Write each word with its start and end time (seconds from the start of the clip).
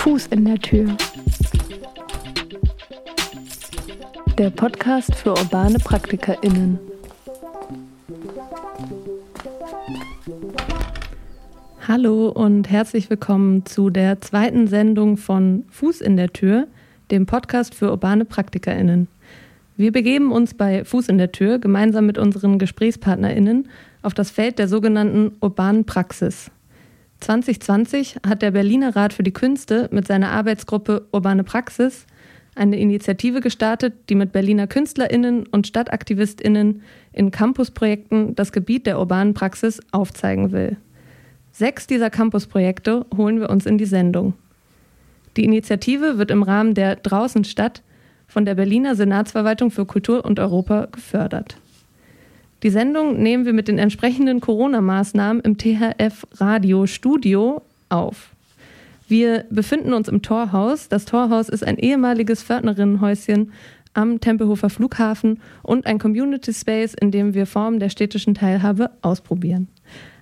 Fuß 0.00 0.28
in 0.28 0.46
der 0.46 0.58
Tür. 0.58 0.96
Der 4.38 4.48
Podcast 4.48 5.14
für 5.14 5.32
urbane 5.32 5.76
PraktikerInnen. 5.78 6.78
Hallo 11.86 12.30
und 12.30 12.70
herzlich 12.70 13.10
willkommen 13.10 13.66
zu 13.66 13.90
der 13.90 14.22
zweiten 14.22 14.68
Sendung 14.68 15.18
von 15.18 15.66
Fuß 15.68 16.00
in 16.00 16.16
der 16.16 16.32
Tür, 16.32 16.66
dem 17.10 17.26
Podcast 17.26 17.74
für 17.74 17.90
urbane 17.90 18.24
PraktikerInnen. 18.24 19.06
Wir 19.76 19.92
begeben 19.92 20.32
uns 20.32 20.54
bei 20.54 20.82
Fuß 20.82 21.10
in 21.10 21.18
der 21.18 21.30
Tür 21.30 21.58
gemeinsam 21.58 22.06
mit 22.06 22.16
unseren 22.16 22.58
GesprächspartnerInnen 22.58 23.68
auf 24.00 24.14
das 24.14 24.30
Feld 24.30 24.58
der 24.58 24.66
sogenannten 24.66 25.32
urbanen 25.42 25.84
Praxis. 25.84 26.50
2020 27.20 28.16
hat 28.26 28.42
der 28.42 28.50
Berliner 28.50 28.96
Rat 28.96 29.12
für 29.12 29.22
die 29.22 29.32
Künste 29.32 29.88
mit 29.92 30.06
seiner 30.06 30.30
Arbeitsgruppe 30.30 31.06
Urbane 31.12 31.44
Praxis 31.44 32.06
eine 32.54 32.78
Initiative 32.78 33.40
gestartet, 33.40 33.94
die 34.08 34.14
mit 34.14 34.32
Berliner 34.32 34.66
KünstlerInnen 34.66 35.46
und 35.46 35.66
StadtaktivistInnen 35.66 36.82
in 37.12 37.30
Campusprojekten 37.30 38.34
das 38.34 38.52
Gebiet 38.52 38.86
der 38.86 38.98
urbanen 38.98 39.34
Praxis 39.34 39.80
aufzeigen 39.92 40.52
will. 40.52 40.76
Sechs 41.52 41.86
dieser 41.86 42.10
Campusprojekte 42.10 43.06
holen 43.16 43.40
wir 43.40 43.50
uns 43.50 43.66
in 43.66 43.78
die 43.78 43.84
Sendung. 43.84 44.34
Die 45.36 45.44
Initiative 45.44 46.18
wird 46.18 46.30
im 46.30 46.42
Rahmen 46.42 46.74
der 46.74 46.96
Draußenstadt 46.96 47.82
von 48.26 48.44
der 48.44 48.54
Berliner 48.54 48.94
Senatsverwaltung 48.94 49.70
für 49.70 49.86
Kultur 49.86 50.24
und 50.24 50.38
Europa 50.38 50.88
gefördert. 50.90 51.56
Die 52.62 52.70
Sendung 52.70 53.22
nehmen 53.22 53.46
wir 53.46 53.54
mit 53.54 53.68
den 53.68 53.78
entsprechenden 53.78 54.40
Corona-Maßnahmen 54.40 55.42
im 55.42 55.56
THF 55.56 56.26
Radio 56.34 56.86
Studio 56.86 57.62
auf. 57.88 58.28
Wir 59.08 59.46
befinden 59.48 59.94
uns 59.94 60.08
im 60.08 60.20
Torhaus. 60.20 60.88
Das 60.88 61.06
Torhaus 61.06 61.48
ist 61.48 61.66
ein 61.66 61.78
ehemaliges 61.78 62.42
Pförtnerinnenhäuschen 62.42 63.52
am 63.94 64.20
Tempelhofer 64.20 64.68
Flughafen 64.68 65.40
und 65.62 65.86
ein 65.86 65.98
Community 65.98 66.52
Space, 66.52 66.92
in 66.92 67.10
dem 67.10 67.32
wir 67.32 67.46
Formen 67.46 67.80
der 67.80 67.88
städtischen 67.88 68.34
Teilhabe 68.34 68.90
ausprobieren. 69.00 69.68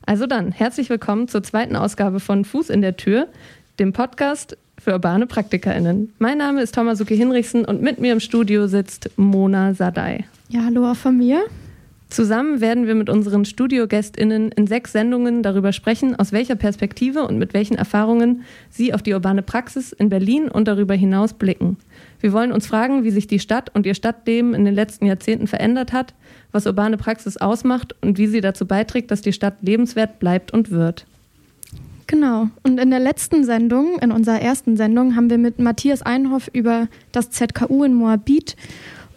Also 0.07 0.27
dann, 0.27 0.53
herzlich 0.53 0.91
willkommen 0.91 1.27
zur 1.27 1.43
zweiten 1.43 1.75
Ausgabe 1.75 2.21
von 2.21 2.45
Fuß 2.45 2.71
in 2.71 2.83
der 2.83 2.97
Tür, 2.97 3.27
dem 3.81 3.93
Podcast 3.93 4.57
für 4.79 4.93
urbane 4.93 5.27
PraktikerInnen. 5.27 6.13
Mein 6.21 6.39
Name 6.39 6.63
ist 6.63 6.77
Thomas 6.77 7.01
Hinrichsen 7.01 7.65
und 7.65 7.83
mit 7.83 7.99
mir 7.99 8.13
im 8.13 8.21
Studio 8.21 8.69
sitzt 8.69 9.11
Mona 9.17 9.75
Sadai. 9.75 10.25
Ja, 10.49 10.65
hallo 10.65 10.89
auch 10.89 10.97
von 10.97 11.19
mir. 11.19 11.43
Zusammen 12.11 12.63
werden 12.63 12.87
wir 12.87 12.95
mit 12.95 13.11
unseren 13.11 13.45
StudiogästInnen 13.45 14.51
in 14.53 14.67
sechs 14.67 14.93
Sendungen 14.93 15.43
darüber 15.43 15.73
sprechen, 15.73 16.17
aus 16.17 16.33
welcher 16.33 16.55
Perspektive 16.55 17.27
und 17.27 17.39
mit 17.39 17.53
welchen 17.53 17.77
Erfahrungen 17.77 18.45
sie 18.71 18.95
auf 18.95 19.03
die 19.03 19.13
urbane 19.13 19.43
Praxis 19.43 19.93
in 19.93 20.09
Berlin 20.09 20.49
und 20.49 20.67
darüber 20.69 20.95
hinaus 20.95 21.35
blicken. 21.35 21.77
Wir 22.21 22.33
wollen 22.33 22.51
uns 22.51 22.67
fragen, 22.67 23.05
wie 23.05 23.11
sich 23.11 23.27
die 23.27 23.39
Stadt 23.39 23.71
und 23.75 23.85
ihr 23.85 23.95
Stadtleben 23.95 24.55
in 24.55 24.65
den 24.65 24.75
letzten 24.75 25.05
Jahrzehnten 25.05 25.47
verändert 25.47 25.93
hat, 25.93 26.15
was 26.51 26.67
urbane 26.67 26.97
Praxis 26.97 27.37
ausmacht 27.37 27.95
und 28.01 28.17
wie 28.17 28.27
sie 28.27 28.41
dazu 28.41 28.67
beiträgt, 28.67 29.11
dass 29.11 29.21
die 29.21 29.35
Stadt 29.35 29.57
lebenswert 29.61 30.19
bleibt 30.19 30.51
und 30.51 30.71
wird. 30.71 31.05
Genau. 32.07 32.49
Und 32.63 32.81
in 32.81 32.89
der 32.89 33.01
letzten 33.01 33.45
Sendung, 33.45 33.99
in 33.99 34.13
unserer 34.13 34.41
ersten 34.41 34.79
Sendung, 34.79 35.15
haben 35.15 35.29
wir 35.29 35.37
mit 35.37 35.59
Matthias 35.59 36.01
Einhoff 36.01 36.49
über 36.55 36.89
das 37.13 37.31
ZKU 37.31 37.85
in 37.85 37.93
Moabit 37.93 38.57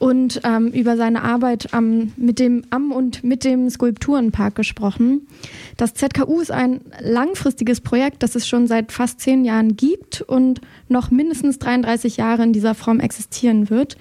und 0.02 0.42
ähm, 0.44 0.70
über 0.70 0.98
seine 0.98 1.22
Arbeit 1.22 1.76
am, 1.76 2.12
mit 2.18 2.40
dem, 2.40 2.64
am 2.72 2.92
und 2.92 3.24
mit 3.24 3.44
dem 3.44 3.70
Skulpturenpark 3.70 4.56
gesprochen. 4.56 5.28
Das 5.78 5.94
ZKU 5.94 6.42
ist 6.42 6.50
ein 6.50 6.82
langfristiges 7.00 7.82
Projekt, 7.82 8.24
das 8.24 8.34
es 8.34 8.48
schon 8.48 8.66
seit 8.66 8.92
fast 8.92 9.20
zehn 9.20 9.46
Jahren 9.46 9.78
gibt 9.78 10.22
und 10.24 10.60
noch 10.90 11.12
mindestens 11.12 11.60
33 11.60 12.18
Jahre 12.18 12.42
in 12.42 12.52
dieser 12.52 12.74
Form 12.74 13.00
existieren 13.00 13.70
wird. 13.70 13.96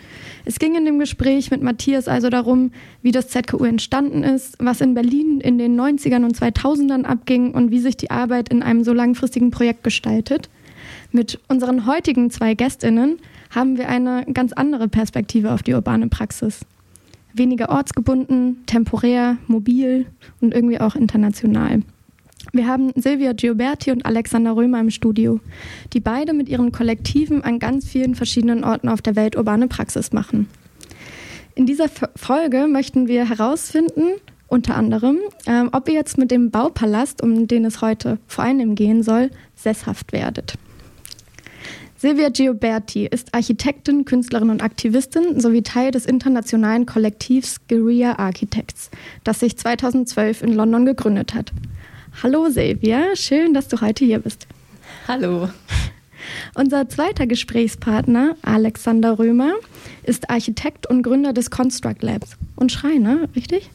Es 0.47 0.59
ging 0.59 0.75
in 0.75 0.87
dem 0.87 0.99
Gespräch 0.99 1.50
mit 1.50 1.62
Matthias 1.62 2.09
also 2.09 2.31
darum, 2.31 2.72
wie 3.03 3.12
das 3.12 3.28
ZKU 3.28 3.65
entstanden 3.65 4.25
ist, 4.25 4.56
was 4.59 4.81
in 4.81 4.94
Berlin 4.94 5.39
in 5.39 5.59
den 5.59 5.78
90ern 5.78 6.25
und 6.25 6.34
2000ern 6.34 7.05
abging 7.05 7.53
und 7.53 7.71
wie 7.71 7.81
sich 7.81 7.99
die 7.99 8.10
Arbeit 8.10 8.49
in 8.49 8.62
einem 8.62 8.84
so 8.84 8.94
langfristigen 8.94 9.50
Projekt 9.50 9.84
gestaltet. 9.84 10.49
Mit 11.12 11.41
unseren 11.49 11.84
heutigen 11.84 12.31
zwei 12.31 12.55
Gästinnen 12.55 13.19
haben 13.50 13.77
wir 13.77 13.88
eine 13.88 14.25
ganz 14.33 14.53
andere 14.53 14.88
Perspektive 14.88 15.53
auf 15.53 15.62
die 15.62 15.75
urbane 15.75 16.09
Praxis. 16.09 16.61
Weniger 17.33 17.69
ortsgebunden, 17.69 18.65
temporär, 18.66 19.37
mobil 19.47 20.06
und 20.41 20.55
irgendwie 20.55 20.81
auch 20.81 20.97
international. 20.97 21.83
Wir 22.53 22.66
haben 22.66 22.91
Silvia 22.97 23.33
Gioberti 23.33 23.93
und 23.93 24.06
Alexander 24.06 24.56
Römer 24.56 24.81
im 24.81 24.91
Studio, 24.91 25.41
die 25.93 26.00
beide 26.00 26.33
mit 26.33 26.49
ihren 26.49 26.72
Kollektiven 26.72 27.44
an 27.44 27.59
ganz 27.59 27.87
vielen 27.87 28.15
verschiedenen 28.15 28.65
Orten 28.65 28.89
auf 28.89 29.03
der 29.03 29.15
Welt 29.15 29.37
urbane 29.37 29.69
Praxis 29.69 30.12
machen. 30.12 30.49
In 31.55 31.66
dieser 31.66 31.89
Folge 32.16 32.66
möchten 32.66 33.06
wir 33.06 33.28
herausfinden, 33.28 34.15
unter 34.49 34.77
anderem, 34.77 35.19
äh, 35.47 35.65
ob 35.71 35.89
ihr 35.89 35.94
jetzt 35.94 36.19
mit 36.19 36.31
dem 36.31 36.50
Baupalast, 36.50 37.22
um 37.22 37.47
den 37.47 37.65
es 37.65 37.83
heute 37.83 38.19
vor 38.27 38.44
allem 38.44 38.75
gehen 38.75 39.03
soll, 39.03 39.31
sesshaft 39.55 40.12
werdet. 40.12 40.55
Silvia 42.00 42.31
Gioberti 42.31 43.05
ist 43.05 43.34
Architektin, 43.34 44.06
Künstlerin 44.06 44.49
und 44.49 44.62
Aktivistin 44.62 45.38
sowie 45.38 45.61
Teil 45.61 45.91
des 45.91 46.06
internationalen 46.06 46.87
Kollektivs 46.87 47.61
Guerilla 47.69 48.19
Architects, 48.19 48.91
das 49.22 49.41
sich 49.41 49.59
2012 49.59 50.43
in 50.43 50.55
London 50.55 50.87
gegründet 50.87 51.34
hat. 51.34 51.53
Hallo 52.22 52.49
Silvia, 52.49 53.15
schön, 53.16 53.53
dass 53.53 53.69
du 53.69 53.83
heute 53.83 54.06
hier 54.06 54.21
bist. 54.21 54.47
Hallo. 55.09 55.50
Unser 56.55 56.89
zweiter 56.89 57.27
Gesprächspartner, 57.27 58.34
Alexander 58.41 59.19
Römer, 59.19 59.53
ist 60.03 60.31
Architekt 60.31 60.87
und 60.87 61.03
Gründer 61.03 61.34
des 61.34 61.50
Construct 61.50 62.00
Labs 62.00 62.39
und 62.56 62.72
Schreiner, 62.72 63.28
richtig? 63.37 63.69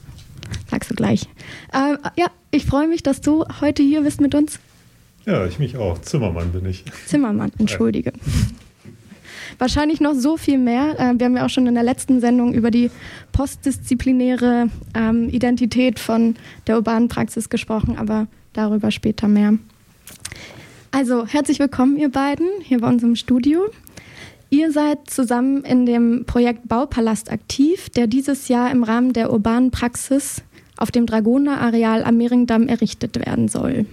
Sagst 0.68 0.90
du 0.90 0.96
gleich. 0.96 1.28
Äh, 1.72 1.96
ja, 2.16 2.26
ich 2.50 2.66
freue 2.66 2.88
mich, 2.88 3.04
dass 3.04 3.20
du 3.20 3.44
heute 3.60 3.84
hier 3.84 4.02
bist 4.02 4.20
mit 4.20 4.34
uns. 4.34 4.58
Ja, 5.26 5.44
ich 5.44 5.58
mich 5.58 5.76
auch. 5.76 6.00
Zimmermann 6.00 6.52
bin 6.52 6.66
ich. 6.66 6.84
Zimmermann, 7.04 7.50
entschuldige. 7.58 8.12
Wahrscheinlich 9.58 10.00
noch 10.00 10.14
so 10.14 10.36
viel 10.36 10.56
mehr. 10.56 10.94
Äh, 11.00 11.18
wir 11.18 11.26
haben 11.26 11.36
ja 11.36 11.44
auch 11.44 11.50
schon 11.50 11.66
in 11.66 11.74
der 11.74 11.82
letzten 11.82 12.20
Sendung 12.20 12.54
über 12.54 12.70
die 12.70 12.92
postdisziplinäre 13.32 14.68
ähm, 14.94 15.28
Identität 15.28 15.98
von 15.98 16.36
der 16.68 16.76
urbanen 16.76 17.08
Praxis 17.08 17.48
gesprochen, 17.48 17.98
aber 17.98 18.28
darüber 18.52 18.92
später 18.92 19.26
mehr. 19.26 19.54
Also, 20.92 21.26
herzlich 21.26 21.58
willkommen, 21.58 21.96
ihr 21.96 22.10
beiden, 22.10 22.46
hier 22.62 22.80
bei 22.80 22.88
uns 22.88 23.02
im 23.02 23.16
Studio. 23.16 23.68
Ihr 24.50 24.70
seid 24.70 25.10
zusammen 25.10 25.64
in 25.64 25.86
dem 25.86 26.24
Projekt 26.24 26.68
Baupalast 26.68 27.32
aktiv, 27.32 27.90
der 27.90 28.06
dieses 28.06 28.46
Jahr 28.46 28.70
im 28.70 28.84
Rahmen 28.84 29.12
der 29.12 29.32
urbanen 29.32 29.72
Praxis 29.72 30.42
auf 30.76 30.92
dem 30.92 31.04
Dragoner-Areal 31.04 32.04
am 32.04 32.16
Mehringdamm 32.16 32.68
errichtet 32.68 33.16
werden 33.16 33.48
soll 33.48 33.86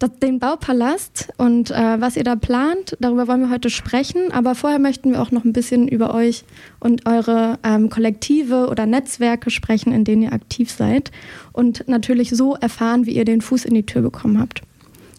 den 0.00 0.38
Baupalast 0.38 1.28
und 1.38 1.70
äh, 1.70 2.00
was 2.00 2.16
ihr 2.16 2.24
da 2.24 2.36
plant, 2.36 2.96
darüber 3.00 3.28
wollen 3.28 3.40
wir 3.40 3.50
heute 3.50 3.70
sprechen. 3.70 4.30
Aber 4.30 4.54
vorher 4.54 4.78
möchten 4.78 5.12
wir 5.12 5.22
auch 5.22 5.30
noch 5.30 5.44
ein 5.44 5.52
bisschen 5.52 5.88
über 5.88 6.14
euch 6.14 6.44
und 6.80 7.06
eure 7.06 7.58
ähm, 7.62 7.88
Kollektive 7.88 8.68
oder 8.68 8.86
Netzwerke 8.86 9.50
sprechen, 9.50 9.92
in 9.92 10.04
denen 10.04 10.22
ihr 10.22 10.32
aktiv 10.32 10.70
seid. 10.70 11.10
Und 11.52 11.88
natürlich 11.88 12.30
so 12.30 12.54
erfahren, 12.54 13.06
wie 13.06 13.12
ihr 13.12 13.24
den 13.24 13.40
Fuß 13.40 13.64
in 13.64 13.74
die 13.74 13.86
Tür 13.86 14.02
bekommen 14.02 14.38
habt. 14.38 14.62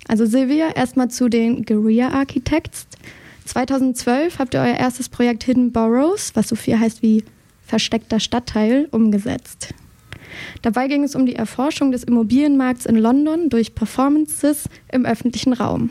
Also 0.07 0.25
Silvia, 0.25 0.69
erstmal 0.75 1.09
zu 1.09 1.27
den 1.27 1.63
Guerilla 1.63 2.09
Architects. 2.09 2.87
2012 3.45 4.39
habt 4.39 4.53
ihr 4.53 4.59
euer 4.59 4.75
erstes 4.75 5.09
Projekt 5.09 5.43
Hidden 5.43 5.71
Boroughs, 5.71 6.31
was 6.35 6.49
so 6.49 6.55
viel 6.55 6.79
heißt 6.79 7.01
wie 7.01 7.23
versteckter 7.65 8.19
Stadtteil, 8.19 8.87
umgesetzt. 8.91 9.73
Dabei 10.61 10.87
ging 10.87 11.03
es 11.03 11.15
um 11.15 11.25
die 11.25 11.35
Erforschung 11.35 11.91
des 11.91 12.03
Immobilienmarkts 12.03 12.85
in 12.85 12.97
London 12.97 13.49
durch 13.49 13.75
Performances 13.75 14.65
im 14.91 15.05
öffentlichen 15.05 15.53
Raum. 15.53 15.89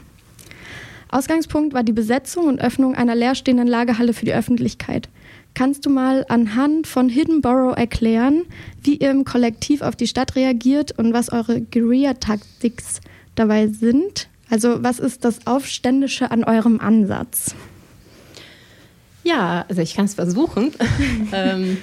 Ausgangspunkt 1.08 1.72
war 1.72 1.82
die 1.82 1.92
Besetzung 1.92 2.46
und 2.46 2.60
Öffnung 2.60 2.94
einer 2.94 3.14
leerstehenden 3.14 3.68
Lagerhalle 3.68 4.12
für 4.12 4.24
die 4.24 4.34
Öffentlichkeit. 4.34 5.08
Kannst 5.54 5.86
du 5.86 5.90
mal 5.90 6.26
anhand 6.28 6.86
von 6.86 7.08
Hidden 7.08 7.40
Borough 7.40 7.76
erklären, 7.76 8.42
wie 8.82 8.96
ihr 8.96 9.10
im 9.10 9.24
Kollektiv 9.24 9.80
auf 9.80 9.96
die 9.96 10.06
Stadt 10.06 10.36
reagiert 10.36 10.92
und 10.98 11.14
was 11.14 11.32
eure 11.32 11.62
Guerilla-Taktiks 11.62 13.00
dabei 13.36 13.68
sind? 13.68 14.28
Also 14.50 14.82
was 14.82 14.98
ist 14.98 15.24
das 15.24 15.46
Aufständische 15.46 16.30
an 16.30 16.44
eurem 16.44 16.80
Ansatz? 16.80 17.54
Ja, 19.24 19.64
also 19.68 19.80
ich 19.80 19.94
kann 19.94 20.04
es 20.04 20.14
versuchen. 20.14 20.72
ähm, 21.32 21.78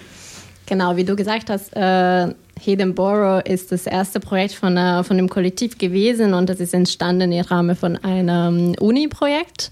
genau, 0.66 0.96
wie 0.96 1.04
du 1.04 1.16
gesagt 1.16 1.50
hast, 1.50 1.76
äh, 1.76 2.34
Hidden 2.64 2.96
Borough 2.96 3.46
ist 3.46 3.74
das 3.74 3.88
erste 3.88 4.22
Projekt 4.22 4.54
von, 4.54 4.78
äh, 4.78 5.04
von 5.04 5.18
dem 5.18 5.28
Kollektiv 5.28 5.78
gewesen 5.78 6.34
und 6.34 6.50
das 6.50 6.62
ist 6.62 6.74
entstanden 6.74 7.34
im 7.34 7.44
Rahmen 7.44 7.76
von 7.76 7.98
einem 7.98 8.74
Uni-Projekt 8.80 9.70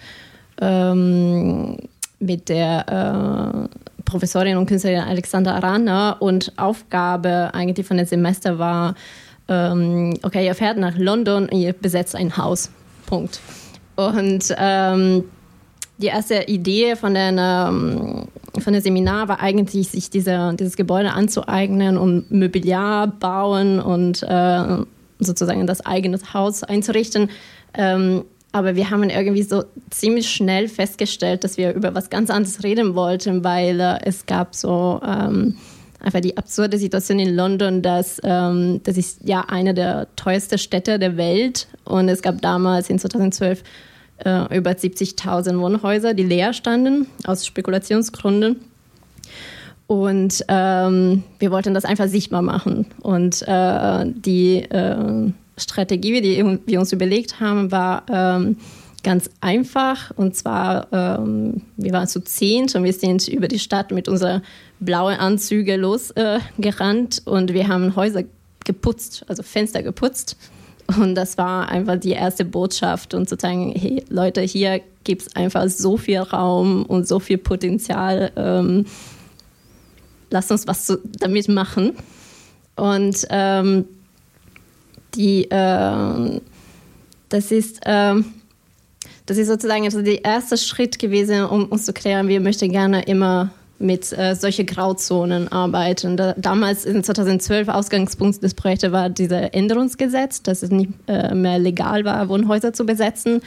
ähm, 0.59 1.77
mit 2.19 2.49
der 2.49 3.69
äh, 3.69 4.03
Professorin 4.03 4.57
und 4.57 4.65
Künstlerin 4.65 4.99
Alexandra 4.99 5.55
Arana 5.55 6.17
und 6.19 6.51
Aufgabe 6.57 7.51
eigentlich 7.53 7.87
von 7.87 7.95
dem 7.95 8.05
Semester 8.05 8.59
war, 8.59 8.95
ähm, 9.47 10.17
okay, 10.23 10.45
ihr 10.45 10.53
fährt 10.53 10.77
nach 10.77 10.97
London 10.97 11.47
und 11.47 11.57
ihr 11.57 11.71
besetzt 11.71 12.13
ein 12.13 12.35
Haus. 12.35 12.71
Punkt. 13.05 13.39
Und 13.95 14.53
ähm, 14.57 15.23
die 16.01 16.07
erste 16.07 16.43
Idee 16.47 16.95
von 16.95 17.13
der, 17.13 17.29
ähm, 17.29 18.27
von 18.59 18.73
der 18.73 18.81
Seminar 18.81 19.27
war 19.27 19.39
eigentlich, 19.39 19.89
sich 19.89 20.09
diese, 20.09 20.53
dieses 20.59 20.75
Gebäude 20.75 21.13
anzueignen 21.13 21.97
und 21.97 22.31
Mobiliar 22.31 23.07
bauen 23.07 23.79
und 23.79 24.23
äh, 24.23 24.77
sozusagen 25.19 25.67
das 25.67 25.85
eigene 25.85 26.19
Haus 26.33 26.63
einzurichten. 26.63 27.29
Ähm, 27.73 28.25
aber 28.51 28.75
wir 28.75 28.89
haben 28.89 29.09
irgendwie 29.09 29.43
so 29.43 29.63
ziemlich 29.89 30.29
schnell 30.29 30.67
festgestellt, 30.67 31.43
dass 31.43 31.57
wir 31.57 31.73
über 31.73 31.95
was 31.95 32.09
ganz 32.09 32.29
anderes 32.29 32.63
reden 32.63 32.95
wollten, 32.95 33.43
weil 33.43 33.79
äh, 33.79 33.99
es 34.03 34.25
gab 34.25 34.55
so 34.55 34.99
ähm, 35.05 35.55
einfach 36.01 36.19
die 36.19 36.35
absurde 36.35 36.77
Situation 36.77 37.19
in 37.19 37.35
London, 37.35 37.81
dass 37.81 38.19
ähm, 38.23 38.81
das 38.83 38.97
ist 38.97 39.19
ja 39.23 39.45
eine 39.47 39.73
der 39.73 40.07
teuersten 40.15 40.57
Städte 40.57 40.99
der 40.99 41.15
Welt 41.15 41.67
und 41.85 42.09
es 42.09 42.21
gab 42.21 42.41
damals 42.41 42.89
in 42.89 42.99
2012 42.99 43.63
äh, 44.25 44.57
über 44.57 44.71
70.000 44.71 45.59
Wohnhäuser, 45.59 46.13
die 46.13 46.23
leer 46.23 46.53
standen 46.53 47.07
aus 47.25 47.45
Spekulationsgründen. 47.45 48.57
Und 49.87 50.45
ähm, 50.47 51.23
wir 51.39 51.51
wollten 51.51 51.73
das 51.73 51.83
einfach 51.83 52.07
sichtbar 52.07 52.41
machen. 52.41 52.85
Und 53.01 53.41
äh, 53.45 54.05
die 54.05 54.59
äh, 54.59 55.31
Strategie, 55.57 56.21
die 56.21 56.59
wir 56.65 56.79
uns 56.79 56.93
überlegt 56.93 57.41
haben, 57.41 57.71
war 57.71 58.03
ähm, 58.09 58.57
ganz 59.03 59.29
einfach. 59.41 60.11
Und 60.15 60.35
zwar, 60.35 60.87
ähm, 60.91 61.61
wir 61.77 61.91
waren 61.91 62.07
zu 62.07 62.21
zehn 62.21 62.67
und 62.73 62.83
wir 62.83 62.93
sind 62.93 63.27
über 63.27 63.47
die 63.47 63.59
Stadt 63.59 63.91
mit 63.91 64.07
unseren 64.07 64.43
blauen 64.79 65.15
Anzügen 65.17 65.81
losgerannt 65.81 67.21
äh, 67.25 67.29
und 67.29 67.53
wir 67.53 67.67
haben 67.67 67.95
Häuser 67.95 68.23
geputzt, 68.63 69.25
also 69.27 69.43
Fenster 69.43 69.83
geputzt. 69.83 70.37
Und 70.97 71.15
das 71.15 71.37
war 71.37 71.69
einfach 71.69 71.97
die 71.97 72.11
erste 72.11 72.45
Botschaft 72.45 73.13
und 73.13 73.29
zu 73.29 73.35
sagen, 73.39 73.73
hey 73.75 74.03
Leute, 74.09 74.41
hier 74.41 74.81
gibt 75.03 75.23
es 75.23 75.35
einfach 75.35 75.67
so 75.69 75.97
viel 75.97 76.19
Raum 76.19 76.85
und 76.85 77.07
so 77.07 77.19
viel 77.19 77.37
Potenzial. 77.37 78.31
Ähm, 78.35 78.85
lasst 80.29 80.51
uns 80.51 80.67
was 80.67 80.85
zu, 80.85 80.99
damit 81.19 81.47
machen. 81.49 81.93
Und 82.75 83.27
ähm, 83.29 83.85
die, 85.15 85.49
äh, 85.49 86.41
das 87.29 87.51
ist, 87.51 87.79
äh, 87.85 88.15
das 89.25 89.37
ist 89.37 89.47
sozusagen 89.47 89.85
also 89.85 90.01
der 90.01 90.23
erste 90.23 90.57
Schritt 90.57 90.99
gewesen, 90.99 91.43
um 91.45 91.65
uns 91.65 91.85
zu 91.85 91.93
klären, 91.93 92.27
wir 92.27 92.41
möchten 92.41 92.71
gerne 92.71 93.03
immer 93.03 93.51
mit 93.81 94.17
äh, 94.17 94.35
solchen 94.35 94.65
Grauzonen 94.65 95.51
arbeiten. 95.51 96.17
Da, 96.17 96.33
damals 96.37 96.85
in 96.85 97.03
2012 97.03 97.67
Ausgangspunkt 97.67 98.41
des 98.43 98.53
Projekts 98.53 98.91
war 98.91 99.09
dieses 99.09 99.49
Änderungsgesetz, 99.51 100.43
dass 100.43 100.63
es 100.63 100.71
nicht 100.71 100.91
äh, 101.07 101.33
mehr 101.33 101.59
legal 101.59 102.05
war, 102.05 102.29
Wohnhäuser 102.29 102.73
zu 102.73 102.85
besetzen. 102.85 103.41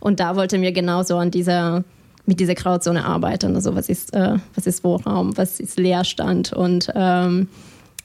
Und 0.00 0.20
da 0.20 0.36
wollten 0.36 0.62
wir 0.62 0.72
genauso 0.72 1.16
an 1.16 1.30
dieser 1.30 1.84
mit 2.26 2.38
dieser 2.38 2.54
Grauzone 2.54 3.04
arbeiten. 3.04 3.56
Also 3.56 3.74
was 3.74 3.88
ist, 3.88 4.14
äh, 4.14 4.36
was 4.54 4.66
ist 4.66 4.84
Wohnraum, 4.84 5.36
was 5.36 5.58
ist 5.58 5.78
Leerstand 5.78 6.52
und 6.52 6.88
ähm, 6.94 7.48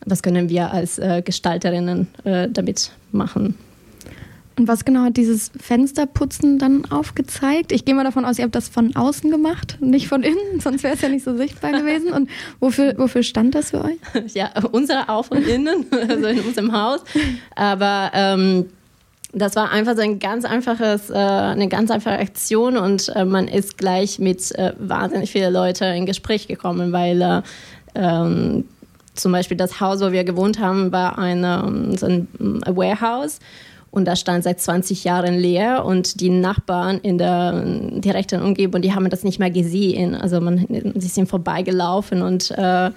was 0.06 0.24
können 0.24 0.50
wir 0.50 0.72
als 0.72 0.98
äh, 0.98 1.22
Gestalterinnen 1.24 2.08
äh, 2.24 2.50
damit 2.50 2.92
machen. 3.12 3.56
Und 4.58 4.70
was 4.70 4.86
genau 4.86 5.02
hat 5.04 5.18
dieses 5.18 5.52
Fensterputzen 5.60 6.60
dann 6.60 6.90
aufgezeigt? 6.90 7.74
Ich 7.74 7.84
gehe 7.84 7.94
mal 7.94 8.06
davon 8.06 8.24
aus, 8.24 8.38
ihr 8.38 8.46
habt 8.46 8.56
das 8.56 8.70
von 8.70 8.96
außen 8.96 9.30
gemacht, 9.30 9.78
nicht 9.82 10.08
von 10.08 10.24
innen, 10.24 10.38
sonst 10.60 10.84
wäre 10.84 10.94
es 10.94 11.02
ja 11.02 11.10
nicht 11.10 11.26
so 11.26 11.36
sichtbar 11.36 11.72
gewesen. 11.72 12.14
Und 12.14 12.30
wofür, 12.60 12.94
wofür 12.98 13.24
stand 13.24 13.56
das 13.56 13.72
für 13.72 13.84
euch? 13.84 13.98
Ja, 14.34 14.52
unsere 14.72 15.10
auch 15.10 15.26
von 15.26 15.44
innen, 15.44 15.86
also 15.92 16.28
in 16.28 16.40
unserem 16.42 16.72
Haus. 16.72 17.02
Aber 17.56 18.12
ähm, 18.14 18.66
das 19.34 19.56
war 19.56 19.72
einfach 19.72 19.96
so 19.96 20.02
ein 20.02 20.20
ganz 20.20 20.46
einfaches, 20.46 21.10
äh, 21.10 21.16
eine 21.16 21.68
ganz 21.68 21.92
einfache 21.92 22.18
Aktion 22.18 22.78
und 22.78 23.10
äh, 23.10 23.26
man 23.26 23.48
ist 23.48 23.78
gleich 23.78 24.20
mit 24.20 24.58
äh, 24.58 24.74
wahnsinnig 24.80 25.32
vielen 25.32 25.54
Leuten 25.54 25.84
in 25.94 26.06
Gespräch 26.06 26.48
gekommen, 26.48 26.92
weil 26.92 27.22
äh, 27.22 27.42
ähm, 27.96 28.66
zum 29.14 29.32
Beispiel 29.32 29.58
das 29.58 29.80
Haus, 29.80 30.02
wo 30.02 30.12
wir 30.12 30.24
gewohnt 30.24 30.60
haben, 30.60 30.92
war 30.92 31.18
eine, 31.18 31.96
so 31.98 32.06
ein 32.06 32.28
Warehouse 32.66 33.40
und 33.92 34.06
das 34.06 34.20
stand 34.20 34.44
seit 34.44 34.60
20 34.60 35.04
Jahren 35.04 35.38
leer 35.38 35.86
und 35.86 36.20
die 36.20 36.30
Nachbarn 36.30 37.00
in 37.00 37.18
der 37.18 37.64
direkten 38.00 38.42
Umgebung, 38.42 38.82
die 38.82 38.94
haben 38.94 39.10
das 39.10 39.24
nicht 39.24 39.40
mehr 39.40 39.52
gesehen. 39.52 40.16
Also 40.16 40.42
man, 40.42 40.66
sie 40.96 41.08
sind 41.08 41.30
vorbeigelaufen 41.30 42.22
und 42.22 42.52
äh, 42.52 42.92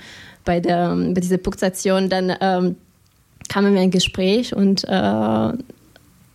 bei, 0.44 0.61
der, 0.61 0.96
bei 0.96 1.20
dieser 1.20 1.38
Punktation 1.38 2.08
dann 2.08 2.35
ähm, 2.40 2.76
kamen 3.49 3.75
wir 3.75 3.82
in 3.82 3.90
Gespräch 3.90 4.55
und 4.55 4.85
äh, 4.85 4.88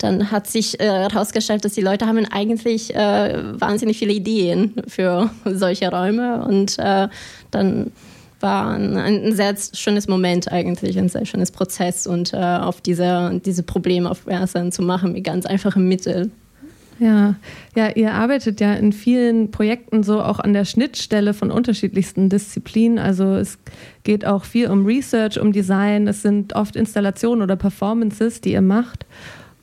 dann 0.03 0.31
hat 0.31 0.47
sich 0.47 0.79
äh, 0.79 0.83
herausgestellt, 0.83 1.63
dass 1.63 1.73
die 1.73 1.81
Leute 1.81 2.05
haben 2.05 2.25
eigentlich 2.31 2.93
äh, 2.93 3.59
wahnsinnig 3.59 3.97
viele 3.97 4.13
Ideen 4.13 4.73
für 4.87 5.29
solche 5.45 5.89
Räume 5.89 6.45
und 6.45 6.77
äh, 6.77 7.07
dann 7.51 7.91
war 8.43 8.71
ein, 8.71 8.97
ein, 8.97 9.33
sehr 9.33 9.55
schönes 9.73 10.07
Moment 10.07 10.51
eigentlich, 10.51 10.99
ein 10.99 11.09
sehr 11.09 11.25
schönes 11.25 11.51
Prozess 11.51 12.05
und 12.05 12.33
äh, 12.33 12.37
auf 12.37 12.81
diese, 12.81 13.41
diese 13.43 13.63
Probleme 13.63 14.11
aufmerksam 14.11 14.71
zu 14.71 14.83
machen 14.83 15.13
mit 15.13 15.23
ganz 15.23 15.45
einfachen 15.45 15.87
Mitteln. 15.87 16.31
Ja, 16.99 17.35
ja, 17.75 17.89
ihr 17.95 18.13
arbeitet 18.13 18.61
ja 18.61 18.73
in 18.73 18.93
vielen 18.93 19.49
Projekten 19.49 20.03
so 20.03 20.21
auch 20.21 20.39
an 20.39 20.53
der 20.53 20.65
Schnittstelle 20.65 21.33
von 21.33 21.49
unterschiedlichsten 21.49 22.29
Disziplinen. 22.29 22.99
Also 22.99 23.35
es 23.35 23.57
geht 24.03 24.25
auch 24.25 24.45
viel 24.45 24.69
um 24.69 24.85
Research, 24.85 25.39
um 25.39 25.51
Design. 25.51 26.07
Es 26.07 26.21
sind 26.21 26.55
oft 26.55 26.75
Installationen 26.75 27.41
oder 27.41 27.55
Performances, 27.55 28.41
die 28.41 28.51
ihr 28.51 28.61
macht. 28.61 29.05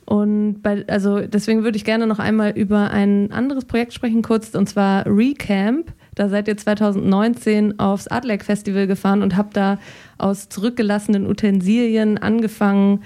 Und 0.05 0.61
bei, 0.61 0.83
also 0.87 1.21
deswegen 1.21 1.63
würde 1.63 1.77
ich 1.77 1.85
gerne 1.85 2.05
noch 2.05 2.19
einmal 2.19 2.51
über 2.51 2.91
ein 2.91 3.31
anderes 3.31 3.63
Projekt 3.63 3.93
sprechen, 3.93 4.21
kurz, 4.21 4.53
und 4.55 4.67
zwar 4.67 5.05
Recamp. 5.05 5.93
Da 6.15 6.27
seid 6.27 6.47
ihr 6.47 6.57
2019 6.57 7.79
aufs 7.79 8.07
Adlec 8.07 8.43
Festival 8.43 8.87
gefahren 8.87 9.21
und 9.23 9.37
habt 9.37 9.55
da 9.55 9.79
aus 10.17 10.49
zurückgelassenen 10.49 11.25
Utensilien 11.27 12.17
angefangen, 12.17 13.03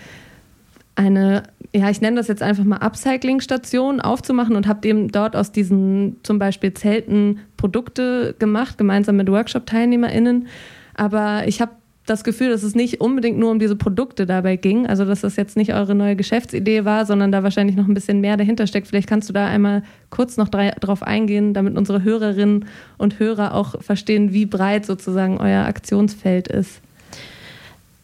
eine, 0.96 1.44
ja, 1.74 1.90
ich 1.90 2.02
nenne 2.02 2.16
das 2.16 2.28
jetzt 2.28 2.42
einfach 2.42 2.64
mal 2.64 2.78
Upcycling-Station 2.78 4.00
aufzumachen 4.00 4.56
und 4.56 4.68
habt 4.68 4.86
eben 4.86 5.10
dort 5.10 5.36
aus 5.36 5.52
diesen 5.52 6.18
zum 6.24 6.40
Beispiel 6.40 6.74
Zelten 6.74 7.40
Produkte 7.58 8.34
gemacht, 8.40 8.78
gemeinsam 8.78 9.18
mit 9.18 9.30
Workshop-TeilnehmerInnen. 9.30 10.48
Aber 10.96 11.48
ich 11.48 11.62
habe 11.62 11.74
das 12.06 12.24
Gefühl, 12.24 12.50
dass 12.50 12.64
es 12.64 12.76
nicht 12.76 13.02
unbedingt 13.02 13.38
nur 13.40 13.52
um 13.52 13.60
diese 13.60 13.76
Produkte 13.76 14.26
dabei 14.26 14.58
ging. 14.58 14.86
Also, 14.86 15.06
dass 15.06 15.22
das 15.22 15.36
jetzt 15.36 15.58
nicht 15.58 15.74
eure 15.74 15.96
neue 15.96 16.16
Geschäftsidee 16.16 16.86
war, 16.86 17.06
sondern 17.06 17.32
da 17.32 17.42
wahrscheinlich 17.44 17.76
noch 17.76 17.88
ein 17.88 17.94
bisschen 17.94 18.22
mehr 18.22 18.38
dahinter 18.38 18.68
steckt. 18.68 18.88
Vielleicht 18.88 19.10
kannst 19.10 19.28
du 19.30 19.34
da 19.34 19.48
einmal 19.48 19.84
kurz 20.12 20.38
noch 20.38 20.50
drauf 20.50 21.02
eingehen, 21.02 21.54
damit 21.54 21.78
unsere 21.78 22.04
Hörerinnen 22.04 22.66
und 22.98 23.20
Hörer 23.20 23.56
auch 23.56 23.82
verstehen, 23.82 24.34
wie 24.34 24.46
breit 24.46 24.86
sozusagen 24.86 25.40
euer 25.40 25.66
Aktionsfeld 25.66 26.48
ist. 26.48 26.82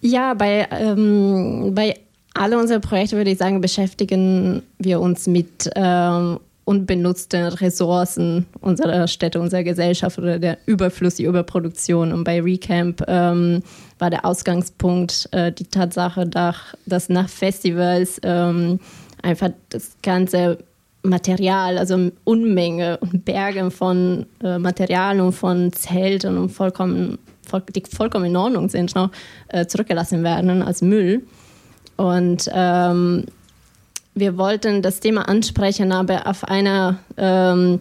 Ja, 0.01 0.34
bei, 0.34 0.67
ähm, 0.72 1.74
bei 1.75 1.96
alle 2.34 2.58
unsere 2.58 2.79
Projekte 2.79 3.17
würde 3.17 3.31
ich 3.31 3.38
sagen, 3.38 3.62
beschäftigen 3.62 4.63
wir 4.79 5.00
uns 5.00 5.27
mit 5.27 5.70
ähm, 5.75 6.39
unbenutzten 6.65 7.48
Ressourcen 7.48 8.46
unserer 8.62 9.08
Städte, 9.08 9.39
unserer 9.39 9.63
Gesellschaft 9.63 10.17
oder 10.17 10.39
der 10.39 10.58
Überfluss, 10.65 11.15
die 11.15 11.25
Überproduktion. 11.25 12.13
Und 12.13 12.24
bei 12.24 12.41
Recamp 12.41 13.03
ähm, 13.08 13.62
war 14.01 14.10
der 14.10 14.25
Ausgangspunkt 14.25 15.29
äh, 15.31 15.51
die 15.51 15.65
Tatsache, 15.65 16.27
dass 16.27 17.10
nach 17.10 17.29
Festivals 17.29 18.20
ähm, 18.24 18.79
einfach 19.22 19.51
das 19.70 19.96
ganze 20.01 20.58
Material, 21.03 21.77
also 21.77 22.12
Unmenge 22.24 22.98
und 22.98 23.25
Berge 23.25 23.72
von 23.72 24.25
äh, 24.43 24.58
Material 24.58 25.20
und 25.22 25.34
von 25.34 25.72
Zelten 25.72 26.38
und 26.38 26.50
vollkommen, 26.50 27.20
voll, 27.48 27.63
die 27.74 27.84
vollkommen 27.96 28.25
in 28.25 28.36
Ordnung 28.36 28.70
sind, 28.70 28.96
noch 28.96 29.12
äh, 29.50 29.65
zurückgelassen 29.67 30.24
werden 30.24 30.62
als 30.62 30.81
Müll. 30.81 31.24
Und 31.96 32.50
ähm, 32.51 33.25
wir 34.13 34.38
wollten 34.38 34.81
das 34.81 35.00
Thema 35.00 35.27
ansprechen, 35.27 35.91
aber 35.91 36.27
auf 36.27 36.43
eine 36.43 36.98
ähm, 37.17 37.79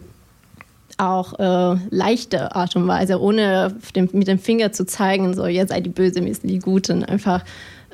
auch 1.01 1.39
äh, 1.39 1.77
leichte 1.89 2.55
Art 2.55 2.75
und 2.75 2.87
Weise, 2.87 3.19
ohne 3.19 3.75
dem, 3.95 4.09
mit 4.13 4.27
dem 4.27 4.39
Finger 4.39 4.71
zu 4.71 4.85
zeigen, 4.85 5.33
so, 5.33 5.45
ihr 5.45 5.67
seid 5.67 5.85
die 5.85 5.89
Böse, 5.89 6.23
wir 6.23 6.33
sind 6.33 6.49
die 6.49 6.59
Guten. 6.59 7.03
Einfach 7.03 7.43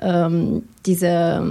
ähm, 0.01 0.63
diese, 0.85 1.41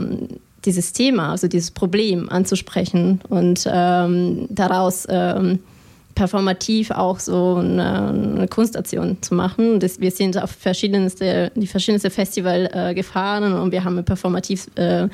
dieses 0.65 0.93
Thema, 0.93 1.31
also 1.31 1.49
dieses 1.49 1.71
Problem 1.71 2.29
anzusprechen 2.29 3.21
und 3.29 3.67
ähm, 3.71 4.47
daraus 4.51 5.07
ähm, 5.09 5.61
performativ 6.15 6.91
auch 6.91 7.21
so 7.21 7.57
eine, 7.57 8.09
eine 8.09 8.49
Kunstaktion 8.49 9.19
zu 9.21 9.35
machen. 9.35 9.81
Das, 9.81 10.01
wir 10.01 10.11
sind 10.11 10.43
auf 10.43 10.51
verschiedenste, 10.51 11.53
die 11.55 11.67
verschiedensten 11.67 12.11
Festival 12.11 12.71
äh, 12.73 12.95
gefahren 12.95 13.53
und 13.53 13.71
wir 13.71 13.85
haben 13.85 14.03
performativ 14.05 14.69
äh, 14.77 15.09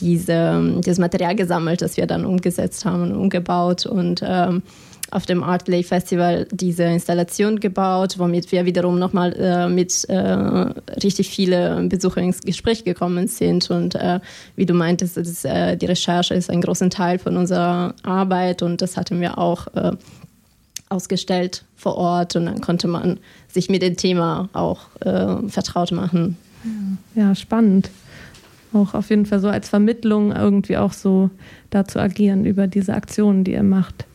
diese, 0.00 0.80
dieses 0.84 0.98
Material 0.98 1.34
gesammelt, 1.34 1.82
das 1.82 1.96
wir 1.96 2.06
dann 2.06 2.24
umgesetzt 2.24 2.84
haben 2.84 3.02
und 3.02 3.14
umgebaut 3.14 3.86
und 3.86 4.22
ähm, 4.24 4.62
auf 5.14 5.26
dem 5.26 5.44
Art 5.44 5.68
Lake 5.68 5.86
Festival 5.86 6.48
diese 6.50 6.82
Installation 6.82 7.60
gebaut, 7.60 8.18
womit 8.18 8.50
wir 8.50 8.64
wiederum 8.64 8.98
nochmal 8.98 9.32
äh, 9.34 9.68
mit 9.68 10.04
äh, 10.08 10.16
richtig 10.18 11.30
vielen 11.30 11.88
Besuchern 11.88 12.24
ins 12.24 12.40
Gespräch 12.40 12.82
gekommen 12.82 13.28
sind. 13.28 13.70
Und 13.70 13.94
äh, 13.94 14.18
wie 14.56 14.66
du 14.66 14.74
meintest, 14.74 15.16
das, 15.16 15.44
äh, 15.44 15.76
die 15.76 15.86
Recherche 15.86 16.34
ist 16.34 16.50
ein 16.50 16.60
großer 16.60 16.90
Teil 16.90 17.20
von 17.20 17.36
unserer 17.36 17.94
Arbeit 18.02 18.62
und 18.62 18.82
das 18.82 18.96
hatten 18.96 19.20
wir 19.20 19.38
auch 19.38 19.68
äh, 19.74 19.92
ausgestellt 20.88 21.64
vor 21.76 21.94
Ort 21.96 22.34
und 22.34 22.46
dann 22.46 22.60
konnte 22.60 22.88
man 22.88 23.20
sich 23.46 23.70
mit 23.70 23.82
dem 23.82 23.96
Thema 23.96 24.48
auch 24.52 24.80
äh, 25.00 25.48
vertraut 25.48 25.92
machen. 25.92 26.36
Ja, 27.14 27.36
spannend. 27.36 27.90
Auch 28.72 28.94
auf 28.94 29.10
jeden 29.10 29.26
Fall 29.26 29.38
so 29.38 29.48
als 29.48 29.68
Vermittlung 29.68 30.32
irgendwie 30.32 30.76
auch 30.76 30.92
so 30.92 31.30
da 31.70 31.84
zu 31.84 32.00
agieren 32.00 32.44
über 32.44 32.66
diese 32.66 32.94
Aktionen, 32.94 33.44
die 33.44 33.52
ihr 33.52 33.62
macht. 33.62 34.06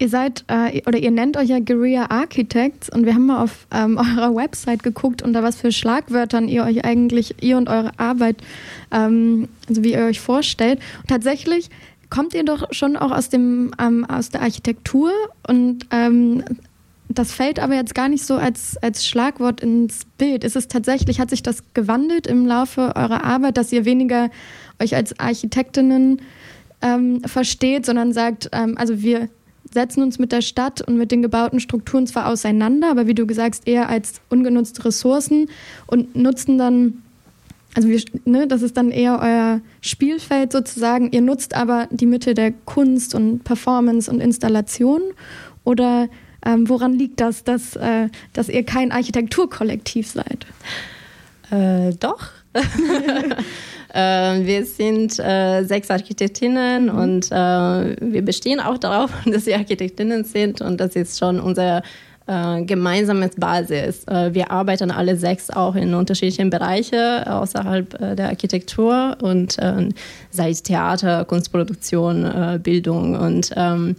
Ihr 0.00 0.08
seid 0.08 0.44
äh, 0.46 0.80
oder 0.86 0.98
ihr 0.98 1.10
nennt 1.10 1.36
euch 1.36 1.48
ja 1.48 1.58
Guerilla 1.58 2.06
Architects 2.10 2.88
und 2.88 3.04
wir 3.04 3.14
haben 3.14 3.26
mal 3.26 3.42
auf 3.42 3.66
ähm, 3.72 3.96
eurer 4.16 4.34
Website 4.34 4.82
geguckt, 4.82 5.22
unter 5.22 5.42
was 5.42 5.56
für 5.56 5.72
Schlagwörtern 5.72 6.46
ihr 6.48 6.64
euch 6.64 6.84
eigentlich, 6.84 7.42
ihr 7.42 7.56
und 7.56 7.68
eure 7.68 7.98
Arbeit, 7.98 8.36
ähm, 8.92 9.48
also 9.68 9.82
wie 9.82 9.92
ihr 9.92 10.04
euch 10.04 10.20
vorstellt. 10.20 10.78
Und 10.98 11.08
tatsächlich 11.08 11.68
kommt 12.10 12.32
ihr 12.32 12.44
doch 12.44 12.72
schon 12.72 12.96
auch 12.96 13.10
aus, 13.10 13.28
dem, 13.28 13.72
ähm, 13.80 14.04
aus 14.04 14.30
der 14.30 14.42
Architektur 14.42 15.10
und 15.46 15.86
ähm, 15.90 16.44
das 17.08 17.32
fällt 17.32 17.58
aber 17.58 17.74
jetzt 17.74 17.94
gar 17.94 18.08
nicht 18.08 18.24
so 18.24 18.36
als, 18.36 18.76
als 18.82 19.06
Schlagwort 19.06 19.62
ins 19.62 20.04
Bild. 20.18 20.44
Ist 20.44 20.56
es 20.56 20.68
tatsächlich, 20.68 21.20
hat 21.20 21.30
sich 21.30 21.42
das 21.42 21.62
gewandelt 21.72 22.26
im 22.26 22.46
Laufe 22.46 22.92
eurer 22.94 23.24
Arbeit, 23.24 23.56
dass 23.56 23.72
ihr 23.72 23.84
weniger 23.86 24.30
euch 24.78 24.94
als 24.94 25.18
Architektinnen 25.18 26.20
ähm, 26.82 27.22
versteht, 27.24 27.86
sondern 27.86 28.12
sagt, 28.12 28.50
ähm, 28.52 28.76
also 28.76 29.02
wir 29.02 29.28
setzen 29.72 30.02
uns 30.02 30.18
mit 30.18 30.32
der 30.32 30.42
Stadt 30.42 30.80
und 30.80 30.96
mit 30.96 31.12
den 31.12 31.22
gebauten 31.22 31.60
Strukturen 31.60 32.06
zwar 32.06 32.28
auseinander, 32.28 32.90
aber 32.90 33.06
wie 33.06 33.14
du 33.14 33.26
gesagt 33.26 33.66
eher 33.66 33.88
als 33.88 34.20
ungenutzte 34.30 34.84
Ressourcen 34.84 35.48
und 35.86 36.16
nutzen 36.16 36.58
dann 36.58 37.02
also 37.74 37.88
wir, 37.90 38.02
ne, 38.24 38.48
das 38.48 38.62
ist 38.62 38.76
dann 38.76 38.90
eher 38.90 39.20
euer 39.20 39.60
Spielfeld 39.82 40.52
sozusagen. 40.52 41.12
Ihr 41.12 41.20
nutzt 41.20 41.54
aber 41.54 41.86
die 41.90 42.06
Mittel 42.06 42.34
der 42.34 42.50
Kunst 42.50 43.14
und 43.14 43.44
Performance 43.44 44.10
und 44.10 44.20
Installation 44.20 45.02
oder 45.64 46.08
ähm, 46.44 46.68
woran 46.68 46.94
liegt 46.94 47.20
das, 47.20 47.44
dass, 47.44 47.76
äh, 47.76 48.08
dass 48.32 48.48
ihr 48.48 48.64
kein 48.64 48.90
Architekturkollektiv 48.90 50.08
seid? 50.08 50.46
Äh, 51.50 51.94
doch. 52.00 52.30
äh, 53.94 54.44
wir 54.44 54.66
sind 54.66 55.18
äh, 55.18 55.64
sechs 55.64 55.90
Architektinnen 55.90 56.90
und 56.90 57.32
äh, 57.32 57.34
wir 58.00 58.22
bestehen 58.22 58.60
auch 58.60 58.78
darauf, 58.78 59.10
dass 59.26 59.46
wir 59.46 59.56
Architektinnen 59.56 60.24
sind 60.24 60.60
und 60.60 60.78
das 60.80 60.96
ist 60.96 61.18
schon 61.18 61.40
unser 61.40 61.82
gemeinsames 62.30 63.36
Basis. 63.36 64.04
Wir 64.06 64.50
arbeiten 64.50 64.90
alle 64.90 65.16
sechs 65.16 65.48
auch 65.48 65.74
in 65.74 65.94
unterschiedlichen 65.94 66.50
Bereichen 66.50 67.24
außerhalb 67.24 68.16
der 68.16 68.28
Architektur 68.28 69.16
und 69.22 69.56
sei 70.30 70.50
es 70.50 70.62
Theater, 70.62 71.24
Kunstproduktion, 71.24 72.60
Bildung 72.62 73.18
und 73.18 73.50
ähm, 73.56 73.96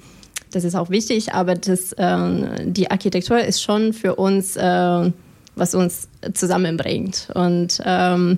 das 0.51 0.63
ist 0.63 0.75
auch 0.75 0.91
wichtig, 0.91 1.33
aber 1.33 1.55
das, 1.55 1.95
ähm, 1.97 2.49
die 2.65 2.91
Architektur 2.91 3.39
ist 3.39 3.63
schon 3.63 3.93
für 3.93 4.13
uns, 4.13 4.55
was 4.55 5.73
uns 5.73 6.07
zusammenbringt 6.35 7.29
und 7.33 7.81
ähm, 7.83 8.37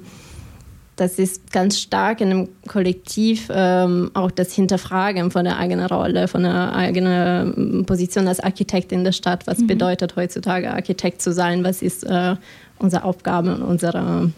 das 1.01 1.17
ist 1.17 1.51
ganz 1.51 1.79
stark 1.79 2.21
in 2.21 2.29
einem 2.29 2.49
Kollektiv 2.67 3.47
ähm, 3.51 4.11
auch 4.13 4.29
das 4.29 4.53
Hinterfragen 4.53 5.31
von 5.31 5.45
der 5.45 5.57
eigenen 5.57 5.87
Rolle, 5.87 6.27
von 6.27 6.43
der 6.43 6.73
eigenen 6.75 7.55
ähm, 7.57 7.85
Position 7.87 8.27
als 8.27 8.39
Architekt 8.39 8.91
in 8.91 9.03
der 9.03 9.11
Stadt. 9.11 9.47
Was 9.47 9.57
mhm. 9.57 9.67
bedeutet 9.67 10.15
heutzutage 10.15 10.71
Architekt 10.71 11.23
zu 11.23 11.33
sein? 11.33 11.63
Was 11.63 11.81
ist 11.81 12.03
äh, 12.03 12.35
unsere 12.77 13.03
Aufgabe 13.03 13.55
und 13.55 13.63
unsere, 13.63 14.31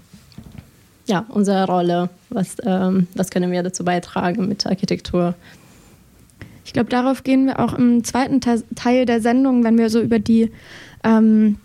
ja, 1.05 1.25
unsere 1.27 1.65
Rolle? 1.65 2.09
Was, 2.29 2.55
ähm, 2.65 3.07
was 3.13 3.29
können 3.29 3.51
wir 3.51 3.61
dazu 3.61 3.83
beitragen 3.83 4.47
mit 4.47 4.65
Architektur? 4.65 5.35
Ich 6.63 6.71
glaube, 6.71 6.89
darauf 6.89 7.23
gehen 7.23 7.45
wir 7.45 7.59
auch 7.59 7.73
im 7.73 8.05
zweiten 8.05 8.39
Teil 8.39 9.05
der 9.05 9.19
Sendung, 9.19 9.65
wenn 9.65 9.77
wir 9.77 9.89
so 9.89 9.99
über 9.99 10.19
die 10.19 10.49
ähm, 11.03 11.57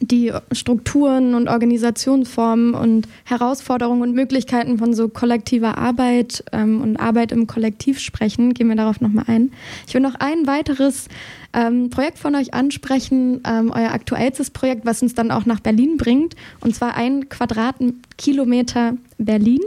die 0.00 0.32
Strukturen 0.52 1.34
und 1.34 1.48
Organisationsformen 1.48 2.74
und 2.74 3.08
Herausforderungen 3.24 4.02
und 4.02 4.14
Möglichkeiten 4.14 4.78
von 4.78 4.94
so 4.94 5.08
kollektiver 5.08 5.76
Arbeit 5.76 6.44
ähm, 6.52 6.80
und 6.80 6.98
Arbeit 6.98 7.32
im 7.32 7.46
Kollektiv 7.46 7.98
sprechen, 7.98 8.54
gehen 8.54 8.68
wir 8.68 8.76
darauf 8.76 9.00
nochmal 9.00 9.24
ein. 9.26 9.50
Ich 9.86 9.94
will 9.94 10.00
noch 10.00 10.14
ein 10.14 10.46
weiteres 10.46 11.08
ähm, 11.52 11.90
Projekt 11.90 12.18
von 12.18 12.34
euch 12.34 12.54
ansprechen, 12.54 13.40
ähm, 13.46 13.72
euer 13.74 13.90
aktuellstes 13.90 14.50
Projekt, 14.50 14.86
was 14.86 15.02
uns 15.02 15.14
dann 15.14 15.30
auch 15.30 15.46
nach 15.46 15.60
Berlin 15.60 15.96
bringt, 15.96 16.36
und 16.60 16.74
zwar 16.74 16.94
ein 16.94 17.28
Quadratkilometer 17.28 18.94
Berlin. 19.18 19.60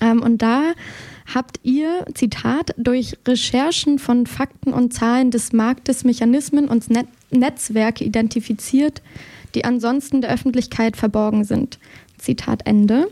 Ähm, 0.00 0.22
und 0.22 0.42
da 0.42 0.72
habt 1.32 1.60
ihr, 1.62 2.04
Zitat, 2.14 2.74
durch 2.76 3.16
Recherchen 3.26 3.98
von 3.98 4.26
Fakten 4.26 4.72
und 4.72 4.92
Zahlen 4.92 5.30
des 5.30 5.52
Marktes 5.52 6.04
Mechanismen 6.04 6.68
und 6.68 6.90
Net 6.90 7.06
Netzwerke 7.30 8.04
identifiziert, 8.04 9.02
die 9.56 9.64
ansonsten 9.64 10.20
der 10.20 10.30
Öffentlichkeit 10.32 10.96
verborgen 10.96 11.44
sind. 11.44 11.78
Zitat 12.18 12.64
Ende. 12.64 13.08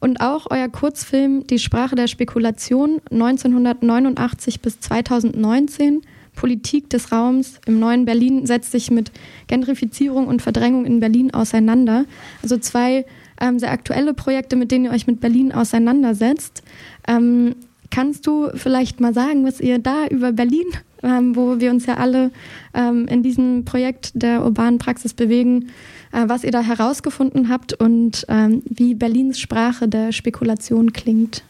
Und 0.00 0.20
auch 0.20 0.46
euer 0.50 0.68
Kurzfilm 0.68 1.46
Die 1.48 1.58
Sprache 1.58 1.96
der 1.96 2.06
Spekulation 2.06 3.00
1989 3.10 4.60
bis 4.60 4.80
2019 4.80 6.02
Politik 6.36 6.88
des 6.90 7.10
Raums 7.10 7.60
im 7.66 7.80
neuen 7.80 8.04
Berlin 8.04 8.46
setzt 8.46 8.70
sich 8.70 8.90
mit 8.90 9.10
Gentrifizierung 9.48 10.28
und 10.28 10.42
Verdrängung 10.42 10.84
in 10.84 11.00
Berlin 11.00 11.34
auseinander. 11.34 12.04
Also 12.42 12.58
zwei 12.58 13.06
ähm, 13.40 13.58
sehr 13.58 13.70
aktuelle 13.70 14.14
Projekte, 14.14 14.56
mit 14.56 14.70
denen 14.70 14.86
ihr 14.86 14.90
euch 14.92 15.06
mit 15.06 15.20
Berlin 15.20 15.52
auseinandersetzt. 15.52 16.62
Ähm, 17.06 17.56
kannst 17.90 18.26
du 18.26 18.50
vielleicht 18.54 19.00
mal 19.00 19.14
sagen, 19.14 19.44
was 19.46 19.60
ihr 19.60 19.78
da 19.78 20.06
über 20.08 20.32
Berlin, 20.32 20.66
ähm, 21.02 21.36
wo 21.36 21.60
wir 21.60 21.70
uns 21.70 21.86
ja 21.86 21.94
alle 21.94 22.30
ähm, 22.74 23.06
in 23.08 23.22
diesem 23.22 23.64
Projekt 23.64 24.10
der 24.14 24.44
urbanen 24.44 24.78
Praxis 24.78 25.14
bewegen, 25.14 25.70
äh, 26.12 26.24
was 26.26 26.44
ihr 26.44 26.50
da 26.50 26.62
herausgefunden 26.62 27.48
habt 27.48 27.72
und 27.72 28.24
ähm, 28.28 28.62
wie 28.68 28.94
Berlins 28.94 29.38
Sprache 29.38 29.88
der 29.88 30.12
Spekulation 30.12 30.92
klingt? 30.92 31.42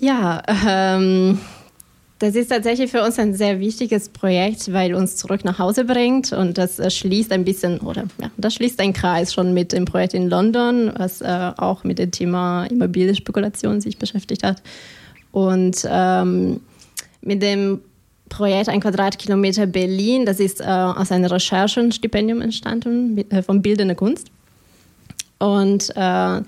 Ja, 0.00 0.42
ähm, 0.66 1.38
das 2.18 2.34
ist 2.34 2.48
tatsächlich 2.48 2.90
für 2.90 3.02
uns 3.02 3.18
ein 3.18 3.34
sehr 3.34 3.60
wichtiges 3.60 4.08
Projekt, 4.08 4.72
weil 4.72 4.94
uns 4.94 5.16
zurück 5.16 5.44
nach 5.44 5.58
Hause 5.58 5.84
bringt 5.84 6.32
und 6.32 6.58
das 6.58 6.78
äh, 6.78 6.90
schließt 6.90 7.30
ein 7.32 7.44
bisschen 7.44 7.78
oder 7.80 8.04
ja, 8.20 8.30
das 8.36 8.54
schließt 8.54 8.80
einen 8.80 8.92
Kreis 8.92 9.32
schon 9.32 9.54
mit 9.54 9.72
dem 9.72 9.84
Projekt 9.84 10.14
in 10.14 10.28
London, 10.28 10.92
was 10.96 11.20
äh, 11.20 11.52
auch 11.56 11.84
mit 11.84 11.98
dem 11.98 12.10
Thema 12.10 12.64
Immobilienspekulation 12.66 13.80
sich 13.80 13.98
beschäftigt 13.98 14.42
hat. 14.42 14.62
Und 15.30 15.86
ähm, 15.88 16.60
mit 17.20 17.42
dem 17.42 17.80
Projekt 18.28 18.68
Ein 18.68 18.80
Quadratkilometer 18.80 19.66
Berlin, 19.66 20.26
das 20.26 20.40
ist 20.40 20.60
äh, 20.60 20.64
aus 20.64 21.10
einem 21.12 21.24
Recherchenstipendium 21.24 22.42
entstanden 22.42 23.14
mit, 23.14 23.32
äh, 23.32 23.42
von 23.42 23.62
Bildende 23.62 23.94
Kunst. 23.94 24.30
Und 25.38 25.90
äh, 25.96 26.40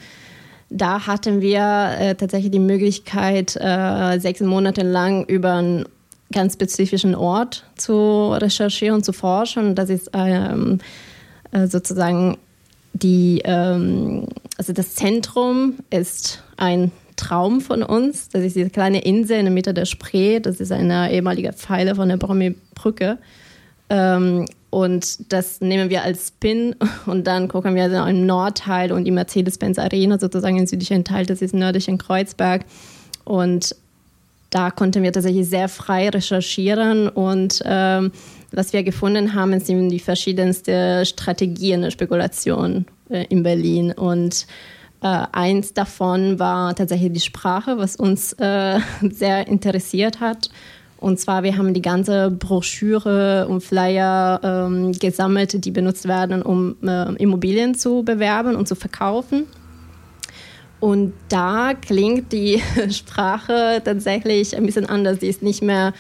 da 0.71 1.07
hatten 1.07 1.41
wir 1.41 1.97
äh, 1.99 2.15
tatsächlich 2.15 2.53
die 2.53 2.61
Möglichkeit, 2.61 3.57
äh, 3.61 4.19
sechs 4.21 4.41
Monate 4.41 4.83
lang 4.83 5.25
über 5.27 5.55
einen 5.55 5.85
ganz 6.33 6.55
spezifischen 6.55 7.17
Ort 7.17 7.65
zu 7.77 8.33
recherchieren, 8.33 9.03
zu 9.03 9.13
forschen. 9.13 9.75
Das 9.75 9.91
ist 9.91 10.11
ähm, 10.15 10.79
äh, 11.51 11.67
sozusagen 11.67 12.39
die, 12.93 13.43
ähm, 13.45 14.29
also 14.57 14.73
das 14.73 14.95
Zentrum 14.95 15.75
ist 15.91 16.43
ein 16.57 16.93
Traum 17.17 17.61
von 17.61 17.83
uns. 17.83 18.29
Das 18.29 18.43
ist 18.43 18.55
diese 18.55 18.71
kleine 18.71 19.03
Insel 19.03 19.39
in 19.39 19.47
der 19.47 19.55
Mitte 19.55 19.75
der 19.75 19.87
Spree. 19.87 20.39
Das 20.39 20.61
ist 20.61 20.71
eine 20.71 21.13
ehemalige 21.13 21.53
Pfeile 21.53 21.97
von 21.97 22.09
der 22.09 22.17
Brommi-Brücke. 22.17 23.19
Ähm, 23.91 24.47
und 24.71 25.33
das 25.33 25.61
nehmen 25.61 25.91
wir 25.91 26.03
als 26.03 26.29
Spin 26.29 26.77
und 27.07 27.27
dann 27.27 27.49
gucken 27.49 27.75
wir 27.75 27.85
also 27.85 28.05
im 28.05 28.25
Nordteil 28.25 28.93
und 28.93 29.05
die 29.05 29.11
Mercedes-Benz 29.11 29.79
Arena 29.79 30.19
sozusagen 30.19 30.59
im 30.59 30.67
südlichen 30.67 31.05
Teil, 31.05 31.27
das 31.27 31.43
ist 31.43 31.55
nördlich 31.55 31.89
in 31.89 31.99
Kreuzberg. 31.99 32.65
Und 33.25 33.77
da 34.51 34.71
konnten 34.71 35.03
wir 35.03 35.13
tatsächlich 35.13 35.49
sehr 35.49 35.69
frei 35.69 36.09
recherchieren 36.09 37.09
und 37.09 37.63
ähm, 37.65 38.11
was 38.53 38.73
wir 38.73 38.83
gefunden 38.83 39.35
haben, 39.35 39.61
sind 39.61 39.91
die 39.91 40.01
verschiedensten 40.01 41.07
Strategien 41.07 41.83
der 41.83 41.91
Spekulation 41.91 42.87
äh, 43.09 43.27
in 43.29 43.43
Berlin. 43.43 43.93
Und 43.93 44.47
äh, 45.03 45.27
eins 45.33 45.73
davon 45.73 46.39
war 46.39 46.75
tatsächlich 46.75 47.13
die 47.13 47.21
Sprache, 47.21 47.79
was 47.79 47.97
uns 47.97 48.33
äh, 48.35 48.81
sehr 49.11 49.47
interessiert 49.47 50.21
hat. 50.21 50.51
Und 51.01 51.19
zwar, 51.19 51.43
wir 51.43 51.57
haben 51.57 51.73
die 51.73 51.81
ganze 51.81 52.31
Broschüre 52.31 53.49
und 53.49 53.63
Flyer 53.63 54.39
ähm, 54.43 54.93
gesammelt, 54.93 55.65
die 55.65 55.71
benutzt 55.71 56.07
werden, 56.07 56.43
um 56.43 56.77
äh, 56.83 57.15
Immobilien 57.15 57.75
zu 57.75 58.03
bewerben 58.03 58.55
und 58.55 58.69
zu 58.69 58.75
verkaufen. 58.75 59.47
Und 60.79 61.15
da 61.31 61.73
klingt 61.75 62.33
die 62.33 62.63
Sprache 62.91 63.81
tatsächlich 63.83 64.55
ein 64.55 64.67
bisschen 64.67 64.87
anders. 64.87 65.19
Die 65.19 65.29
ist 65.29 65.43
nicht 65.43 65.63
mehr 65.63 65.95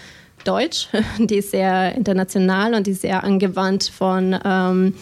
Deutsch, 0.44 0.88
die 1.18 1.36
ist 1.36 1.50
sehr 1.50 1.94
international 1.94 2.74
und 2.74 2.86
die 2.86 2.92
ist 2.92 3.02
sehr 3.02 3.24
angewandt 3.24 3.90
von 3.94 4.38
ähm, 4.44 4.94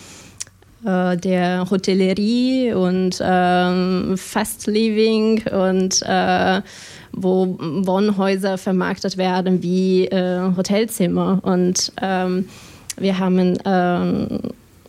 äh, 0.84 1.16
der 1.16 1.68
Hotellerie 1.70 2.72
und 2.72 3.20
ähm, 3.20 4.14
Fast 4.16 4.68
Living 4.68 5.42
und 5.48 6.02
äh, 6.02 6.62
wo 7.12 7.56
Wohnhäuser 7.58 8.58
vermarktet 8.58 9.16
werden 9.16 9.62
wie 9.62 10.06
äh, 10.06 10.54
Hotelzimmer. 10.56 11.40
Und 11.42 11.92
ähm, 12.00 12.48
wir 12.96 13.18
haben 13.18 13.58
ähm, 13.64 14.40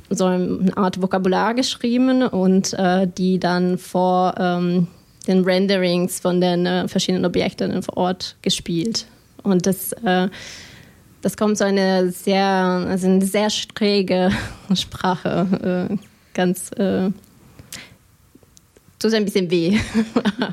so 0.09 0.25
eine 0.25 0.75
Art 0.75 1.01
Vokabular 1.01 1.53
geschrieben 1.53 2.23
und 2.23 2.73
äh, 2.73 3.07
die 3.07 3.39
dann 3.39 3.77
vor 3.77 4.35
ähm, 4.37 4.87
den 5.27 5.43
Renderings 5.43 6.19
von 6.19 6.41
den 6.41 6.65
äh, 6.65 6.87
verschiedenen 6.87 7.25
Objekten 7.25 7.81
vor 7.83 7.97
Ort 7.97 8.35
gespielt. 8.41 9.05
Und 9.43 9.65
das, 9.65 9.91
äh, 10.03 10.29
das 11.21 11.37
kommt 11.37 11.57
so 11.57 11.65
eine 11.65 12.11
sehr, 12.11 12.45
also 12.45 13.07
eine 13.07 13.25
sehr 13.25 13.49
schräge 13.49 14.31
Sprache, 14.73 15.89
äh, 15.91 15.95
ganz 16.33 16.71
äh, 16.73 17.11
tut 18.99 19.13
ein 19.13 19.25
bisschen 19.25 19.49
weh. 19.49 19.77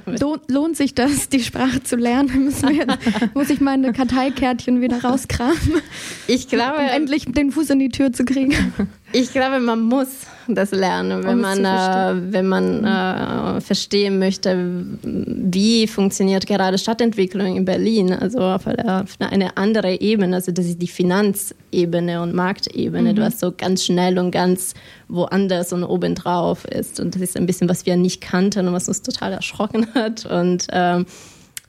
Lohnt 0.49 0.77
sich 0.77 0.95
das, 0.95 1.29
die 1.29 1.41
Sprache 1.41 1.83
zu 1.83 1.97
lernen? 1.97 2.47
Jetzt, 2.47 3.35
muss 3.35 3.51
ich 3.51 3.61
meine 3.61 3.93
Karteikärtchen 3.93 4.81
wieder 4.81 5.03
rauskramen? 5.03 5.83
Ich 6.29 6.49
glaube. 6.49 6.79
Um 6.79 6.89
endlich 6.89 7.27
den 7.27 7.51
Fuß 7.51 7.71
in 7.71 7.81
die 7.81 7.89
Tür 7.89 8.13
zu 8.13 8.25
kriegen. 8.25 8.73
Ich 9.19 9.33
glaube, 9.33 9.61
man 9.61 9.81
muss 9.81 10.09
das 10.47 10.73
lernen, 10.73 11.25
wenn 11.25 11.37
um 11.37 11.41
man, 11.41 11.65
äh, 11.65 12.33
wenn 12.33 12.47
man 12.47 12.85
äh, 12.85 13.61
verstehen 13.63 14.19
möchte, 14.19 14.85
wie 15.03 15.87
funktioniert 15.87 16.47
gerade 16.47 16.77
Stadtentwicklung 16.77 17.57
in 17.57 17.65
Berlin. 17.65 18.13
Also 18.13 18.41
auf 18.41 18.67
eine, 18.67 19.05
auf 19.05 19.15
eine 19.19 19.57
andere 19.57 20.03
Ebene. 20.03 20.37
Also 20.37 20.53
das 20.53 20.67
ist 20.67 20.83
die 20.83 20.87
Finanzebene 20.87 22.21
und 22.21 22.35
Marktebene, 22.35 23.15
mhm. 23.15 23.17
was 23.17 23.41
so 23.41 23.55
ganz 23.57 23.87
schnell 23.87 24.19
und 24.19 24.33
ganz 24.33 24.75
woanders 25.09 25.73
und 25.73 25.83
obendrauf 25.83 26.67
ist. 26.67 27.01
Und 27.01 27.15
das 27.15 27.23
ist 27.23 27.39
ein 27.39 27.47
bisschen, 27.47 27.71
was 27.71 27.87
wir 27.87 27.97
nicht 27.97 28.21
kannten 28.21 28.69
und 28.69 28.75
was 28.75 28.87
uns 28.87 29.01
total 29.01 29.33
erschrocken 29.33 29.87
hat. 29.95 30.27
Und 30.27 30.67
ähm, 30.73 31.07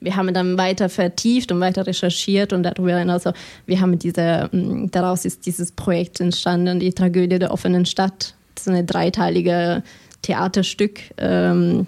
wir 0.00 0.16
haben 0.16 0.32
dann 0.32 0.58
weiter 0.58 0.88
vertieft 0.88 1.50
und 1.52 1.60
weiter 1.60 1.86
recherchiert 1.86 2.52
und 2.52 2.62
darüber 2.62 2.96
hinaus, 2.96 3.26
also 3.26 3.38
wir 3.66 3.80
haben 3.80 3.98
diese, 3.98 4.48
mm, 4.52 4.86
daraus 4.90 5.24
ist 5.24 5.46
dieses 5.46 5.72
Projekt 5.72 6.20
entstanden, 6.20 6.80
die 6.80 6.92
Tragödie 6.92 7.38
der 7.38 7.52
offenen 7.52 7.86
Stadt. 7.86 8.34
Das 8.54 8.66
ist 8.66 8.72
ein 8.72 8.86
dreiteilige 8.86 9.82
Theaterstück 10.22 11.00
ähm, 11.18 11.86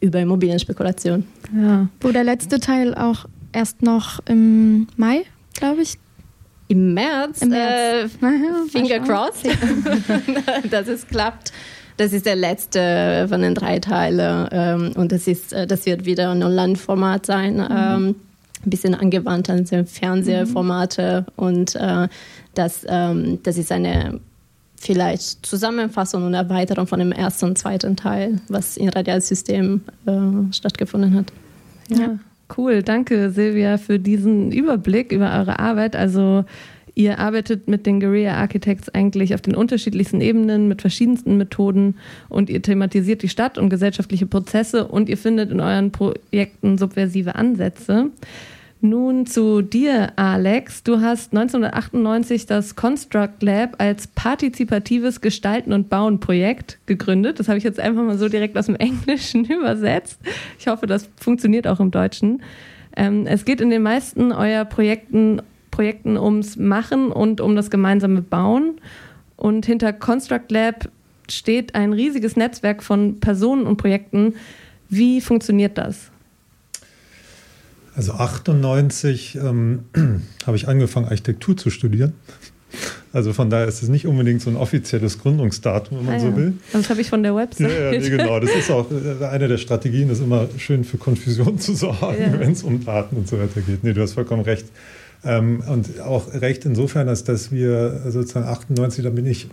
über 0.00 0.20
Immobilienspekulation. 0.20 1.26
Ja. 1.54 1.88
Wo 2.00 2.10
der 2.10 2.24
letzte 2.24 2.60
Teil 2.60 2.94
auch 2.94 3.26
erst 3.52 3.82
noch 3.82 4.20
im 4.26 4.86
Mai, 4.96 5.24
glaube 5.54 5.82
ich, 5.82 5.98
im 6.68 6.94
März, 6.94 7.42
Im 7.42 7.48
März. 7.48 8.12
Äh, 8.22 8.68
Finger 8.68 9.00
crossed, 9.00 9.44
dass 10.70 10.86
es 10.86 11.04
klappt. 11.04 11.52
Das 12.00 12.14
ist 12.14 12.24
der 12.24 12.34
letzte 12.34 13.26
von 13.28 13.42
den 13.42 13.54
drei 13.54 13.78
Teilen 13.78 14.48
ähm, 14.52 14.92
und 14.96 15.12
das, 15.12 15.26
ist, 15.26 15.52
äh, 15.52 15.66
das 15.66 15.84
wird 15.84 16.06
wieder 16.06 16.30
ein 16.30 16.42
Online-Format 16.42 17.26
sein. 17.26 17.56
Mhm. 17.56 17.68
Ähm, 17.70 18.14
ein 18.64 18.70
bisschen 18.70 18.94
angewandt 18.94 19.50
an 19.50 19.66
Fernsehformate 19.66 21.26
mhm. 21.26 21.44
und 21.44 21.76
äh, 21.76 22.08
das, 22.54 22.86
ähm, 22.88 23.40
das 23.42 23.58
ist 23.58 23.70
eine 23.70 24.18
vielleicht 24.76 25.44
Zusammenfassung 25.44 26.24
und 26.24 26.32
Erweiterung 26.32 26.86
von 26.86 27.00
dem 27.00 27.12
ersten 27.12 27.44
und 27.44 27.58
zweiten 27.58 27.96
Teil, 27.96 28.40
was 28.48 28.78
im 28.78 28.88
Radialsystem 28.88 29.82
äh, 30.06 30.54
stattgefunden 30.54 31.14
hat. 31.14 31.26
Ja. 31.88 31.98
ja, 31.98 32.18
cool. 32.56 32.82
Danke, 32.82 33.30
Silvia, 33.30 33.76
für 33.76 33.98
diesen 33.98 34.52
Überblick 34.52 35.12
über 35.12 35.38
eure 35.38 35.58
Arbeit. 35.58 35.96
Also 35.96 36.46
Ihr 37.00 37.18
arbeitet 37.18 37.66
mit 37.66 37.86
den 37.86 37.98
Guerilla 37.98 38.34
Architects 38.34 38.90
eigentlich 38.90 39.34
auf 39.34 39.40
den 39.40 39.54
unterschiedlichsten 39.56 40.20
Ebenen 40.20 40.68
mit 40.68 40.82
verschiedensten 40.82 41.38
Methoden 41.38 41.94
und 42.28 42.50
ihr 42.50 42.60
thematisiert 42.60 43.22
die 43.22 43.30
Stadt 43.30 43.56
und 43.56 43.70
gesellschaftliche 43.70 44.26
Prozesse 44.26 44.86
und 44.86 45.08
ihr 45.08 45.16
findet 45.16 45.50
in 45.50 45.60
euren 45.60 45.92
Projekten 45.92 46.76
subversive 46.76 47.36
Ansätze. 47.36 48.10
Nun 48.82 49.24
zu 49.24 49.62
dir, 49.62 50.12
Alex. 50.16 50.82
Du 50.82 51.00
hast 51.00 51.34
1998 51.34 52.44
das 52.44 52.76
Construct 52.76 53.40
Lab 53.40 53.76
als 53.78 54.06
partizipatives 54.08 55.22
Gestalten 55.22 55.72
und 55.72 55.88
Bauen 55.88 56.20
Projekt 56.20 56.80
gegründet. 56.84 57.40
Das 57.40 57.48
habe 57.48 57.56
ich 57.56 57.64
jetzt 57.64 57.80
einfach 57.80 58.02
mal 58.02 58.18
so 58.18 58.28
direkt 58.28 58.58
aus 58.58 58.66
dem 58.66 58.76
Englischen 58.78 59.46
übersetzt. 59.46 60.20
Ich 60.58 60.66
hoffe, 60.66 60.86
das 60.86 61.08
funktioniert 61.16 61.66
auch 61.66 61.80
im 61.80 61.92
Deutschen. 61.92 62.42
Ähm, 62.94 63.26
es 63.26 63.46
geht 63.46 63.62
in 63.62 63.70
den 63.70 63.82
meisten 63.82 64.32
eurer 64.32 64.66
Projekten 64.66 65.40
Projekten 65.70 66.16
ums 66.16 66.56
Machen 66.56 67.12
und 67.12 67.40
um 67.40 67.56
das 67.56 67.70
gemeinsame 67.70 68.22
Bauen. 68.22 68.80
Und 69.36 69.66
hinter 69.66 69.92
Construct 69.92 70.50
Lab 70.50 70.88
steht 71.28 71.74
ein 71.74 71.92
riesiges 71.92 72.36
Netzwerk 72.36 72.82
von 72.82 73.20
Personen 73.20 73.66
und 73.66 73.76
Projekten. 73.76 74.34
Wie 74.88 75.20
funktioniert 75.20 75.78
das? 75.78 76.10
Also 77.94 78.12
98 78.12 79.36
ähm, 79.36 79.84
habe 80.46 80.56
ich 80.56 80.68
angefangen, 80.68 81.06
Architektur 81.06 81.56
zu 81.56 81.70
studieren. 81.70 82.14
Also 83.12 83.32
von 83.32 83.50
daher 83.50 83.66
ist 83.66 83.82
es 83.82 83.88
nicht 83.88 84.06
unbedingt 84.06 84.40
so 84.40 84.50
ein 84.50 84.56
offizielles 84.56 85.18
Gründungsdatum, 85.18 85.98
wenn 85.98 86.04
man 86.06 86.14
ah, 86.14 86.18
ja. 86.18 86.30
so 86.30 86.36
will. 86.36 86.54
Das 86.72 86.88
habe 86.90 87.00
ich 87.00 87.10
von 87.10 87.24
der 87.24 87.34
Website. 87.34 87.68
Ja, 87.68 87.92
ja 87.92 87.98
nee, 87.98 88.08
genau. 88.08 88.38
Das 88.38 88.50
ist 88.54 88.70
auch 88.70 88.86
äh, 88.90 89.24
eine 89.24 89.48
der 89.48 89.58
Strategien, 89.58 90.10
ist 90.10 90.20
immer 90.20 90.46
schön 90.58 90.84
für 90.84 90.96
Konfusion 90.96 91.58
zu 91.58 91.74
sorgen, 91.74 92.20
ja. 92.20 92.32
wenn 92.38 92.52
es 92.52 92.62
um 92.62 92.84
Daten 92.84 93.16
und 93.16 93.28
so 93.28 93.38
weiter 93.40 93.60
geht. 93.62 93.82
Nee, 93.82 93.92
du 93.92 94.02
hast 94.02 94.12
vollkommen 94.12 94.42
recht. 94.42 94.66
Ähm, 95.24 95.62
und 95.66 96.00
auch 96.00 96.32
recht 96.34 96.64
insofern, 96.64 97.08
als 97.08 97.24
dass 97.24 97.52
wir 97.52 98.10
sozusagen 98.10 98.46
98, 98.46 99.04
da 99.04 99.10
bin 99.10 99.26
ich, 99.26 99.48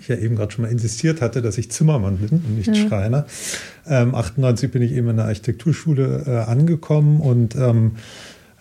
ich 0.00 0.08
ja 0.08 0.16
eben 0.16 0.36
gerade 0.36 0.52
schon 0.52 0.64
mal 0.64 0.70
insistiert 0.70 1.20
hatte, 1.20 1.42
dass 1.42 1.58
ich 1.58 1.70
Zimmermann 1.70 2.18
bin 2.18 2.30
und 2.30 2.56
nicht 2.56 2.68
ja. 2.68 2.88
Schreiner. 2.88 3.26
Ähm, 3.86 4.14
98 4.14 4.70
bin 4.70 4.82
ich 4.82 4.92
eben 4.92 5.08
in 5.08 5.16
der 5.16 5.26
Architekturschule 5.26 6.24
äh, 6.26 6.50
angekommen 6.50 7.20
und 7.20 7.56
ähm, 7.56 7.92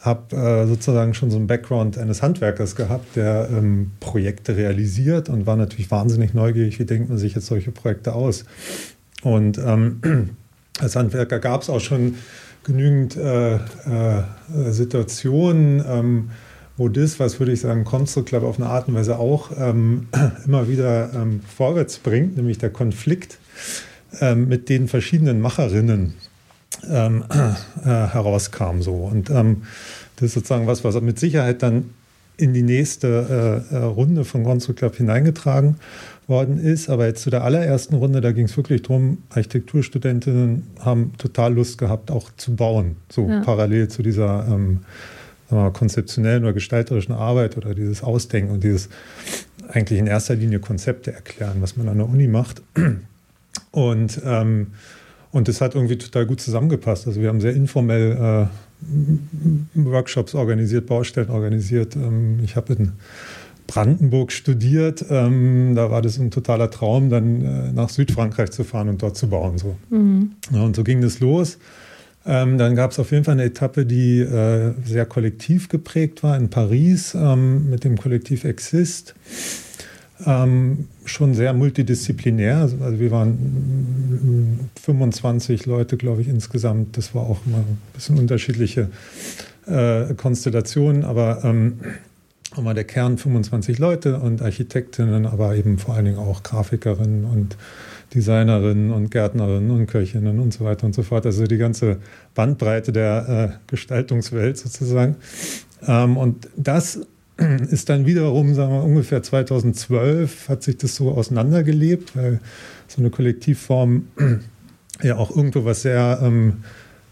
habe 0.03 0.35
äh, 0.35 0.67
sozusagen 0.67 1.13
schon 1.13 1.31
so 1.31 1.37
einen 1.37 1.47
Background 1.47 1.97
eines 1.97 2.21
Handwerkers 2.21 2.75
gehabt, 2.75 3.15
der 3.15 3.47
ähm, 3.49 3.91
Projekte 4.01 4.57
realisiert 4.57 5.29
und 5.29 5.45
war 5.45 5.55
natürlich 5.55 5.89
wahnsinnig 5.91 6.33
neugierig, 6.33 6.77
wie 6.79 6.85
denkt 6.85 7.07
man 7.07 7.17
sich 7.17 7.35
jetzt 7.35 7.47
solche 7.47 7.71
Projekte 7.71 8.13
aus. 8.13 8.43
Und 9.23 9.57
ähm, 9.57 10.01
als 10.79 10.97
Handwerker 10.97 11.39
gab 11.39 11.61
es 11.61 11.69
auch 11.69 11.79
schon 11.79 12.15
genügend 12.63 13.17
äh, 13.17 13.55
äh, 13.55 13.59
Situationen, 14.69 15.83
ähm, 15.87 16.29
wo 16.77 16.89
das, 16.89 17.19
was 17.19 17.39
würde 17.39 17.51
ich 17.51 17.61
sagen, 17.61 17.83
Construct 17.83 18.25
Club 18.25 18.43
auf 18.43 18.59
eine 18.59 18.69
Art 18.69 18.87
und 18.87 18.95
Weise 18.95 19.19
auch 19.19 19.51
ähm, 19.57 20.07
immer 20.45 20.67
wieder 20.67 21.13
ähm, 21.13 21.41
vorwärts 21.55 21.99
bringt, 21.99 22.37
nämlich 22.37 22.57
der 22.57 22.71
Konflikt 22.71 23.37
ähm, 24.21 24.47
mit 24.47 24.69
den 24.69 24.87
verschiedenen 24.87 25.39
Macherinnen 25.39 26.15
ähm, 26.89 27.23
äh, 27.29 27.87
herauskam. 27.87 28.81
So. 28.81 28.93
Und 28.93 29.29
ähm, 29.29 29.63
das 30.15 30.27
ist 30.27 30.33
sozusagen 30.33 30.67
was, 30.67 30.83
was 30.83 30.99
mit 31.01 31.19
Sicherheit 31.19 31.61
dann 31.61 31.91
in 32.37 32.53
die 32.53 32.63
nächste 32.63 33.63
äh, 33.71 33.75
äh 33.75 33.83
Runde 33.83 34.25
von 34.25 34.43
Construct 34.43 34.77
Club 34.77 34.95
hineingetragen 34.95 35.75
worden 36.27 36.57
ist. 36.57 36.89
Aber 36.89 37.05
jetzt 37.05 37.21
zu 37.23 37.29
der 37.29 37.43
allerersten 37.43 37.95
Runde, 37.95 38.21
da 38.21 38.31
ging 38.31 38.45
es 38.45 38.55
wirklich 38.57 38.81
darum, 38.81 39.19
Architekturstudentinnen 39.29 40.63
haben 40.79 41.13
total 41.17 41.53
Lust 41.53 41.77
gehabt, 41.77 42.11
auch 42.11 42.29
zu 42.37 42.55
bauen, 42.55 42.97
so 43.09 43.27
ja. 43.27 43.41
parallel 43.41 43.87
zu 43.87 44.03
dieser 44.03 44.47
ähm, 44.47 44.79
konzeptionellen 45.73 46.43
oder 46.43 46.53
gestalterischen 46.53 47.13
Arbeit 47.13 47.57
oder 47.57 47.75
dieses 47.75 48.01
Ausdenken 48.01 48.51
und 48.51 48.63
dieses 48.63 48.89
eigentlich 49.69 49.99
in 49.99 50.07
erster 50.07 50.35
Linie 50.35 50.59
Konzepte 50.59 51.13
erklären, 51.13 51.57
was 51.59 51.77
man 51.77 51.89
an 51.89 51.97
der 51.97 52.09
Uni 52.09 52.27
macht. 52.27 52.61
Und, 53.71 54.21
ähm, 54.25 54.67
und 55.31 55.47
das 55.47 55.61
hat 55.61 55.75
irgendwie 55.75 55.97
total 55.97 56.25
gut 56.25 56.41
zusammengepasst. 56.41 57.07
Also 57.07 57.21
wir 57.21 57.29
haben 57.29 57.41
sehr 57.41 57.53
informell 57.53 58.11
äh, 58.11 58.47
Workshops 59.75 60.35
organisiert, 60.35 60.85
Baustellen 60.87 61.29
organisiert. 61.29 61.95
Ähm, 61.95 62.39
ich 62.43 62.55
habe 62.55 62.73
in 62.73 62.91
Brandenburg 63.73 64.31
studiert. 64.31 65.03
Ähm, 65.09 65.73
da 65.75 65.89
war 65.89 66.03
das 66.03 66.19
ein 66.19 66.29
totaler 66.29 66.69
Traum, 66.69 67.09
dann 67.09 67.41
äh, 67.41 67.71
nach 67.71 67.89
Südfrankreich 67.89 68.51
zu 68.51 68.63
fahren 68.63 68.87
und 68.89 69.01
dort 69.01 69.17
zu 69.17 69.27
bauen. 69.27 69.57
So. 69.57 69.75
Mhm. 69.89 70.33
Ja, 70.51 70.61
und 70.61 70.75
so 70.75 70.83
ging 70.83 71.01
das 71.01 71.19
los. 71.19 71.57
Ähm, 72.25 72.57
dann 72.57 72.75
gab 72.75 72.91
es 72.91 72.99
auf 72.99 73.11
jeden 73.11 73.23
Fall 73.23 73.33
eine 73.33 73.43
Etappe, 73.43 73.85
die 73.85 74.19
äh, 74.19 74.73
sehr 74.85 75.05
kollektiv 75.05 75.69
geprägt 75.69 76.23
war 76.23 76.37
in 76.37 76.49
Paris 76.49 77.15
ähm, 77.15 77.69
mit 77.69 77.83
dem 77.83 77.97
Kollektiv 77.97 78.43
Exist. 78.43 79.15
Ähm, 80.25 80.87
schon 81.03 81.33
sehr 81.33 81.53
multidisziplinär. 81.53 82.57
Also, 82.57 82.77
also 82.81 82.99
wir 82.99 83.11
waren 83.11 84.69
25 84.81 85.65
Leute, 85.65 85.97
glaube 85.97 86.21
ich, 86.21 86.27
insgesamt. 86.27 86.95
Das 86.95 87.15
war 87.15 87.23
auch 87.23 87.39
immer 87.45 87.57
ein 87.57 87.77
bisschen 87.93 88.19
unterschiedliche 88.19 88.89
äh, 89.65 90.13
Konstellationen, 90.13 91.03
aber 91.03 91.43
ähm, 92.57 92.65
war 92.65 92.73
der 92.73 92.83
Kern 92.83 93.17
25 93.17 93.79
Leute 93.79 94.19
und 94.19 94.41
Architektinnen, 94.41 95.25
aber 95.25 95.55
eben 95.55 95.77
vor 95.77 95.95
allen 95.95 96.05
Dingen 96.05 96.19
auch 96.19 96.43
Grafikerinnen 96.43 97.25
und 97.25 97.57
Designerinnen 98.13 98.91
und 98.91 99.09
Gärtnerinnen 99.11 99.71
und 99.71 99.87
Köchinnen 99.87 100.39
und 100.39 100.53
so 100.53 100.65
weiter 100.65 100.85
und 100.85 100.93
so 100.93 101.03
fort. 101.03 101.25
Also 101.25 101.45
die 101.45 101.57
ganze 101.57 101.97
Bandbreite 102.35 102.91
der 102.91 103.53
äh, 103.53 103.57
Gestaltungswelt 103.67 104.57
sozusagen. 104.57 105.15
Ähm, 105.87 106.17
und 106.17 106.49
das 106.55 107.01
ist 107.69 107.89
dann 107.89 108.05
wiederum, 108.05 108.53
sagen 108.53 108.73
wir 108.73 108.83
ungefähr 108.83 109.23
2012 109.23 110.49
hat 110.49 110.63
sich 110.63 110.77
das 110.77 110.95
so 110.95 111.11
auseinandergelebt, 111.11 112.15
weil 112.15 112.39
so 112.87 113.01
eine 113.01 113.09
Kollektivform 113.09 114.07
ja 115.01 115.17
auch 115.17 115.35
irgendwo 115.35 115.65
was 115.65 115.81
sehr 115.81 116.19
ähm, 116.21 116.63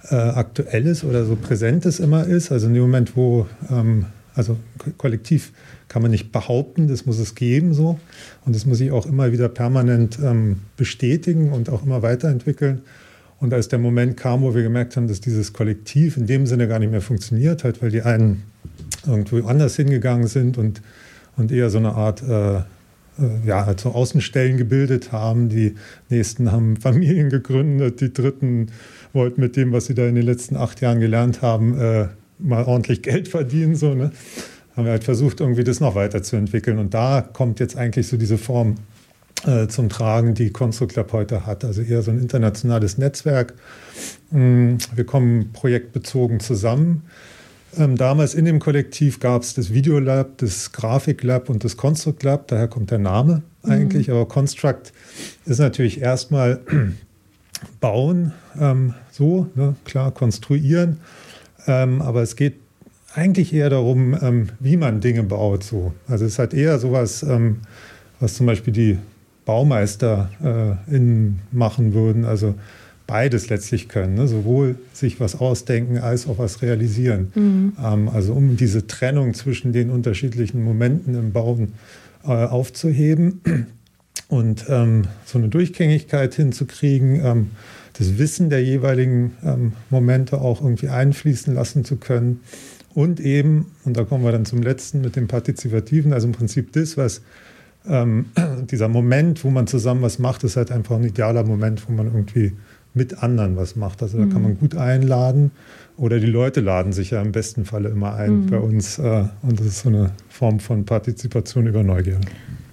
äh, 0.10 0.16
Aktuelles 0.16 1.04
oder 1.04 1.26
so 1.26 1.36
Präsentes 1.36 2.00
immer 2.00 2.26
ist. 2.26 2.52
Also 2.52 2.68
in 2.68 2.74
dem 2.74 2.84
Moment, 2.84 3.16
wo, 3.16 3.48
ähm, 3.70 4.06
also 4.36 4.58
kollektiv 4.98 5.52
kann 5.88 6.02
man 6.02 6.12
nicht 6.12 6.32
behaupten, 6.32 6.88
das 6.88 7.06
muss 7.06 7.20
es 7.20 7.36
geben 7.36 7.74
so. 7.74 8.00
Und 8.46 8.56
das 8.56 8.66
muss 8.66 8.78
sich 8.78 8.92
auch 8.92 9.06
immer 9.06 9.32
wieder 9.32 9.50
permanent 9.50 10.20
ähm, 10.24 10.58
bestätigen 10.78 11.52
und 11.52 11.70
auch 11.70 11.84
immer 11.84 12.02
weiterentwickeln. 12.02 12.82
Und 13.40 13.54
als 13.54 13.68
der 13.68 13.80
Moment 13.80 14.18
kam, 14.18 14.42
wo 14.42 14.54
wir 14.54 14.64
gemerkt 14.64 14.96
haben, 14.96 15.08
dass 15.08 15.20
dieses 15.20 15.52
Kollektiv 15.52 16.16
in 16.16 16.28
dem 16.28 16.46
Sinne 16.46 16.68
gar 16.68 16.80
nicht 16.80 16.92
mehr 16.92 17.02
funktioniert 17.02 17.64
hat, 17.64 17.82
weil 17.82 17.90
die 17.90 18.04
einen 18.04 18.44
irgendwo 19.06 19.46
anders 19.48 19.76
hingegangen 19.76 20.28
sind 20.28 20.58
und, 20.58 20.82
und 21.38 21.52
eher 21.52 21.70
so 21.70 21.80
eine 21.80 21.94
Art 21.94 22.22
äh, 22.22 22.62
äh, 23.20 23.46
ja, 23.46 23.66
halt 23.66 23.86
Außenstellen 23.86 24.58
gebildet 24.58 25.12
haben. 25.12 25.50
Die 25.50 25.76
nächsten 26.10 26.52
haben 26.52 26.76
Familien 26.82 27.30
gegründet, 27.30 28.02
die 28.02 28.14
dritten 28.14 28.68
wollten 29.14 29.42
mit 29.42 29.56
dem, 29.56 29.72
was 29.72 29.86
sie 29.86 29.96
da 29.96 30.06
in 30.06 30.16
den 30.16 30.26
letzten 30.26 30.56
acht 30.56 30.82
Jahren 30.82 31.00
gelernt 31.00 31.42
haben, 31.42 31.78
äh, 31.78 32.08
mal 32.42 32.64
ordentlich 32.66 33.02
Geld 33.04 33.28
verdienen. 33.28 33.76
So, 33.76 33.94
ne? 33.94 34.12
Haben 34.76 34.86
wir 34.86 34.92
halt 34.92 35.04
versucht, 35.04 35.42
irgendwie 35.42 35.64
das 35.64 35.80
noch 35.80 35.96
weiterzuentwickeln. 35.96 36.78
Und 36.78 36.94
da 36.94 37.22
kommt 37.22 37.60
jetzt 37.60 37.76
eigentlich 37.76 38.08
so 38.08 38.18
diese 38.18 38.38
Form 38.38 38.76
äh, 39.46 39.68
zum 39.68 39.90
Tragen, 39.90 40.34
die 40.34 40.52
Construct 40.52 40.96
Lab 40.96 41.14
heute 41.14 41.46
hat. 41.46 41.66
Also 41.66 41.82
eher 41.82 42.02
so 42.02 42.12
ein 42.12 42.20
internationales 42.20 42.98
Netzwerk. 42.98 43.54
Mm, 44.32 44.76
wir 44.96 45.04
kommen 45.06 45.52
projektbezogen 45.52 46.40
zusammen. 46.40 47.04
Ähm, 47.78 47.96
damals 47.96 48.34
in 48.34 48.46
dem 48.46 48.60
Kollektiv 48.60 49.20
gab 49.20 49.44
es 49.44 49.54
das 49.54 49.74
Videolab, 49.74 50.38
das 50.38 50.72
Grafiklab 50.74 51.50
und 51.50 51.64
das 51.64 51.78
Construct 51.78 52.24
Lab. 52.24 52.48
Daher 52.48 52.68
kommt 52.68 52.92
der 52.92 53.00
Name 53.00 53.44
eigentlich. 53.64 54.08
Mhm. 54.08 54.14
Aber 54.14 54.28
Construct 54.28 54.92
ist 55.46 55.60
natürlich 55.60 56.02
erstmal 56.02 56.60
bauen, 57.80 58.34
ähm, 58.60 58.94
so, 59.12 59.48
ne? 59.56 59.76
klar, 59.86 60.12
konstruieren. 60.12 60.98
Ähm, 61.68 62.02
aber 62.02 62.22
es 62.22 62.36
geht 62.36 62.56
eigentlich 63.14 63.54
eher 63.54 63.70
darum, 63.70 64.18
ähm, 64.22 64.50
wie 64.60 64.78
man 64.78 65.02
Dinge 65.02 65.24
baut. 65.24 65.64
So. 65.64 65.94
Also 66.08 66.26
es 66.26 66.40
hat 66.40 66.54
eher 66.54 66.80
sowas, 66.80 67.24
ähm, 67.24 67.58
was 68.20 68.36
zum 68.36 68.46
Beispiel 68.46 68.74
die 68.74 68.98
Baumeister 69.46 70.78
äh, 70.90 70.96
in 70.96 71.40
machen 71.52 71.94
würden. 71.94 72.26
Also 72.26 72.56
beides 73.08 73.50
letztlich 73.50 73.90
können, 73.90 74.16
ne? 74.16 74.28
sowohl 74.28 74.78
sich 74.94 75.20
was 75.20 75.38
ausdenken 75.38 75.98
als 75.98 76.28
auch 76.28 76.38
was 76.38 76.62
realisieren. 76.62 77.32
Mhm. 77.36 77.74
Ähm, 77.84 78.10
also 78.10 78.34
um 78.34 78.56
diese 78.56 78.88
Trennung 78.88 79.34
zwischen 79.34 79.74
den 79.74 79.90
unterschiedlichen 79.90 80.64
Momenten 80.64 81.16
im 81.16 81.34
Bauen 81.34 81.74
äh, 82.24 82.28
aufzuheben 82.28 83.42
und 84.30 84.66
ähm, 84.70 85.04
so 85.26 85.40
eine 85.40 85.50
Durchgängigkeit 85.50 86.34
hinzukriegen, 86.36 87.26
ähm, 87.26 87.50
das 87.94 88.18
Wissen 88.18 88.50
der 88.50 88.64
jeweiligen 88.64 89.34
ähm, 89.44 89.74
Momente 89.90 90.40
auch 90.40 90.62
irgendwie 90.62 90.90
einfließen 90.90 91.54
lassen 91.54 91.84
zu 91.84 91.98
können 91.98 92.42
und 92.94 93.20
eben, 93.20 93.72
und 93.86 93.96
da 93.96 94.04
kommen 94.04 94.24
wir 94.24 94.32
dann 94.32 94.46
zum 94.46 94.62
letzten 94.62 95.02
mit 95.02 95.16
dem 95.16 95.28
Partizipativen, 95.28 96.14
also 96.14 96.28
im 96.28 96.34
Prinzip 96.34 96.74
das, 96.74 96.98
was 96.98 97.22
ähm, 97.88 98.26
dieser 98.70 98.88
Moment, 98.88 99.44
wo 99.44 99.50
man 99.50 99.68
zusammen 99.68 100.02
was 100.02 100.20
macht, 100.20 100.44
ist 100.44 100.58
halt 100.58 100.72
einfach 100.72 100.98
ein 100.98 101.04
idealer 101.04 101.44
Moment, 101.44 101.88
wo 101.88 101.94
man 101.94 102.08
irgendwie 102.08 102.54
mit 102.94 103.24
anderen 103.24 103.56
was 103.56 103.78
macht. 103.78 104.02
Also 104.02 104.18
da 104.18 104.26
kann 104.26 104.42
man 104.42 104.52
mhm. 104.52 104.60
gut 104.60 104.76
einladen 104.76 105.52
oder 105.96 106.20
die 106.20 106.28
Leute 106.28 106.60
laden 106.60 106.92
sich 106.92 107.12
ja 107.12 107.22
im 107.22 107.32
besten 107.32 107.64
Falle 107.64 107.90
immer 107.90 108.16
ein 108.16 108.42
mhm. 108.42 108.46
bei 108.48 108.58
uns. 108.58 109.00
Äh, 109.00 109.26
und 109.42 109.60
das 109.60 109.68
ist 109.68 109.80
so 109.80 109.90
eine 109.90 110.12
Form 110.28 110.60
von 110.60 110.84
Partizipation 110.84 111.68
über 111.68 111.84
Neugier. 111.84 112.20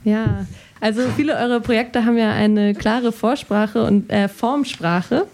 Ja, 0.02 0.46
also 0.80 1.02
viele 1.16 1.36
eurer 1.36 1.60
Projekte 1.60 2.04
haben 2.04 2.16
ja 2.16 2.32
eine 2.32 2.74
klare 2.74 3.12
Vorsprache 3.12 3.82
und 3.84 4.10
äh, 4.10 4.28
Formsprache. 4.28 5.26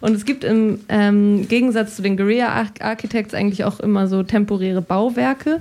Und 0.00 0.14
es 0.14 0.24
gibt 0.24 0.44
im 0.44 0.80
ähm, 0.88 1.48
Gegensatz 1.48 1.96
zu 1.96 2.02
den 2.02 2.16
Guerilla 2.16 2.66
Architects 2.80 3.34
eigentlich 3.34 3.64
auch 3.64 3.80
immer 3.80 4.06
so 4.06 4.22
temporäre 4.22 4.82
Bauwerke. 4.82 5.60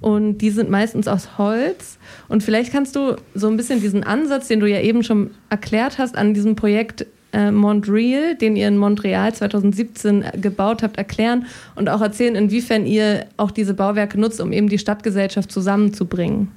Und 0.00 0.38
die 0.38 0.50
sind 0.50 0.68
meistens 0.68 1.06
aus 1.06 1.38
Holz. 1.38 1.98
Und 2.28 2.42
vielleicht 2.42 2.72
kannst 2.72 2.96
du 2.96 3.16
so 3.34 3.48
ein 3.48 3.56
bisschen 3.56 3.80
diesen 3.80 4.02
Ansatz, 4.02 4.48
den 4.48 4.60
du 4.60 4.66
ja 4.66 4.80
eben 4.80 5.04
schon 5.04 5.30
erklärt 5.48 5.98
hast, 5.98 6.16
an 6.16 6.34
diesem 6.34 6.56
Projekt 6.56 7.06
äh, 7.32 7.50
Montreal, 7.50 8.34
den 8.34 8.56
ihr 8.56 8.68
in 8.68 8.78
Montreal 8.78 9.32
2017 9.32 10.24
gebaut 10.40 10.82
habt, 10.82 10.98
erklären 10.98 11.46
und 11.76 11.88
auch 11.88 12.00
erzählen, 12.00 12.34
inwiefern 12.34 12.84
ihr 12.84 13.26
auch 13.36 13.52
diese 13.52 13.74
Bauwerke 13.74 14.18
nutzt, 14.18 14.40
um 14.40 14.52
eben 14.52 14.68
die 14.68 14.78
Stadtgesellschaft 14.78 15.50
zusammenzubringen. 15.52 16.48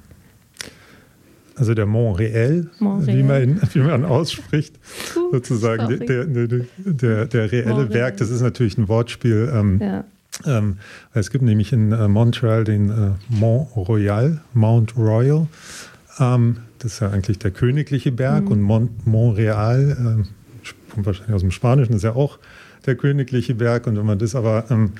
Also 1.56 1.74
der 1.74 1.86
Montreal, 1.86 2.68
Montreal. 2.78 3.16
Wie, 3.16 3.22
man, 3.22 3.60
wie 3.72 3.78
man 3.80 4.04
ausspricht, 4.04 4.78
uh, 5.16 5.32
sozusagen 5.32 5.88
der, 5.88 6.24
der, 6.26 6.46
der, 6.84 7.26
der, 7.26 7.52
reelle 7.52 7.74
Montreal. 7.74 7.94
Werk, 7.94 8.16
das 8.18 8.30
ist 8.30 8.42
natürlich 8.42 8.78
ein 8.78 8.88
Wortspiel. 8.88 9.50
Ähm, 9.52 9.80
ja. 9.80 10.04
ähm, 10.46 10.76
es 11.14 11.30
gibt 11.30 11.42
nämlich 11.42 11.72
in 11.72 11.92
äh, 11.92 12.08
Montreal 12.08 12.64
den 12.64 12.90
äh, 12.90 13.10
Mont 13.28 13.74
Royal, 13.74 14.42
Mount 14.52 14.96
Royal. 14.96 15.46
Ähm, 16.18 16.58
das 16.78 16.94
ist 16.94 17.00
ja 17.00 17.10
eigentlich 17.10 17.38
der 17.38 17.50
königliche 17.50 18.12
Berg 18.12 18.44
mhm. 18.44 18.52
und 18.52 18.60
Mont 18.60 19.06
Montreal 19.06 20.22
äh, 20.22 20.28
kommt 20.96 21.06
wahrscheinlich 21.06 21.34
aus 21.34 21.42
dem 21.42 21.50
Spanischen, 21.50 21.94
ist 21.94 22.04
ja 22.04 22.14
auch 22.14 22.38
der 22.86 22.96
königliche 22.96 23.54
Berg. 23.54 23.86
Und 23.86 23.96
wenn 23.96 24.06
man 24.06 24.18
das 24.18 24.34
aber 24.34 24.64
ähm, 24.70 24.92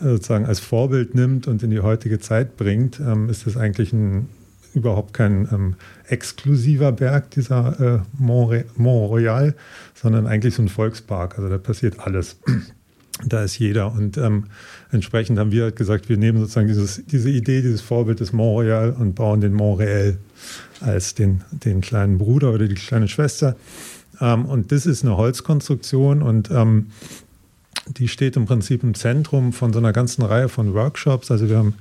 sozusagen 0.00 0.46
als 0.46 0.60
Vorbild 0.60 1.14
nimmt 1.14 1.46
und 1.46 1.62
in 1.62 1.70
die 1.70 1.80
heutige 1.80 2.18
Zeit 2.18 2.56
bringt, 2.56 2.98
ähm, 3.00 3.28
ist 3.28 3.46
das 3.46 3.56
eigentlich 3.56 3.92
ein, 3.92 4.28
überhaupt 4.74 5.14
kein 5.14 5.48
ähm, 5.52 5.76
exklusiver 6.08 6.92
Berg, 6.92 7.30
dieser 7.30 7.80
äh, 7.80 7.98
Mont, 8.18 8.78
Mont 8.78 9.10
Royal, 9.10 9.54
sondern 9.94 10.26
eigentlich 10.26 10.54
so 10.54 10.62
ein 10.62 10.68
Volkspark. 10.68 11.38
Also 11.38 11.48
da 11.48 11.58
passiert 11.58 12.00
alles. 12.00 12.36
da 13.24 13.44
ist 13.44 13.58
jeder. 13.58 13.92
Und 13.92 14.18
ähm, 14.18 14.46
entsprechend 14.90 15.38
haben 15.38 15.52
wir 15.52 15.64
halt 15.64 15.76
gesagt, 15.76 16.08
wir 16.08 16.16
nehmen 16.16 16.38
sozusagen 16.40 16.68
dieses, 16.68 17.04
diese 17.06 17.30
Idee, 17.30 17.62
dieses 17.62 17.80
Vorbild 17.80 18.20
des 18.20 18.32
Mont 18.32 18.56
Royal 18.56 18.90
und 18.90 19.14
bauen 19.14 19.40
den 19.40 19.52
Mont 19.52 19.80
Real 19.80 20.18
als 20.80 21.14
den, 21.14 21.42
den 21.52 21.80
kleinen 21.80 22.18
Bruder 22.18 22.52
oder 22.52 22.66
die 22.66 22.74
kleine 22.74 23.08
Schwester. 23.08 23.56
Ähm, 24.20 24.46
und 24.46 24.72
das 24.72 24.86
ist 24.86 25.04
eine 25.04 25.16
Holzkonstruktion 25.16 26.22
und 26.22 26.50
ähm, 26.50 26.88
die 27.86 28.08
steht 28.08 28.36
im 28.36 28.46
Prinzip 28.46 28.82
im 28.82 28.94
Zentrum 28.94 29.52
von 29.52 29.72
so 29.72 29.78
einer 29.78 29.92
ganzen 29.92 30.22
Reihe 30.22 30.48
von 30.48 30.74
Workshops. 30.74 31.30
Also 31.30 31.48
wir 31.48 31.58
haben, 31.58 31.74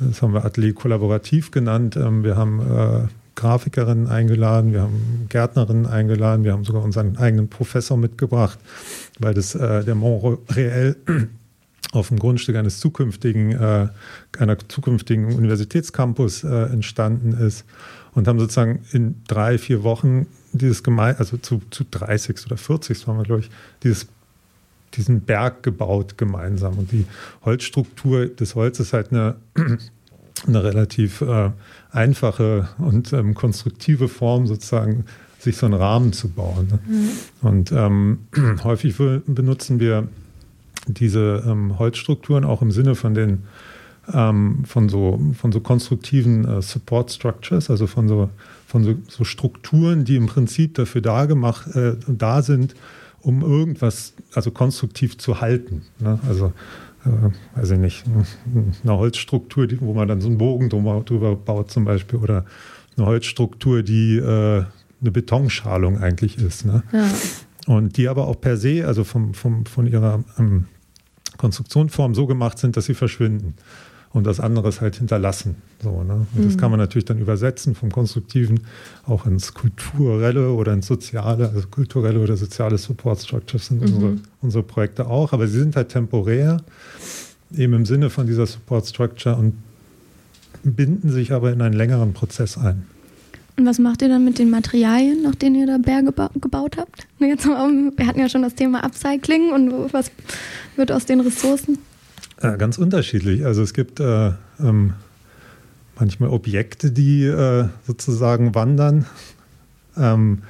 das 0.00 0.22
haben 0.22 0.34
wir 0.34 0.44
Atelier 0.44 0.74
kollaborativ 0.74 1.50
genannt. 1.50 1.96
Ähm, 1.96 2.24
wir 2.24 2.36
haben 2.36 2.60
äh, 2.60 3.08
Grafikerinnen 3.34 4.06
eingeladen, 4.06 4.72
wir 4.72 4.82
haben 4.82 5.26
Gärtnerinnen 5.28 5.86
eingeladen, 5.86 6.44
wir 6.44 6.52
haben 6.52 6.64
sogar 6.64 6.82
unseren 6.82 7.16
eigenen 7.16 7.48
Professor 7.48 7.96
mitgebracht, 7.96 8.58
weil 9.18 9.34
das 9.34 9.54
äh, 9.54 9.84
der 9.84 9.94
Mont 9.94 10.48
Réel 10.50 10.96
auf 11.92 12.08
dem 12.08 12.18
Grundstück 12.18 12.56
eines 12.56 12.80
zukünftigen, 12.80 13.52
äh, 13.52 13.88
einer 14.38 14.58
zukünftigen 14.68 15.34
Universitätscampus 15.34 16.44
entstanden 16.44 17.32
ist 17.32 17.64
und 18.14 18.28
haben 18.28 18.38
sozusagen 18.38 18.80
in 18.92 19.22
drei, 19.26 19.58
vier 19.58 19.82
Wochen 19.82 20.26
dieses 20.52 20.82
Gemein, 20.82 21.16
also 21.18 21.36
zu, 21.36 21.60
zu 21.70 21.84
30 21.90 22.46
oder 22.46 22.56
40 22.56 23.06
waren 23.08 23.18
wir, 23.18 23.24
glaube 23.24 23.40
ich, 23.42 23.50
dieses, 23.82 24.06
diesen 24.96 25.20
Berg 25.20 25.62
gebaut 25.62 26.18
gemeinsam. 26.18 26.78
Und 26.78 26.92
die 26.92 27.06
Holzstruktur 27.44 28.26
des 28.26 28.54
Holzes 28.54 28.88
ist 28.88 28.92
halt 28.92 29.12
eine, 29.12 29.36
eine 30.46 30.64
relativ 30.64 31.20
äh, 31.20 31.50
einfache 31.90 32.68
und 32.78 33.12
ähm, 33.12 33.34
konstruktive 33.34 34.08
Form, 34.08 34.46
sozusagen, 34.46 35.04
sich 35.38 35.56
so 35.56 35.66
einen 35.66 35.74
Rahmen 35.74 36.12
zu 36.12 36.28
bauen. 36.28 36.68
Ne? 36.68 36.78
Mhm. 36.86 37.10
Und 37.42 37.72
ähm, 37.72 38.18
häufig 38.64 38.96
benutzen 39.26 39.78
wir 39.78 40.08
diese 40.86 41.44
ähm, 41.46 41.78
Holzstrukturen 41.78 42.44
auch 42.44 42.62
im 42.62 42.70
Sinne 42.70 42.94
von 42.94 43.14
den 43.14 43.44
ähm, 44.12 44.64
von 44.66 44.88
so 44.88 45.18
von 45.38 45.50
so 45.50 45.60
konstruktiven 45.60 46.44
äh, 46.44 46.62
Support 46.62 47.12
Structures, 47.12 47.70
also 47.70 47.86
von 47.86 48.08
so 48.08 48.28
von 48.66 48.84
so, 48.84 48.94
so 49.08 49.24
Strukturen, 49.24 50.04
die 50.04 50.16
im 50.16 50.26
Prinzip 50.26 50.74
dafür 50.74 51.00
da 51.00 51.26
gemacht, 51.26 51.74
äh, 51.74 51.96
da 52.06 52.42
sind, 52.42 52.74
um 53.24 53.42
irgendwas 53.42 54.14
also 54.34 54.50
konstruktiv 54.50 55.18
zu 55.18 55.40
halten. 55.40 55.82
Ne? 55.98 56.18
Also 56.28 56.52
äh, 57.04 57.58
weiß 57.58 57.72
ich 57.72 57.78
nicht, 57.78 58.04
eine 58.82 58.98
Holzstruktur, 58.98 59.66
wo 59.80 59.94
man 59.94 60.08
dann 60.08 60.20
so 60.20 60.28
einen 60.28 60.38
Bogen 60.38 60.68
drüber, 60.68 61.02
drüber 61.04 61.34
baut 61.36 61.70
zum 61.70 61.84
Beispiel, 61.84 62.18
oder 62.18 62.44
eine 62.96 63.06
Holzstruktur, 63.06 63.82
die 63.82 64.16
äh, 64.16 64.64
eine 65.00 65.10
Betonschalung 65.10 65.98
eigentlich 65.98 66.38
ist. 66.38 66.64
Ne? 66.64 66.82
Ja. 66.92 67.10
Und 67.66 67.96
die 67.96 68.08
aber 68.08 68.28
auch 68.28 68.40
per 68.40 68.56
se, 68.56 68.86
also 68.86 69.04
vom, 69.04 69.34
vom, 69.34 69.64
von 69.66 69.86
ihrer 69.86 70.22
ähm, 70.38 70.66
Konstruktionsform 71.38 72.14
so 72.14 72.26
gemacht 72.26 72.58
sind, 72.58 72.76
dass 72.76 72.84
sie 72.84 72.94
verschwinden. 72.94 73.54
Und 74.14 74.24
das 74.24 74.38
andere 74.40 74.68
ist 74.68 74.80
halt 74.80 74.96
hinterlassen. 74.96 75.56
So, 75.82 76.02
ne? 76.04 76.26
Und 76.34 76.40
mhm. 76.40 76.44
das 76.44 76.56
kann 76.56 76.70
man 76.70 76.78
natürlich 76.78 77.04
dann 77.04 77.18
übersetzen 77.18 77.74
vom 77.74 77.90
Konstruktiven 77.90 78.60
auch 79.06 79.26
ins 79.26 79.52
Kulturelle 79.52 80.52
oder 80.52 80.72
ins 80.72 80.86
Soziale, 80.86 81.50
also 81.50 81.66
kulturelle 81.68 82.20
oder 82.20 82.36
soziale 82.36 82.78
Support 82.78 83.20
Structures 83.20 83.66
sind 83.66 83.80
mhm. 83.80 83.92
unsere, 83.92 84.16
unsere 84.40 84.62
Projekte 84.62 85.08
auch, 85.08 85.32
aber 85.32 85.48
sie 85.48 85.58
sind 85.58 85.74
halt 85.74 85.88
temporär, 85.88 86.58
eben 87.54 87.74
im 87.74 87.84
Sinne 87.84 88.08
von 88.08 88.26
dieser 88.26 88.46
Support 88.46 88.86
Structure 88.86 89.36
und 89.36 89.54
binden 90.62 91.10
sich 91.10 91.32
aber 91.32 91.52
in 91.52 91.60
einen 91.60 91.74
längeren 91.74 92.14
Prozess 92.14 92.56
ein. 92.56 92.86
Und 93.56 93.66
was 93.66 93.78
macht 93.78 94.00
ihr 94.02 94.08
dann 94.08 94.24
mit 94.24 94.38
den 94.38 94.50
Materialien, 94.50 95.22
nach 95.22 95.34
denen 95.34 95.56
ihr 95.56 95.66
da 95.66 95.78
Berge 95.78 96.12
gebaut 96.40 96.76
habt? 96.76 97.06
Jetzt, 97.18 97.46
wir 97.46 98.06
hatten 98.06 98.18
ja 98.18 98.28
schon 98.28 98.42
das 98.42 98.54
Thema 98.54 98.82
Upcycling 98.84 99.52
und 99.52 99.92
was 99.92 100.10
wird 100.76 100.90
aus 100.90 101.04
den 101.04 101.20
Ressourcen? 101.20 101.78
Ja, 102.44 102.56
ganz 102.56 102.76
unterschiedlich. 102.76 103.46
Also 103.46 103.62
es 103.62 103.72
gibt 103.72 104.00
äh, 104.00 104.32
ähm, 104.60 104.92
manchmal 105.98 106.28
Objekte, 106.28 106.90
die 106.90 107.24
äh, 107.24 107.68
sozusagen 107.86 108.54
wandern. 108.54 109.06
Ähm, 109.96 110.42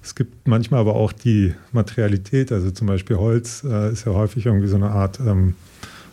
es 0.00 0.14
gibt 0.14 0.46
manchmal 0.46 0.78
aber 0.78 0.94
auch 0.94 1.10
die 1.10 1.52
Materialität, 1.72 2.52
also 2.52 2.70
zum 2.70 2.86
Beispiel 2.86 3.16
Holz 3.16 3.64
äh, 3.64 3.90
ist 3.90 4.06
ja 4.06 4.12
häufig 4.12 4.46
irgendwie 4.46 4.68
so 4.68 4.76
eine 4.76 4.90
Art, 4.90 5.18
ähm, 5.18 5.54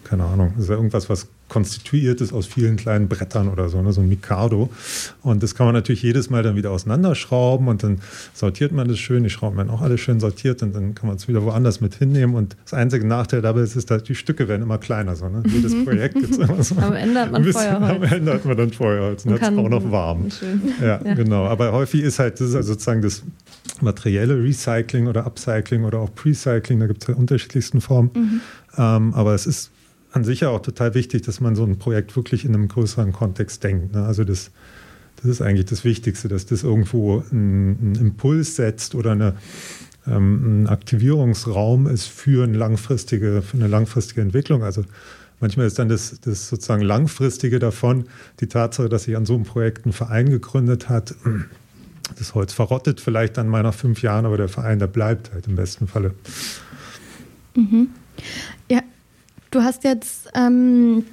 keine 0.03 0.23
Ahnung, 0.23 0.55
ist 0.57 0.69
ja 0.69 0.75
irgendwas, 0.75 1.07
was 1.07 1.27
konstituiert 1.49 2.21
ist 2.21 2.33
aus 2.33 2.45
vielen 2.45 2.75
kleinen 2.75 3.07
Brettern 3.07 3.47
oder 3.47 3.69
so, 3.69 3.81
ne, 3.81 3.93
so 3.93 4.01
ein 4.01 4.09
Mikado. 4.09 4.69
Und 5.21 5.43
das 5.43 5.55
kann 5.55 5.65
man 5.65 5.75
natürlich 5.75 6.03
jedes 6.03 6.29
Mal 6.29 6.43
dann 6.43 6.55
wieder 6.55 6.71
auseinanderschrauben 6.71 7.67
und 7.67 7.83
dann 7.83 7.99
sortiert 8.33 8.71
man 8.71 8.87
das 8.87 8.99
schön. 8.99 9.23
Die 9.23 9.29
Schrauben 9.29 9.57
werden 9.57 9.69
auch 9.69 9.81
alle 9.81 9.97
schön 9.97 10.19
sortiert 10.19 10.61
und 10.63 10.75
dann 10.75 10.93
kann 10.93 11.07
man 11.07 11.15
es 11.15 11.27
wieder 11.27 11.43
woanders 11.43 11.79
mit 11.79 11.95
hinnehmen. 11.95 12.35
Und 12.35 12.57
das 12.63 12.73
einzige 12.73 13.07
Nachteil 13.07 13.41
dabei 13.41 13.61
ist, 13.61 13.75
ist 13.75 13.89
dass 13.89 14.03
die 14.03 14.15
Stücke 14.15 14.47
werden 14.47 14.63
immer 14.63 14.77
kleiner. 14.77 15.15
So, 15.15 15.29
ne? 15.29 15.43
Jedes 15.47 15.73
mhm. 15.73 15.85
Projekt 15.85 16.15
gibt 16.15 16.31
es 16.31 16.37
immer 16.49 16.61
so. 16.61 16.75
Am 16.75 16.93
Ende 16.93 17.21
hat 17.21 17.31
man 17.31 17.43
Feuerholz. 17.43 17.89
Am 17.95 18.03
Ende 18.03 18.33
hat 18.33 18.45
man 18.45 18.57
dann 18.57 18.71
Feuerholz 18.71 19.25
und, 19.25 19.33
und 19.33 19.41
hat 19.41 19.53
es 19.53 19.57
auch 19.57 19.69
noch 19.69 19.91
warm. 19.91 20.27
Ja, 20.81 21.01
ja, 21.03 21.13
genau. 21.13 21.45
Aber 21.45 21.71
häufig 21.71 22.01
ist 22.01 22.19
halt, 22.19 22.39
das 22.39 22.49
ist 22.49 22.55
also 22.55 22.73
sozusagen 22.73 23.01
das 23.01 23.23
materielle 23.81 24.43
Recycling 24.43 25.07
oder 25.07 25.25
Upcycling 25.25 25.83
oder 25.85 25.99
auch 25.99 26.13
Precycling, 26.13 26.79
da 26.79 26.87
gibt 26.87 27.03
es 27.03 27.07
ja 27.07 27.15
unterschiedlichsten 27.15 27.81
Formen. 27.81 28.11
Mhm. 28.13 28.41
Ähm, 28.77 29.13
aber 29.13 29.33
es 29.33 29.45
ist 29.45 29.71
an 30.17 30.23
sich 30.23 30.41
ja 30.41 30.49
auch 30.49 30.61
total 30.61 30.95
wichtig, 30.95 31.21
dass 31.21 31.39
man 31.39 31.55
so 31.55 31.63
ein 31.63 31.77
Projekt 31.77 32.15
wirklich 32.15 32.43
in 32.43 32.53
einem 32.53 32.67
größeren 32.67 33.13
Kontext 33.13 33.63
denkt. 33.63 33.93
Ne? 33.93 34.03
Also 34.03 34.23
das, 34.23 34.51
das 35.17 35.25
ist 35.25 35.41
eigentlich 35.41 35.65
das 35.65 35.83
Wichtigste, 35.83 36.27
dass 36.27 36.45
das 36.45 36.63
irgendwo 36.63 37.23
einen, 37.31 37.95
Impuls 37.95 38.55
setzt 38.55 38.95
oder 38.95 39.11
eine, 39.11 39.35
ähm, 40.07 40.63
ein 40.63 40.67
Aktivierungsraum 40.67 41.87
ist 41.87 42.07
für 42.07 42.43
eine 42.43 42.57
langfristige, 42.57 43.43
für 43.43 43.57
eine 43.57 43.67
langfristige 43.67 44.21
Entwicklung. 44.21 44.63
Also 44.63 44.83
manchmal 45.39 45.67
ist 45.67 45.77
dann 45.77 45.87
das, 45.87 46.19
das 46.21 46.49
sozusagen 46.49 46.81
langfristige 46.81 47.59
davon 47.59 48.05
die 48.39 48.47
Tatsache, 48.47 48.89
dass 48.89 49.03
sich 49.03 49.15
an 49.15 49.27
so 49.27 49.35
einem 49.35 49.43
Projekt 49.43 49.85
ein 49.85 49.93
Verein 49.93 50.29
gegründet 50.29 50.89
hat. 50.89 51.13
Das 52.17 52.33
Holz 52.33 52.53
verrottet 52.53 53.01
vielleicht 53.01 53.37
dann 53.37 53.47
mal 53.47 53.61
nach 53.61 53.75
fünf 53.75 54.01
Jahren, 54.01 54.25
aber 54.25 54.37
der 54.37 54.49
Verein, 54.49 54.79
der 54.79 54.87
bleibt 54.87 55.31
halt 55.31 55.45
im 55.47 55.55
besten 55.55 55.87
Falle. 55.87 56.15
Mhm. 57.55 57.89
Ja, 58.69 58.81
Du 59.51 59.63
hast 59.63 59.83
jetzt 59.83 60.29
ähm, 60.33 61.05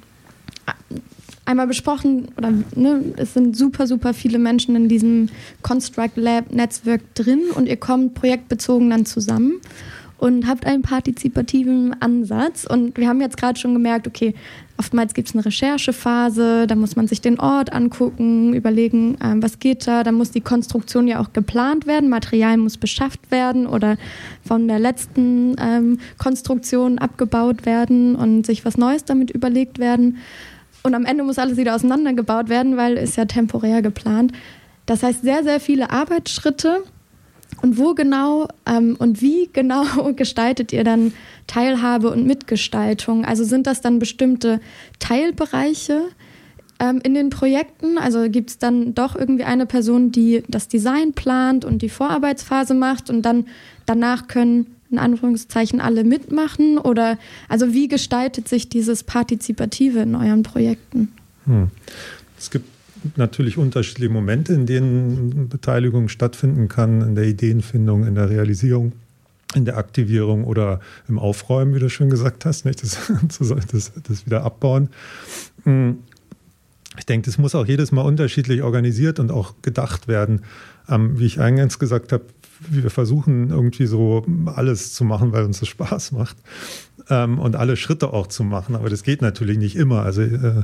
einmal 1.45 1.67
besprochen, 1.67 2.29
oder 2.37 2.51
ne, 2.75 3.13
es 3.17 3.33
sind 3.33 3.55
super, 3.55 3.87
super 3.87 4.13
viele 4.13 4.39
Menschen 4.39 4.75
in 4.75 4.89
diesem 4.89 5.29
Construct 5.61 6.11
Lab 6.15 6.51
Netzwerk 6.51 7.01
drin 7.15 7.43
und 7.53 7.67
ihr 7.67 7.77
kommt 7.77 8.15
projektbezogen 8.15 8.89
dann 8.89 9.05
zusammen 9.05 9.61
und 10.17 10.47
habt 10.47 10.65
einen 10.65 10.81
partizipativen 10.81 12.01
Ansatz. 12.01 12.65
Und 12.65 12.97
wir 12.97 13.07
haben 13.07 13.21
jetzt 13.21 13.37
gerade 13.37 13.59
schon 13.59 13.73
gemerkt, 13.73 14.07
okay, 14.07 14.33
oftmals 14.77 15.13
gibt 15.13 15.29
es 15.29 15.35
eine 15.35 15.45
Recherchephase, 15.45 16.67
da 16.67 16.75
muss 16.75 16.95
man 16.95 17.07
sich 17.07 17.21
den 17.21 17.39
Ort 17.39 17.71
angucken, 17.71 18.53
überlegen, 18.53 19.17
ähm, 19.23 19.41
was 19.41 19.59
geht 19.59 19.87
da. 19.87 20.03
Da 20.03 20.11
muss 20.11 20.31
die 20.31 20.41
Konstruktion 20.41 21.07
ja 21.07 21.19
auch 21.19 21.33
geplant 21.33 21.87
werden, 21.87 22.09
Material 22.09 22.57
muss 22.57 22.77
beschafft 22.77 23.31
werden 23.31 23.67
oder 23.67 23.97
von 24.45 24.67
der 24.67 24.79
letzten 24.79 25.55
ähm, 25.59 25.99
Konstruktion 26.17 26.99
abgebaut 26.99 27.65
werden 27.65 28.15
und 28.15 28.45
sich 28.45 28.65
was 28.65 28.77
Neues 28.77 29.05
damit 29.05 29.31
überlegt 29.31 29.79
werden. 29.79 30.17
Und 30.83 30.93
am 30.93 31.05
Ende 31.05 31.23
muss 31.23 31.39
alles 31.39 31.57
wieder 31.57 31.75
auseinandergebaut 31.75 32.49
werden, 32.49 32.77
weil 32.77 32.97
es 32.97 33.15
ja 33.15 33.25
temporär 33.25 33.81
geplant. 33.81 34.33
Das 34.85 35.01
heißt, 35.01 35.23
sehr, 35.23 35.43
sehr 35.43 35.59
viele 35.59 35.89
Arbeitsschritte 35.89 36.83
und 37.61 37.77
wo 37.77 37.93
genau 37.93 38.47
ähm, 38.65 38.95
und 38.97 39.21
wie 39.21 39.49
genau 39.51 40.13
gestaltet 40.15 40.73
ihr 40.73 40.83
dann 40.83 41.13
Teilhabe 41.47 42.09
und 42.09 42.25
Mitgestaltung? 42.25 43.25
Also 43.25 43.43
sind 43.43 43.67
das 43.67 43.81
dann 43.81 43.99
bestimmte 43.99 44.59
Teilbereiche 44.99 46.03
ähm, 46.79 47.01
in 47.03 47.13
den 47.13 47.29
Projekten? 47.29 47.97
Also 47.97 48.29
gibt 48.29 48.49
es 48.49 48.57
dann 48.57 48.93
doch 48.95 49.15
irgendwie 49.15 49.43
eine 49.43 49.65
Person, 49.65 50.11
die 50.11 50.43
das 50.47 50.67
Design 50.67 51.13
plant 51.13 51.65
und 51.65 51.81
die 51.81 51.89
Vorarbeitsphase 51.89 52.73
macht 52.73 53.09
und 53.09 53.23
dann 53.23 53.45
danach 53.85 54.27
können 54.27 54.67
in 54.91 54.99
Anführungszeichen 54.99 55.81
alle 55.81 56.03
mitmachen? 56.03 56.77
Oder 56.77 57.17
also 57.49 57.73
wie 57.73 57.87
gestaltet 57.87 58.47
sich 58.47 58.69
dieses 58.69 59.03
Partizipative 59.03 59.99
in 59.99 60.15
euren 60.15 60.43
Projekten? 60.43 61.11
Hm. 61.45 61.69
Es 62.37 62.51
gibt 62.51 62.74
natürlich 63.15 63.57
unterschiedliche 63.57 64.11
Momente, 64.11 64.53
in 64.53 64.65
denen 64.65 65.49
Beteiligung 65.49 66.09
stattfinden 66.09 66.67
kann, 66.67 67.01
in 67.01 67.15
der 67.15 67.25
Ideenfindung, 67.25 68.05
in 68.05 68.15
der 68.15 68.29
Realisierung, 68.29 68.93
in 69.53 69.65
der 69.65 69.77
Aktivierung 69.77 70.43
oder 70.43 70.79
im 71.07 71.19
Aufräumen, 71.19 71.73
wie 71.75 71.79
du 71.79 71.89
schon 71.89 72.09
gesagt 72.09 72.45
hast, 72.45 72.65
nicht? 72.65 72.81
Das, 73.39 73.49
das, 73.71 73.91
das 74.07 74.25
wieder 74.25 74.43
abbauen. 74.43 74.89
Hm. 75.63 75.99
Ich 76.97 77.05
denke, 77.05 77.25
das 77.25 77.37
muss 77.37 77.55
auch 77.55 77.65
jedes 77.65 77.91
Mal 77.91 78.03
unterschiedlich 78.03 78.61
organisiert 78.61 79.19
und 79.19 79.29
auch 79.29 79.55
gedacht 79.61 80.07
werden. 80.07 80.41
Ähm, 80.87 81.19
wie 81.19 81.25
ich 81.25 81.41
eingangs 81.41 81.77
gesagt 81.77 82.13
habe, 82.13 82.23
wir 82.69 82.89
versuchen 82.89 83.49
irgendwie 83.49 83.85
so 83.85 84.25
alles 84.45 84.93
zu 84.93 85.03
machen, 85.03 85.33
weil 85.33 85.43
uns 85.43 85.59
das 85.59 85.67
Spaß 85.67 86.13
macht 86.13 86.37
ähm, 87.09 87.39
und 87.39 87.55
alle 87.55 87.75
Schritte 87.75 88.13
auch 88.13 88.27
zu 88.27 88.43
machen. 88.43 88.75
Aber 88.75 88.89
das 88.89 89.03
geht 89.03 89.21
natürlich 89.21 89.57
nicht 89.57 89.75
immer. 89.75 90.03
Also 90.03 90.21
äh, 90.21 90.63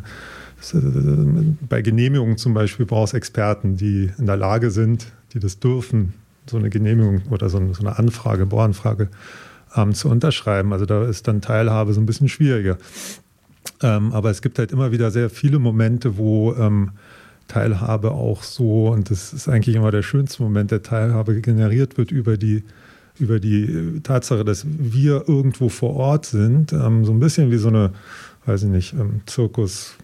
bei 1.67 1.81
Genehmigungen 1.81 2.37
zum 2.37 2.53
Beispiel 2.53 2.85
brauchst 2.85 3.13
Experten, 3.13 3.77
die 3.77 4.11
in 4.17 4.25
der 4.25 4.37
Lage 4.37 4.71
sind, 4.71 5.07
die 5.33 5.39
das 5.39 5.59
dürfen, 5.59 6.13
so 6.45 6.57
eine 6.57 6.69
Genehmigung 6.69 7.23
oder 7.29 7.49
so 7.49 7.57
eine 7.57 7.97
Anfrage, 7.97 8.45
Bohranfrage 8.45 9.09
ähm, 9.75 9.93
zu 9.93 10.09
unterschreiben. 10.09 10.73
Also 10.73 10.85
da 10.85 11.05
ist 11.05 11.27
dann 11.27 11.41
Teilhabe 11.41 11.93
so 11.93 12.01
ein 12.01 12.05
bisschen 12.05 12.29
schwieriger. 12.29 12.77
Ähm, 13.81 14.11
aber 14.13 14.29
es 14.29 14.41
gibt 14.41 14.59
halt 14.59 14.71
immer 14.71 14.91
wieder 14.91 15.11
sehr 15.11 15.29
viele 15.29 15.59
Momente, 15.59 16.17
wo 16.17 16.53
ähm, 16.53 16.91
Teilhabe 17.47 18.11
auch 18.11 18.43
so, 18.43 18.89
und 18.89 19.09
das 19.09 19.33
ist 19.33 19.49
eigentlich 19.49 19.75
immer 19.75 19.91
der 19.91 20.03
schönste 20.03 20.41
Moment 20.43 20.71
der 20.71 20.83
Teilhabe, 20.83 21.41
generiert 21.41 21.97
wird 21.97 22.11
über 22.11 22.37
die, 22.37 22.63
über 23.19 23.39
die 23.39 23.99
Tatsache, 24.03 24.45
dass 24.45 24.65
wir 24.67 25.27
irgendwo 25.27 25.69
vor 25.69 25.95
Ort 25.95 26.25
sind. 26.25 26.71
Ähm, 26.73 27.05
so 27.05 27.11
ein 27.11 27.19
bisschen 27.19 27.51
wie 27.51 27.57
so 27.57 27.67
eine, 27.67 27.91
weiß 28.45 28.63
ich 28.63 28.69
nicht, 28.69 28.93
ähm, 28.93 29.21
Zirkus. 29.25 29.95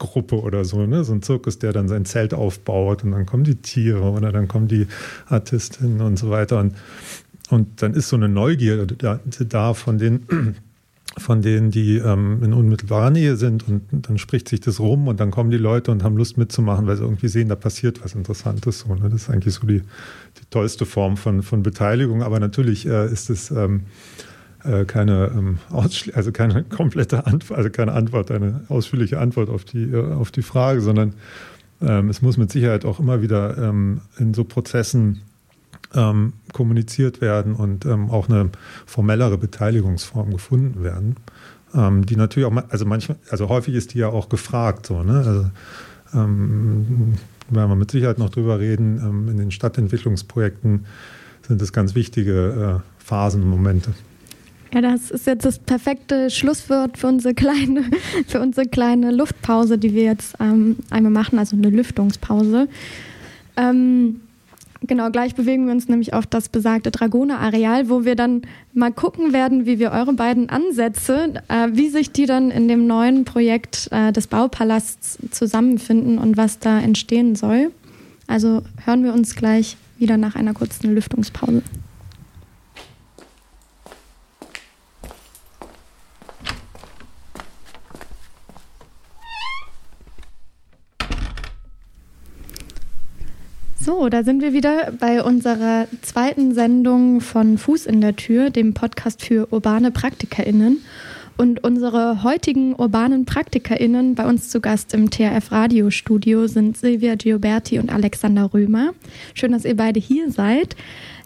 Gruppe 0.00 0.40
oder 0.40 0.64
so, 0.64 0.84
ne? 0.86 1.04
so 1.04 1.12
ein 1.12 1.22
Zirkus, 1.22 1.60
der 1.60 1.72
dann 1.72 1.86
sein 1.86 2.04
Zelt 2.04 2.34
aufbaut 2.34 3.04
und 3.04 3.12
dann 3.12 3.26
kommen 3.26 3.44
die 3.44 3.56
Tiere 3.56 4.10
oder 4.10 4.32
dann 4.32 4.48
kommen 4.48 4.66
die 4.66 4.88
Artistinnen 5.28 6.00
und 6.00 6.18
so 6.18 6.30
weiter. 6.30 6.58
Und, 6.58 6.74
und 7.50 7.82
dann 7.82 7.94
ist 7.94 8.08
so 8.08 8.16
eine 8.16 8.28
Neugier 8.28 8.86
da, 8.86 9.20
da 9.48 9.74
von 9.74 9.98
den 9.98 10.26
von 11.18 11.42
denen, 11.42 11.70
die 11.72 11.96
ähm, 11.98 12.40
in 12.42 12.52
unmittelbarer 12.52 13.10
Nähe 13.10 13.36
sind 13.36 13.66
und 13.66 13.82
dann 13.90 14.16
spricht 14.16 14.48
sich 14.48 14.60
das 14.60 14.78
rum 14.78 15.08
und 15.08 15.18
dann 15.18 15.32
kommen 15.32 15.50
die 15.50 15.58
Leute 15.58 15.90
und 15.90 16.04
haben 16.04 16.16
Lust 16.16 16.38
mitzumachen, 16.38 16.86
weil 16.86 16.96
sie 16.96 17.02
irgendwie 17.02 17.28
sehen, 17.28 17.48
da 17.48 17.56
passiert 17.56 18.02
was 18.04 18.14
Interessantes. 18.14 18.80
So, 18.80 18.94
ne? 18.94 19.08
Das 19.10 19.22
ist 19.22 19.30
eigentlich 19.30 19.54
so 19.54 19.66
die, 19.66 19.80
die 19.80 20.46
tollste 20.50 20.86
Form 20.86 21.16
von, 21.16 21.42
von 21.42 21.64
Beteiligung, 21.64 22.22
aber 22.22 22.38
natürlich 22.38 22.86
äh, 22.86 23.12
ist 23.12 23.28
es 23.28 23.50
ähm, 23.50 23.82
äh, 24.64 24.84
keine 24.84 25.30
ähm, 25.34 25.58
also 25.70 26.32
keine 26.32 26.64
komplette 26.68 27.26
Antwort, 27.26 27.58
also 27.58 27.70
keine 27.70 27.92
Antwort, 27.92 28.30
eine 28.30 28.64
ausführliche 28.68 29.18
Antwort 29.18 29.48
auf 29.48 29.64
die, 29.64 29.84
äh, 29.84 30.12
auf 30.12 30.30
die 30.30 30.42
Frage, 30.42 30.80
sondern 30.80 31.14
ähm, 31.80 32.08
es 32.08 32.22
muss 32.22 32.36
mit 32.36 32.50
Sicherheit 32.50 32.84
auch 32.84 33.00
immer 33.00 33.22
wieder 33.22 33.56
ähm, 33.58 34.02
in 34.18 34.34
so 34.34 34.44
Prozessen 34.44 35.22
ähm, 35.94 36.34
kommuniziert 36.52 37.20
werden 37.20 37.54
und 37.54 37.84
ähm, 37.86 38.10
auch 38.10 38.28
eine 38.28 38.50
formellere 38.86 39.38
Beteiligungsform 39.38 40.30
gefunden 40.30 40.82
werden, 40.84 41.16
ähm, 41.74 42.06
die 42.06 42.16
natürlich 42.16 42.46
auch, 42.46 42.62
also 42.68 42.84
manchmal, 42.86 43.18
also 43.30 43.48
häufig 43.48 43.74
ist 43.74 43.94
die 43.94 43.98
ja 43.98 44.08
auch 44.08 44.28
gefragt, 44.28 44.86
so, 44.86 45.02
ne? 45.02 45.18
Also, 45.18 45.50
ähm, 46.12 47.14
werden 47.48 47.68
wir 47.68 47.76
mit 47.76 47.90
Sicherheit 47.90 48.18
noch 48.18 48.30
drüber 48.30 48.60
reden, 48.60 49.28
in 49.28 49.36
den 49.36 49.50
Stadtentwicklungsprojekten 49.50 50.86
sind 51.46 51.60
das 51.60 51.72
ganz 51.72 51.96
wichtige 51.96 52.80
äh, 52.80 53.04
Phasen, 53.04 53.44
Momente. 53.48 53.92
Ja, 54.72 54.80
das 54.80 55.10
ist 55.10 55.26
jetzt 55.26 55.44
das 55.44 55.58
perfekte 55.58 56.30
Schlusswort 56.30 56.96
für 56.96 57.08
unsere 57.08 57.34
kleine, 57.34 57.84
für 58.26 58.40
unsere 58.40 58.66
kleine 58.66 59.10
Luftpause, 59.10 59.78
die 59.78 59.94
wir 59.94 60.04
jetzt 60.04 60.36
ähm, 60.40 60.76
einmal 60.90 61.12
machen, 61.12 61.38
also 61.38 61.56
eine 61.56 61.70
Lüftungspause. 61.70 62.68
Ähm, 63.56 64.20
Genau, 64.86 65.10
gleich 65.10 65.34
bewegen 65.34 65.66
wir 65.66 65.72
uns 65.72 65.88
nämlich 65.88 66.14
auf 66.14 66.26
das 66.26 66.48
besagte 66.48 66.90
Dragoner-Areal, 66.90 67.90
wo 67.90 68.06
wir 68.06 68.16
dann 68.16 68.42
mal 68.72 68.90
gucken 68.90 69.32
werden, 69.32 69.66
wie 69.66 69.78
wir 69.78 69.90
eure 69.90 70.14
beiden 70.14 70.48
Ansätze, 70.48 71.34
äh, 71.48 71.68
wie 71.72 71.90
sich 71.90 72.12
die 72.12 72.24
dann 72.24 72.50
in 72.50 72.66
dem 72.66 72.86
neuen 72.86 73.26
Projekt 73.26 73.88
äh, 73.90 74.10
des 74.10 74.26
Baupalasts 74.26 75.18
zusammenfinden 75.30 76.18
und 76.18 76.38
was 76.38 76.60
da 76.60 76.80
entstehen 76.80 77.36
soll. 77.36 77.72
Also 78.26 78.62
hören 78.84 79.04
wir 79.04 79.12
uns 79.12 79.36
gleich 79.36 79.76
wieder 79.98 80.16
nach 80.16 80.34
einer 80.34 80.54
kurzen 80.54 80.94
Lüftungspause. 80.94 81.62
So, 93.82 94.10
da 94.10 94.24
sind 94.24 94.42
wir 94.42 94.52
wieder 94.52 94.92
bei 95.00 95.22
unserer 95.22 95.86
zweiten 96.02 96.52
Sendung 96.52 97.22
von 97.22 97.56
Fuß 97.56 97.86
in 97.86 98.02
der 98.02 98.14
Tür, 98.14 98.50
dem 98.50 98.74
Podcast 98.74 99.22
für 99.22 99.50
urbane 99.50 99.90
PraktikerInnen. 99.90 100.84
Und 101.38 101.64
unsere 101.64 102.22
heutigen 102.22 102.74
urbanen 102.74 103.24
PraktikerInnen 103.24 104.14
bei 104.14 104.26
uns 104.26 104.50
zu 104.50 104.60
Gast 104.60 104.92
im 104.92 105.08
TRF 105.08 105.50
Radiostudio 105.50 106.46
sind 106.46 106.76
Silvia 106.76 107.14
Gioberti 107.14 107.78
und 107.78 107.90
Alexander 107.90 108.52
Römer. 108.52 108.92
Schön, 109.32 109.52
dass 109.52 109.64
ihr 109.64 109.76
beide 109.76 109.98
hier 109.98 110.30
seid. 110.30 110.76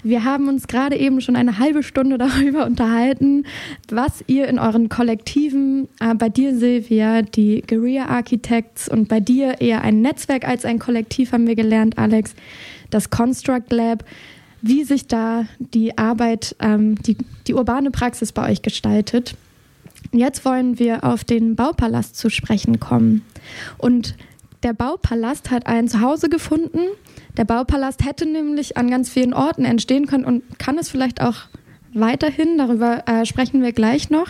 Wir 0.05 0.23
haben 0.23 0.49
uns 0.49 0.69
gerade 0.69 0.97
eben 0.97 1.23
schon 1.23 1.35
eine 1.35 1.59
halbe 1.59 1.83
Stunde 1.83 2.19
darüber 2.19 2.67
unterhalten, 2.67 3.47
was 3.89 4.23
ihr 4.27 4.47
in 4.47 4.59
euren 4.59 4.89
Kollektiven, 4.89 5.89
äh, 5.99 6.15
bei 6.15 6.29
dir 6.29 6.55
Silvia, 6.55 7.23
die 7.23 7.63
Guerilla 7.67 8.07
Architects 8.07 8.89
und 8.89 9.09
bei 9.09 9.19
dir 9.19 9.61
eher 9.61 9.81
ein 9.81 10.03
Netzwerk 10.03 10.47
als 10.47 10.65
ein 10.65 10.79
Kollektiv, 10.79 11.33
haben 11.33 11.47
wir 11.47 11.57
gelernt, 11.57 11.99
Alex, 11.99 12.35
das 12.91 13.11
Construct 13.11 13.71
Lab, 13.73 14.05
wie 14.61 14.85
sich 14.85 15.07
da 15.07 15.47
die 15.59 15.97
Arbeit, 15.99 16.55
ähm, 16.61 16.97
die, 17.03 17.17
die 17.47 17.55
urbane 17.55 17.91
Praxis 17.91 18.33
bei 18.33 18.51
euch 18.51 18.63
gestaltet. 18.63 19.35
Jetzt 20.13 20.45
wollen 20.45 20.79
wir 20.79 21.03
auf 21.03 21.25
den 21.25 21.57
Baupalast 21.57 22.17
zu 22.17 22.29
sprechen 22.29 22.79
kommen. 22.79 23.23
Und 23.79 24.17
der 24.65 24.73
Baupalast 24.73 25.51
hat 25.51 25.67
ein 25.67 25.89
Zuhause 25.89 26.29
gefunden, 26.29 26.81
der 27.37 27.45
Baupalast 27.45 28.05
hätte 28.05 28.27
nämlich 28.27 28.77
an 28.77 28.91
ganz 28.91 29.11
vielen 29.11 29.35
Orten 29.35 29.65
entstehen 29.65 30.07
können 30.07 30.25
und 30.25 30.59
kann 30.59 30.79
es 30.79 30.89
vielleicht 30.89 31.21
auch 31.21 31.37
weiterhin. 31.93 32.59
Darüber 32.59 33.07
äh, 33.07 33.27
sprechen 33.27 33.63
wir 33.63 33.73
gleich 33.73 34.11
noch. 34.11 34.29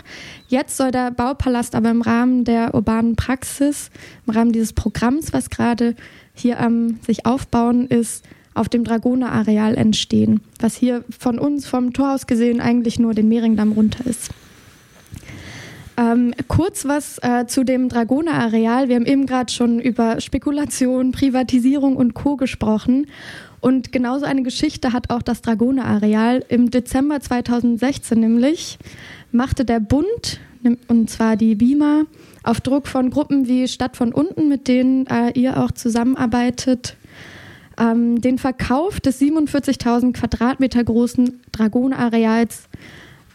Jetzt 0.48 0.76
soll 0.76 0.90
der 0.90 1.10
Baupalast 1.10 1.74
aber 1.74 1.90
im 1.90 2.02
Rahmen 2.02 2.44
der 2.44 2.74
urbanen 2.74 3.16
Praxis, 3.16 3.90
im 4.26 4.34
Rahmen 4.34 4.52
dieses 4.52 4.72
Programms, 4.72 5.32
was 5.32 5.50
gerade 5.50 5.94
hier 6.34 6.60
am 6.60 6.88
ähm, 6.88 6.98
sich 7.06 7.26
aufbauen 7.26 7.86
ist, 7.86 8.24
auf 8.54 8.68
dem 8.68 8.84
Dragoner-Areal 8.84 9.76
entstehen, 9.76 10.40
was 10.60 10.74
hier 10.74 11.04
von 11.16 11.38
uns 11.38 11.66
vom 11.66 11.92
Torhaus 11.92 12.26
gesehen 12.26 12.60
eigentlich 12.60 12.98
nur 12.98 13.14
den 13.14 13.28
Mehringdamm 13.28 13.72
runter 13.72 14.06
ist. 14.06 14.30
Ähm, 15.96 16.34
kurz 16.48 16.84
was 16.86 17.18
äh, 17.22 17.46
zu 17.46 17.62
dem 17.62 17.88
Dragoner-Areal. 17.88 18.88
Wir 18.88 18.96
haben 18.96 19.06
eben 19.06 19.26
gerade 19.26 19.52
schon 19.52 19.78
über 19.78 20.20
Spekulation, 20.20 21.12
Privatisierung 21.12 21.96
und 21.96 22.14
Co. 22.14 22.36
gesprochen. 22.36 23.06
Und 23.60 23.92
genauso 23.92 24.26
eine 24.26 24.42
Geschichte 24.42 24.92
hat 24.92 25.10
auch 25.10 25.22
das 25.22 25.40
Dragoner-Areal. 25.42 26.44
Im 26.48 26.70
Dezember 26.70 27.20
2016 27.20 28.18
nämlich 28.18 28.78
machte 29.30 29.64
der 29.64 29.80
Bund, 29.80 30.40
und 30.88 31.10
zwar 31.10 31.36
die 31.36 31.54
BIMA, 31.54 32.02
auf 32.42 32.60
Druck 32.60 32.88
von 32.88 33.10
Gruppen 33.10 33.46
wie 33.46 33.68
Stadt 33.68 33.96
von 33.96 34.12
Unten, 34.12 34.48
mit 34.48 34.66
denen 34.68 35.06
äh, 35.06 35.30
ihr 35.30 35.62
auch 35.62 35.70
zusammenarbeitet, 35.70 36.96
ähm, 37.78 38.20
den 38.20 38.38
Verkauf 38.38 39.00
des 39.00 39.20
47.000 39.20 40.12
Quadratmeter 40.12 40.82
großen 40.82 41.40
Dragoner-Areals 41.52 42.68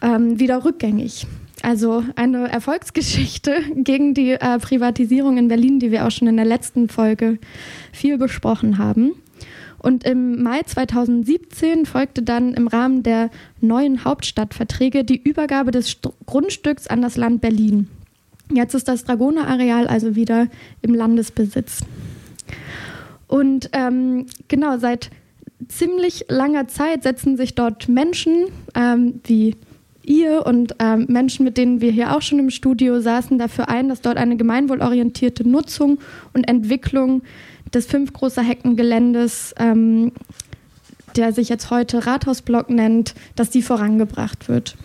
ähm, 0.02 0.38
wieder 0.38 0.64
rückgängig. 0.64 1.26
Also 1.62 2.04
eine 2.16 2.48
Erfolgsgeschichte 2.48 3.54
gegen 3.76 4.14
die 4.14 4.32
äh, 4.32 4.58
Privatisierung 4.58 5.36
in 5.36 5.48
Berlin, 5.48 5.78
die 5.78 5.90
wir 5.90 6.06
auch 6.06 6.10
schon 6.10 6.28
in 6.28 6.36
der 6.36 6.46
letzten 6.46 6.88
Folge 6.88 7.38
viel 7.92 8.18
besprochen 8.18 8.78
haben. 8.78 9.12
Und 9.78 10.04
im 10.04 10.42
Mai 10.42 10.60
2017 10.62 11.86
folgte 11.86 12.22
dann 12.22 12.52
im 12.52 12.68
Rahmen 12.68 13.02
der 13.02 13.30
neuen 13.60 14.04
Hauptstadtverträge 14.04 15.04
die 15.04 15.20
Übergabe 15.22 15.70
des 15.70 15.88
St 15.88 16.10
Grundstücks 16.26 16.86
an 16.86 17.00
das 17.00 17.16
Land 17.16 17.40
Berlin. 17.40 17.88
Jetzt 18.52 18.74
ist 18.74 18.88
das 18.88 19.04
Dragoner-Areal 19.04 19.86
also 19.86 20.16
wieder 20.16 20.48
im 20.82 20.94
Landesbesitz. 20.94 21.80
Und 23.26 23.70
ähm, 23.72 24.26
genau, 24.48 24.76
seit 24.78 25.10
ziemlich 25.68 26.26
langer 26.28 26.68
Zeit 26.68 27.02
setzen 27.02 27.36
sich 27.36 27.54
dort 27.54 27.88
Menschen 27.88 28.46
ähm, 28.74 29.20
wie 29.24 29.56
ihr 30.10 30.44
und 30.44 30.74
ähm, 30.80 31.06
Menschen, 31.08 31.44
mit 31.44 31.56
denen 31.56 31.80
wir 31.80 31.92
hier 31.92 32.14
auch 32.16 32.22
schon 32.22 32.38
im 32.40 32.50
Studio 32.50 33.00
saßen, 33.00 33.38
dafür 33.38 33.68
ein, 33.68 33.88
dass 33.88 34.00
dort 34.00 34.18
eine 34.18 34.36
gemeinwohlorientierte 34.36 35.48
Nutzung 35.48 35.98
und 36.34 36.48
Entwicklung 36.48 37.22
des 37.72 37.86
fünf 37.86 38.12
großer 38.12 38.42
Heckengeländes, 38.42 39.54
ähm, 39.58 40.12
der 41.16 41.32
sich 41.32 41.48
jetzt 41.48 41.70
heute 41.70 42.06
Rathausblock 42.06 42.70
nennt, 42.70 43.14
dass 43.36 43.50
die 43.50 43.62
vorangebracht 43.62 44.48
wird. 44.48 44.76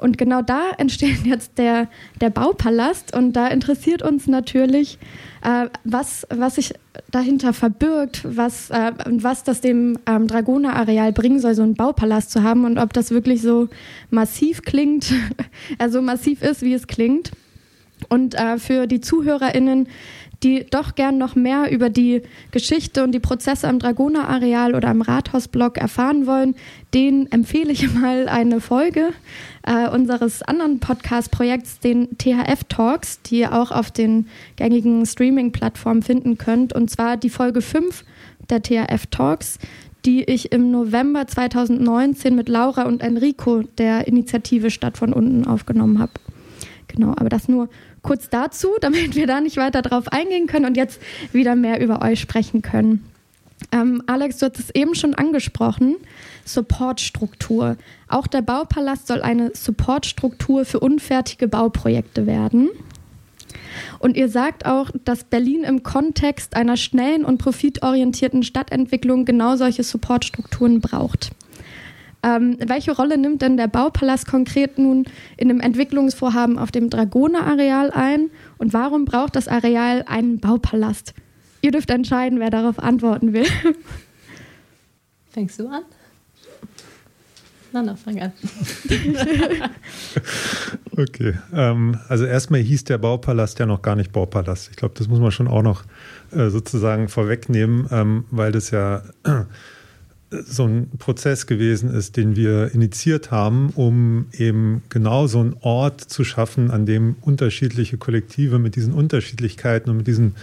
Und 0.00 0.18
genau 0.18 0.42
da 0.42 0.70
entsteht 0.78 1.24
jetzt 1.24 1.58
der, 1.58 1.88
der 2.20 2.30
Baupalast 2.30 3.14
und 3.14 3.34
da 3.34 3.48
interessiert 3.48 4.02
uns 4.02 4.26
natürlich, 4.26 4.98
äh, 5.42 5.66
was, 5.84 6.26
was 6.30 6.56
sich 6.56 6.74
dahinter 7.10 7.52
verbirgt, 7.52 8.22
was, 8.24 8.70
äh, 8.70 8.92
was 9.06 9.44
das 9.44 9.60
dem 9.60 9.98
ähm, 10.06 10.26
Dragoner-Areal 10.26 11.12
bringen 11.12 11.40
soll, 11.40 11.54
so 11.54 11.62
einen 11.62 11.74
Baupalast 11.74 12.30
zu 12.30 12.42
haben 12.42 12.64
und 12.64 12.78
ob 12.78 12.92
das 12.92 13.10
wirklich 13.10 13.42
so 13.42 13.68
massiv 14.10 14.62
klingt, 14.62 15.12
also 15.78 16.02
massiv 16.02 16.42
ist, 16.42 16.62
wie 16.62 16.74
es 16.74 16.86
klingt. 16.86 17.30
Und 18.08 18.34
äh, 18.34 18.58
für 18.58 18.86
die 18.86 19.00
ZuhörerInnen, 19.00 19.86
die 20.42 20.64
doch 20.70 20.94
gern 20.94 21.18
noch 21.18 21.34
mehr 21.34 21.70
über 21.70 21.90
die 21.90 22.22
Geschichte 22.50 23.04
und 23.04 23.12
die 23.12 23.20
Prozesse 23.20 23.68
am 23.68 23.78
Dragoner-Areal 23.78 24.74
oder 24.74 24.88
am 24.88 25.02
Rathausblock 25.02 25.76
erfahren 25.76 26.26
wollen, 26.26 26.54
denen 26.94 27.30
empfehle 27.30 27.72
ich 27.72 27.92
mal 27.94 28.28
eine 28.28 28.60
Folge 28.60 29.10
äh, 29.62 29.88
unseres 29.88 30.42
anderen 30.42 30.80
Podcast-Projekts, 30.80 31.80
den 31.80 32.16
THF 32.16 32.64
Talks, 32.68 33.20
die 33.22 33.40
ihr 33.40 33.52
auch 33.52 33.70
auf 33.70 33.90
den 33.90 34.26
gängigen 34.56 35.04
Streaming-Plattformen 35.04 36.02
finden 36.02 36.38
könnt. 36.38 36.72
Und 36.72 36.90
zwar 36.90 37.16
die 37.16 37.30
Folge 37.30 37.60
5 37.60 38.04
der 38.48 38.62
THF 38.62 39.06
Talks, 39.10 39.58
die 40.06 40.24
ich 40.24 40.52
im 40.52 40.70
November 40.70 41.26
2019 41.26 42.34
mit 42.34 42.48
Laura 42.48 42.84
und 42.84 43.02
Enrico 43.02 43.62
der 43.76 44.08
Initiative 44.08 44.70
Stadt 44.70 44.96
von 44.96 45.12
unten 45.12 45.44
aufgenommen 45.46 45.98
habe. 45.98 46.12
Genau, 46.88 47.10
aber 47.10 47.28
das 47.28 47.48
nur 47.48 47.68
kurz 48.02 48.28
dazu, 48.28 48.68
damit 48.80 49.14
wir 49.14 49.26
da 49.26 49.40
nicht 49.40 49.56
weiter 49.56 49.82
drauf 49.82 50.08
eingehen 50.08 50.46
können 50.46 50.66
und 50.66 50.76
jetzt 50.76 51.00
wieder 51.32 51.56
mehr 51.56 51.80
über 51.80 52.02
euch 52.02 52.20
sprechen 52.20 52.62
können. 52.62 53.04
Ähm, 53.72 54.02
Alex, 54.06 54.38
du 54.38 54.46
hast 54.46 54.58
es 54.58 54.70
eben 54.74 54.94
schon 54.94 55.14
angesprochen, 55.14 55.96
Supportstruktur. 56.44 57.76
Auch 58.08 58.26
der 58.26 58.42
Baupalast 58.42 59.06
soll 59.06 59.22
eine 59.22 59.54
Supportstruktur 59.54 60.64
für 60.64 60.80
unfertige 60.80 61.46
Bauprojekte 61.46 62.26
werden. 62.26 62.70
Und 63.98 64.16
ihr 64.16 64.28
sagt 64.28 64.66
auch, 64.66 64.90
dass 65.04 65.24
Berlin 65.24 65.62
im 65.62 65.82
Kontext 65.82 66.56
einer 66.56 66.76
schnellen 66.76 67.24
und 67.24 67.38
profitorientierten 67.38 68.42
Stadtentwicklung 68.42 69.24
genau 69.24 69.56
solche 69.56 69.84
Supportstrukturen 69.84 70.80
braucht. 70.80 71.30
Ähm, 72.22 72.58
welche 72.60 72.92
Rolle 72.92 73.16
nimmt 73.16 73.40
denn 73.42 73.56
der 73.56 73.68
Baupalast 73.68 74.26
konkret 74.26 74.78
nun 74.78 75.06
in 75.36 75.48
dem 75.48 75.60
Entwicklungsvorhaben 75.60 76.58
auf 76.58 76.70
dem 76.70 76.90
Dragoner-Areal 76.90 77.90
ein? 77.92 78.30
Und 78.58 78.72
warum 78.72 79.06
braucht 79.06 79.36
das 79.36 79.48
Areal 79.48 80.04
einen 80.06 80.38
Baupalast? 80.38 81.14
Ihr 81.62 81.72
dürft 81.72 81.90
entscheiden, 81.90 82.40
wer 82.40 82.50
darauf 82.50 82.78
antworten 82.78 83.32
will. 83.32 83.46
Fängst 85.30 85.60
du 85.60 85.68
an? 85.68 85.82
Na, 87.72 87.82
na, 87.82 87.94
fang 87.94 88.20
an. 88.20 88.32
okay. 90.96 91.34
Ähm, 91.52 91.98
also 92.08 92.24
erstmal 92.24 92.60
hieß 92.60 92.84
der 92.84 92.98
Baupalast 92.98 93.60
ja 93.60 93.66
noch 93.66 93.80
gar 93.80 93.94
nicht 93.94 94.10
Baupalast. 94.10 94.70
Ich 94.70 94.76
glaube, 94.76 94.94
das 94.98 95.06
muss 95.06 95.20
man 95.20 95.30
schon 95.30 95.46
auch 95.46 95.62
noch 95.62 95.84
äh, 96.32 96.48
sozusagen 96.48 97.08
vorwegnehmen, 97.08 97.86
ähm, 97.92 98.24
weil 98.32 98.50
das 98.50 98.72
ja 98.72 99.02
so 100.30 100.64
ein 100.64 100.90
Prozess 100.98 101.46
gewesen 101.46 101.90
ist, 101.90 102.16
den 102.16 102.36
wir 102.36 102.72
initiiert 102.72 103.30
haben, 103.30 103.70
um 103.70 104.26
eben 104.32 104.82
genau 104.88 105.26
so 105.26 105.40
einen 105.40 105.56
Ort 105.60 106.00
zu 106.00 106.22
schaffen, 106.22 106.70
an 106.70 106.86
dem 106.86 107.16
unterschiedliche 107.20 107.98
Kollektive 107.98 108.58
mit 108.58 108.76
diesen 108.76 108.92
Unterschiedlichkeiten 108.92 109.90
und 109.90 109.96
mit 109.96 110.06
diesen, 110.06 110.36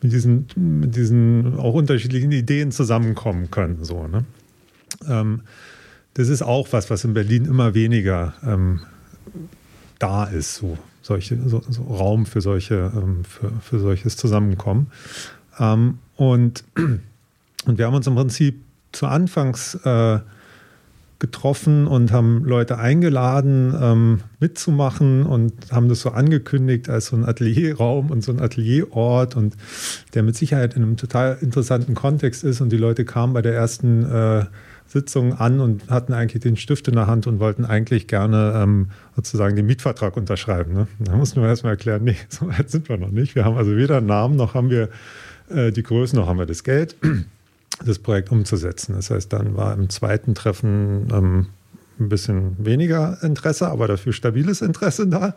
mit 0.00 0.12
diesen, 0.12 0.46
mit 0.56 0.96
diesen 0.96 1.58
auch 1.58 1.74
unterschiedlichen 1.74 2.32
Ideen 2.32 2.72
zusammenkommen 2.72 3.50
können. 3.50 3.84
So, 3.84 4.06
ne? 4.08 4.24
Ähm, 5.06 5.42
das 6.14 6.28
ist 6.30 6.42
auch 6.42 6.68
was, 6.70 6.88
was 6.88 7.04
in 7.04 7.12
Berlin 7.12 7.44
immer 7.44 7.74
weniger 7.74 8.32
ähm, 8.42 8.80
da 9.98 10.24
ist, 10.24 10.56
so, 10.56 10.78
solche, 11.02 11.38
so, 11.46 11.62
so 11.68 11.82
Raum 11.82 12.24
für, 12.24 12.40
solche, 12.40 12.90
ähm, 12.96 13.24
für, 13.24 13.52
für 13.60 13.78
solches 13.80 14.16
Zusammenkommen. 14.16 14.86
Ähm, 15.58 15.98
und, 16.16 16.64
und 17.66 17.76
wir 17.76 17.86
haben 17.86 17.94
uns 17.94 18.06
im 18.06 18.14
Prinzip 18.14 18.65
zu 18.96 19.06
Anfangs 19.06 19.74
äh, 19.84 20.18
getroffen 21.18 21.86
und 21.86 22.12
haben 22.12 22.44
Leute 22.44 22.78
eingeladen, 22.78 23.74
ähm, 23.80 24.20
mitzumachen 24.38 25.24
und 25.24 25.52
haben 25.70 25.88
das 25.88 26.00
so 26.00 26.10
angekündigt 26.10 26.90
als 26.90 27.06
so 27.06 27.16
ein 27.16 27.24
Atelierraum 27.24 28.10
und 28.10 28.22
so 28.22 28.32
ein 28.32 28.40
Atelierort 28.40 29.34
und 29.34 29.56
der 30.14 30.22
mit 30.22 30.36
Sicherheit 30.36 30.74
in 30.74 30.82
einem 30.82 30.96
total 30.98 31.38
interessanten 31.40 31.94
Kontext 31.94 32.44
ist. 32.44 32.60
Und 32.60 32.70
die 32.70 32.76
Leute 32.76 33.06
kamen 33.06 33.32
bei 33.32 33.40
der 33.40 33.54
ersten 33.54 34.04
äh, 34.04 34.44
Sitzung 34.86 35.32
an 35.32 35.60
und 35.60 35.88
hatten 35.88 36.12
eigentlich 36.12 36.42
den 36.42 36.58
Stift 36.58 36.86
in 36.86 36.94
der 36.94 37.06
Hand 37.06 37.26
und 37.26 37.40
wollten 37.40 37.64
eigentlich 37.64 38.08
gerne 38.08 38.52
ähm, 38.54 38.90
sozusagen 39.16 39.56
den 39.56 39.66
Mietvertrag 39.66 40.18
unterschreiben. 40.18 40.74
Ne? 40.74 40.86
Da 40.98 41.16
mussten 41.16 41.40
wir 41.40 41.48
erstmal 41.48 41.72
erklären, 41.72 42.04
nee, 42.04 42.16
so 42.28 42.48
weit 42.48 42.70
sind 42.70 42.90
wir 42.90 42.98
noch 42.98 43.10
nicht. 43.10 43.34
Wir 43.34 43.46
haben 43.46 43.56
also 43.56 43.74
weder 43.74 43.98
einen 43.98 44.06
Namen 44.06 44.36
noch 44.36 44.52
haben 44.52 44.68
wir 44.68 44.90
äh, 45.48 45.72
die 45.72 45.82
Größe 45.82 46.14
noch 46.14 46.26
haben 46.26 46.38
wir 46.38 46.46
das 46.46 46.62
Geld 46.62 46.94
das 47.84 47.98
Projekt 47.98 48.30
umzusetzen. 48.30 48.94
Das 48.94 49.10
heißt, 49.10 49.32
dann 49.32 49.56
war 49.56 49.74
im 49.74 49.90
zweiten 49.90 50.34
Treffen 50.34 51.08
ähm, 51.12 51.46
ein 51.98 52.08
bisschen 52.08 52.56
weniger 52.58 53.18
Interesse, 53.22 53.68
aber 53.68 53.88
dafür 53.88 54.12
stabiles 54.12 54.60
Interesse 54.60 55.06
da. 55.06 55.34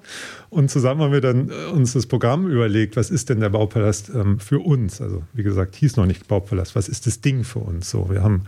Und 0.49 0.69
zusammen 0.69 1.01
haben 1.01 1.13
wir 1.13 1.21
dann 1.21 1.49
äh, 1.49 1.71
uns 1.71 1.93
das 1.93 2.05
Programm 2.05 2.47
überlegt, 2.47 2.97
was 2.97 3.09
ist 3.09 3.29
denn 3.29 3.39
der 3.39 3.49
Baupalast 3.49 4.11
ähm, 4.13 4.39
für 4.39 4.59
uns? 4.59 5.01
Also 5.01 5.23
wie 5.33 5.43
gesagt, 5.43 5.75
hieß 5.75 5.95
noch 5.95 6.05
nicht 6.05 6.27
Baupalast, 6.27 6.75
was 6.75 6.89
ist 6.89 7.07
das 7.07 7.21
Ding 7.21 7.43
für 7.43 7.59
uns? 7.59 7.89
So, 7.89 8.09
wir 8.09 8.21
haben 8.23 8.43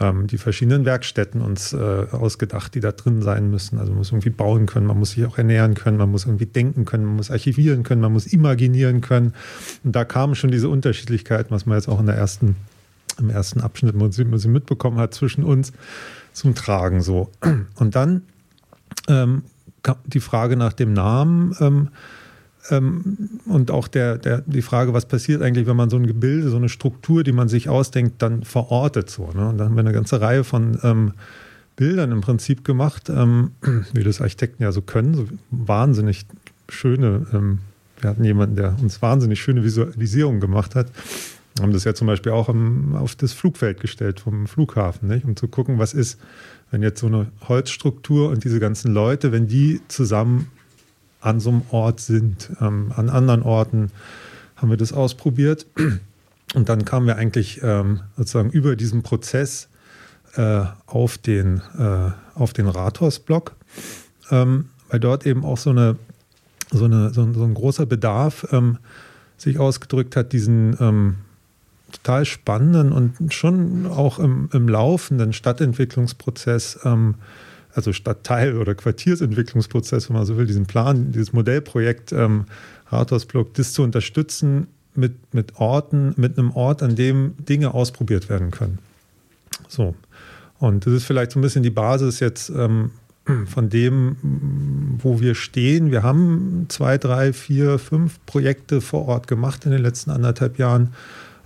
ähm, 0.00 0.26
die 0.26 0.38
verschiedenen 0.38 0.84
Werkstätten 0.84 1.40
uns 1.40 1.72
äh, 1.72 1.76
ausgedacht, 1.76 2.74
die 2.74 2.80
da 2.80 2.92
drin 2.92 3.22
sein 3.22 3.50
müssen. 3.50 3.78
Also 3.78 3.90
man 3.90 3.98
muss 3.98 4.12
irgendwie 4.12 4.30
bauen 4.30 4.66
können, 4.66 4.86
man 4.86 4.98
muss 4.98 5.12
sich 5.12 5.24
auch 5.26 5.38
ernähren 5.38 5.74
können, 5.74 5.96
man 5.96 6.10
muss 6.10 6.26
irgendwie 6.26 6.46
denken 6.46 6.84
können, 6.84 7.04
man 7.04 7.16
muss 7.16 7.30
archivieren 7.30 7.82
können, 7.82 8.00
man 8.00 8.12
muss 8.12 8.26
imaginieren 8.26 9.00
können. 9.00 9.34
Und 9.82 9.96
da 9.96 10.04
kamen 10.04 10.36
schon 10.36 10.50
diese 10.50 10.68
Unterschiedlichkeiten, 10.68 11.50
was 11.50 11.66
man 11.66 11.78
jetzt 11.78 11.88
auch 11.88 12.00
in 12.00 12.06
der 12.06 12.16
ersten 12.16 12.56
im 13.18 13.30
ersten 13.30 13.60
Abschnitt, 13.60 13.94
sie, 14.12 14.30
wo 14.30 14.36
sie 14.36 14.48
mitbekommen 14.48 14.98
hat, 14.98 15.14
zwischen 15.14 15.44
uns 15.44 15.72
zum 16.32 16.54
Tragen 16.54 17.02
so. 17.02 17.30
Und 17.76 17.94
dann 17.94 18.22
ähm, 19.08 19.42
kam 19.82 19.96
die 20.06 20.20
Frage 20.20 20.56
nach 20.56 20.72
dem 20.72 20.92
Namen 20.92 21.54
ähm, 21.60 21.88
ähm, 22.70 23.18
und 23.46 23.70
auch 23.70 23.88
der, 23.88 24.18
der, 24.18 24.42
die 24.46 24.62
Frage, 24.62 24.94
was 24.94 25.06
passiert 25.06 25.42
eigentlich, 25.42 25.66
wenn 25.66 25.76
man 25.76 25.90
so 25.90 25.96
ein 25.96 26.06
Gebilde, 26.06 26.48
so 26.48 26.56
eine 26.56 26.68
Struktur, 26.68 27.22
die 27.22 27.32
man 27.32 27.48
sich 27.48 27.68
ausdenkt, 27.68 28.22
dann 28.22 28.42
verortet 28.42 29.10
so. 29.10 29.30
Ne? 29.32 29.48
Und 29.48 29.58
dann 29.58 29.68
haben 29.68 29.76
wir 29.76 29.80
eine 29.80 29.92
ganze 29.92 30.20
Reihe 30.20 30.44
von 30.44 30.78
ähm, 30.82 31.12
Bildern 31.76 32.12
im 32.12 32.20
Prinzip 32.20 32.64
gemacht, 32.64 33.10
ähm, 33.10 33.50
wie 33.92 34.04
das 34.04 34.20
Architekten 34.20 34.62
ja 34.62 34.72
so 34.72 34.80
können, 34.80 35.14
so 35.14 35.26
wahnsinnig 35.50 36.26
schöne, 36.68 37.26
ähm, 37.32 37.58
wir 38.00 38.10
hatten 38.10 38.24
jemanden, 38.24 38.56
der 38.56 38.76
uns 38.80 39.00
wahnsinnig 39.02 39.40
schöne 39.40 39.64
Visualisierungen 39.64 40.40
gemacht 40.40 40.74
hat 40.74 40.88
haben 41.60 41.72
das 41.72 41.84
ja 41.84 41.94
zum 41.94 42.06
Beispiel 42.06 42.32
auch 42.32 42.48
im, 42.48 42.96
auf 42.96 43.14
das 43.14 43.32
Flugfeld 43.32 43.80
gestellt 43.80 44.20
vom 44.20 44.46
Flughafen, 44.46 45.08
nicht? 45.08 45.24
um 45.24 45.36
zu 45.36 45.46
gucken, 45.48 45.78
was 45.78 45.94
ist, 45.94 46.20
wenn 46.70 46.82
jetzt 46.82 47.00
so 47.00 47.06
eine 47.06 47.30
Holzstruktur 47.48 48.30
und 48.30 48.44
diese 48.44 48.58
ganzen 48.58 48.92
Leute, 48.92 49.30
wenn 49.30 49.46
die 49.46 49.80
zusammen 49.88 50.50
an 51.20 51.40
so 51.40 51.50
einem 51.50 51.62
Ort 51.70 52.00
sind, 52.00 52.50
ähm, 52.60 52.92
an 52.96 53.08
anderen 53.08 53.42
Orten, 53.42 53.90
haben 54.56 54.70
wir 54.70 54.76
das 54.76 54.92
ausprobiert. 54.92 55.66
Und 56.54 56.68
dann 56.68 56.84
kamen 56.84 57.06
wir 57.06 57.16
eigentlich 57.16 57.60
ähm, 57.62 58.00
sozusagen 58.16 58.50
über 58.50 58.76
diesen 58.76 59.02
Prozess 59.02 59.68
äh, 60.36 60.64
auf 60.86 61.18
den, 61.18 61.62
äh, 61.78 62.52
den 62.56 62.68
Rathausblock, 62.68 63.52
ähm, 64.30 64.68
weil 64.88 65.00
dort 65.00 65.26
eben 65.26 65.44
auch 65.44 65.58
so, 65.58 65.70
eine, 65.70 65.96
so, 66.70 66.84
eine, 66.84 67.12
so, 67.12 67.22
ein, 67.22 67.34
so 67.34 67.44
ein 67.44 67.54
großer 67.54 67.86
Bedarf 67.86 68.46
ähm, 68.52 68.78
sich 69.36 69.58
ausgedrückt 69.58 70.14
hat, 70.16 70.32
diesen 70.32 70.76
ähm, 70.80 71.16
total 71.94 72.24
spannenden 72.24 72.92
und 72.92 73.32
schon 73.32 73.86
auch 73.86 74.18
im, 74.18 74.48
im 74.52 74.68
laufenden 74.68 75.32
Stadtentwicklungsprozess, 75.32 76.80
ähm, 76.84 77.16
also 77.74 77.92
Stadtteil- 77.92 78.56
oder 78.56 78.74
Quartiersentwicklungsprozess, 78.74 80.08
wenn 80.08 80.16
man 80.16 80.26
so 80.26 80.36
will, 80.36 80.46
diesen 80.46 80.66
Plan, 80.66 81.12
dieses 81.12 81.32
Modellprojekt 81.32 82.12
ähm, 82.12 82.44
Rathausblock, 82.88 83.54
das 83.54 83.72
zu 83.72 83.82
unterstützen 83.82 84.68
mit, 84.94 85.34
mit 85.34 85.56
Orten, 85.56 86.14
mit 86.16 86.38
einem 86.38 86.52
Ort, 86.52 86.82
an 86.82 86.94
dem 86.94 87.34
Dinge 87.38 87.74
ausprobiert 87.74 88.28
werden 88.28 88.50
können. 88.50 88.78
So. 89.68 89.94
Und 90.58 90.86
das 90.86 90.92
ist 90.92 91.04
vielleicht 91.04 91.32
so 91.32 91.38
ein 91.38 91.42
bisschen 91.42 91.62
die 91.62 91.70
Basis 91.70 92.20
jetzt 92.20 92.48
ähm, 92.50 92.90
von 93.46 93.70
dem, 93.70 94.16
wo 95.02 95.20
wir 95.20 95.34
stehen. 95.34 95.90
Wir 95.90 96.02
haben 96.02 96.66
zwei, 96.68 96.98
drei, 96.98 97.32
vier, 97.32 97.78
fünf 97.78 98.24
Projekte 98.26 98.80
vor 98.80 99.08
Ort 99.08 99.26
gemacht 99.26 99.64
in 99.64 99.72
den 99.72 99.82
letzten 99.82 100.10
anderthalb 100.10 100.58
Jahren 100.58 100.92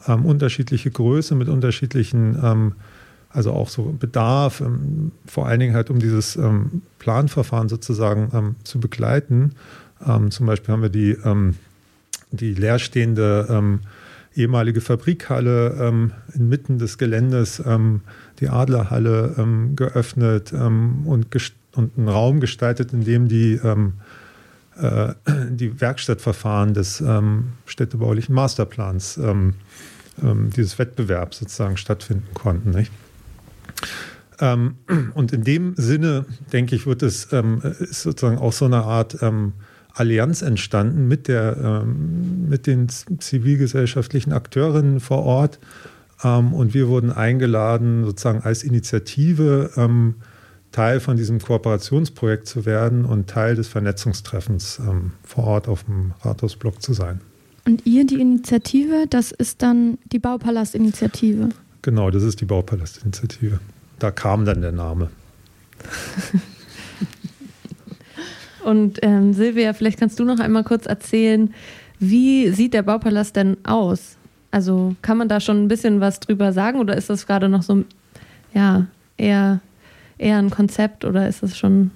ähm, 0.06 0.24
unterschiedliche 0.24 0.90
Größe 0.90 1.34
mit 1.34 1.48
unterschiedlichen, 1.48 2.38
ähm, 2.42 2.72
also 3.30 3.52
auch 3.52 3.68
so 3.68 3.94
Bedarf, 3.98 4.60
ähm, 4.60 5.12
vor 5.26 5.46
allen 5.46 5.60
Dingen 5.60 5.74
halt 5.74 5.90
um 5.90 5.98
dieses 5.98 6.36
ähm, 6.36 6.82
Planverfahren 6.98 7.68
sozusagen 7.68 8.30
ähm, 8.32 8.56
zu 8.64 8.80
begleiten. 8.80 9.52
Ähm, 10.06 10.30
zum 10.30 10.46
Beispiel 10.46 10.72
haben 10.72 10.82
wir 10.82 10.90
die, 10.90 11.16
die 12.30 12.54
leerstehende 12.54 13.78
ehemalige 14.36 14.80
Fabrikhalle 14.80 16.12
inmitten 16.32 16.78
des 16.78 16.98
Geländes, 16.98 17.60
die 18.38 18.48
Adlerhalle, 18.48 19.72
geöffnet 19.74 20.52
und, 20.52 21.26
und 21.74 21.98
einen 21.98 22.08
Raum 22.08 22.38
gestaltet, 22.38 22.92
in 22.92 23.02
dem 23.02 23.26
die 23.26 23.58
äh, 24.78 25.14
die 25.50 25.80
Werkstattverfahren 25.80 26.74
des 26.74 27.00
ähm, 27.00 27.52
städtebaulichen 27.66 28.34
Masterplans 28.34 29.18
ähm, 29.18 29.54
ähm, 30.22 30.50
dieses 30.50 30.78
Wettbewerbs 30.78 31.38
sozusagen 31.38 31.76
stattfinden 31.76 32.28
konnten. 32.34 32.70
Nicht? 32.70 32.92
Ähm, 34.40 34.76
und 35.14 35.32
in 35.32 35.44
dem 35.44 35.74
Sinne, 35.76 36.26
denke 36.52 36.76
ich, 36.76 36.86
wird 36.86 37.02
es 37.02 37.32
ähm, 37.32 37.60
ist 37.62 38.02
sozusagen 38.02 38.38
auch 38.38 38.52
so 38.52 38.64
eine 38.64 38.84
Art 38.84 39.22
ähm, 39.22 39.52
Allianz 39.94 40.42
entstanden 40.42 41.08
mit, 41.08 41.26
der, 41.26 41.82
mit 41.84 42.68
den 42.68 42.88
zivilgesellschaftlichen 42.88 44.32
Akteurinnen 44.32 45.00
vor 45.00 45.24
Ort. 45.24 45.58
Und 46.22 46.72
wir 46.72 46.86
wurden 46.86 47.10
eingeladen, 47.10 48.04
sozusagen 48.04 48.42
als 48.42 48.62
Initiative 48.62 49.72
Teil 50.72 51.00
von 51.00 51.16
diesem 51.16 51.40
Kooperationsprojekt 51.40 52.46
zu 52.46 52.66
werden 52.66 53.04
und 53.04 53.28
Teil 53.28 53.54
des 53.54 53.68
Vernetzungstreffens 53.68 54.80
vor 55.24 55.44
Ort 55.44 55.68
auf 55.68 55.84
dem 55.84 56.12
Rathausblock 56.20 56.82
zu 56.82 56.92
sein. 56.92 57.20
Und 57.64 57.84
ihr, 57.84 58.06
die 58.06 58.20
Initiative, 58.20 59.06
das 59.08 59.30
ist 59.30 59.62
dann 59.62 59.98
die 60.12 60.18
Baupalast-Initiative. 60.18 61.50
Genau, 61.82 62.10
das 62.10 62.22
ist 62.22 62.40
die 62.40 62.46
Baupalast-Initiative. 62.46 63.60
Da 63.98 64.10
kam 64.10 64.44
dann 64.44 64.62
der 64.62 64.72
Name. 64.72 65.10
Und 68.64 68.98
ähm, 69.02 69.32
Silvia, 69.32 69.72
vielleicht 69.72 69.98
kannst 69.98 70.18
du 70.18 70.24
noch 70.24 70.40
einmal 70.40 70.64
kurz 70.64 70.86
erzählen, 70.86 71.54
wie 71.98 72.50
sieht 72.50 72.74
der 72.74 72.82
Baupalast 72.82 73.36
denn 73.36 73.56
aus? 73.64 74.16
Also 74.50 74.94
kann 75.02 75.18
man 75.18 75.28
da 75.28 75.40
schon 75.40 75.64
ein 75.64 75.68
bisschen 75.68 76.00
was 76.00 76.20
drüber 76.20 76.52
sagen 76.52 76.78
oder 76.78 76.96
ist 76.96 77.10
das 77.10 77.26
gerade 77.26 77.48
noch 77.48 77.62
so, 77.62 77.84
ja, 78.54 78.86
eher, 79.16 79.60
eher 80.18 80.38
ein 80.38 80.50
Konzept 80.50 81.04
oder 81.04 81.28
ist 81.28 81.42
das 81.42 81.56
schon? 81.56 81.90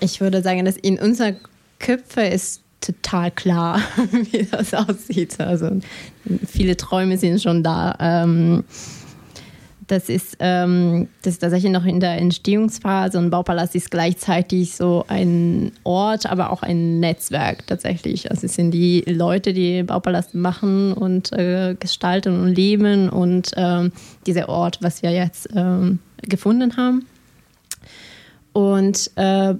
Ich 0.00 0.20
würde 0.20 0.42
sagen, 0.42 0.64
dass 0.64 0.76
in 0.76 0.98
unserer 0.98 1.34
Köpfe 1.78 2.22
ist 2.22 2.62
total 2.80 3.30
klar, 3.30 3.80
wie 4.30 4.44
das 4.44 4.74
aussieht. 4.74 5.38
Also 5.40 5.80
viele 6.46 6.76
Träume 6.76 7.16
sind 7.16 7.40
schon 7.40 7.62
da. 7.62 7.96
Ähm, 8.00 8.64
das 9.92 10.08
ist, 10.08 10.36
ähm, 10.40 11.08
das 11.22 11.34
ist 11.34 11.40
tatsächlich 11.40 11.70
noch 11.70 11.84
in 11.84 12.00
der 12.00 12.16
Entstehungsphase 12.16 13.18
und 13.18 13.30
Baupalast 13.30 13.74
ist 13.74 13.90
gleichzeitig 13.90 14.74
so 14.74 15.04
ein 15.08 15.72
Ort, 15.84 16.26
aber 16.26 16.50
auch 16.50 16.62
ein 16.62 16.98
Netzwerk 17.00 17.66
tatsächlich. 17.66 18.30
Also 18.30 18.46
es 18.46 18.54
sind 18.54 18.70
die 18.70 19.02
Leute, 19.06 19.52
die 19.52 19.82
Baupalast 19.82 20.34
machen 20.34 20.92
und 20.92 21.32
äh, 21.32 21.76
gestalten 21.78 22.40
und 22.40 22.54
leben 22.54 23.10
und 23.10 23.50
ähm, 23.56 23.92
dieser 24.26 24.48
Ort, 24.48 24.78
was 24.80 25.02
wir 25.02 25.10
jetzt 25.10 25.48
ähm, 25.54 25.98
gefunden 26.22 26.76
haben. 26.76 27.06
Und 28.52 29.10
äh, 29.16 29.54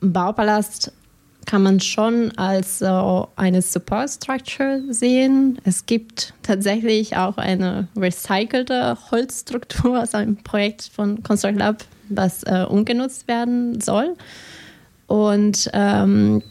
Baupalast 0.00 0.92
kann 1.46 1.62
man 1.62 1.80
schon 1.80 2.32
als 2.36 2.80
so 2.80 3.28
eine 3.36 3.62
Support 3.62 4.10
Structure 4.10 4.82
sehen. 4.90 5.58
Es 5.64 5.86
gibt 5.86 6.34
tatsächlich 6.42 7.16
auch 7.16 7.38
eine 7.38 7.88
recycelte 7.96 8.98
Holzstruktur 9.10 10.02
aus 10.02 10.14
einem 10.14 10.36
Projekt 10.36 10.90
von 10.92 11.22
Construct 11.22 11.56
Lab, 11.56 11.84
was 12.08 12.42
äh, 12.42 12.66
umgenutzt 12.68 13.28
werden 13.28 13.80
soll. 13.80 14.16
Und 15.06 15.70
ähm, 15.72 16.42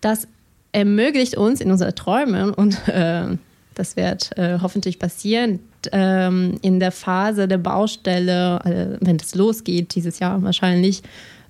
das 0.00 0.28
ermöglicht 0.72 1.36
uns 1.36 1.60
in 1.60 1.72
unseren 1.72 1.94
Träumen 1.94 2.54
und 2.54 2.76
äh, 2.88 3.36
das 3.80 3.96
wird 3.96 4.36
äh, 4.36 4.58
hoffentlich 4.60 4.98
passieren, 4.98 5.58
ähm, 5.90 6.58
in 6.60 6.80
der 6.80 6.92
Phase 6.92 7.48
der 7.48 7.56
Baustelle, 7.56 8.60
äh, 8.64 8.98
wenn 9.00 9.16
es 9.16 9.34
losgeht, 9.34 9.94
dieses 9.94 10.18
Jahr 10.18 10.42
wahrscheinlich, 10.42 11.02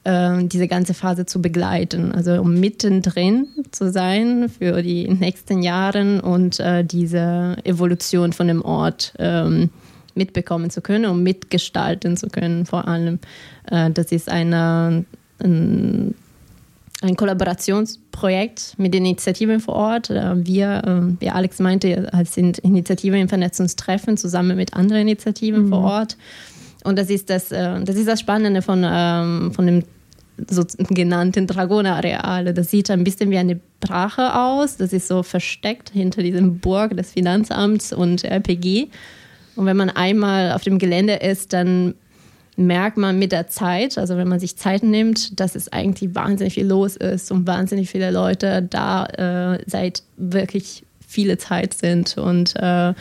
äh, 0.05 0.45
diese 0.45 0.69
ganze 0.69 0.95
Phase 0.95 1.27
zu 1.27 1.43
begleiten. 1.43 2.13
Also 2.13 2.41
um 2.41 2.55
mittendrin 2.61 3.49
zu 3.73 3.91
sein 3.91 4.49
für 4.49 4.81
die 4.81 5.09
nächsten 5.09 5.63
Jahre 5.63 6.23
und 6.23 6.61
äh, 6.61 6.85
diese 6.85 7.57
Evolution 7.65 8.33
von 8.33 8.47
dem 8.47 8.63
Ort 8.63 9.13
ähm, 9.19 9.71
mitbekommen 10.15 10.71
zu 10.71 10.83
können 10.83 11.07
und 11.07 11.25
mitgestalten 11.25 12.17
zu 12.17 12.29
können 12.29 12.65
vor 12.65 12.87
allem. 12.87 13.19
Äh, 13.69 13.91
das 13.91 14.13
ist 14.13 14.29
eine, 14.29 15.05
ein, 15.41 16.15
ein 17.03 17.17
Kollaborationsprojekt 18.11 18.75
mit 18.79 18.95
den 18.95 19.05
Initiativen 19.05 19.61
vor 19.61 19.75
Ort. 19.75 20.11
Äh, 20.11 20.47
wir, 20.47 20.83
äh, 20.85 21.21
wie 21.21 21.31
Alex 21.31 21.59
meinte, 21.59 22.11
sind 22.25 22.59
Initiativen 22.59 23.21
im 23.21 23.29
Vernetzungstreffen 23.29 24.17
zusammen 24.17 24.57
mit 24.57 24.75
anderen 24.75 25.03
Initiativen 25.03 25.67
mhm. 25.67 25.69
vor 25.71 25.81
Ort. 25.81 26.17
Und 26.85 26.99
das 26.99 27.11
ist 27.11 27.31
das, 27.31 27.53
äh, 27.53 27.83
das 27.83 27.97
ist 27.97 28.09
das 28.09 28.21
Spannende 28.21 28.63
von, 28.63 28.85
ähm, 28.87 29.53
von 29.53 29.67
dem 29.67 29.85
sogenannten 30.49 31.47
Dragoner-Areal. 31.47 32.55
Das 32.55 32.71
sieht 32.71 32.91
ein 32.91 33.05
bisschen 33.05 33.31
wie 33.31 33.37
eine 33.37 33.61
Brache 33.81 34.35
aus. 34.35 34.79
Das 34.79 34.93
ist 34.93 35.07
so 35.09 35.23
versteckt 35.23 35.91
hinter 35.91 36.23
diesem 36.23 36.59
Burg 36.59 36.97
des 36.97 37.13
Finanzamts 37.13 37.93
und 37.93 38.25
RPG. 38.25 38.89
Und 39.57 39.67
wenn 39.67 39.77
man 39.77 39.91
einmal 39.91 40.53
auf 40.53 40.63
dem 40.63 40.79
Gelände 40.79 41.15
ist, 41.17 41.53
dann 41.53 41.95
merkt 42.61 42.97
man 42.97 43.19
mit 43.19 43.33
der 43.33 43.49
Zeit, 43.49 43.99
also 43.99 44.17
wenn 44.17 44.29
man 44.29 44.39
sich 44.39 44.57
Zeit 44.57 44.83
nimmt, 44.83 45.41
dass 45.41 45.55
es 45.55 45.73
eigentlich 45.73 46.15
wahnsinnig 46.15 46.55
viel 46.55 46.67
los 46.67 46.97
ist 46.97 47.31
und 47.33 47.47
wahnsinnig 47.47 47.91
viele 47.91 48.11
Leute 48.11 48.63
da 48.63 49.07
äh, 49.07 49.65
seit 49.67 50.03
wirklich 50.17 50.85
viele 51.07 51.39
Zeit 51.39 51.75
sind 51.75 52.19
und 52.19 52.55
äh, 52.57 52.95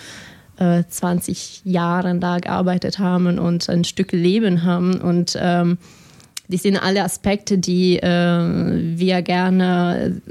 20 0.58 1.64
äh, 1.66 1.70
Jahren 1.70 2.20
da 2.20 2.40
gearbeitet 2.40 3.00
haben 3.00 3.40
und 3.40 3.70
ein 3.70 3.84
Stück 3.84 4.12
Leben 4.12 4.64
haben. 4.64 5.00
Und 5.00 5.38
ähm, 5.40 5.78
die 6.48 6.58
sind 6.58 6.78
alle 6.78 7.04
Aspekte, 7.04 7.58
die 7.58 7.98
äh, 7.98 8.08
wir 8.08 9.22
gerne 9.22 10.22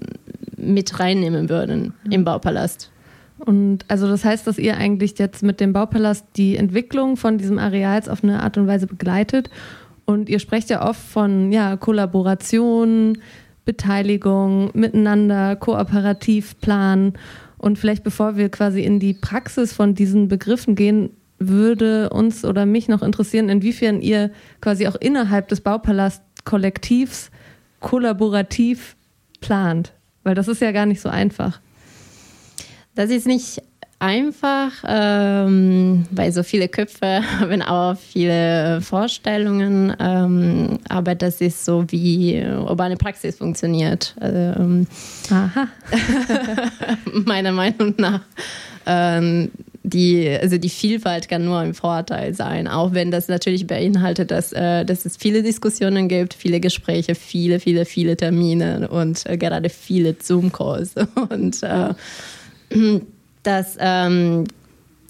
mit 0.57 0.99
reinnehmen 0.99 1.49
würden 1.49 1.95
im 2.11 2.25
Baupalast. 2.25 2.91
Und 3.39 3.85
also 3.89 4.09
das 4.09 4.25
heißt, 4.25 4.47
dass 4.47 4.59
ihr 4.59 4.77
eigentlich 4.77 5.19
jetzt 5.19 5.43
mit 5.43 5.61
dem 5.61 5.73
Baupalast 5.73 6.27
die 6.37 6.57
Entwicklung 6.57 7.17
von 7.17 7.39
diesem 7.39 7.59
Areals 7.59 8.09
auf 8.09 8.25
eine 8.25 8.43
Art 8.43 8.59
und 8.59 8.67
Weise 8.67 8.87
begleitet. 8.87 9.49
Und 10.05 10.29
ihr 10.29 10.39
sprecht 10.39 10.71
ja 10.71 10.89
oft 10.89 11.01
von 11.01 11.53
ja, 11.53 11.77
Kollaboration, 11.77 13.19
Beteiligung, 13.65 14.71
Miteinander, 14.75 15.55
Kooperativplan. 15.57 17.13
Und 17.59 17.79
vielleicht 17.79 18.05
bevor 18.05 18.37
wir 18.37 18.49
quasi 18.49 18.83
in 18.83 18.99
die 18.99 19.15
Praxis 19.15 19.73
von 19.73 19.95
diesen 19.95 20.29
Begriffen 20.29 20.75
gehen, 20.75 21.11
würde 21.39 22.11
uns 22.11 22.45
oder 22.45 22.67
mich 22.67 22.89
noch 22.89 23.03
interessieren, 23.03 23.49
inwiefern 23.49 24.01
ihr 24.01 24.31
quasi 24.61 24.89
auch 24.89 24.97
innerhalb 24.97 25.49
des 25.49 25.61
Baupalast-Kollektivs 25.61 27.31
kollaborativ 27.81 28.97
plant. 29.41 29.93
Weil 30.25 30.35
das 30.35 30.49
ist 30.49 30.61
ja 30.61 30.73
gar 30.73 30.87
nicht 30.87 31.01
so 31.01 31.09
einfach. 31.09 31.61
Das 32.99 33.11
ist 33.11 33.29
nicht 33.29 33.63
einfach, 34.01 34.73
ähm, 34.85 36.05
weil 36.11 36.33
so 36.33 36.43
viele 36.43 36.67
Köpfe 36.67 37.23
haben 37.39 37.63
auch 37.63 37.97
viele 37.97 38.81
Vorstellungen, 38.81 39.95
ähm, 40.01 40.81
aber 40.89 41.15
das 41.15 41.41
ist 41.41 41.65
so, 41.65 41.85
wie 41.93 42.45
urbane 42.45 42.97
Praxis 42.97 43.37
funktioniert. 43.37 44.17
Ähm, 44.21 44.89
Aha. 45.31 45.69
meiner 47.25 47.53
Meinung 47.53 47.95
nach. 47.99 48.23
Ähm, 48.85 49.53
die, 49.85 50.29
also 50.29 50.59
die 50.59 50.69
Vielfalt 50.69 51.29
kann 51.29 51.45
nur 51.45 51.59
ein 51.59 51.75
Vorteil 51.75 52.35
sein, 52.35 52.67
auch 52.67 52.95
wenn 52.95 53.13
das 53.13 53.29
natürlich 53.29 53.69
beinhaltet, 53.69 54.33
dass, 54.33 54.53
äh, 54.53 54.85
dass 54.85 55.07
es 55.07 55.17
viele 55.17 55.45
Diskussionen 55.45 56.09
gibt, 56.09 56.35
viele 56.35 56.59
Gespräche, 56.59 57.15
viele, 57.15 57.61
viele, 57.61 57.85
viele 57.85 58.17
Termine 58.17 58.89
und 58.89 59.25
äh, 59.27 59.39
gerade 59.39 59.69
viele 59.69 60.17
Zoom-Calls. 60.21 60.95
Und 61.31 61.63
äh, 61.63 61.95
das, 63.43 63.77
ähm, 63.79 64.45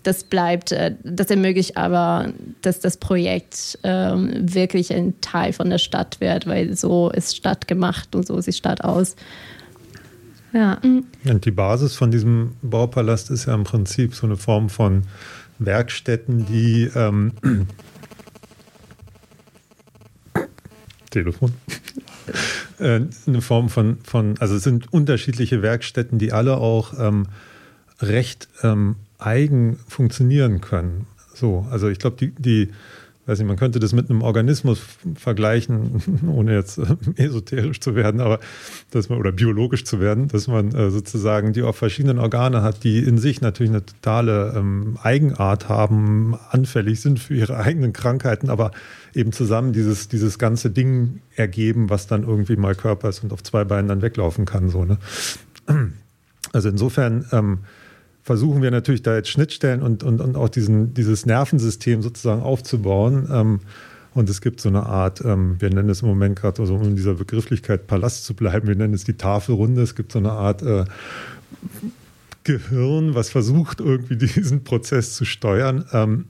das 0.02 0.24
bleibt, 0.24 0.72
äh, 0.72 0.94
das 1.02 1.30
ermöglicht 1.30 1.76
aber, 1.76 2.32
dass 2.62 2.80
das 2.80 2.96
Projekt 2.96 3.78
ähm, 3.82 4.54
wirklich 4.54 4.92
ein 4.92 5.20
Teil 5.20 5.52
von 5.52 5.70
der 5.70 5.78
Stadt 5.78 6.20
wird, 6.20 6.46
weil 6.46 6.76
so 6.76 7.10
ist 7.10 7.36
Stadt 7.36 7.68
gemacht 7.68 8.14
und 8.14 8.26
so 8.26 8.40
sieht 8.40 8.56
Stadt 8.56 8.84
aus. 8.84 9.16
Ja. 10.52 10.78
Und 10.82 11.44
die 11.44 11.50
Basis 11.50 11.94
von 11.94 12.10
diesem 12.10 12.52
Baupalast 12.62 13.30
ist 13.30 13.46
ja 13.46 13.54
im 13.54 13.64
Prinzip 13.64 14.14
so 14.14 14.26
eine 14.26 14.36
Form 14.36 14.70
von 14.70 15.02
Werkstätten, 15.58 16.46
die 16.46 16.90
ähm, 16.94 17.32
Telefon. 21.10 21.52
äh, 22.78 23.00
eine 23.26 23.40
Form 23.42 23.68
von, 23.68 23.98
von, 24.04 24.36
also 24.38 24.54
es 24.54 24.62
sind 24.62 24.92
unterschiedliche 24.92 25.62
Werkstätten, 25.62 26.18
die 26.18 26.32
alle 26.32 26.56
auch 26.58 26.98
ähm, 26.98 27.26
recht 28.00 28.48
ähm, 28.62 28.96
eigen 29.18 29.78
funktionieren 29.88 30.60
können. 30.60 31.06
So, 31.34 31.66
also 31.70 31.88
ich 31.88 31.98
glaube, 31.98 32.16
die, 32.16 32.30
die, 32.30 32.68
weiß 33.26 33.38
nicht, 33.38 33.48
man 33.48 33.56
könnte 33.56 33.78
das 33.78 33.92
mit 33.92 34.08
einem 34.08 34.22
Organismus 34.22 34.80
vergleichen, 35.16 36.02
ohne 36.34 36.54
jetzt 36.54 36.78
äh, 36.78 36.84
esoterisch 37.16 37.80
zu 37.80 37.94
werden, 37.94 38.20
aber 38.20 38.40
dass 38.90 39.08
man 39.08 39.18
oder 39.18 39.32
biologisch 39.32 39.84
zu 39.84 40.00
werden, 40.00 40.28
dass 40.28 40.48
man 40.48 40.74
äh, 40.74 40.90
sozusagen 40.90 41.52
die 41.52 41.62
auch 41.62 41.74
verschiedenen 41.74 42.18
Organe 42.18 42.62
hat, 42.62 42.84
die 42.84 42.98
in 42.98 43.18
sich 43.18 43.40
natürlich 43.40 43.70
eine 43.70 43.84
totale 43.84 44.54
ähm, 44.56 44.98
Eigenart 45.02 45.68
haben, 45.68 46.36
anfällig 46.50 47.00
sind 47.00 47.20
für 47.20 47.34
ihre 47.34 47.56
eigenen 47.58 47.92
Krankheiten, 47.92 48.50
aber 48.50 48.70
eben 49.14 49.32
zusammen 49.32 49.72
dieses, 49.72 50.08
dieses 50.08 50.38
ganze 50.38 50.70
Ding 50.70 51.20
ergeben, 51.36 51.90
was 51.90 52.06
dann 52.06 52.22
irgendwie 52.22 52.56
mal 52.56 52.74
Körper 52.74 53.08
ist 53.08 53.22
und 53.22 53.32
auf 53.32 53.42
zwei 53.42 53.64
Beinen 53.64 53.88
dann 53.88 54.02
weglaufen 54.02 54.44
kann. 54.44 54.70
So, 54.70 54.84
ne? 54.84 54.98
Also 56.52 56.68
insofern 56.68 57.26
ähm, 57.32 57.58
versuchen 58.28 58.60
wir 58.60 58.70
natürlich 58.70 59.00
da 59.00 59.16
jetzt 59.16 59.30
Schnittstellen 59.30 59.80
und, 59.80 60.02
und, 60.02 60.20
und 60.20 60.36
auch 60.36 60.50
diesen, 60.50 60.92
dieses 60.92 61.24
Nervensystem 61.24 62.02
sozusagen 62.02 62.42
aufzubauen. 62.42 63.26
Ähm, 63.32 63.60
und 64.12 64.28
es 64.28 64.42
gibt 64.42 64.60
so 64.60 64.68
eine 64.68 64.84
Art, 64.84 65.22
ähm, 65.24 65.56
wir 65.60 65.70
nennen 65.70 65.88
es 65.88 66.02
im 66.02 66.08
Moment 66.08 66.38
gerade, 66.38 66.60
also 66.60 66.74
um 66.74 66.82
in 66.82 66.94
dieser 66.94 67.14
Begrifflichkeit 67.14 67.86
Palast 67.86 68.26
zu 68.26 68.34
bleiben, 68.34 68.68
wir 68.68 68.76
nennen 68.76 68.92
es 68.92 69.04
die 69.04 69.14
Tafelrunde. 69.14 69.80
Es 69.80 69.94
gibt 69.94 70.12
so 70.12 70.18
eine 70.18 70.32
Art 70.32 70.60
äh, 70.60 70.84
Gehirn, 72.44 73.14
was 73.14 73.30
versucht, 73.30 73.80
irgendwie 73.80 74.16
diesen 74.34 74.62
Prozess 74.62 75.14
zu 75.14 75.24
steuern. 75.24 75.86
Ähm, 75.94 76.26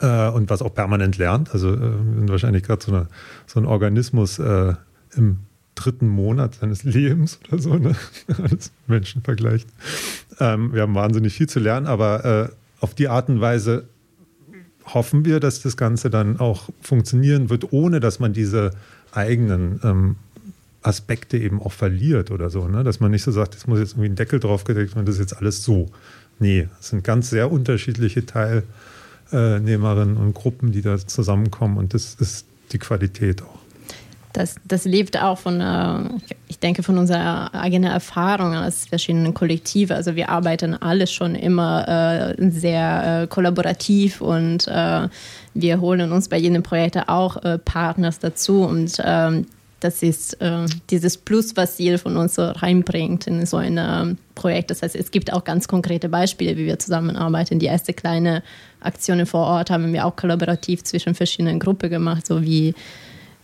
äh, 0.00 0.30
und 0.30 0.48
was 0.48 0.62
auch 0.62 0.72
permanent 0.72 1.18
lernt. 1.18 1.52
Also 1.52 1.74
äh, 1.74 1.78
wir 1.78 2.20
sind 2.20 2.30
wahrscheinlich 2.30 2.62
gerade 2.62 2.82
so, 2.82 3.06
so 3.46 3.60
ein 3.60 3.66
Organismus 3.66 4.38
äh, 4.38 4.72
im 5.14 5.40
dritten 5.82 6.08
Monat 6.08 6.56
seines 6.56 6.84
Lebens 6.84 7.38
oder 7.48 7.60
so, 7.60 7.74
ne? 7.74 7.94
als 8.42 8.72
Menschen 8.86 9.22
vergleicht. 9.22 9.68
Ähm, 10.40 10.72
wir 10.72 10.82
haben 10.82 10.94
wahnsinnig 10.94 11.34
viel 11.34 11.48
zu 11.48 11.60
lernen, 11.60 11.86
aber 11.86 12.24
äh, 12.24 12.48
auf 12.80 12.94
die 12.94 13.08
Art 13.08 13.28
und 13.28 13.40
Weise 13.40 13.84
hoffen 14.86 15.24
wir, 15.24 15.40
dass 15.40 15.62
das 15.62 15.76
Ganze 15.76 16.10
dann 16.10 16.40
auch 16.40 16.68
funktionieren 16.80 17.50
wird, 17.50 17.72
ohne 17.72 18.00
dass 18.00 18.18
man 18.18 18.32
diese 18.32 18.72
eigenen 19.12 19.80
ähm, 19.84 20.16
Aspekte 20.82 21.38
eben 21.38 21.62
auch 21.62 21.72
verliert 21.72 22.30
oder 22.30 22.50
so. 22.50 22.66
Ne? 22.66 22.82
Dass 22.82 22.98
man 22.98 23.12
nicht 23.12 23.22
so 23.22 23.30
sagt, 23.30 23.54
es 23.54 23.66
muss 23.66 23.78
jetzt 23.78 23.92
irgendwie 23.92 24.08
ein 24.08 24.16
Deckel 24.16 24.40
draufgedeckt 24.40 24.96
werden, 24.96 25.06
das 25.06 25.16
ist 25.16 25.20
jetzt 25.20 25.36
alles 25.36 25.62
so. 25.62 25.90
Nee, 26.40 26.68
es 26.80 26.88
sind 26.88 27.04
ganz 27.04 27.30
sehr 27.30 27.52
unterschiedliche 27.52 28.26
Teilnehmerinnen 28.26 30.16
und 30.16 30.34
Gruppen, 30.34 30.72
die 30.72 30.82
da 30.82 30.98
zusammenkommen 30.98 31.76
und 31.76 31.94
das 31.94 32.16
ist 32.16 32.46
die 32.72 32.78
Qualität 32.78 33.42
auch 33.42 33.61
das, 34.32 34.56
das 34.64 34.84
lebt 34.84 35.20
auch 35.20 35.38
von, 35.38 35.60
äh, 35.60 35.98
ich 36.48 36.58
denke, 36.58 36.82
von 36.82 36.98
unserer 36.98 37.54
eigenen 37.54 37.90
Erfahrung 37.90 38.54
als 38.54 38.86
verschiedenen 38.86 39.34
Kollektive. 39.34 39.94
Also 39.94 40.16
wir 40.16 40.30
arbeiten 40.30 40.74
alle 40.74 41.06
schon 41.06 41.34
immer 41.34 42.36
äh, 42.38 42.50
sehr 42.50 43.22
äh, 43.22 43.26
kollaborativ 43.26 44.20
und 44.20 44.66
wir 45.54 45.80
holen 45.80 46.12
uns 46.12 46.28
bei 46.28 46.38
jedem 46.38 46.62
Projekt 46.62 46.96
auch 47.08 47.36
Partners 47.64 48.18
dazu 48.18 48.62
und 48.62 48.96
ähm, 49.04 49.46
das 49.80 50.02
ist 50.02 50.36
dieses 50.90 51.16
Plus, 51.16 51.56
was 51.56 51.78
jeder 51.78 51.98
von 51.98 52.16
uns 52.16 52.36
so 52.36 52.42
reinbringt 52.42 53.26
in 53.26 53.44
so 53.46 53.56
ein 53.56 53.78
ähm, 53.78 54.16
Projekt. 54.36 54.70
Das 54.70 54.82
heißt, 54.82 54.94
es 54.94 55.10
gibt 55.10 55.32
auch 55.32 55.42
ganz 55.42 55.66
konkrete 55.66 56.08
Beispiele, 56.08 56.56
wie 56.56 56.66
wir 56.66 56.78
zusammenarbeiten. 56.78 57.58
Die 57.58 57.66
erste 57.66 57.92
kleine 57.92 58.44
Aktion 58.80 59.26
vor 59.26 59.46
Ort 59.46 59.70
haben 59.70 59.92
wir 59.92 60.06
auch 60.06 60.14
kollaborativ 60.14 60.84
zwischen 60.84 61.14
verschiedenen 61.14 61.58
Gruppen 61.58 61.90
gemacht, 61.90 62.26
so 62.26 62.42
wie 62.42 62.74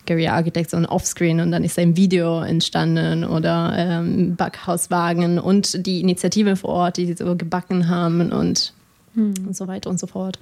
Gary 0.09 0.27
Architects 0.27 0.73
und 0.73 0.87
Offscreen 0.87 1.39
und 1.39 1.51
dann 1.51 1.63
ist 1.63 1.77
ein 1.77 1.95
Video 1.95 2.41
entstanden 2.41 3.23
oder 3.23 3.73
ähm, 3.77 4.35
Backhauswagen 4.35 5.37
und 5.37 5.85
die 5.85 6.01
Initiative 6.01 6.55
vor 6.55 6.71
Ort, 6.71 6.97
die 6.97 7.13
so 7.13 7.35
gebacken 7.35 7.87
haben 7.89 8.31
und, 8.31 8.73
hm. 9.13 9.35
und 9.45 9.55
so 9.55 9.67
weiter 9.67 9.87
und 9.87 9.99
so 9.99 10.07
fort. 10.07 10.39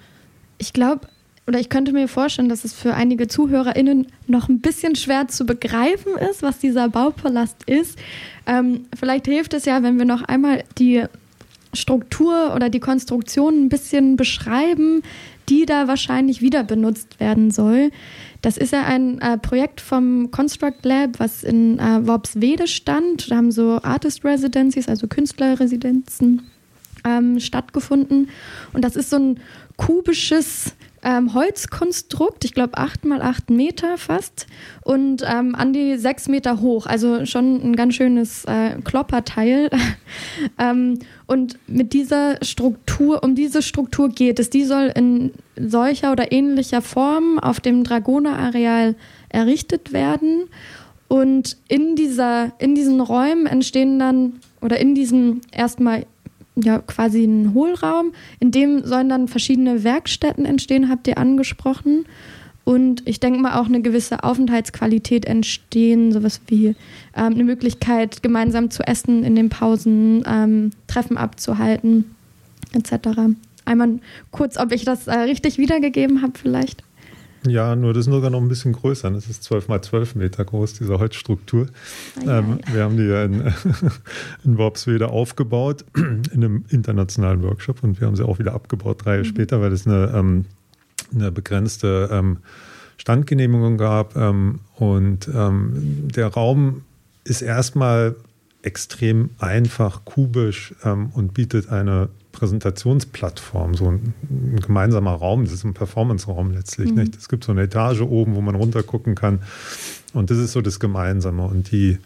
Ich 0.57 0.71
glaube, 0.71 1.07
oder 1.47 1.59
ich 1.59 1.67
könnte 1.67 1.91
mir 1.91 2.07
vorstellen, 2.07 2.47
dass 2.47 2.63
es 2.63 2.73
für 2.73 2.93
einige 2.93 3.27
ZuhörerInnen 3.27 4.07
noch 4.27 4.47
ein 4.47 4.61
bisschen 4.61 4.95
schwer 4.95 5.27
zu 5.27 5.45
begreifen 5.45 6.13
ist, 6.17 6.43
was 6.43 6.59
dieser 6.59 6.87
Baupalast 6.87 7.63
ist. 7.65 7.99
Ähm, 8.45 8.85
vielleicht 8.97 9.25
hilft 9.25 9.53
es 9.53 9.65
ja, 9.65 9.83
wenn 9.83 9.97
wir 9.97 10.05
noch 10.05 10.23
einmal 10.23 10.63
die 10.77 11.03
Struktur 11.73 12.53
oder 12.55 12.69
die 12.69 12.79
Konstruktion 12.79 13.65
ein 13.65 13.69
bisschen 13.69 14.15
beschreiben, 14.15 15.03
die 15.49 15.65
da 15.65 15.87
wahrscheinlich 15.87 16.41
wieder 16.41 16.63
benutzt 16.63 17.19
werden 17.19 17.51
soll. 17.51 17.91
Das 18.41 18.57
ist 18.57 18.73
ja 18.73 18.83
ein 18.83 19.19
äh, 19.19 19.37
Projekt 19.37 19.81
vom 19.81 20.31
Construct 20.31 20.83
Lab, 20.83 21.19
was 21.19 21.43
in 21.43 21.79
äh, 21.79 22.05
Worpswede 22.05 22.67
stand. 22.67 23.31
Da 23.31 23.37
haben 23.37 23.51
so 23.51 23.79
Artist 23.81 24.23
Residencies, 24.23 24.87
also 24.89 25.07
Künstlerresidenzen 25.07 26.43
ähm, 27.05 27.39
stattgefunden. 27.39 28.29
Und 28.73 28.83
das 28.83 28.95
ist 28.95 29.09
so 29.09 29.17
ein 29.17 29.39
kubisches 29.77 30.75
ähm, 31.07 31.33
Holzkonstrukt, 31.33 32.43
ich 32.43 32.53
glaube 32.53 32.77
acht 32.77 33.05
mal 33.05 33.21
acht 33.21 33.49
Meter 33.49 33.97
fast 33.97 34.45
und 34.83 35.23
ähm, 35.25 35.55
an 35.55 35.71
die 35.71 35.97
sechs 35.97 36.27
Meter 36.27 36.59
hoch, 36.59 36.85
also 36.85 37.25
schon 37.25 37.61
ein 37.63 37.77
ganz 37.77 37.95
schönes 37.95 38.43
äh, 38.43 38.81
Klopperteil. 38.83 39.69
ähm, 40.59 40.99
und 41.25 41.59
mit 41.65 41.93
dieser 41.93 42.43
Struktur, 42.43 43.23
um 43.23 43.35
diese 43.35 43.61
Struktur 43.61 44.09
geht 44.09 44.37
es, 44.37 44.49
die 44.49 44.65
soll 44.65 44.91
in 44.93 45.31
solcher 45.55 46.11
oder 46.11 46.33
ähnlicher 46.33 46.81
Form 46.81 47.39
auf 47.39 47.61
dem 47.61 47.85
Dragoner-Areal 47.85 48.95
errichtet 49.29 49.93
werden. 49.93 50.49
Und 51.07 51.55
in, 51.69 51.95
dieser, 51.95 52.51
in 52.59 52.75
diesen 52.75 52.99
Räumen 52.99 53.45
entstehen 53.45 53.97
dann, 53.97 54.41
oder 54.59 54.77
in 54.77 54.93
diesem 54.93 55.39
erstmal 55.53 56.05
ja 56.63 56.79
quasi 56.79 57.23
ein 57.23 57.53
Hohlraum, 57.53 58.11
in 58.39 58.51
dem 58.51 58.83
sollen 58.83 59.09
dann 59.09 59.27
verschiedene 59.27 59.83
Werkstätten 59.83 60.45
entstehen, 60.45 60.89
habt 60.89 61.07
ihr 61.07 61.17
angesprochen. 61.17 62.05
Und 62.63 63.07
ich 63.07 63.21
denke 63.21 63.39
mal 63.39 63.59
auch 63.61 63.67
eine 63.67 63.81
gewisse 63.81 64.25
Aufenthaltsqualität 64.25 65.25
entstehen, 65.25 66.11
sowas 66.11 66.41
wie 66.47 66.67
ähm, 66.67 66.75
eine 67.15 67.45
Möglichkeit, 67.45 68.21
gemeinsam 68.21 68.69
zu 68.71 68.83
essen 68.85 69.23
in 69.23 69.35
den 69.35 69.47
Pausen, 69.47 70.23
ähm, 70.27 70.71
Treffen 70.87 71.17
abzuhalten, 71.17 72.13
etc. 72.73 73.19
Einmal 73.63 73.99
kurz, 74.31 74.57
ob 74.57 74.73
ich 74.73 74.83
das 74.83 75.07
äh, 75.07 75.17
richtig 75.17 75.57
wiedergegeben 75.57 76.21
habe, 76.21 76.33
vielleicht. 76.37 76.83
Ja, 77.49 77.75
nur 77.75 77.93
das 77.93 78.07
ist 78.07 78.13
sogar 78.13 78.29
noch 78.29 78.41
ein 78.41 78.47
bisschen 78.47 78.73
größer. 78.73 79.09
Das 79.11 79.27
ist 79.27 79.43
12 79.43 79.67
mal 79.67 79.81
12 79.81 80.15
Meter 80.15 80.43
groß, 80.45 80.73
diese 80.73 80.99
Holzstruktur. 80.99 81.67
Ah, 82.25 82.39
ähm, 82.39 82.59
wir 82.71 82.83
haben 82.83 82.97
die 82.97 83.03
ja 83.03 83.23
in, 83.23 83.53
in 84.43 84.57
Worpswede 84.57 85.09
aufgebaut, 85.09 85.85
in 85.95 86.31
einem 86.33 86.65
internationalen 86.69 87.43
Workshop 87.43 87.83
und 87.83 87.99
wir 87.99 88.07
haben 88.07 88.15
sie 88.15 88.25
auch 88.25 88.39
wieder 88.39 88.53
abgebaut, 88.53 89.05
drei 89.05 89.11
Jahre 89.11 89.23
mhm. 89.23 89.29
später, 89.29 89.61
weil 89.61 89.71
es 89.71 89.85
eine, 89.85 90.11
ähm, 90.13 90.45
eine 91.13 91.31
begrenzte 91.31 92.09
ähm, 92.11 92.37
Standgenehmigung 92.97 93.77
gab. 93.77 94.15
Ähm, 94.15 94.59
und 94.75 95.27
der 95.27 96.27
Raum 96.27 96.83
ist 97.23 97.41
erstmal 97.41 98.15
extrem 98.61 99.31
einfach, 99.39 100.05
kubisch 100.05 100.75
und 100.83 101.33
bietet 101.33 101.69
eine 101.69 102.09
Präsentationsplattform, 102.37 103.73
so 103.73 103.89
ein, 103.89 104.13
ein, 104.29 104.59
gemeinsamer 104.59 105.13
Raum, 105.13 105.43
das 105.43 105.53
ist 105.53 105.63
ein 105.63 105.73
Performance-Raum 105.73 106.51
letztlich. 106.51 106.91
Mhm. 106.91 106.95
Nicht? 106.97 107.15
Es 107.15 107.29
gibt 107.29 107.43
so 107.43 107.51
eine 107.51 107.63
Etage 107.63 108.01
oben, 108.01 108.35
wo 108.35 108.41
man 108.41 108.55
runter 108.55 108.83
gucken 108.83 109.15
kann. 109.15 109.39
Und 110.13 110.29
das 110.29 110.37
ist 110.37 110.51
so 110.51 110.61
das 110.61 110.79
Gemeinsame. 110.79 111.43
Und 111.43 111.71
die 111.71 111.97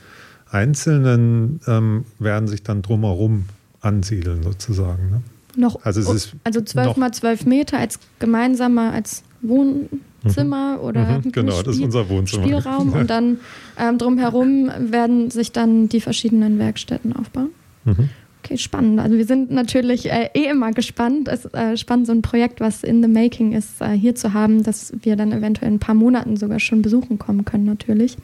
Einzelnen 0.50 1.60
ähm, 1.68 2.06
werden 2.20 2.48
sich 2.48 2.64
dann 2.64 2.82
drumherum 2.82 3.46
ansiedeln, 3.82 4.44
sozusagen. 4.44 5.10
Ne? 5.10 5.22
Noch, 5.58 5.84
also, 5.84 6.00
es 6.00 6.10
ist 6.10 6.36
also 6.46 6.62
12 6.62 6.96
mal 6.96 7.12
12 7.12 7.46
Meter 7.46 7.78
als 7.78 8.00
gemeinsamer, 8.20 8.94
als 8.94 9.24
Wohnzimmer 9.42 10.78
mhm. 10.78 10.84
oder 10.84 11.20
mhm, 11.20 11.32
genau, 11.32 11.62
das 11.62 11.76
ist 11.76 11.84
unser 11.84 12.08
Wohnzimmer. 12.10 12.44
Spielraum 12.44 12.94
und 12.94 13.10
dann 13.10 13.40
ähm, 13.78 13.98
drumherum 13.98 14.72
werden 14.78 15.30
sich 15.30 15.52
dann 15.52 15.90
die 15.90 16.00
verschiedenen 16.00 16.58
Werkstätten 16.58 17.14
aufbauen. 17.14 17.50
Mhm. 17.84 18.10
Okay, 18.44 18.58
spannend. 18.58 19.00
Also 19.00 19.18
wir 19.18 19.26
sind 19.26 19.52
natürlich 19.52 20.12
äh, 20.12 20.30
eh 20.34 20.46
immer 20.46 20.72
gespannt. 20.72 21.28
Es 21.28 21.46
ist 21.46 21.54
äh, 21.54 21.78
spannend, 21.78 22.08
so 22.08 22.14
ein 22.14 22.24
Projekt, 22.24 22.60
was 22.60 22.84
in 22.84 23.04
the 23.04 23.08
making 23.08 23.54
ist, 23.54 23.82
äh, 23.82 23.90
hier 23.90 24.16
zu 24.16 24.34
haben, 24.34 24.64
dass 24.64 24.94
wir 25.04 25.16
dann 25.16 25.32
eventuell 25.32 25.70
in 25.70 25.76
ein 25.76 25.80
paar 25.80 25.96
Monaten 25.96 26.38
sogar 26.38 26.60
schon 26.60 26.82
besuchen 26.82 27.20
kommen 27.20 27.46
können, 27.46 27.66
natürlich. 27.66 28.18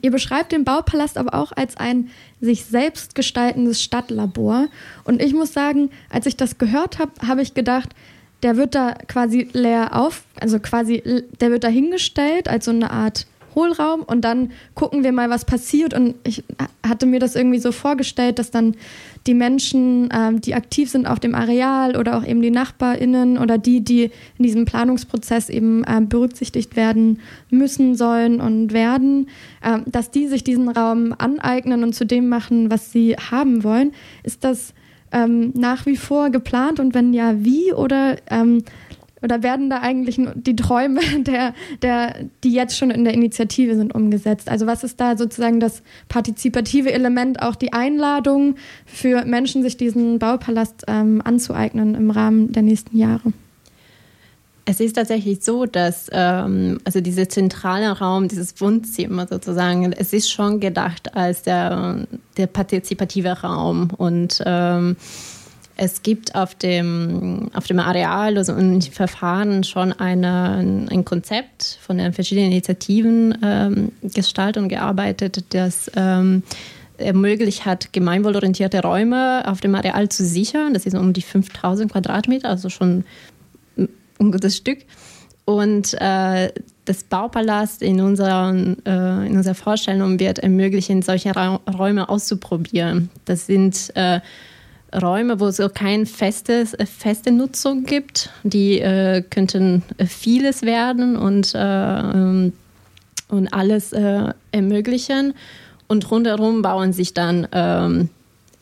Ihr 0.00 0.10
beschreibt 0.10 0.52
den 0.52 0.64
Baupalast 0.64 1.18
aber 1.18 1.34
auch 1.34 1.52
als 1.52 1.76
ein 1.76 2.08
sich 2.40 2.64
selbst 2.64 3.14
gestaltendes 3.14 3.82
Stadtlabor. 3.82 4.68
Und 5.04 5.22
ich 5.22 5.34
muss 5.34 5.52
sagen, 5.52 5.90
als 6.10 6.26
ich 6.26 6.36
das 6.36 6.58
gehört 6.58 6.98
habe, 6.98 7.12
habe 7.26 7.42
ich 7.42 7.54
gedacht, 7.54 7.90
der 8.42 8.56
wird 8.56 8.74
da 8.74 8.94
quasi 9.06 9.48
leer 9.52 9.94
auf, 9.94 10.24
also 10.40 10.58
quasi, 10.58 11.02
der 11.40 11.50
wird 11.50 11.64
da 11.64 11.68
hingestellt 11.68 12.48
als 12.48 12.64
so 12.64 12.70
eine 12.70 12.90
Art 12.90 13.26
Hohlraum 13.54 14.02
und 14.02 14.22
dann 14.22 14.52
gucken 14.74 15.04
wir 15.04 15.12
mal, 15.12 15.30
was 15.30 15.44
passiert. 15.44 15.94
Und 15.94 16.14
ich 16.24 16.44
hatte 16.86 17.06
mir 17.06 17.20
das 17.20 17.36
irgendwie 17.36 17.58
so 17.58 17.72
vorgestellt, 17.72 18.38
dass 18.38 18.50
dann 18.50 18.74
die 19.26 19.34
Menschen, 19.34 20.08
ähm, 20.12 20.40
die 20.40 20.54
aktiv 20.54 20.90
sind 20.90 21.06
auf 21.06 21.20
dem 21.20 21.34
Areal 21.34 21.96
oder 21.96 22.18
auch 22.18 22.26
eben 22.26 22.42
die 22.42 22.50
NachbarInnen 22.50 23.38
oder 23.38 23.56
die, 23.58 23.80
die 23.80 24.10
in 24.38 24.44
diesem 24.44 24.64
Planungsprozess 24.64 25.48
eben 25.48 25.84
äh, 25.84 26.00
berücksichtigt 26.00 26.76
werden 26.76 27.20
müssen, 27.50 27.94
sollen 27.94 28.40
und 28.40 28.72
werden, 28.72 29.28
äh, 29.62 29.78
dass 29.86 30.10
die 30.10 30.26
sich 30.26 30.42
diesen 30.42 30.68
Raum 30.68 31.14
aneignen 31.16 31.84
und 31.84 31.94
zu 31.94 32.04
dem 32.04 32.28
machen, 32.28 32.70
was 32.70 32.90
sie 32.92 33.14
haben 33.14 33.62
wollen. 33.62 33.92
Ist 34.24 34.44
das 34.44 34.74
ähm, 35.12 35.52
nach 35.54 35.86
wie 35.86 35.96
vor 35.96 36.30
geplant 36.30 36.80
und 36.80 36.94
wenn 36.94 37.12
ja, 37.12 37.44
wie? 37.44 37.72
Oder 37.72 38.16
ähm, 38.30 38.64
oder 39.22 39.42
werden 39.42 39.70
da 39.70 39.80
eigentlich 39.80 40.20
die 40.34 40.56
Träume, 40.56 41.00
der, 41.18 41.54
der, 41.82 42.14
die 42.44 42.52
jetzt 42.52 42.76
schon 42.76 42.90
in 42.90 43.04
der 43.04 43.14
Initiative 43.14 43.76
sind, 43.76 43.94
umgesetzt? 43.94 44.48
Also 44.48 44.66
was 44.66 44.84
ist 44.84 45.00
da 45.00 45.16
sozusagen 45.16 45.60
das 45.60 45.82
partizipative 46.08 46.92
Element, 46.92 47.42
auch 47.42 47.54
die 47.54 47.72
Einladung 47.72 48.56
für 48.86 49.24
Menschen, 49.24 49.62
sich 49.62 49.76
diesen 49.76 50.18
Baupalast 50.18 50.84
ähm, 50.86 51.22
anzueignen 51.24 51.94
im 51.94 52.10
Rahmen 52.10 52.52
der 52.52 52.62
nächsten 52.62 52.96
Jahre? 52.96 53.32
Es 54.64 54.78
ist 54.78 54.92
tatsächlich 54.94 55.42
so, 55.42 55.66
dass 55.66 56.08
ähm, 56.12 56.78
also 56.84 57.00
dieser 57.00 57.28
zentrale 57.28 57.98
Raum, 57.98 58.28
dieses 58.28 58.60
Wohnzimmer 58.60 59.26
sozusagen, 59.26 59.92
es 59.92 60.12
ist 60.12 60.30
schon 60.30 60.60
gedacht 60.60 61.16
als 61.16 61.42
der, 61.42 62.06
der 62.36 62.46
partizipative 62.46 63.40
Raum 63.40 63.90
und 63.96 64.40
ähm, 64.46 64.96
es 65.82 66.04
gibt 66.04 66.36
auf 66.36 66.54
dem, 66.54 67.50
auf 67.54 67.66
dem 67.66 67.80
Areal, 67.80 68.38
also 68.38 68.54
in 68.54 68.80
Verfahren 68.82 69.64
schon 69.64 69.92
eine, 69.92 70.86
ein 70.88 71.04
Konzept 71.04 71.76
von 71.80 71.98
den 71.98 72.12
verschiedenen 72.12 72.52
Initiativen 72.52 73.36
ähm, 73.42 73.90
gestaltet 74.00 74.62
und 74.62 74.68
gearbeitet, 74.68 75.44
das 75.48 75.90
ähm, 75.96 76.44
ermöglicht 76.98 77.66
hat, 77.66 77.92
gemeinwohlorientierte 77.92 78.80
Räume 78.80 79.42
auf 79.44 79.60
dem 79.60 79.74
Areal 79.74 80.08
zu 80.08 80.24
sichern. 80.24 80.72
Das 80.72 80.86
ist 80.86 80.94
um 80.94 81.12
die 81.12 81.22
5000 81.22 81.90
Quadratmeter, 81.90 82.48
also 82.48 82.68
schon 82.68 83.02
ein 83.76 84.30
gutes 84.30 84.56
Stück. 84.56 84.84
Und 85.46 85.94
äh, 85.94 86.52
das 86.84 87.02
Baupalast 87.02 87.82
in, 87.82 88.00
unseren, 88.00 88.76
äh, 88.86 89.26
in 89.26 89.36
unserer 89.36 89.56
Vorstellung 89.56 90.20
wird 90.20 90.38
ermöglichen, 90.38 91.02
solche 91.02 91.34
Ra 91.34 91.58
Räume 91.76 92.08
auszuprobieren. 92.08 93.10
Das 93.24 93.46
sind 93.46 93.90
äh, 93.96 94.20
Räume, 95.00 95.40
wo 95.40 95.46
es 95.46 95.56
so 95.56 95.68
keine 95.68 96.06
festes, 96.06 96.74
äh, 96.74 96.86
feste 96.86 97.32
Nutzung 97.32 97.84
gibt. 97.84 98.30
Die 98.42 98.80
äh, 98.80 99.22
könnten 99.22 99.82
äh, 99.98 100.06
vieles 100.06 100.62
werden 100.62 101.16
und, 101.16 101.54
äh, 101.54 101.58
ähm, 101.58 102.52
und 103.28 103.52
alles 103.54 103.92
äh, 103.92 104.32
ermöglichen. 104.52 105.34
Und 105.88 106.10
rundherum 106.10 106.62
bauen 106.62 106.92
sich 106.92 107.14
dann 107.14 107.48
ähm, 107.52 108.08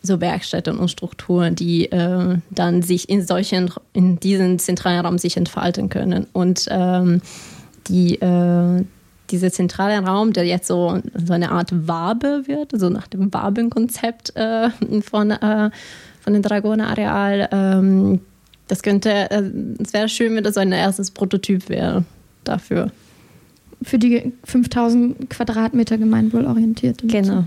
so 0.03 0.20
Werkstätten 0.20 0.78
und 0.78 0.91
Strukturen, 0.91 1.55
die 1.55 1.91
äh, 1.91 2.39
dann 2.51 2.83
sich 2.83 3.09
in 3.09 3.26
solchen, 3.26 3.70
in 3.93 4.18
diesem 4.18 4.59
zentralen 4.59 5.05
Raum 5.05 5.18
sich 5.18 5.37
entfalten 5.37 5.89
können. 5.89 6.26
Und 6.33 6.66
ähm, 6.70 7.20
die, 7.89 8.20
dieser 9.31 9.51
zentrale 9.51 10.07
Raum, 10.07 10.33
der 10.33 10.45
jetzt 10.45 10.68
so, 10.68 11.01
so 11.14 11.33
eine 11.33 11.51
Art 11.51 11.89
Wabe 11.89 12.43
wird, 12.47 12.70
so 12.72 12.89
nach 12.89 13.09
dem 13.09 13.33
Wabenkonzept 13.35 14.35
von 15.03 15.33
von 16.20 16.32
dem 16.32 16.42
Dragoner-Areal. 16.42 17.48
Ähm, 17.52 18.20
das 18.68 18.82
könnte, 18.82 19.10
äh, 19.30 19.42
es 19.82 19.92
wäre 19.92 20.08
schön, 20.08 20.36
wenn 20.36 20.44
das 20.44 20.54
so 20.54 20.60
ein 20.60 20.72
erstes 20.72 21.10
Prototyp 21.10 21.68
wäre 21.68 22.04
dafür. 22.44 22.90
Für 23.82 23.98
die 23.98 24.32
5000 24.44 25.30
Quadratmeter 25.30 25.98
gemeinwohlorientierte. 25.98 27.06
Genau. 27.06 27.44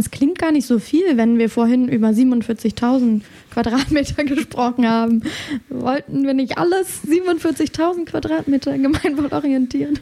Es 0.00 0.10
klingt 0.10 0.38
gar 0.38 0.50
nicht 0.50 0.66
so 0.66 0.78
viel, 0.78 1.18
wenn 1.18 1.36
wir 1.36 1.50
vorhin 1.50 1.86
über 1.86 2.08
47.000 2.08 3.20
Quadratmeter 3.52 4.24
gesprochen 4.24 4.88
haben. 4.88 5.22
Wollten 5.68 6.24
wir 6.24 6.32
nicht 6.32 6.56
alles 6.56 7.02
47.000 7.06 8.06
Quadratmeter 8.06 8.78
gemeinwohlorientieren? 8.78 9.98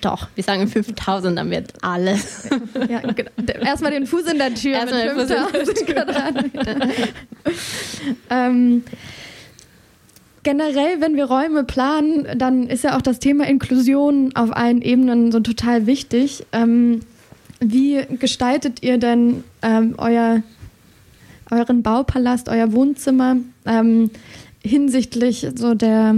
Doch, 0.00 0.26
wir 0.34 0.42
sagen 0.42 0.64
5.000, 0.64 1.36
dann 1.36 1.50
wird 1.50 1.74
alles. 1.82 2.48
Ja, 2.88 3.00
genau. 3.00 3.30
Erstmal 3.64 3.92
den 3.92 4.06
Fuß 4.06 4.32
in 4.32 4.38
der 4.38 4.54
Tür 4.54 4.72
Erstmal 4.72 5.14
mit 5.14 5.28
5.000 5.28 5.84
Quadratmeter. 5.84 6.88
ähm, 8.30 8.82
generell, 10.42 11.00
wenn 11.00 11.14
wir 11.16 11.24
Räume 11.26 11.64
planen, 11.64 12.26
dann 12.36 12.66
ist 12.66 12.84
ja 12.84 12.96
auch 12.96 13.02
das 13.02 13.18
Thema 13.20 13.46
Inklusion 13.46 14.32
auf 14.34 14.54
allen 14.54 14.82
Ebenen 14.82 15.30
so 15.32 15.40
total 15.40 15.86
wichtig. 15.86 16.46
Ähm, 16.52 17.00
wie 17.72 18.04
gestaltet 18.18 18.82
ihr 18.82 18.98
denn 18.98 19.44
ähm, 19.62 19.94
euer 19.98 20.42
euren 21.50 21.82
Baupalast, 21.82 22.48
euer 22.48 22.72
Wohnzimmer 22.72 23.36
ähm, 23.66 24.10
hinsichtlich 24.64 25.46
so 25.54 25.74
der 25.74 26.16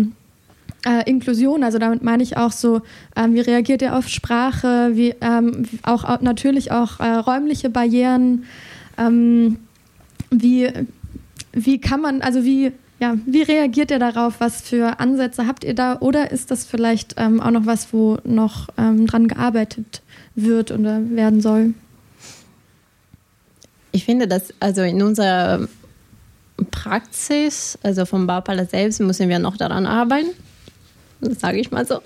äh, 0.86 1.09
Inklusion, 1.09 1.64
also 1.64 1.78
damit 1.78 2.03
meine 2.03 2.22
ich 2.22 2.36
auch 2.36 2.53
so, 2.53 2.82
ähm, 3.16 3.34
wie 3.34 3.40
reagiert 3.40 3.82
ihr 3.82 3.96
auf 3.96 4.09
Sprache, 4.09 4.90
wie 4.94 5.14
ähm, 5.20 5.66
auch, 5.82 6.20
natürlich 6.20 6.72
auch 6.72 7.01
äh, 7.01 7.14
räumliche 7.14 7.68
Barrieren, 7.68 8.44
ähm, 8.96 9.59
wie, 10.30 10.68
wie 11.53 11.80
kann 11.80 12.01
man, 12.01 12.22
also 12.22 12.44
wie, 12.44 12.72
ja, 13.01 13.16
wie 13.26 13.42
reagiert 13.42 13.90
ihr 13.90 13.99
darauf? 13.99 14.40
Was 14.40 14.62
für 14.62 14.99
Ansätze 14.99 15.46
habt 15.46 15.62
ihr 15.64 15.74
da? 15.74 15.99
Oder 16.01 16.32
ist 16.32 16.51
das 16.51 16.64
vielleicht 16.64 17.14
ähm, 17.16 17.40
auch 17.40 17.51
noch 17.51 17.66
was, 17.66 17.92
wo 17.92 18.18
noch 18.24 18.68
ähm, 18.76 19.07
dran 19.07 19.28
gearbeitet 19.28 20.03
wird 20.43 20.70
oder 20.70 21.01
werden 21.11 21.41
soll? 21.41 21.74
Ich 23.93 24.05
finde, 24.05 24.28
dass 24.28 24.53
also 24.61 24.82
in 24.82 25.03
unserer 25.03 25.66
Praxis, 26.70 27.78
also 27.82 28.05
vom 28.05 28.26
Baupalast 28.26 28.70
selbst, 28.70 29.01
müssen 29.01 29.28
wir 29.28 29.39
noch 29.39 29.57
daran 29.57 29.86
arbeiten. 29.86 30.30
Das 31.20 31.41
sage 31.41 31.59
ich 31.59 31.70
mal 31.70 31.86
so. 31.86 32.01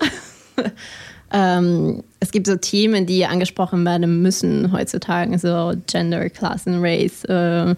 ähm, 1.31 2.03
es 2.19 2.31
gibt 2.31 2.47
so 2.47 2.55
Themen, 2.55 3.05
die 3.05 3.25
angesprochen 3.25 3.85
werden 3.85 4.21
müssen 4.21 4.71
heutzutage, 4.71 5.37
so 5.37 5.73
Gender, 5.87 6.29
Class 6.29 6.67
and 6.67 6.77
Race 6.81 7.23
äh, 7.25 7.75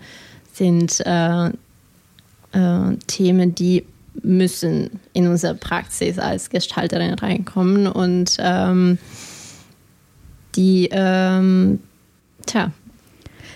sind 0.54 1.02
äh, 1.06 1.48
äh, 1.48 2.98
Themen, 3.08 3.56
die 3.56 3.86
müssen 4.24 5.00
in 5.14 5.28
unsere 5.28 5.56
Praxis 5.56 6.20
als 6.20 6.50
Gestalterin 6.50 7.14
reinkommen 7.16 7.88
und 7.88 8.38
ähm, 8.40 8.98
die, 10.56 10.90
ähm, 10.92 11.80
tja, 12.46 12.72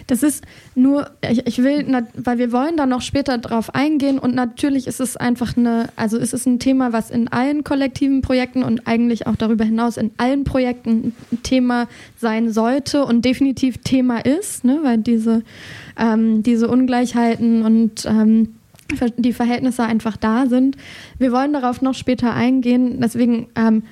das 0.10 0.24
ist 0.24 0.44
nur, 0.74 1.12
ich, 1.30 1.46
ich 1.46 1.64
will, 1.64 1.86
weil 2.16 2.40
wir 2.40 2.52
wollen 2.52 2.78
da 2.78 2.88
noch 2.88 3.02
später 3.02 3.38
drauf 3.38 3.76
eingehen 3.76 4.18
und 4.18 4.34
natürlich 4.34 4.88
ist 4.88 5.00
es 5.00 5.16
einfach 5.16 5.56
eine, 5.56 5.90
also 5.96 6.18
ist 6.18 6.34
es 6.34 6.48
ein 6.48 6.58
Thema, 6.58 6.94
was 6.94 7.12
in 7.12 7.28
allen 7.28 7.64
kollektiven 7.64 8.22
Projekten 8.22 8.64
und 8.64 8.88
eigentlich 8.88 9.28
auch 9.28 9.36
darüber 9.36 9.66
hinaus 9.66 9.98
in 9.98 10.12
allen 10.18 10.46
Projekten 10.46 11.14
ein 11.32 11.44
Thema 11.44 11.88
sein 12.18 12.52
sollte 12.52 13.06
und 13.06 13.24
definitiv 13.24 13.78
Thema 13.84 14.26
ist, 14.26 14.64
ne, 14.66 14.80
weil 14.82 14.98
diese, 14.98 15.44
ähm, 15.96 16.42
diese 16.42 16.70
Ungleichheiten 16.70 17.64
und 17.64 18.06
ähm, 18.06 18.56
die 19.18 19.34
Verhältnisse 19.34 19.84
einfach 19.84 20.18
da 20.18 20.48
sind. 20.48 20.76
Wir 21.20 21.32
wollen 21.32 21.54
darauf 21.54 21.84
noch 21.84 21.94
später 21.94 22.34
eingehen, 22.34 23.00
deswegen 23.00 23.48
ähm, 23.56 23.84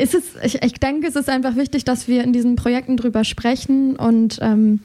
ist 0.00 0.14
es, 0.14 0.24
ich, 0.42 0.62
ich 0.62 0.74
denke, 0.74 1.06
es 1.06 1.16
ist 1.16 1.28
einfach 1.28 1.56
wichtig, 1.56 1.84
dass 1.84 2.08
wir 2.08 2.24
in 2.24 2.32
diesen 2.32 2.56
Projekten 2.56 2.96
drüber 2.96 3.24
sprechen 3.24 3.96
und 3.96 4.38
ähm, 4.40 4.80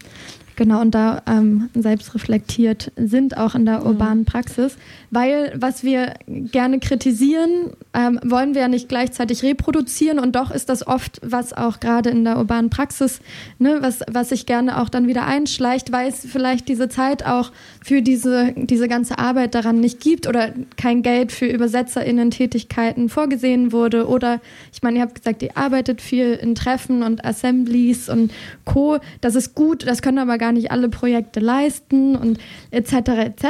Genau, 0.58 0.80
und 0.80 0.96
da 0.96 1.22
ähm, 1.28 1.70
selbst 1.74 2.16
reflektiert 2.16 2.92
sind, 2.96 3.38
auch 3.38 3.56
in 3.56 3.66
der 3.66 3.82
mhm. 3.82 3.88
urbanen 3.88 4.26
Praxis. 4.26 4.78
Weil 5.12 5.54
was 5.56 5.84
wir 5.84 6.14
gerne 6.28 6.80
kritisieren, 6.80 7.74
ähm, 7.96 8.20
wollen 8.24 8.54
wir 8.54 8.62
ja 8.62 8.68
nicht 8.68 8.90
gleichzeitig 8.90 9.42
reproduzieren 9.44 10.20
und 10.20 10.36
doch 10.36 10.52
ist 10.52 10.70
das 10.70 10.86
oft, 10.86 11.22
was 11.24 11.54
auch 11.54 11.80
gerade 11.80 12.10
in 12.10 12.26
der 12.26 12.38
urbanen 12.38 12.70
Praxis, 12.70 13.22
ne, 13.58 13.78
was, 13.80 14.02
was 14.12 14.30
sich 14.30 14.46
gerne 14.46 14.82
auch 14.82 14.90
dann 14.90 15.08
wieder 15.08 15.26
einschleicht, 15.26 15.92
weil 15.92 16.10
es 16.10 16.26
vielleicht 16.30 16.68
diese 16.68 16.90
Zeit 16.90 17.26
auch 17.26 17.52
für 17.84 18.02
diese, 18.02 18.54
diese 18.56 18.88
ganze 18.88 19.18
Arbeit 19.18 19.56
daran 19.56 19.80
nicht 19.80 20.00
gibt 20.02 20.28
oder 20.28 20.50
kein 20.76 21.04
Geld 21.04 21.32
für 21.32 21.46
ÜbersetzerInnen-Tätigkeiten 21.46 23.10
vorgesehen 23.10 23.72
wurde. 23.72 24.08
Oder, 24.08 24.42
ich 24.74 24.84
meine, 24.84 24.98
ihr 24.98 25.02
habt 25.04 25.16
gesagt, 25.16 25.42
ihr 25.42 25.56
arbeitet 25.56 26.02
viel 26.02 26.34
in 26.34 26.56
Treffen 26.56 27.04
und 27.04 27.24
Assemblies 27.24 28.10
und 28.10 28.34
Co. 28.66 28.98
Das 29.22 29.36
ist 29.36 29.56
gut, 29.56 29.88
das 29.88 30.02
können 30.02 30.20
aber 30.20 30.38
gar 30.38 30.52
nicht 30.52 30.72
alle 30.72 30.90
Projekte 30.90 31.40
leisten 31.40 32.16
und 32.16 32.40
etc. 32.72 32.94
etc. 32.94 33.46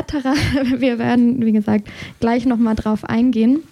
Wir 0.77 0.99
werden, 0.99 1.45
wie 1.45 1.51
gesagt, 1.51 1.87
gleich 2.19 2.45
nochmal 2.45 2.75
drauf 2.75 3.05
eingehen. 3.05 3.63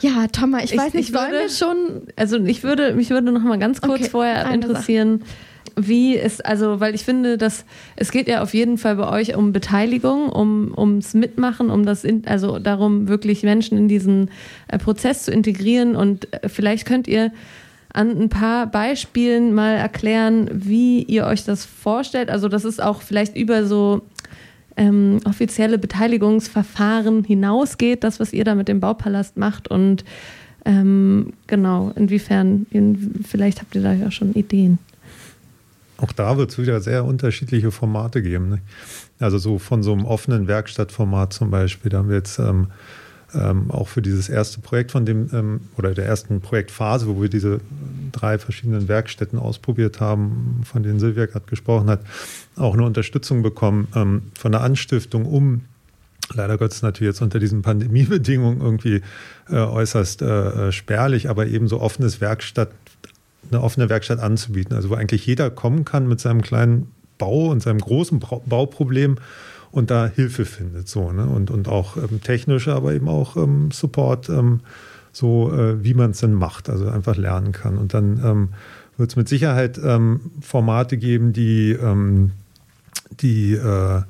Ja, 0.00 0.26
Thomas, 0.28 0.64
ich, 0.64 0.72
ich 0.72 0.78
weiß 0.78 0.94
nicht, 0.94 1.10
ich 1.10 1.14
wollen 1.14 1.32
wir 1.32 1.48
schon, 1.48 2.02
also 2.16 2.38
ich 2.38 2.62
würde, 2.62 2.94
mich 2.94 3.10
würde 3.10 3.32
noch 3.32 3.42
mal 3.42 3.58
ganz 3.58 3.80
kurz 3.80 4.00
okay, 4.00 4.10
vorher 4.10 4.50
interessieren, 4.50 5.20
Sache. 5.20 5.88
wie 5.88 6.16
es, 6.16 6.40
also, 6.40 6.80
weil 6.80 6.94
ich 6.94 7.04
finde, 7.04 7.36
dass 7.36 7.64
es 7.96 8.10
geht 8.10 8.26
ja 8.26 8.42
auf 8.42 8.54
jeden 8.54 8.78
Fall 8.78 8.96
bei 8.96 9.08
euch 9.08 9.34
um 9.34 9.52
Beteiligung, 9.52 10.30
um 10.30 10.72
ums 10.76 11.12
Mitmachen, 11.12 11.70
um 11.70 11.84
das, 11.84 12.04
in, 12.04 12.26
also 12.26 12.58
darum, 12.58 13.08
wirklich 13.08 13.42
Menschen 13.42 13.76
in 13.76 13.88
diesen 13.88 14.30
äh, 14.68 14.78
Prozess 14.78 15.24
zu 15.24 15.32
integrieren 15.32 15.96
und 15.96 16.32
äh, 16.32 16.48
vielleicht 16.48 16.86
könnt 16.86 17.06
ihr 17.06 17.32
an 17.92 18.10
ein 18.10 18.28
paar 18.28 18.66
Beispielen 18.66 19.52
mal 19.52 19.74
erklären, 19.74 20.48
wie 20.52 21.02
ihr 21.02 21.26
euch 21.26 21.44
das 21.44 21.64
vorstellt. 21.64 22.30
Also, 22.30 22.48
dass 22.48 22.64
es 22.64 22.78
auch 22.78 23.02
vielleicht 23.02 23.36
über 23.36 23.66
so 23.66 24.02
ähm, 24.76 25.20
offizielle 25.24 25.78
Beteiligungsverfahren 25.78 27.24
hinausgeht, 27.24 28.04
das, 28.04 28.20
was 28.20 28.32
ihr 28.32 28.44
da 28.44 28.54
mit 28.54 28.68
dem 28.68 28.80
Baupalast 28.80 29.36
macht. 29.36 29.68
Und 29.68 30.04
ähm, 30.64 31.32
genau, 31.46 31.92
inwiefern, 31.96 32.66
in, 32.70 33.24
vielleicht 33.26 33.60
habt 33.60 33.74
ihr 33.74 33.82
da 33.82 33.92
ja 33.92 34.10
schon 34.10 34.32
Ideen. 34.34 34.78
Auch 35.98 36.12
da 36.12 36.36
wird 36.38 36.50
es 36.50 36.58
wieder 36.58 36.80
sehr 36.80 37.04
unterschiedliche 37.04 37.70
Formate 37.70 38.22
geben. 38.22 38.48
Ne? 38.48 38.60
Also 39.18 39.38
so 39.38 39.58
von 39.58 39.82
so 39.82 39.92
einem 39.92 40.06
offenen 40.06 40.48
Werkstattformat 40.48 41.32
zum 41.32 41.50
Beispiel, 41.50 41.90
da 41.90 41.98
haben 41.98 42.08
wir 42.08 42.16
jetzt 42.16 42.38
ähm, 42.38 42.68
ähm, 43.34 43.70
auch 43.70 43.88
für 43.88 44.02
dieses 44.02 44.28
erste 44.28 44.60
Projekt 44.60 44.90
von 44.90 45.04
dem 45.04 45.28
ähm, 45.32 45.60
oder 45.76 45.94
der 45.94 46.06
ersten 46.06 46.40
Projektphase, 46.40 47.06
wo 47.06 47.20
wir 47.20 47.28
diese 47.28 47.60
drei 48.12 48.38
verschiedenen 48.38 48.88
Werkstätten 48.88 49.38
ausprobiert 49.38 50.00
haben, 50.00 50.62
von 50.64 50.82
denen 50.82 50.98
Silvia 50.98 51.26
gerade 51.26 51.46
gesprochen 51.46 51.88
hat, 51.88 52.00
auch 52.56 52.74
eine 52.74 52.84
Unterstützung 52.84 53.42
bekommen 53.42 53.88
ähm, 53.94 54.22
von 54.38 54.52
der 54.52 54.62
Anstiftung, 54.62 55.26
um 55.26 55.62
leider 56.34 56.58
Gottes 56.58 56.82
natürlich 56.82 57.12
jetzt 57.12 57.22
unter 57.22 57.38
diesen 57.38 57.62
Pandemiebedingungen 57.62 58.60
irgendwie 58.60 59.02
äh, 59.48 59.56
äußerst 59.56 60.22
äh, 60.22 60.68
äh 60.68 60.72
spärlich, 60.72 61.28
aber 61.28 61.46
eben 61.46 61.68
so 61.68 61.80
offenes 61.80 62.20
Werkstatt, 62.20 62.70
eine 63.50 63.62
offene 63.62 63.88
Werkstatt 63.88 64.20
anzubieten, 64.20 64.74
also 64.74 64.90
wo 64.90 64.94
eigentlich 64.94 65.26
jeder 65.26 65.50
kommen 65.50 65.84
kann 65.84 66.08
mit 66.08 66.20
seinem 66.20 66.42
kleinen 66.42 66.90
Bau 67.18 67.48
und 67.50 67.62
seinem 67.62 67.80
großen 67.80 68.18
Bauproblem 68.18 69.16
und 69.72 69.90
da 69.90 70.06
Hilfe 70.06 70.44
findet. 70.44 70.88
So, 70.88 71.12
ne? 71.12 71.26
und, 71.26 71.50
und 71.50 71.68
auch 71.68 71.96
ähm, 71.96 72.20
technische, 72.20 72.74
aber 72.74 72.92
eben 72.92 73.08
auch 73.08 73.36
ähm, 73.36 73.70
Support, 73.70 74.28
ähm, 74.28 74.60
so 75.12 75.52
äh, 75.52 75.82
wie 75.82 75.94
man 75.94 76.12
es 76.12 76.20
denn 76.20 76.34
macht, 76.34 76.68
also 76.68 76.88
einfach 76.88 77.16
lernen 77.16 77.52
kann. 77.52 77.78
Und 77.78 77.94
dann 77.94 78.20
ähm, 78.24 78.48
wird 78.96 79.10
es 79.10 79.16
mit 79.16 79.28
Sicherheit 79.28 79.80
ähm, 79.82 80.30
Formate 80.40 80.96
geben, 80.96 81.32
die, 81.32 81.72
ähm, 81.72 82.32
die 83.20 83.54
äh, 83.54 84.02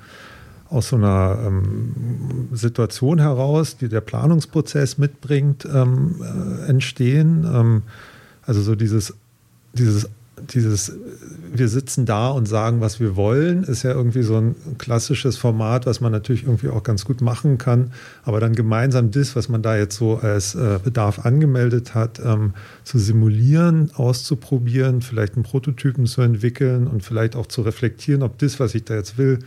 aus 0.68 0.88
so 0.88 0.96
einer 0.96 1.38
ähm, 1.46 2.48
Situation 2.52 3.18
heraus, 3.18 3.76
die 3.76 3.88
der 3.88 4.00
Planungsprozess 4.00 4.98
mitbringt, 4.98 5.66
ähm, 5.72 6.16
äh, 6.22 6.68
entstehen. 6.68 7.44
Ähm, 7.52 7.82
also 8.42 8.62
so 8.62 8.74
dieses, 8.74 9.14
dieses 9.72 10.08
dieses, 10.40 10.92
wir 11.52 11.68
sitzen 11.68 12.06
da 12.06 12.28
und 12.28 12.46
sagen, 12.46 12.80
was 12.80 13.00
wir 13.00 13.16
wollen, 13.16 13.64
ist 13.64 13.82
ja 13.82 13.92
irgendwie 13.92 14.22
so 14.22 14.36
ein 14.36 14.54
klassisches 14.78 15.36
Format, 15.36 15.86
was 15.86 16.00
man 16.00 16.12
natürlich 16.12 16.44
irgendwie 16.44 16.68
auch 16.68 16.82
ganz 16.82 17.04
gut 17.04 17.20
machen 17.20 17.58
kann. 17.58 17.92
Aber 18.24 18.40
dann 18.40 18.54
gemeinsam 18.54 19.10
das, 19.10 19.36
was 19.36 19.48
man 19.48 19.62
da 19.62 19.76
jetzt 19.76 19.96
so 19.96 20.18
als 20.18 20.54
äh, 20.54 20.78
Bedarf 20.82 21.24
angemeldet 21.24 21.94
hat, 21.94 22.20
ähm, 22.24 22.54
zu 22.84 22.98
simulieren, 22.98 23.90
auszuprobieren, 23.94 25.02
vielleicht 25.02 25.34
einen 25.34 25.44
Prototypen 25.44 26.06
zu 26.06 26.22
entwickeln 26.22 26.86
und 26.86 27.04
vielleicht 27.04 27.36
auch 27.36 27.46
zu 27.46 27.62
reflektieren, 27.62 28.22
ob 28.22 28.38
das, 28.38 28.60
was 28.60 28.74
ich 28.74 28.84
da 28.84 28.94
jetzt 28.94 29.18
will, 29.18 29.40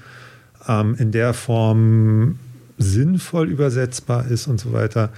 ähm, 0.68 0.96
in 0.98 1.12
der 1.12 1.34
Form 1.34 2.40
sinnvoll 2.78 3.50
übersetzbar 3.50 4.28
ist 4.28 4.48
und 4.48 4.60
so 4.60 4.74
weiter 4.74 5.12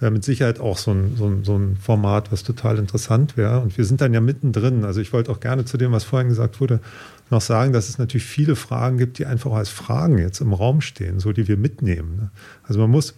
wäre 0.00 0.10
mit 0.10 0.24
Sicherheit 0.24 0.58
auch 0.58 0.78
so 0.78 0.92
ein, 0.92 1.14
so, 1.16 1.26
ein, 1.26 1.44
so 1.44 1.56
ein 1.56 1.76
Format, 1.76 2.32
was 2.32 2.42
total 2.42 2.78
interessant 2.78 3.36
wäre. 3.36 3.60
Und 3.60 3.76
wir 3.76 3.84
sind 3.84 4.00
dann 4.00 4.14
ja 4.14 4.20
mittendrin. 4.20 4.84
Also 4.84 5.00
ich 5.00 5.12
wollte 5.12 5.30
auch 5.30 5.40
gerne 5.40 5.66
zu 5.66 5.76
dem, 5.76 5.92
was 5.92 6.04
vorhin 6.04 6.28
gesagt 6.28 6.60
wurde, 6.60 6.80
noch 7.28 7.42
sagen, 7.42 7.72
dass 7.72 7.88
es 7.88 7.98
natürlich 7.98 8.24
viele 8.24 8.56
Fragen 8.56 8.98
gibt, 8.98 9.18
die 9.18 9.26
einfach 9.26 9.52
als 9.52 9.68
Fragen 9.68 10.18
jetzt 10.18 10.40
im 10.40 10.52
Raum 10.52 10.80
stehen, 10.80 11.20
so 11.20 11.32
die 11.32 11.46
wir 11.46 11.56
mitnehmen. 11.56 12.16
Ne? 12.16 12.30
Also 12.64 12.80
man 12.80 12.90
muss, 12.90 13.14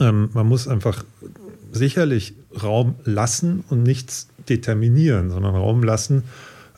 ähm, 0.00 0.30
man 0.32 0.46
muss 0.46 0.68
einfach 0.68 1.04
sicherlich 1.72 2.34
Raum 2.62 2.94
lassen 3.04 3.64
und 3.68 3.82
nichts 3.82 4.28
determinieren, 4.48 5.30
sondern 5.30 5.56
Raum 5.56 5.82
lassen, 5.82 6.22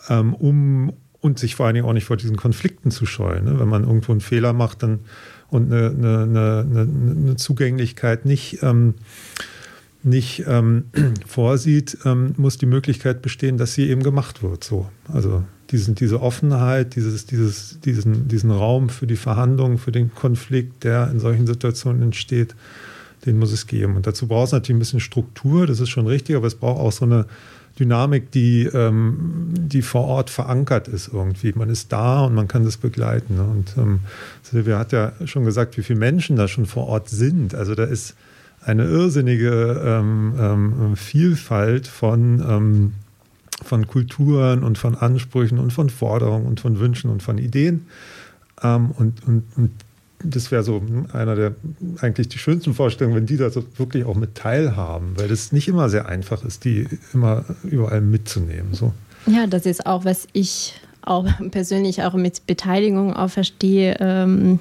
ähm, 0.09 0.34
um 0.34 0.93
und 1.20 1.39
sich 1.39 1.57
vor 1.57 1.66
allen 1.66 1.74
Dingen 1.74 1.87
auch 1.87 1.93
nicht 1.93 2.05
vor 2.05 2.16
diesen 2.16 2.37
Konflikten 2.37 2.91
zu 2.91 3.05
scheuen. 3.05 3.45
Ne? 3.45 3.59
Wenn 3.59 3.68
man 3.68 3.82
irgendwo 3.84 4.12
einen 4.12 4.20
Fehler 4.20 4.53
macht, 4.53 4.82
dann 4.82 5.01
und 5.49 5.72
eine, 5.72 5.90
eine, 5.90 6.66
eine, 6.68 6.80
eine 6.80 7.36
Zugänglichkeit 7.36 8.24
nicht, 8.24 8.62
ähm, 8.62 8.94
nicht 10.03 10.44
ähm, 10.47 10.84
vorsieht, 11.26 11.99
ähm, 12.05 12.34
muss 12.36 12.59
die 12.59 12.66
Möglichkeit 12.66 13.22
bestehen, 13.22 13.59
dass 13.59 13.74
sie 13.74 13.88
eben 13.88 14.03
gemacht 14.03 14.42
wird. 14.42 14.64
So. 14.64 14.88
Also 15.12 15.44
diesen, 15.70 15.94
diese 15.94 16.20
Offenheit, 16.20 16.94
dieses, 16.97 17.26
dieses, 17.26 17.80
diesen, 17.80 18.28
diesen 18.28 18.51
Raum 18.51 18.88
für 18.88 19.07
die 19.07 19.16
Verhandlungen, 19.16 19.78
für 19.78 19.92
den 19.92 20.14
Konflikt, 20.14 20.84
der 20.84 21.11
in 21.11 21.20
solchen 21.20 21.47
Situationen 21.47 22.03
entsteht, 22.03 22.55
den 23.24 23.38
muss 23.38 23.53
es 23.53 23.66
geben. 23.66 23.97
Und 23.97 24.07
dazu 24.07 24.28
braucht 24.28 24.49
es 24.49 24.53
natürlich 24.53 24.76
ein 24.76 24.80
bisschen 24.80 25.01
Struktur, 25.01 25.66
das 25.66 25.80
ist 25.80 25.88
schon 25.88 26.07
richtig, 26.07 26.36
aber 26.36 26.47
es 26.47 26.55
braucht 26.55 26.80
auch 26.80 26.92
so 26.92 27.05
eine 27.05 27.26
Dynamik, 27.78 28.30
die, 28.30 28.64
ähm, 28.64 29.52
die 29.56 29.82
vor 29.82 30.04
Ort 30.04 30.30
verankert 30.30 30.88
ist 30.88 31.08
irgendwie. 31.12 31.52
Man 31.54 31.68
ist 31.68 31.92
da 31.92 32.24
und 32.24 32.34
man 32.34 32.48
kann 32.48 32.64
das 32.64 32.78
begleiten. 32.78 33.36
Ne? 33.36 33.44
Und 33.44 33.74
ähm, 33.76 34.00
Silvia 34.42 34.78
hat 34.78 34.92
ja 34.92 35.12
schon 35.26 35.44
gesagt, 35.44 35.76
wie 35.76 35.82
viele 35.82 35.98
Menschen 35.98 36.36
da 36.36 36.48
schon 36.48 36.66
vor 36.66 36.86
Ort 36.86 37.08
sind. 37.08 37.54
Also 37.54 37.74
da 37.74 37.84
ist 37.84 38.14
eine 38.64 38.84
irrsinnige 38.84 39.82
ähm, 39.84 40.34
ähm, 40.38 40.96
Vielfalt 40.96 41.86
von, 41.86 42.42
ähm, 42.48 42.94
von 43.62 43.86
Kulturen 43.86 44.64
und 44.64 44.78
von 44.78 44.94
Ansprüchen 44.96 45.58
und 45.58 45.72
von 45.72 45.90
Forderungen 45.90 46.46
und 46.46 46.60
von 46.60 46.80
Wünschen 46.80 47.10
und 47.10 47.22
von 47.22 47.38
Ideen. 47.38 47.86
Ähm, 48.62 48.90
und, 48.92 49.26
und, 49.26 49.44
und 49.56 49.70
das 50.30 50.50
wäre 50.50 50.62
so 50.62 50.82
einer 51.12 51.34
der 51.34 51.54
eigentlich 52.00 52.28
die 52.28 52.38
schönsten 52.38 52.74
Vorstellungen, 52.74 53.16
wenn 53.16 53.26
die 53.26 53.36
da 53.36 53.50
so 53.50 53.64
wirklich 53.76 54.04
auch 54.04 54.14
mit 54.14 54.34
teilhaben, 54.34 55.14
weil 55.16 55.30
es 55.30 55.52
nicht 55.52 55.68
immer 55.68 55.88
sehr 55.88 56.06
einfach 56.06 56.44
ist, 56.44 56.64
die 56.64 56.86
immer 57.12 57.44
überall 57.64 58.00
mitzunehmen. 58.00 58.72
So. 58.72 58.92
Ja, 59.26 59.46
das 59.46 59.66
ist 59.66 59.86
auch, 59.86 60.04
was 60.04 60.28
ich 60.32 60.74
auch 61.02 61.26
persönlich 61.50 62.02
auch 62.02 62.14
mit 62.14 62.46
Beteiligung 62.46 63.14
auch 63.14 63.30
verstehe. 63.30 63.96
Ähm, 64.00 64.58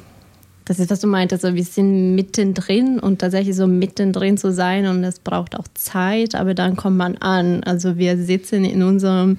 das 0.65 0.79
ist, 0.79 0.89
was 0.89 0.99
du 0.99 1.07
meintest, 1.07 1.45
also 1.45 1.55
wir 1.55 1.63
sind 1.63 2.15
mittendrin 2.15 2.99
und 2.99 3.19
tatsächlich 3.19 3.55
so 3.55 3.67
mittendrin 3.67 4.35
zu 4.35 4.51
sein 4.51 4.87
und 4.87 5.03
es 5.03 5.19
braucht 5.19 5.55
auch 5.55 5.67
Zeit, 5.75 6.33
aber 6.33 6.55
dann 6.55 6.75
kommt 6.75 6.97
man 6.97 7.17
an. 7.17 7.63
Also 7.63 7.97
wir 7.97 8.17
sitzen 8.17 8.65
in 8.65 8.81
unserem 8.81 9.37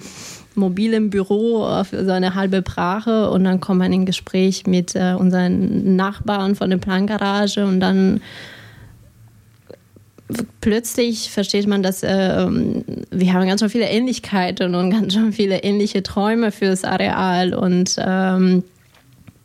mobilen 0.57 1.11
Büro 1.11 1.85
für 1.85 2.05
so 2.05 2.13
eine 2.13 2.35
halbe 2.35 2.63
Brache 2.63 3.31
und 3.31 3.45
dann 3.45 3.61
kommt 3.61 3.79
man 3.79 3.93
in 3.93 4.07
Gespräch 4.07 4.67
mit 4.67 4.95
äh, 4.95 5.15
unseren 5.19 5.97
Nachbarn 5.97 6.55
von 6.55 6.71
der 6.71 6.79
Plangarage 6.79 7.65
und 7.65 7.81
dann 7.81 8.21
plötzlich 10.61 11.31
versteht 11.31 11.67
man, 11.67 11.83
dass 11.83 12.03
äh, 12.03 12.47
wir 13.11 13.33
haben 13.33 13.47
ganz 13.47 13.61
schön 13.61 13.71
viele 13.71 13.89
Ähnlichkeiten 13.89 14.75
und 14.75 14.91
ganz 14.91 15.15
schön 15.15 15.33
viele 15.33 15.63
ähnliche 15.63 16.03
Träume 16.03 16.51
fürs 16.51 16.85
Areal 16.85 17.55
und 17.55 17.97
ähm, 17.99 18.65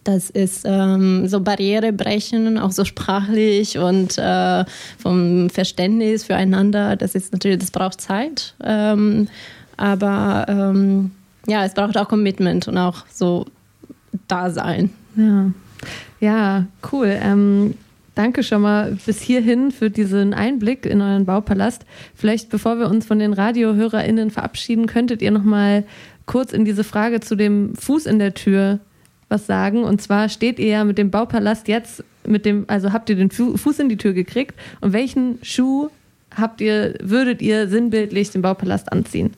das 0.04 0.32
ist 0.32 0.64
ähm, 0.66 1.28
so 1.28 1.42
Barriere 1.42 1.94
brechen, 1.94 2.58
auch 2.58 2.72
so 2.72 2.86
sprachlich 2.86 3.78
und 3.78 4.18
äh, 4.18 4.66
vom 4.98 5.52
Verständnis 5.52 6.24
füreinander. 6.24 6.96
Das 6.96 7.14
ist 7.14 7.32
natürlich, 7.34 7.60
das 7.60 7.70
braucht 7.70 8.02
Zeit. 8.02 8.56
Ähm, 8.64 9.28
aber 9.82 10.46
ähm, 10.48 11.10
ja, 11.48 11.66
es 11.66 11.74
braucht 11.74 11.98
auch 11.98 12.08
Commitment 12.08 12.68
und 12.68 12.78
auch 12.78 13.06
so 13.12 13.48
Dasein. 14.28 14.92
Ja, 15.16 15.52
ja 16.20 16.66
cool. 16.92 17.18
Ähm, 17.20 17.74
danke 18.14 18.44
schon 18.44 18.62
mal 18.62 18.96
bis 19.06 19.22
hierhin 19.22 19.72
für 19.72 19.90
diesen 19.90 20.36
Einblick 20.36 20.86
in 20.86 21.02
euren 21.02 21.26
Baupalast. 21.26 21.86
Vielleicht 22.14 22.50
bevor 22.50 22.78
wir 22.78 22.90
uns 22.90 23.08
von 23.08 23.18
den 23.18 23.34
RadiohörerInnen 23.34 24.30
verabschieden, 24.30 24.86
könntet 24.86 25.24
ihr 25.24 25.32
noch 25.32 25.44
mal 25.44 25.84
kurz 26.28 26.54
in 26.54 26.64
diese 26.64 26.84
Frage 26.84 27.20
zu 27.20 27.36
dem 27.36 27.76
Fuß 27.76 28.06
in 28.06 28.20
der 28.20 28.36
Tür 28.36 28.80
was 29.30 29.48
sagen. 29.48 29.84
Und 29.84 30.00
zwar 30.00 30.30
steht 30.30 30.60
ihr 30.60 30.68
ja 30.68 30.84
mit 30.84 31.00
dem 31.00 31.10
Baupalast 31.10 31.68
jetzt 31.68 32.04
mit 32.24 32.46
dem, 32.46 32.66
also 32.68 32.94
habt 32.94 33.10
ihr 33.10 33.16
den 33.16 33.32
Fuß 33.32 33.80
in 33.80 33.90
die 33.90 33.98
Tür 33.98 34.14
gekriegt 34.14 34.54
und 34.80 34.94
welchen 34.94 35.40
Schuh 35.42 35.90
habt 36.36 36.62
ihr, 36.62 36.94
würdet 37.02 37.42
ihr 37.42 37.68
sinnbildlich 37.68 38.30
den 38.30 38.44
Baupalast 38.44 38.92
anziehen? 38.92 39.34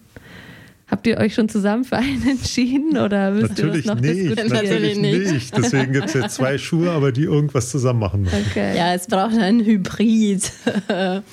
Habt 0.94 1.08
ihr 1.08 1.18
euch 1.18 1.34
schon 1.34 1.50
zusammen 1.50 1.86
für 1.86 1.98
einen 1.98 2.22
entschieden 2.30 3.00
oder 3.00 3.32
müsst 3.32 3.50
natürlich 3.50 3.84
ihr 3.84 3.96
das 3.96 3.96
noch 3.96 4.00
nicht, 4.00 4.14
diskutieren? 4.14 4.48
Natürlich 4.50 4.98
nicht. 5.00 5.58
Deswegen 5.58 5.92
gibt 5.92 6.06
es 6.06 6.14
jetzt 6.14 6.36
zwei 6.36 6.58
Schuhe, 6.60 6.92
aber 6.92 7.12
die 7.12 7.24
irgendwas 7.24 7.72
zusammen 7.72 8.00
machen 8.00 8.22
müssen. 8.22 8.46
Okay. 8.52 8.78
Ja, 8.78 8.94
es 8.94 9.08
braucht 9.08 9.36
einen 9.36 9.66
Hybrid. 9.66 10.52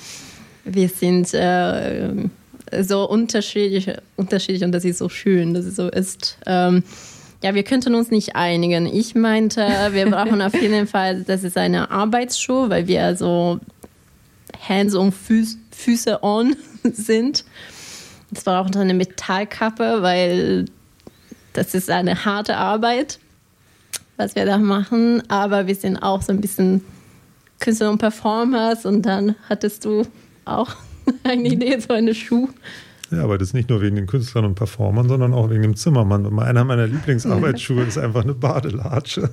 Wir 0.65 0.89
sind 0.89 1.31
äh, 1.35 2.09
so 2.81 3.07
unterschiedlich, 3.07 3.91
unterschiedlich 4.15 4.63
und 4.63 4.71
das 4.71 4.83
ist 4.83 4.97
so 4.97 5.09
schön, 5.09 5.53
dass 5.53 5.65
es 5.65 5.75
so 5.75 5.89
ist. 5.89 6.39
Ähm, 6.47 6.81
ja, 7.43 7.53
wir 7.53 7.63
könnten 7.63 7.93
uns 7.93 8.09
nicht 8.09 8.35
einigen. 8.35 8.87
Ich 8.87 9.13
meinte, 9.13 9.61
wir 9.91 10.09
brauchen 10.09 10.41
auf 10.41 10.59
jeden 10.59 10.87
Fall, 10.87 11.21
das 11.21 11.43
ist 11.43 11.55
eine 11.55 11.91
Arbeitsschuh, 11.91 12.69
weil 12.69 12.87
wir 12.87 13.15
so 13.15 13.59
Hands 14.67 14.95
on 14.95 15.11
Füß, 15.11 15.57
Füße 15.69 16.23
on 16.23 16.55
sind. 16.83 17.45
Es 18.33 18.45
war 18.45 18.61
auch 18.61 18.69
eine 18.75 18.93
Metallkappe, 18.93 20.01
weil 20.01 20.65
das 21.53 21.73
ist 21.73 21.89
eine 21.89 22.25
harte 22.25 22.55
Arbeit, 22.55 23.19
was 24.17 24.35
wir 24.35 24.45
da 24.45 24.57
machen. 24.57 25.23
Aber 25.29 25.67
wir 25.67 25.75
sind 25.75 25.97
auch 25.97 26.21
so 26.21 26.31
ein 26.31 26.41
bisschen 26.41 26.83
Künstler 27.59 27.89
und 27.91 27.97
Performers. 27.97 28.85
Und 28.85 29.03
dann 29.03 29.35
hattest 29.49 29.85
du 29.85 30.03
auch 30.45 30.75
eine 31.23 31.47
Idee, 31.47 31.79
so 31.79 31.93
eine 31.93 32.13
Schuh. 32.15 32.49
Ja, 33.11 33.23
aber 33.23 33.37
das 33.37 33.49
ist 33.49 33.53
nicht 33.53 33.69
nur 33.69 33.81
wegen 33.81 33.97
den 33.97 34.07
Künstlern 34.07 34.45
und 34.45 34.55
Performern, 34.55 35.09
sondern 35.09 35.33
auch 35.33 35.49
wegen 35.49 35.63
dem 35.63 35.75
Zimmermann. 35.75 36.39
Einer 36.39 36.63
meiner 36.63 36.87
Lieblingsarbeitsschuhe 36.87 37.83
ist 37.83 37.97
einfach 37.97 38.23
eine 38.23 38.33
Badelatsche. 38.33 39.29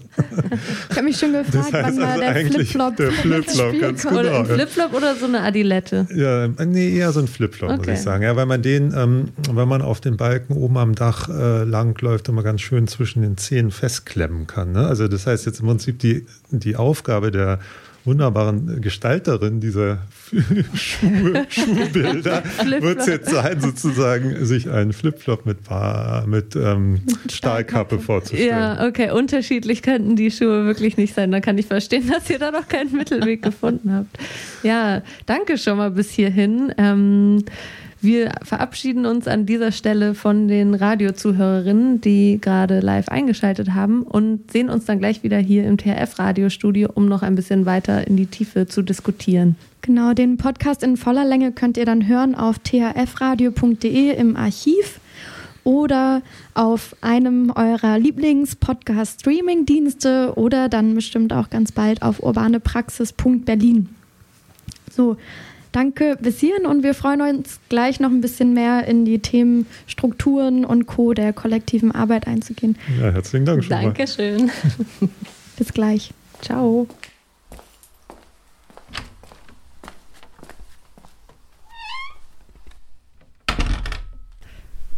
Ich 0.90 0.96
habe 0.96 1.04
mich 1.04 1.16
schon 1.16 1.32
gefragt, 1.32 1.54
das 1.54 1.72
heißt 1.72 1.96
wann 1.96 2.02
also 2.02 2.20
der 2.20 2.46
Flipflop 2.46 2.96
Der 2.96 3.12
Flipflop, 3.12 3.80
ganz 3.80 4.02
genau. 4.02 4.18
Oder 4.18 4.38
ein 4.40 4.46
Flipflop 4.46 4.94
oder 4.94 5.14
so 5.14 5.26
eine 5.26 5.42
Adilette? 5.42 6.08
Ja, 6.12 6.48
nee, 6.64 6.96
eher 6.96 7.12
so 7.12 7.20
ein 7.20 7.28
Flipflop, 7.28 7.70
okay. 7.70 7.78
muss 7.78 7.88
ich 7.88 8.00
sagen. 8.00 8.24
Ja, 8.24 8.34
weil 8.34 8.46
man 8.46 8.62
den, 8.62 8.92
ähm, 8.96 9.28
wenn 9.52 9.68
man 9.68 9.82
auf 9.82 10.00
den 10.00 10.16
Balken 10.16 10.54
oben 10.54 10.76
am 10.76 10.96
Dach 10.96 11.28
äh, 11.28 11.62
langläuft, 11.62 12.28
immer 12.28 12.42
ganz 12.42 12.62
schön 12.62 12.88
zwischen 12.88 13.22
den 13.22 13.36
Zehen 13.36 13.70
festklemmen 13.70 14.48
kann. 14.48 14.72
Ne? 14.72 14.88
Also 14.88 15.06
das 15.06 15.28
heißt 15.28 15.46
jetzt 15.46 15.60
im 15.60 15.66
Prinzip 15.66 16.00
die, 16.00 16.26
die 16.50 16.74
Aufgabe 16.74 17.30
der 17.30 17.60
wunderbaren 18.04 18.80
Gestalterin 18.80 19.60
dieser 19.60 19.98
Schuhe, 20.74 21.46
Schuhbilder 21.48 22.42
wird 22.80 23.00
es 23.00 23.06
jetzt 23.06 23.30
sein, 23.30 23.60
sozusagen 23.60 24.44
sich 24.44 24.70
einen 24.70 24.92
Flipflop 24.92 25.46
mit, 25.46 25.58
mit 26.26 26.56
ähm, 26.56 27.00
Stahlkappe 27.30 27.98
vorzustellen. 27.98 28.48
Ja, 28.48 28.86
okay, 28.86 29.10
unterschiedlich 29.10 29.82
könnten 29.82 30.16
die 30.16 30.30
Schuhe 30.30 30.64
wirklich 30.66 30.96
nicht 30.96 31.14
sein. 31.14 31.30
Da 31.30 31.40
kann 31.40 31.58
ich 31.58 31.66
verstehen, 31.66 32.08
dass 32.08 32.28
ihr 32.30 32.38
da 32.38 32.50
noch 32.50 32.68
keinen 32.68 32.92
Mittelweg 32.92 33.42
gefunden 33.42 33.92
habt. 33.92 34.18
Ja, 34.62 35.02
danke 35.26 35.58
schon 35.58 35.78
mal 35.78 35.90
bis 35.90 36.10
hierhin. 36.10 36.72
Ähm, 36.78 37.44
wir 38.00 38.30
verabschieden 38.42 39.06
uns 39.06 39.26
an 39.26 39.44
dieser 39.44 39.72
Stelle 39.72 40.14
von 40.14 40.46
den 40.46 40.74
Radiozuhörerinnen, 40.74 42.00
die 42.00 42.38
gerade 42.40 42.78
live 42.80 43.08
eingeschaltet 43.08 43.74
haben 43.74 44.02
und 44.02 44.52
sehen 44.52 44.70
uns 44.70 44.84
dann 44.84 45.00
gleich 45.00 45.24
wieder 45.24 45.38
hier 45.38 45.64
im 45.64 45.78
THF-Radiostudio, 45.78 46.90
um 46.94 47.06
noch 47.06 47.22
ein 47.22 47.34
bisschen 47.34 47.66
weiter 47.66 48.06
in 48.06 48.16
die 48.16 48.26
Tiefe 48.26 48.66
zu 48.66 48.82
diskutieren. 48.82 49.56
Genau, 49.82 50.12
den 50.12 50.36
Podcast 50.36 50.84
in 50.84 50.96
voller 50.96 51.24
Länge 51.24 51.50
könnt 51.52 51.76
ihr 51.76 51.86
dann 51.86 52.06
hören 52.06 52.36
auf 52.36 52.60
thfradio.de 52.60 54.16
im 54.16 54.36
Archiv 54.36 55.00
oder 55.64 56.22
auf 56.54 56.94
einem 57.00 57.52
eurer 57.54 57.98
Lieblings-Podcast-Streaming-Dienste 57.98 60.34
oder 60.36 60.68
dann 60.68 60.94
bestimmt 60.94 61.32
auch 61.32 61.50
ganz 61.50 61.72
bald 61.72 62.02
auf 62.02 62.22
urbanepraxis.berlin. 62.22 63.88
So, 64.90 65.16
Danke 65.78 66.18
bis 66.20 66.40
hierhin 66.40 66.66
und 66.66 66.82
wir 66.82 66.92
freuen 66.92 67.20
uns 67.20 67.60
gleich 67.68 68.00
noch 68.00 68.10
ein 68.10 68.20
bisschen 68.20 68.52
mehr 68.52 68.88
in 68.88 69.04
die 69.04 69.20
Themen 69.20 69.64
Strukturen 69.86 70.64
und 70.64 70.86
Co. 70.86 71.14
der 71.14 71.32
kollektiven 71.32 71.92
Arbeit 71.92 72.26
einzugehen. 72.26 72.76
Ja, 73.00 73.12
herzlichen 73.12 73.46
Dank 73.46 73.62
schon 73.62 73.70
Dankeschön. 73.70 74.46
Mal. 74.46 75.08
bis 75.56 75.72
gleich. 75.72 76.10
Ciao. 76.42 76.88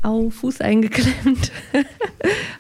Au, 0.01 0.31
Fuß 0.31 0.63
eingeklemmt. 0.63 1.53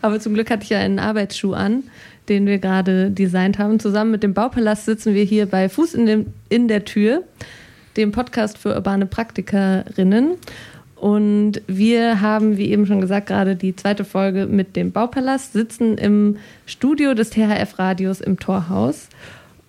Aber 0.02 0.20
zum 0.20 0.34
Glück 0.34 0.50
hatte 0.50 0.64
ich 0.64 0.68
ja 0.68 0.78
einen 0.78 0.98
Arbeitsschuh 0.98 1.54
an, 1.54 1.84
den 2.28 2.46
wir 2.46 2.58
gerade 2.58 3.10
designt 3.10 3.58
haben. 3.58 3.80
Zusammen 3.80 4.10
mit 4.10 4.22
dem 4.22 4.34
Baupalast 4.34 4.84
sitzen 4.84 5.14
wir 5.14 5.24
hier 5.24 5.46
bei 5.46 5.70
Fuß 5.70 5.94
in, 5.94 6.04
dem, 6.04 6.26
in 6.50 6.68
der 6.68 6.84
Tür 6.84 7.24
dem 7.96 8.12
Podcast 8.12 8.58
für 8.58 8.74
urbane 8.74 9.06
Praktikerinnen. 9.06 10.36
Und 10.96 11.62
wir 11.66 12.20
haben, 12.20 12.58
wie 12.58 12.70
eben 12.70 12.86
schon 12.86 13.00
gesagt, 13.00 13.28
gerade 13.28 13.56
die 13.56 13.74
zweite 13.74 14.04
Folge 14.04 14.46
mit 14.46 14.76
dem 14.76 14.92
Baupalast, 14.92 15.54
sitzen 15.54 15.96
im 15.96 16.36
Studio 16.66 17.14
des 17.14 17.30
THF-Radios 17.30 18.20
im 18.20 18.38
Torhaus. 18.38 19.08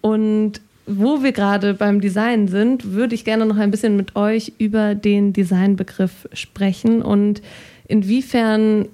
Und 0.02 0.60
wo 0.88 1.24
wir 1.24 1.32
gerade 1.32 1.74
beim 1.74 2.02
Design 2.02 2.48
sind, 2.48 2.92
würde 2.92 3.16
ich 3.16 3.24
gerne 3.24 3.46
noch 3.46 3.58
ein 3.58 3.72
bisschen 3.72 3.96
mit 3.96 4.16
euch 4.16 4.54
über 4.58 4.94
den 4.96 5.32
Designbegriff 5.32 6.28
sprechen 6.34 7.02
und 7.02 7.42
inwiefern 7.88 8.88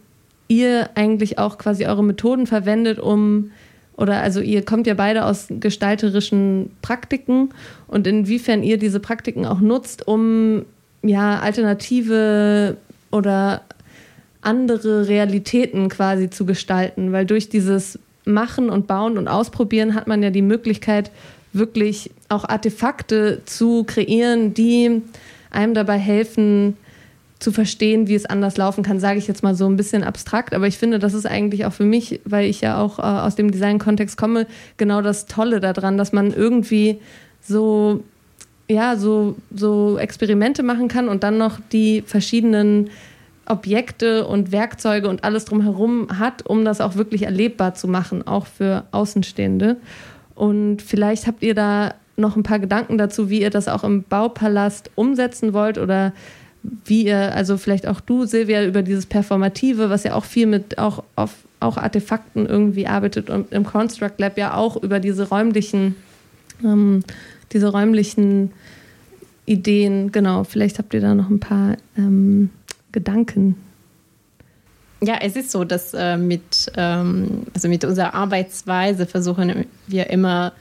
ihr 0.47 0.89
eigentlich 0.95 1.39
auch 1.39 1.57
quasi 1.57 1.85
eure 1.85 2.03
Methoden 2.03 2.45
verwendet, 2.45 2.99
um 2.99 3.51
oder 3.97 4.21
also 4.21 4.39
ihr 4.39 4.63
kommt 4.63 4.87
ja 4.87 4.93
beide 4.93 5.25
aus 5.25 5.47
gestalterischen 5.49 6.71
Praktiken. 6.81 7.49
Und 7.87 8.05
inwiefern 8.05 8.63
ihr 8.63 8.77
diese 8.77 8.99
Praktiken 8.99 9.45
auch 9.45 9.59
nutzt, 9.59 10.07
um 10.07 10.65
ja 11.01 11.39
alternative 11.39 12.77
oder 13.11 13.61
andere 14.41 15.07
Realitäten 15.07 15.89
quasi 15.89 16.29
zu 16.29 16.45
gestalten, 16.45 17.11
weil 17.11 17.25
durch 17.25 17.49
dieses 17.49 17.99
Machen 18.23 18.69
und 18.69 18.87
Bauen 18.87 19.17
und 19.17 19.27
Ausprobieren 19.27 19.95
hat 19.95 20.07
man 20.07 20.21
ja 20.21 20.29
die 20.29 20.41
Möglichkeit, 20.41 21.11
wirklich 21.53 22.11
auch 22.29 22.47
Artefakte 22.47 23.41
zu 23.45 23.83
kreieren, 23.83 24.53
die 24.53 25.01
einem 25.49 25.73
dabei 25.73 25.97
helfen, 25.97 26.77
zu 27.39 27.51
verstehen, 27.51 28.07
wie 28.07 28.15
es 28.15 28.25
anders 28.25 28.57
laufen 28.57 28.83
kann, 28.83 28.99
sage 28.99 29.19
ich 29.19 29.27
jetzt 29.27 29.43
mal 29.43 29.55
so 29.55 29.67
ein 29.67 29.77
bisschen 29.77 30.03
abstrakt. 30.03 30.53
Aber 30.53 30.67
ich 30.67 30.77
finde, 30.77 30.99
das 30.99 31.13
ist 31.13 31.25
eigentlich 31.25 31.65
auch 31.65 31.73
für 31.73 31.85
mich, 31.85 32.19
weil 32.25 32.49
ich 32.49 32.61
ja 32.61 32.79
auch 32.79 32.99
äh, 32.99 33.01
aus 33.01 33.35
dem 33.35 33.51
Design-Kontext 33.51 34.17
komme, 34.17 34.47
genau 34.77 35.01
das 35.01 35.27
Tolle 35.27 35.59
daran, 35.59 35.97
dass 35.97 36.13
man 36.13 36.33
irgendwie 36.33 36.99
so, 37.41 38.03
ja, 38.67 38.95
so, 38.95 39.35
so 39.55 39.97
Experimente 39.97 40.63
machen 40.63 40.87
kann 40.87 41.09
und 41.09 41.23
dann 41.23 41.37
noch 41.37 41.59
die 41.71 42.01
verschiedenen 42.01 42.89
Objekte 43.45 44.27
und 44.27 44.51
Werkzeuge 44.51 45.07
und 45.07 45.23
alles 45.23 45.45
drumherum 45.45 46.19
hat, 46.19 46.45
um 46.45 46.65
das 46.65 46.81
auch 46.81 46.95
wirklich 46.95 47.23
erlebbar 47.23 47.75
zu 47.75 47.87
machen, 47.87 48.25
auch 48.27 48.45
für 48.45 48.85
Außenstehende. 48.91 49.77
Und 50.35 50.81
vielleicht 50.81 51.27
habt 51.27 51.43
ihr 51.43 51.55
da 51.55 51.93
noch 52.17 52.35
ein 52.35 52.43
paar 52.43 52.59
Gedanken 52.59 52.97
dazu, 52.97 53.29
wie 53.29 53.41
ihr 53.41 53.51
das 53.51 53.67
auch 53.67 53.83
im 53.83 54.03
Baupalast 54.03 54.91
umsetzen 54.95 55.53
wollt 55.53 55.77
oder 55.77 56.13
wie 56.85 57.05
ihr, 57.05 57.33
also 57.35 57.57
vielleicht 57.57 57.87
auch 57.87 57.99
du, 57.99 58.25
Silvia, 58.25 58.65
über 58.65 58.81
dieses 58.81 59.05
Performative, 59.05 59.89
was 59.89 60.03
ja 60.03 60.13
auch 60.13 60.25
viel 60.25 60.47
mit 60.47 60.77
auch 60.77 61.03
auf 61.15 61.31
auch 61.59 61.77
Artefakten 61.77 62.45
irgendwie 62.45 62.85
arbeitet 62.85 63.29
und 63.29 63.51
im 63.51 63.65
Construct 63.65 64.19
Lab 64.19 64.37
ja 64.37 64.53
auch 64.53 64.75
über 64.81 64.99
diese 64.99 65.27
räumlichen, 65.29 65.95
ähm, 66.63 67.03
diese 67.51 67.71
räumlichen 67.71 68.51
Ideen, 69.47 70.11
genau, 70.11 70.43
vielleicht 70.43 70.77
habt 70.77 70.93
ihr 70.93 71.01
da 71.01 71.15
noch 71.15 71.29
ein 71.29 71.39
paar 71.39 71.77
ähm, 71.97 72.51
Gedanken. 72.91 73.55
Ja, 75.01 75.15
es 75.21 75.35
ist 75.35 75.51
so, 75.51 75.63
dass 75.63 75.93
äh, 75.93 76.17
mit, 76.17 76.71
ähm, 76.75 77.43
also 77.53 77.69
mit 77.69 77.85
unserer 77.85 78.13
Arbeitsweise 78.13 79.05
versuchen 79.05 79.65
wir 79.87 80.09
immer 80.09 80.53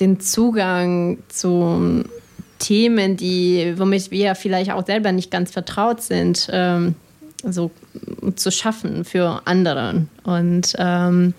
den 0.00 0.20
Zugang 0.20 1.18
zu 1.28 2.04
Themen, 2.58 3.16
die, 3.16 3.74
womit 3.76 4.10
wir 4.10 4.34
vielleicht 4.34 4.72
auch 4.72 4.86
selber 4.86 5.12
nicht 5.12 5.30
ganz 5.30 5.50
vertraut 5.50 6.02
sind, 6.02 6.48
ähm, 6.52 6.94
so 7.44 7.70
zu 8.34 8.50
schaffen 8.50 9.04
für 9.04 9.42
andere. 9.44 10.06
Und 10.24 10.74
ähm, 10.78 11.34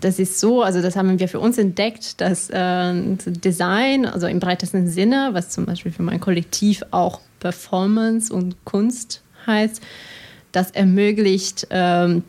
das 0.00 0.18
ist 0.18 0.38
so, 0.38 0.62
also 0.62 0.80
das 0.80 0.96
haben 0.96 1.18
wir 1.18 1.28
für 1.28 1.40
uns 1.40 1.58
entdeckt, 1.58 2.20
dass 2.20 2.50
äh, 2.50 2.94
Design, 3.26 4.06
also 4.06 4.26
im 4.26 4.38
breitesten 4.38 4.86
Sinne, 4.86 5.30
was 5.32 5.50
zum 5.50 5.66
Beispiel 5.66 5.92
für 5.92 6.02
mein 6.02 6.20
Kollektiv 6.20 6.84
auch 6.90 7.20
Performance 7.40 8.32
und 8.32 8.56
Kunst 8.64 9.22
heißt, 9.46 9.82
das 10.52 10.70
ermöglicht, 10.70 11.66
ähm, 11.70 12.22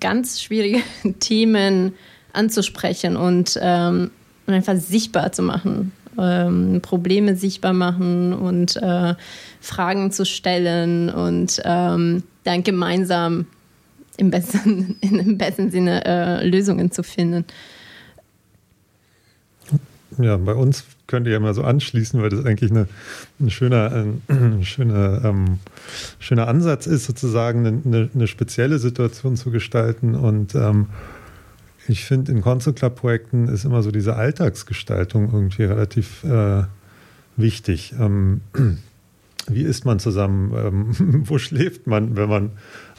ganz 0.00 0.40
schwierige 0.40 0.80
Themen 1.20 1.94
anzusprechen 2.32 3.16
und, 3.16 3.58
ähm, 3.60 4.10
und 4.46 4.54
einfach 4.54 4.76
sichtbar 4.76 5.32
zu 5.32 5.42
machen 5.42 5.92
ähm, 6.18 6.80
Probleme 6.82 7.36
sichtbar 7.36 7.72
machen 7.72 8.32
und 8.32 8.76
äh, 8.76 9.14
Fragen 9.60 10.12
zu 10.12 10.24
stellen 10.24 11.10
und 11.10 11.60
ähm, 11.64 12.22
dann 12.44 12.62
gemeinsam 12.62 13.46
im 14.16 14.30
besten, 14.30 14.96
im 15.00 15.38
besten 15.38 15.70
Sinne 15.70 16.04
äh, 16.04 16.46
Lösungen 16.46 16.90
zu 16.90 17.02
finden. 17.02 17.44
Ja, 20.18 20.36
bei 20.36 20.54
uns 20.54 20.84
könnt 21.06 21.26
ihr 21.26 21.34
ja 21.34 21.40
mal 21.40 21.54
so 21.54 21.62
anschließen, 21.62 22.20
weil 22.22 22.30
das 22.30 22.44
eigentlich 22.44 22.70
eine, 22.70 22.88
ein 23.40 23.50
schöner, 23.50 23.92
ein, 23.92 24.22
ein 24.28 24.64
schöner, 24.64 25.24
ähm, 25.24 25.58
schöner 26.18 26.48
Ansatz 26.48 26.86
ist, 26.86 27.04
sozusagen 27.04 27.66
eine, 27.84 28.10
eine, 28.14 28.26
spezielle 28.26 28.78
Situation 28.78 29.36
zu 29.36 29.50
gestalten 29.50 30.14
und 30.14 30.54
ähm, 30.54 30.86
ich 31.88 32.04
finde, 32.04 32.32
in 32.32 32.40
Console 32.42 32.74
Club 32.74 32.96
Projekten 32.96 33.48
ist 33.48 33.64
immer 33.64 33.82
so 33.82 33.90
diese 33.90 34.16
Alltagsgestaltung 34.16 35.32
irgendwie 35.32 35.64
relativ 35.64 36.24
äh, 36.24 36.64
wichtig. 37.36 37.94
Ähm, 37.98 38.40
wie 39.48 39.62
isst 39.62 39.84
man 39.84 39.98
zusammen? 39.98 40.52
Ähm, 40.56 41.24
wo 41.28 41.38
schläft 41.38 41.86
man, 41.86 42.16
wenn 42.16 42.28
man 42.28 42.50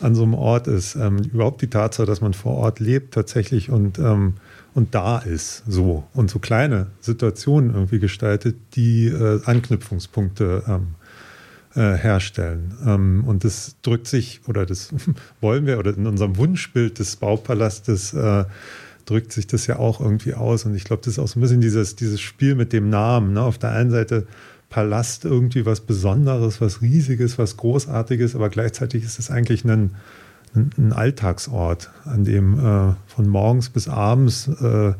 an 0.02 0.16
so 0.16 0.24
einem 0.24 0.34
Ort 0.34 0.68
ist? 0.68 0.96
Ähm, 0.96 1.18
überhaupt 1.20 1.62
die 1.62 1.70
Tatsache, 1.70 2.06
dass 2.06 2.22
man 2.22 2.34
vor 2.34 2.56
Ort 2.56 2.80
lebt 2.80 3.14
tatsächlich 3.14 3.70
und, 3.70 4.00
ähm, 4.00 4.36
und 4.74 4.96
da 4.96 5.20
ist, 5.20 5.64
so. 5.68 6.06
Und 6.14 6.30
so 6.30 6.40
kleine 6.40 6.88
Situationen 7.02 7.74
irgendwie 7.74 8.00
gestaltet, 8.00 8.56
die 8.76 9.08
äh, 9.08 9.42
Anknüpfungspunkte 9.46 10.64
ähm, 10.68 10.88
äh, 11.78 11.95
herstellen. 11.95 12.73
Ähm, 12.86 13.23
und 13.25 13.43
das 13.43 13.75
drückt 13.84 14.07
sich, 14.07 14.41
oder 14.47 14.65
das 14.65 14.93
wollen 15.41 15.65
wir, 15.65 15.78
oder 15.78 15.95
in 15.95 16.07
unserem 16.07 16.38
Wunschbild 16.38 16.99
des 16.99 17.17
Baupalastes 17.17 18.13
äh, 18.13 18.45
drückt 19.05 19.32
sich 19.32 19.47
das 19.47 19.67
ja 19.67 19.78
auch 19.78 20.01
irgendwie 20.01 20.34
aus. 20.34 20.65
Und 20.65 20.75
ich 20.75 20.84
glaube, 20.84 21.03
das 21.05 21.13
ist 21.13 21.19
auch 21.19 21.28
so 21.28 21.39
ein 21.39 21.41
bisschen 21.41 21.61
dieses, 21.61 21.95
dieses 21.95 22.19
Spiel 22.19 22.55
mit 22.55 22.73
dem 22.73 22.89
Namen. 22.89 23.34
Ne? 23.34 23.41
Auf 23.41 23.57
der 23.57 23.71
einen 23.71 23.91
Seite 23.91 24.25
Palast 24.69 25.23
irgendwie 25.23 25.65
was 25.65 25.82
Besonderes, 25.82 26.59
was 26.59 26.82
Riesiges, 26.82 27.38
was 27.38 27.57
Großartiges, 27.57 28.36
aber 28.36 28.49
gleichzeitig 28.49 29.03
ist 29.03 29.19
es 29.19 29.32
eigentlich 29.32 29.63
ein, 29.63 29.91
ein, 30.55 30.91
Alltagsort, 30.91 31.91
an 32.05 32.25
dem 32.25 32.53
äh, 32.53 32.93
von 33.05 33.30
morgens 33.30 33.69
bis 33.69 33.88
abends 33.88 34.47
äh, 34.47 34.93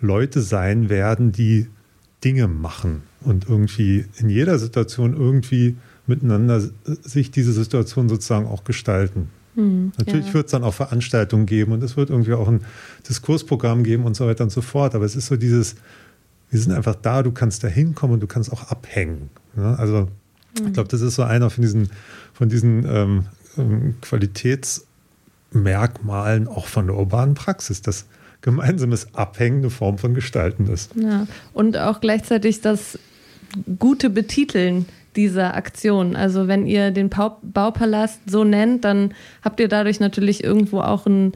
Leute 0.00 0.40
sein 0.40 0.88
werden, 0.88 1.32
die 1.32 1.68
Dinge 2.22 2.48
machen 2.48 3.02
und 3.22 3.48
irgendwie 3.48 4.04
in 4.18 4.28
jeder 4.28 4.58
Situation 4.58 5.14
irgendwie 5.14 5.76
miteinander 6.08 6.62
sich 6.84 7.30
diese 7.30 7.52
Situation 7.52 8.08
sozusagen 8.08 8.46
auch 8.46 8.64
gestalten. 8.64 9.28
Mhm, 9.54 9.92
Natürlich 9.98 10.28
ja. 10.28 10.34
wird 10.34 10.46
es 10.46 10.52
dann 10.52 10.64
auch 10.64 10.74
Veranstaltungen 10.74 11.46
geben 11.46 11.72
und 11.72 11.82
es 11.82 11.96
wird 11.96 12.10
irgendwie 12.10 12.34
auch 12.34 12.48
ein 12.48 12.60
Diskursprogramm 13.08 13.82
geben 13.82 14.04
und 14.04 14.14
so 14.16 14.26
weiter 14.26 14.44
und 14.44 14.50
so 14.50 14.60
fort. 14.60 14.94
Aber 14.94 15.04
es 15.04 15.16
ist 15.16 15.26
so 15.26 15.36
dieses, 15.36 15.76
wir 16.50 16.60
sind 16.60 16.72
einfach 16.72 16.94
da, 16.94 17.22
du 17.22 17.32
kannst 17.32 17.64
da 17.64 17.68
hinkommen 17.68 18.14
und 18.14 18.20
du 18.20 18.26
kannst 18.26 18.52
auch 18.52 18.70
abhängen. 18.70 19.30
Ja, 19.56 19.74
also 19.74 20.08
mhm. 20.58 20.66
ich 20.66 20.72
glaube, 20.74 20.88
das 20.88 21.00
ist 21.00 21.14
so 21.16 21.24
einer 21.24 21.50
von 21.50 21.62
diesen, 21.62 21.90
von 22.32 22.48
diesen 22.48 22.86
ähm, 22.88 23.26
ähm, 23.56 23.96
Qualitätsmerkmalen 24.00 26.46
auch 26.46 26.66
von 26.66 26.86
der 26.86 26.96
urbanen 26.96 27.34
Praxis, 27.34 27.82
dass 27.82 28.06
gemeinsames 28.40 29.14
Abhängen 29.14 29.58
eine 29.58 29.70
Form 29.70 29.98
von 29.98 30.14
Gestalten 30.14 30.68
ist. 30.68 30.92
Ja, 30.94 31.26
und 31.52 31.76
auch 31.76 32.00
gleichzeitig 32.00 32.60
das 32.60 32.96
gute 33.78 34.10
Betiteln 34.10 34.86
dieser 35.18 35.56
Aktion. 35.56 36.14
Also 36.14 36.46
wenn 36.46 36.64
ihr 36.64 36.92
den 36.92 37.10
Baupalast 37.10 38.20
so 38.30 38.44
nennt, 38.44 38.84
dann 38.84 39.14
habt 39.42 39.58
ihr 39.58 39.66
dadurch 39.66 39.98
natürlich 39.98 40.44
irgendwo 40.44 40.80
auch 40.80 41.06
einen, 41.06 41.32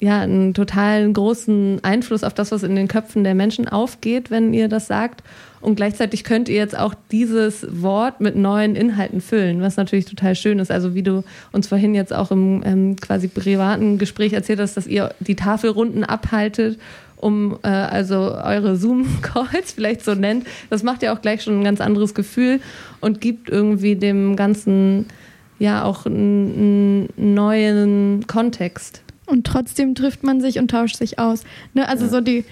ja, 0.00 0.20
einen 0.20 0.54
totalen 0.54 1.12
großen 1.12 1.80
Einfluss 1.82 2.22
auf 2.22 2.32
das, 2.32 2.52
was 2.52 2.62
in 2.62 2.76
den 2.76 2.86
Köpfen 2.86 3.24
der 3.24 3.34
Menschen 3.34 3.66
aufgeht, 3.66 4.30
wenn 4.30 4.54
ihr 4.54 4.68
das 4.68 4.86
sagt. 4.86 5.24
Und 5.60 5.74
gleichzeitig 5.74 6.22
könnt 6.22 6.48
ihr 6.48 6.56
jetzt 6.56 6.78
auch 6.78 6.94
dieses 7.10 7.66
Wort 7.82 8.20
mit 8.20 8.36
neuen 8.36 8.76
Inhalten 8.76 9.20
füllen, 9.20 9.62
was 9.62 9.76
natürlich 9.76 10.04
total 10.04 10.36
schön 10.36 10.60
ist. 10.60 10.70
Also 10.70 10.94
wie 10.94 11.02
du 11.02 11.24
uns 11.50 11.66
vorhin 11.66 11.92
jetzt 11.94 12.12
auch 12.12 12.30
im 12.30 12.62
ähm, 12.64 12.96
quasi 12.96 13.26
privaten 13.26 13.98
Gespräch 13.98 14.32
erzählt 14.32 14.60
hast, 14.60 14.76
dass 14.76 14.86
ihr 14.86 15.12
die 15.18 15.34
Tafelrunden 15.34 16.04
abhaltet 16.04 16.78
um 17.24 17.58
äh, 17.62 17.68
also 17.68 18.16
eure 18.16 18.76
Zoom-Calls 18.76 19.72
vielleicht 19.74 20.04
so 20.04 20.14
nennt. 20.14 20.46
Das 20.68 20.82
macht 20.82 21.02
ja 21.02 21.14
auch 21.14 21.22
gleich 21.22 21.42
schon 21.42 21.60
ein 21.60 21.64
ganz 21.64 21.80
anderes 21.80 22.14
Gefühl 22.14 22.60
und 23.00 23.22
gibt 23.22 23.48
irgendwie 23.48 23.96
dem 23.96 24.36
Ganzen 24.36 25.06
ja 25.58 25.84
auch 25.84 26.04
einen, 26.04 27.08
neuen 27.16 28.26
Kontext. 28.26 29.00
Und 29.26 29.46
trotzdem 29.46 29.94
trifft 29.94 30.22
man 30.22 30.42
sich 30.42 30.58
und 30.58 30.70
tauscht 30.70 30.96
sich 30.96 31.18
aus. 31.18 31.44
Ne? 31.72 31.88
Also 31.88 32.04
ja. 32.04 32.10
so 32.10 32.20
die, 32.20 32.44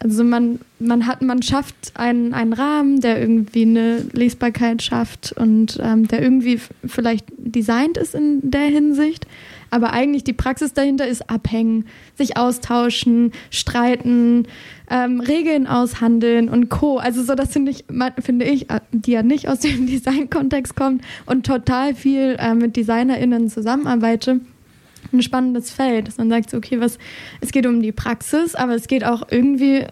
also 0.00 0.24
man, 0.24 0.60
man 0.78 1.06
hat, 1.06 1.22
man 1.22 1.42
schafft 1.42 1.92
einen, 1.94 2.34
einen 2.34 2.52
Rahmen, 2.52 3.00
der 3.00 3.20
irgendwie 3.20 3.62
eine 3.62 3.98
Lesbarkeit 4.12 4.82
schafft 4.82 5.32
und 5.32 5.78
ähm, 5.82 6.06
der 6.06 6.22
irgendwie 6.22 6.60
vielleicht 6.84 7.26
designt 7.38 7.96
ist 7.96 8.14
in 8.14 8.50
der 8.50 8.66
Hinsicht. 8.66 9.26
Aber 9.70 9.92
eigentlich 9.92 10.22
die 10.22 10.32
Praxis 10.32 10.74
dahinter 10.74 11.06
ist 11.08 11.28
abhängen, 11.28 11.86
sich 12.14 12.36
austauschen, 12.36 13.32
streiten, 13.50 14.46
ähm, 14.88 15.20
Regeln 15.20 15.66
aushandeln 15.66 16.48
und 16.48 16.68
Co. 16.68 16.98
Also 16.98 17.22
so, 17.22 17.34
das 17.34 17.52
finde 17.52 17.72
ich, 17.72 17.84
finde 18.20 18.44
ich, 18.44 18.70
äh, 18.70 18.80
die 18.92 19.12
ja 19.12 19.22
nicht 19.22 19.48
aus 19.48 19.60
dem 19.60 19.86
Design-Kontext 19.88 20.76
kommt 20.76 21.02
und 21.24 21.46
total 21.46 21.94
viel 21.94 22.36
äh, 22.38 22.54
mit 22.54 22.76
DesignerInnen 22.76 23.48
zusammenarbeite 23.48 24.40
ein 25.12 25.22
spannendes 25.22 25.70
Feld, 25.70 26.08
dass 26.08 26.18
man 26.18 26.28
sagt, 26.28 26.54
okay, 26.54 26.80
was, 26.80 26.98
es 27.40 27.52
geht 27.52 27.66
um 27.66 27.82
die 27.82 27.92
Praxis, 27.92 28.54
aber 28.54 28.74
es 28.74 28.88
geht 28.88 29.04
auch 29.04 29.22
irgendwie, 29.30 29.86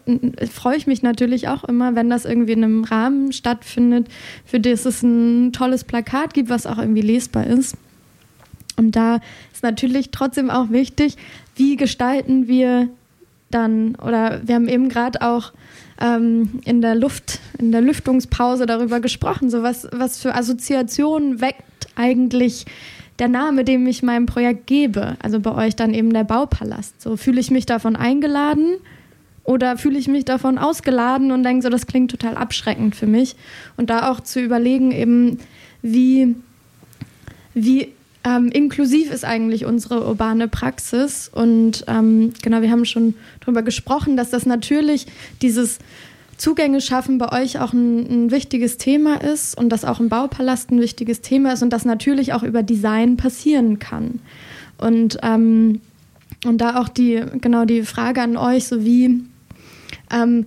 freue 0.52 0.76
ich 0.76 0.86
mich 0.86 1.02
natürlich 1.02 1.48
auch 1.48 1.64
immer, 1.64 1.94
wenn 1.94 2.10
das 2.10 2.24
irgendwie 2.24 2.52
in 2.52 2.64
einem 2.64 2.84
Rahmen 2.84 3.32
stattfindet, 3.32 4.08
für 4.44 4.60
das 4.60 4.84
es 4.84 5.02
ein 5.02 5.52
tolles 5.52 5.84
Plakat 5.84 6.34
gibt, 6.34 6.48
was 6.48 6.66
auch 6.66 6.78
irgendwie 6.78 7.02
lesbar 7.02 7.46
ist. 7.46 7.76
Und 8.76 8.96
da 8.96 9.20
ist 9.52 9.62
natürlich 9.62 10.10
trotzdem 10.10 10.50
auch 10.50 10.70
wichtig, 10.70 11.16
wie 11.54 11.76
gestalten 11.76 12.48
wir 12.48 12.88
dann, 13.50 13.94
oder 13.96 14.40
wir 14.44 14.56
haben 14.56 14.68
eben 14.68 14.88
gerade 14.88 15.22
auch 15.22 15.52
ähm, 16.00 16.60
in 16.64 16.80
der 16.80 16.94
Luft, 16.96 17.40
in 17.58 17.70
der 17.70 17.80
Lüftungspause 17.80 18.66
darüber 18.66 19.00
gesprochen, 19.00 19.48
so 19.48 19.62
was, 19.62 19.86
was 19.92 20.20
für 20.20 20.34
Assoziationen 20.34 21.40
weckt 21.40 21.62
eigentlich 21.94 22.66
der 23.18 23.28
Name, 23.28 23.64
dem 23.64 23.86
ich 23.86 24.02
meinem 24.02 24.26
Projekt 24.26 24.66
gebe. 24.66 25.16
Also 25.22 25.40
bei 25.40 25.54
euch 25.54 25.76
dann 25.76 25.94
eben 25.94 26.12
der 26.12 26.24
Baupalast. 26.24 27.00
So 27.00 27.16
fühle 27.16 27.40
ich 27.40 27.50
mich 27.50 27.66
davon 27.66 27.96
eingeladen 27.96 28.76
oder 29.44 29.76
fühle 29.76 29.98
ich 29.98 30.08
mich 30.08 30.24
davon 30.24 30.58
ausgeladen 30.58 31.30
und 31.30 31.42
denke 31.42 31.62
so, 31.62 31.68
das 31.68 31.86
klingt 31.86 32.10
total 32.10 32.36
abschreckend 32.36 32.96
für 32.96 33.06
mich. 33.06 33.36
Und 33.76 33.90
da 33.90 34.10
auch 34.10 34.20
zu 34.20 34.40
überlegen, 34.40 34.90
eben, 34.90 35.38
wie 35.82 36.34
wie 37.54 37.92
ähm, 38.24 38.48
inklusiv 38.48 39.12
ist 39.12 39.24
eigentlich 39.24 39.64
unsere 39.64 40.06
urbane 40.06 40.48
Praxis. 40.48 41.30
Und 41.32 41.84
ähm, 41.86 42.32
genau, 42.42 42.62
wir 42.62 42.70
haben 42.70 42.84
schon 42.84 43.14
darüber 43.40 43.62
gesprochen, 43.62 44.16
dass 44.16 44.30
das 44.30 44.46
natürlich 44.46 45.06
dieses 45.40 45.78
Zugänge 46.44 46.82
schaffen 46.82 47.16
bei 47.16 47.32
euch 47.42 47.58
auch 47.58 47.72
ein, 47.72 48.06
ein, 48.06 48.30
wichtiges 48.30 48.76
Thema 48.76 49.14
ist 49.22 49.56
und 49.56 49.70
dass 49.70 49.86
auch 49.86 49.98
im 49.98 50.10
Baupalast 50.10 50.70
ein 50.70 50.78
wichtiges 50.78 51.22
Thema 51.22 51.54
ist 51.54 51.62
und 51.62 51.70
das 51.70 51.86
natürlich 51.86 52.34
auch 52.34 52.42
über 52.42 52.62
Design 52.62 53.16
passieren 53.16 53.78
kann. 53.78 54.20
Und, 54.76 55.16
ähm, 55.22 55.80
und 56.44 56.58
da 56.58 56.82
auch 56.82 56.90
die, 56.90 57.24
genau 57.40 57.64
die 57.64 57.82
Frage 57.82 58.20
an 58.20 58.36
euch, 58.36 58.68
so 58.68 58.84
wie, 58.84 59.22
ähm, 60.12 60.44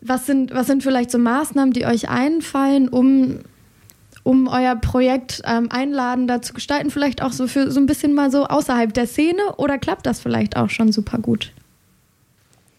was, 0.00 0.26
sind, 0.26 0.52
was 0.52 0.66
sind 0.66 0.82
vielleicht 0.82 1.12
so 1.12 1.18
Maßnahmen, 1.18 1.72
die 1.72 1.86
euch 1.86 2.08
einfallen, 2.08 2.88
um 2.88 3.38
um 4.24 4.48
euer 4.48 4.74
Projekt 4.74 5.42
ähm, 5.44 5.68
einladender 5.70 6.40
zu 6.40 6.54
gestalten, 6.54 6.90
vielleicht 6.90 7.22
auch 7.22 7.32
so 7.32 7.46
für 7.46 7.70
so 7.70 7.78
ein 7.78 7.84
bisschen 7.84 8.14
mal 8.14 8.30
so 8.30 8.46
außerhalb 8.46 8.92
der 8.94 9.06
Szene 9.06 9.42
oder 9.58 9.76
klappt 9.76 10.06
das 10.06 10.18
vielleicht 10.18 10.56
auch 10.56 10.70
schon 10.70 10.92
super 10.92 11.18
gut? 11.18 11.52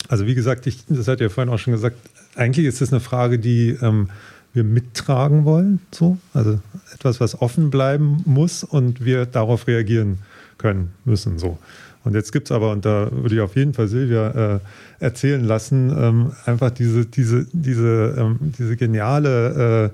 Also 0.08 0.26
wie 0.26 0.34
gesagt, 0.34 0.66
ich, 0.68 0.80
das 0.90 1.08
hat 1.08 1.22
ja 1.22 1.30
vorhin 1.30 1.54
auch 1.54 1.60
schon 1.60 1.74
gesagt, 1.74 1.98
eigentlich 2.36 2.66
ist 2.66 2.82
das 2.82 2.92
eine 2.92 3.00
Frage, 3.00 3.40
die 3.40 3.78
ähm, 3.82 4.10
wir 4.54 4.64
mittragen 4.64 5.44
wollen, 5.46 5.80
so, 5.92 6.18
also 6.34 6.60
etwas, 6.94 7.20
was 7.20 7.42
offen 7.42 7.70
bleiben 7.70 8.22
muss 8.26 8.64
und 8.64 9.04
wir 9.04 9.26
darauf 9.26 9.68
reagieren 9.68 10.20
können 10.58 10.94
müssen, 11.04 11.38
so. 11.38 11.58
Und 12.06 12.14
jetzt 12.14 12.32
gibt 12.32 12.48
es 12.48 12.52
aber, 12.52 12.72
und 12.72 12.86
da 12.86 13.10
würde 13.12 13.36
ich 13.36 13.42
auf 13.42 13.56
jeden 13.56 13.74
Fall 13.74 13.88
Silvia 13.88 14.56
äh, 14.56 14.60
erzählen 15.00 15.44
lassen, 15.44 15.94
ähm, 15.98 16.32
einfach 16.46 16.70
diese, 16.70 17.06
diese, 17.06 17.48
diese, 17.52 18.16
ähm, 18.18 18.38
diese 18.58 18.78
geniale 18.78 19.92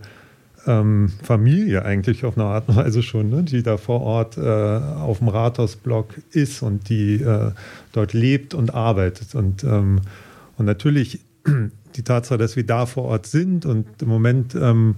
äh, 0.67 0.71
ähm, 0.71 1.11
Familie 1.23 1.85
eigentlich 1.85 2.25
auf 2.25 2.37
eine 2.37 2.45
Art 2.47 2.67
und 2.69 2.75
Weise 2.75 3.01
schon, 3.01 3.29
ne, 3.29 3.43
die 3.43 3.63
da 3.63 3.77
vor 3.77 4.01
Ort 4.01 4.37
äh, 4.37 4.41
auf 4.41 5.19
dem 5.19 5.29
Rathausblock 5.29 6.15
ist 6.31 6.61
und 6.61 6.89
die 6.89 7.15
äh, 7.15 7.51
dort 7.93 8.13
lebt 8.13 8.53
und 8.53 8.73
arbeitet. 8.73 9.33
Und, 9.33 9.63
ähm, 9.63 10.01
und 10.57 10.65
natürlich 10.65 11.21
die 11.95 12.03
Tatsache, 12.03 12.37
dass 12.37 12.55
wir 12.55 12.65
da 12.65 12.85
vor 12.85 13.05
Ort 13.05 13.25
sind 13.27 13.65
und 13.65 13.85
im 14.01 14.07
Moment 14.07 14.55
ähm, 14.55 14.95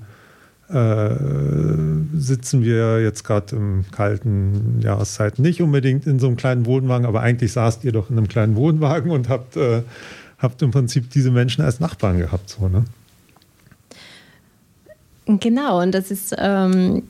äh, 0.70 1.16
sitzen 2.16 2.64
wir 2.64 3.02
jetzt 3.02 3.24
gerade 3.24 3.56
im 3.56 3.86
kalten 3.92 4.80
Jahreszeit 4.82 5.40
nicht 5.40 5.62
unbedingt 5.62 6.08
in 6.08 6.20
so 6.20 6.28
einem 6.28 6.38
kleinen 6.38 6.66
Wohnwagen, 6.66 7.06
aber 7.06 7.22
eigentlich 7.22 7.52
saßt 7.52 7.84
ihr 7.84 7.92
doch 7.92 8.10
in 8.10 8.18
einem 8.18 8.28
kleinen 8.28 8.56
Wohnwagen 8.56 9.12
und 9.12 9.30
habt, 9.30 9.58
äh, 9.58 9.84
habt 10.40 10.62
im 10.62 10.72
Prinzip 10.72 11.10
diese 11.10 11.32
Menschen 11.32 11.64
als 11.64 11.80
Nachbarn 11.80 12.18
gehabt. 12.18 12.50
So, 12.50 12.70
ne? 12.70 12.86
Genau, 15.26 15.82
und 15.82 15.92
das 15.94 16.12
ist, 16.12 16.36
ähm, 16.38 17.04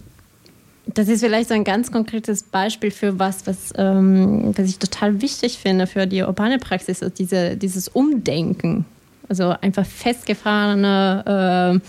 das 0.86 1.08
ist 1.08 1.22
vielleicht 1.22 1.50
so 1.50 1.56
ein 1.56 1.64
ganz 1.64 1.92
konkretes 1.92 2.44
Beispiel 2.44 2.92
für 2.92 3.18
was, 3.18 3.48
was, 3.48 3.72
ähm, 3.76 4.54
was 4.56 4.68
ich 4.68 4.78
total 4.78 5.22
wichtig 5.22 5.58
finde 5.58 5.88
für 5.88 6.06
die 6.06 6.22
urbane 6.22 6.60
Praxis, 6.60 7.02
ist 7.02 7.20
diese, 7.20 7.56
dieses 7.56 7.88
Umdenken. 7.88 8.86
Also 9.30 9.50
einfach 9.62 9.86
festgefahrene 9.86 11.82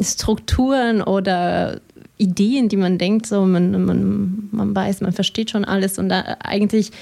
äh, 0.00 0.04
Strukturen 0.04 1.02
oder 1.02 1.80
Ideen, 2.18 2.68
die 2.68 2.76
man 2.76 2.98
denkt, 2.98 3.26
so 3.26 3.44
man, 3.44 3.84
man, 3.84 4.48
man 4.50 4.74
weiß, 4.74 5.00
man 5.00 5.12
versteht 5.12 5.50
schon 5.50 5.64
alles 5.64 5.98
und 5.98 6.08
da 6.08 6.36
eigentlich 6.40 6.92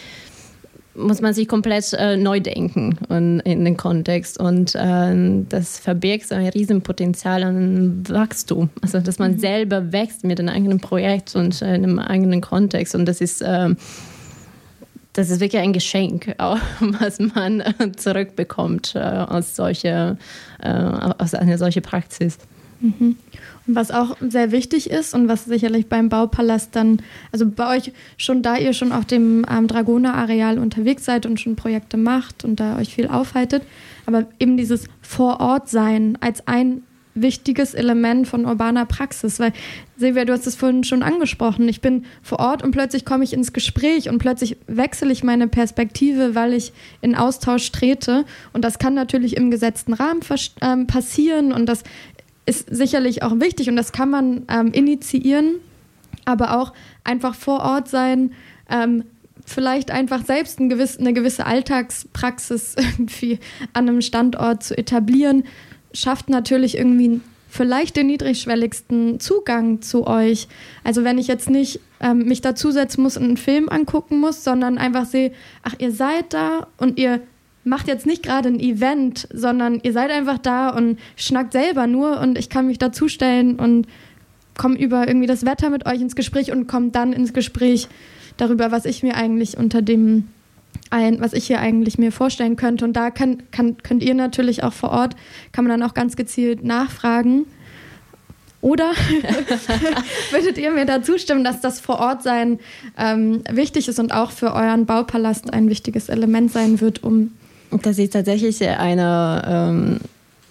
muss 0.96 1.20
man 1.20 1.34
sich 1.34 1.46
komplett 1.46 1.92
äh, 1.92 2.16
neu 2.16 2.40
denken 2.40 2.98
und, 3.08 3.40
in 3.40 3.64
den 3.64 3.76
Kontext. 3.76 4.38
Und 4.38 4.74
äh, 4.74 5.44
das 5.48 5.78
verbirgt 5.78 6.28
so 6.28 6.34
ein 6.34 6.46
Riesenpotenzial 6.46 7.44
an 7.44 8.08
Wachstum. 8.08 8.70
Also, 8.82 9.00
dass 9.00 9.18
man 9.18 9.32
mhm. 9.32 9.38
selber 9.38 9.92
wächst 9.92 10.24
mit 10.24 10.40
einem 10.40 10.54
eigenen 10.54 10.80
Projekt 10.80 11.36
und 11.36 11.60
äh, 11.62 11.66
einem 11.66 11.98
eigenen 11.98 12.40
Kontext. 12.40 12.94
Und 12.94 13.06
das 13.06 13.20
ist, 13.20 13.42
ähm, 13.46 13.76
das 15.16 15.30
ist 15.30 15.40
wirklich 15.40 15.62
ein 15.62 15.72
Geschenk, 15.72 16.34
auch, 16.38 16.58
was 16.80 17.18
man 17.18 17.60
äh, 17.60 17.92
zurückbekommt 17.96 18.94
äh, 18.94 19.00
aus, 19.00 19.56
solche, 19.56 20.18
äh, 20.60 20.68
aus 20.68 21.34
einer 21.34 21.58
solchen 21.58 21.82
Praxis. 21.82 22.38
Mhm. 22.80 23.16
Und 23.66 23.74
was 23.74 23.90
auch 23.90 24.16
sehr 24.20 24.52
wichtig 24.52 24.90
ist 24.90 25.14
und 25.14 25.28
was 25.28 25.46
sicherlich 25.46 25.88
beim 25.88 26.08
Baupalast 26.08 26.76
dann, 26.76 27.00
also 27.32 27.46
bei 27.48 27.76
euch 27.76 27.92
schon, 28.16 28.42
da 28.42 28.56
ihr 28.56 28.74
schon 28.74 28.92
auf 28.92 29.06
dem 29.06 29.44
ähm, 29.50 29.66
Dragoner-Areal 29.66 30.58
unterwegs 30.58 31.04
seid 31.04 31.26
und 31.26 31.40
schon 31.40 31.56
Projekte 31.56 31.96
macht 31.96 32.44
und 32.44 32.60
da 32.60 32.78
euch 32.78 32.94
viel 32.94 33.08
aufhaltet, 33.08 33.62
aber 34.04 34.26
eben 34.38 34.56
dieses 34.56 34.88
Vorort-Sein 35.00 36.18
als 36.20 36.46
ein 36.46 36.82
wichtiges 37.16 37.74
Element 37.74 38.28
von 38.28 38.44
urbaner 38.44 38.84
Praxis, 38.84 39.40
weil 39.40 39.52
Silvia, 39.96 40.24
du 40.24 40.32
hast 40.32 40.46
es 40.46 40.54
vorhin 40.54 40.84
schon 40.84 41.02
angesprochen. 41.02 41.68
Ich 41.68 41.80
bin 41.80 42.04
vor 42.22 42.38
Ort 42.38 42.62
und 42.62 42.70
plötzlich 42.70 43.04
komme 43.04 43.24
ich 43.24 43.32
ins 43.32 43.52
Gespräch 43.52 44.08
und 44.08 44.18
plötzlich 44.18 44.56
wechsle 44.66 45.10
ich 45.10 45.24
meine 45.24 45.48
Perspektive, 45.48 46.34
weil 46.34 46.52
ich 46.52 46.72
in 47.00 47.14
Austausch 47.14 47.72
trete. 47.72 48.24
Und 48.52 48.64
das 48.64 48.78
kann 48.78 48.94
natürlich 48.94 49.36
im 49.36 49.50
gesetzten 49.50 49.94
Rahmen 49.94 50.20
ähm, 50.60 50.86
passieren 50.86 51.52
und 51.52 51.66
das 51.66 51.82
ist 52.44 52.68
sicherlich 52.70 53.22
auch 53.22 53.40
wichtig 53.40 53.68
und 53.68 53.76
das 53.76 53.92
kann 53.92 54.10
man 54.10 54.42
ähm, 54.48 54.72
initiieren, 54.72 55.56
aber 56.24 56.56
auch 56.56 56.72
einfach 57.02 57.34
vor 57.34 57.60
Ort 57.60 57.88
sein, 57.88 58.32
ähm, 58.70 59.04
vielleicht 59.44 59.90
einfach 59.90 60.24
selbst 60.24 60.60
ein 60.60 60.68
gewiss, 60.68 60.98
eine 60.98 61.12
gewisse 61.12 61.46
Alltagspraxis 61.46 62.74
irgendwie 62.78 63.38
an 63.72 63.88
einem 63.88 64.00
Standort 64.00 64.62
zu 64.62 64.76
etablieren, 64.76 65.44
schafft 65.96 66.28
natürlich 66.28 66.76
irgendwie 66.76 67.20
vielleicht 67.48 67.96
den 67.96 68.08
niedrigschwelligsten 68.08 69.20
Zugang 69.20 69.80
zu 69.80 70.06
euch. 70.06 70.48
Also 70.84 71.04
wenn 71.04 71.18
ich 71.18 71.26
jetzt 71.26 71.48
nicht 71.48 71.80
ähm, 72.00 72.18
mich 72.18 72.40
dazusetzen 72.40 73.02
muss 73.02 73.16
und 73.16 73.24
einen 73.24 73.36
Film 73.36 73.68
angucken 73.68 74.20
muss, 74.20 74.44
sondern 74.44 74.78
einfach 74.78 75.06
sehe, 75.06 75.32
ach, 75.62 75.74
ihr 75.78 75.92
seid 75.92 76.32
da 76.34 76.66
und 76.76 76.98
ihr 76.98 77.20
macht 77.64 77.88
jetzt 77.88 78.06
nicht 78.06 78.22
gerade 78.22 78.48
ein 78.48 78.60
Event, 78.60 79.26
sondern 79.32 79.80
ihr 79.82 79.92
seid 79.92 80.10
einfach 80.10 80.38
da 80.38 80.68
und 80.68 80.98
schnackt 81.16 81.52
selber 81.52 81.86
nur 81.86 82.20
und 82.20 82.38
ich 82.38 82.48
kann 82.48 82.66
mich 82.66 82.78
dazustellen 82.78 83.58
und 83.58 83.86
komme 84.56 84.78
über 84.78 85.08
irgendwie 85.08 85.26
das 85.26 85.44
Wetter 85.44 85.70
mit 85.70 85.86
euch 85.86 86.00
ins 86.00 86.14
Gespräch 86.14 86.52
und 86.52 86.66
komme 86.66 86.90
dann 86.90 87.12
ins 87.12 87.32
Gespräch 87.32 87.88
darüber, 88.36 88.70
was 88.70 88.84
ich 88.84 89.02
mir 89.02 89.16
eigentlich 89.16 89.56
unter 89.56 89.82
dem 89.82 90.28
ein, 90.90 91.20
was 91.20 91.32
ich 91.32 91.46
hier 91.46 91.60
eigentlich 91.60 91.98
mir 91.98 92.12
vorstellen 92.12 92.56
könnte. 92.56 92.84
Und 92.84 92.94
da 92.94 93.10
kann, 93.10 93.42
kann, 93.50 93.76
könnt 93.78 94.02
ihr 94.02 94.14
natürlich 94.14 94.62
auch 94.62 94.72
vor 94.72 94.90
Ort, 94.90 95.16
kann 95.52 95.64
man 95.64 95.78
dann 95.78 95.88
auch 95.88 95.94
ganz 95.94 96.16
gezielt 96.16 96.64
nachfragen. 96.64 97.46
Oder 98.60 98.90
würdet 100.30 100.58
ihr 100.58 100.72
mir 100.72 100.86
da 100.86 101.02
zustimmen, 101.02 101.44
dass 101.44 101.60
das 101.60 101.78
Vorortsein 101.78 102.58
ähm, 102.98 103.42
wichtig 103.50 103.86
ist 103.86 103.98
und 103.98 104.12
auch 104.12 104.30
für 104.30 104.54
euren 104.54 104.86
Baupalast 104.86 105.52
ein 105.52 105.68
wichtiges 105.68 106.08
Element 106.08 106.50
sein 106.52 106.80
wird, 106.80 107.02
um 107.04 107.32
das 107.82 107.98
ist 107.98 108.12
tatsächlich 108.12 108.66
eine, 108.66 109.42
ähm, 109.46 110.00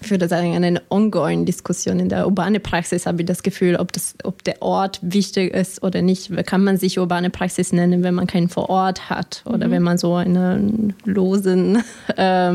ich 0.01 0.11
würde 0.11 0.27
sagen, 0.27 0.53
eine 0.53 0.81
ongoing 0.89 1.45
Diskussion 1.45 1.99
in 1.99 2.09
der 2.09 2.25
urbanen 2.25 2.61
Praxis, 2.61 3.05
habe 3.05 3.21
ich 3.21 3.25
das 3.25 3.43
Gefühl, 3.43 3.75
ob, 3.75 3.91
das, 3.91 4.15
ob 4.23 4.43
der 4.43 4.61
Ort 4.61 4.99
wichtig 5.01 5.53
ist 5.53 5.81
oder 5.83 6.01
nicht. 6.01 6.31
Kann 6.45 6.63
man 6.63 6.77
sich 6.77 6.99
urbane 6.99 7.29
Praxis 7.29 7.73
nennen, 7.73 8.03
wenn 8.03 8.13
man 8.13 8.27
keinen 8.27 8.49
Vorort 8.49 9.09
hat 9.09 9.41
oder 9.45 9.67
mhm. 9.67 9.71
wenn 9.71 9.83
man 9.83 9.97
so 9.97 10.19
in 10.19 10.37
einer 10.37 10.59
losen 11.05 11.83
äh, 12.17 12.53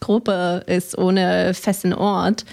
Gruppe 0.00 0.64
ist, 0.66 0.96
ohne 0.96 1.52
festen 1.54 1.92
Ort? 1.92 2.44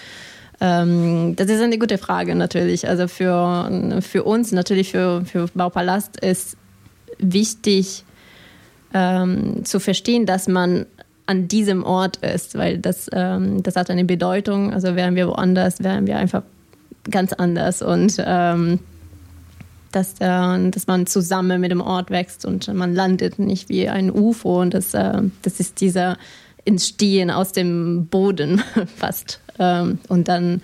Ähm, 0.59 1.36
das 1.36 1.49
ist 1.49 1.61
eine 1.61 1.78
gute 1.78 1.97
Frage 1.97 2.36
natürlich. 2.36 2.88
Also 2.88 3.07
für, 3.07 4.01
für 4.01 4.23
uns, 4.23 4.51
natürlich 4.51 4.91
für, 4.91 5.23
für 5.26 5.47
Baupalast 5.53 6.19
ist 6.19 6.57
wichtig 7.17 8.03
ähm, 8.93 9.65
zu 9.65 9.80
verstehen, 9.80 10.26
dass 10.26 10.47
man 10.47 10.86
an 11.26 11.47
diesem 11.47 11.84
Ort 11.84 12.17
ist, 12.17 12.56
weil 12.56 12.77
das, 12.77 13.10
ähm, 13.11 13.64
das 13.64 13.76
hat 13.76 13.89
eine 13.89 14.06
Bedeutung. 14.06 14.73
Also 14.73 14.95
wären 14.95 15.15
wir 15.15 15.27
woanders, 15.27 15.84
wären 15.84 16.07
wir 16.07 16.18
einfach 16.18 16.43
ganz 17.10 17.34
anders 17.34 17.81
und 17.81 18.15
ähm, 18.19 18.80
dass, 19.91 20.15
äh, 20.19 20.69
dass 20.69 20.88
man 20.88 21.07
zusammen 21.07 21.61
mit 21.61 21.72
dem 21.72 21.81
Ort 21.81 22.10
wächst 22.10 22.45
und 22.45 22.68
man 22.73 22.93
landet 22.93 23.39
nicht 23.39 23.69
wie 23.69 23.88
ein 23.88 24.11
UFO 24.11 24.61
und 24.61 24.73
das, 24.73 24.93
äh, 24.93 25.22
das 25.41 25.60
ist 25.60 25.81
dieser 25.81 26.18
Entstehen 26.65 27.31
aus 27.31 27.52
dem 27.52 28.07
Boden 28.07 28.61
fast 28.97 29.39
ähm, 29.60 29.99
und 30.10 30.27
dann 30.27 30.61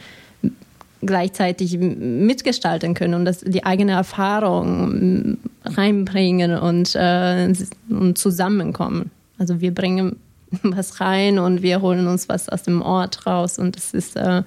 gleichzeitig 1.04 1.78
mitgestalten 1.80 2.94
können 2.94 3.16
und 3.16 3.26
das, 3.26 3.40
die 3.40 3.64
eigene 3.64 3.94
Erfahrung 3.94 5.38
reinbringen 5.66 6.58
und, 6.58 6.96
äh, 6.96 7.52
und 7.90 8.18
zusammenkommen. 8.18 9.10
Also 9.40 9.62
wir 9.62 9.74
bringen 9.74 10.18
was 10.64 11.00
rein 11.00 11.40
und 11.40 11.62
wir 11.62 11.82
holen 11.82 12.08
uns 12.08 12.30
was 12.30 12.50
aus 12.50 12.64
dem 12.64 12.82
Ort 12.82 13.26
raus. 13.26 13.58
Und 13.60 13.76
das 13.76 13.94
ist 13.94 14.16
äh, 14.16 14.40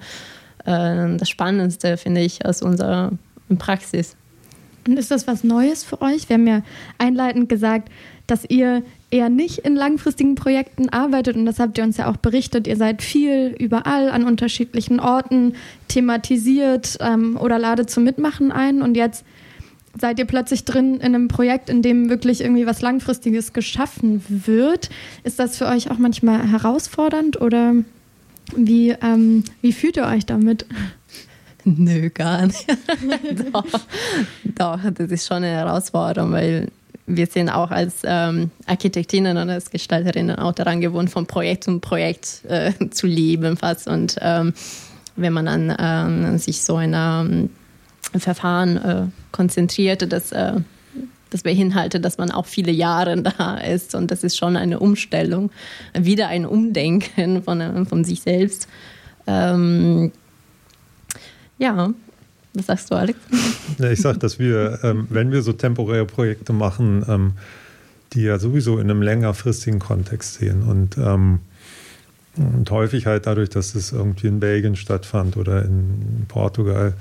äh, 0.65 1.17
das 1.17 1.29
Spannendste, 1.29 1.97
finde 1.97 2.21
ich, 2.21 2.45
aus 2.45 2.61
unserer 2.61 3.11
Praxis. 3.57 4.15
Und 4.87 4.97
ist 4.97 5.09
das 5.09 5.27
was 5.27 5.43
Neues 5.43 5.83
für 5.83 6.01
euch? 6.01 6.29
Wir 6.29 6.35
haben 6.35 6.47
ja 6.47 6.61
einleitend 6.97 7.49
gesagt, 7.49 7.89
dass 8.27 8.45
ihr 8.47 8.83
eher 9.09 9.29
nicht 9.29 9.59
in 9.59 9.75
langfristigen 9.75 10.35
Projekten 10.35 10.89
arbeitet 10.89 11.35
und 11.35 11.45
das 11.45 11.59
habt 11.59 11.77
ihr 11.77 11.83
uns 11.83 11.97
ja 11.97 12.09
auch 12.09 12.17
berichtet. 12.17 12.67
Ihr 12.67 12.77
seid 12.77 13.01
viel 13.01 13.55
überall 13.57 14.09
an 14.09 14.25
unterschiedlichen 14.25 14.99
Orten 14.99 15.53
thematisiert 15.87 16.97
ähm, 17.01 17.37
oder 17.37 17.57
ladet 17.59 17.89
zum 17.89 18.03
Mitmachen 18.03 18.51
ein 18.51 18.81
und 18.81 18.95
jetzt 18.95 19.25
seid 19.99 20.19
ihr 20.19 20.25
plötzlich 20.25 20.65
drin 20.65 20.95
in 20.95 21.15
einem 21.15 21.27
Projekt, 21.27 21.69
in 21.69 21.81
dem 21.81 22.09
wirklich 22.09 22.41
irgendwie 22.41 22.65
was 22.65 22.81
Langfristiges 22.81 23.53
geschaffen 23.53 24.23
wird. 24.27 24.89
Ist 25.23 25.39
das 25.39 25.57
für 25.57 25.67
euch 25.67 25.91
auch 25.91 25.97
manchmal 25.97 26.51
herausfordernd 26.51 27.39
oder 27.41 27.73
wie, 28.55 28.91
ähm, 28.91 29.43
wie 29.61 29.73
fühlt 29.73 29.97
ihr 29.97 30.05
euch 30.05 30.25
damit? 30.25 30.65
Nö, 31.63 32.09
gar 32.09 32.45
nicht. 32.45 32.67
doch, 33.51 33.65
doch, 34.43 34.79
das 34.93 35.11
ist 35.11 35.27
schon 35.27 35.37
eine 35.37 35.47
Herausforderung, 35.47 36.31
weil 36.31 36.67
wir 37.07 37.25
sind 37.27 37.49
auch 37.49 37.71
als 37.71 37.97
ähm, 38.03 38.51
Architektinnen 38.65 39.37
und 39.37 39.49
als 39.49 39.69
Gestalterinnen 39.69 40.37
auch 40.37 40.53
daran 40.53 40.81
gewohnt, 40.81 41.09
von 41.09 41.25
Projekt 41.25 41.63
zu 41.63 41.79
Projekt 41.79 42.41
äh, 42.47 42.71
zu 42.91 43.07
leben 43.07 43.57
fast. 43.57 43.87
Und 43.87 44.17
ähm, 44.21 44.53
wenn 45.15 45.33
man 45.33 45.47
an 45.47 45.75
ähm, 45.79 46.37
sich 46.37 46.61
so 46.61 46.75
ein 46.75 46.93
ähm, 46.95 47.49
Verfahren 48.19 48.77
äh, 48.77 49.05
konzentriert, 49.31 50.11
das, 50.11 50.31
äh, 50.31 50.53
das 51.29 51.43
beinhaltet, 51.43 52.05
dass 52.05 52.17
man 52.17 52.31
auch 52.31 52.45
viele 52.45 52.71
Jahre 52.71 53.21
da 53.37 53.57
ist. 53.57 53.95
Und 53.95 54.11
das 54.11 54.23
ist 54.23 54.37
schon 54.37 54.57
eine 54.57 54.79
Umstellung, 54.79 55.51
wieder 55.97 56.27
ein 56.27 56.45
Umdenken 56.45 57.43
von, 57.43 57.85
von 57.85 58.03
sich 58.03 58.21
selbst. 58.21 58.67
Ähm, 59.27 60.11
ja, 61.57 61.93
was 62.53 62.65
sagst 62.65 62.91
du, 62.91 62.95
Alex? 62.95 63.19
Ja, 63.77 63.91
ich 63.91 63.99
sage, 63.99 64.19
dass 64.19 64.39
wir, 64.39 64.79
ähm, 64.83 65.07
wenn 65.09 65.31
wir 65.31 65.41
so 65.41 65.51
temporäre 65.51 66.05
Projekte 66.05 66.53
machen, 66.53 67.03
ähm, 67.09 67.33
die 68.13 68.21
ja 68.21 68.39
sowieso 68.39 68.79
in 68.79 68.89
einem 68.89 69.01
längerfristigen 69.01 69.79
Kontext 69.79 70.35
sehen 70.35 70.63
und, 70.63 70.97
ähm, 70.97 71.39
und 72.37 72.69
häufig 72.71 73.05
halt 73.05 73.25
dadurch, 73.27 73.49
dass 73.49 73.75
es 73.75 73.91
irgendwie 73.91 74.27
in 74.27 74.39
Belgien 74.39 74.77
stattfand 74.77 75.35
oder 75.35 75.65
in 75.65 76.25
Portugal, 76.29 76.93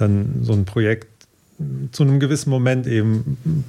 dann 0.00 0.40
so 0.42 0.52
ein 0.52 0.64
Projekt 0.64 1.08
zu 1.92 2.02
einem 2.02 2.20
gewissen 2.20 2.50
Moment 2.50 2.86
eben 2.86 3.64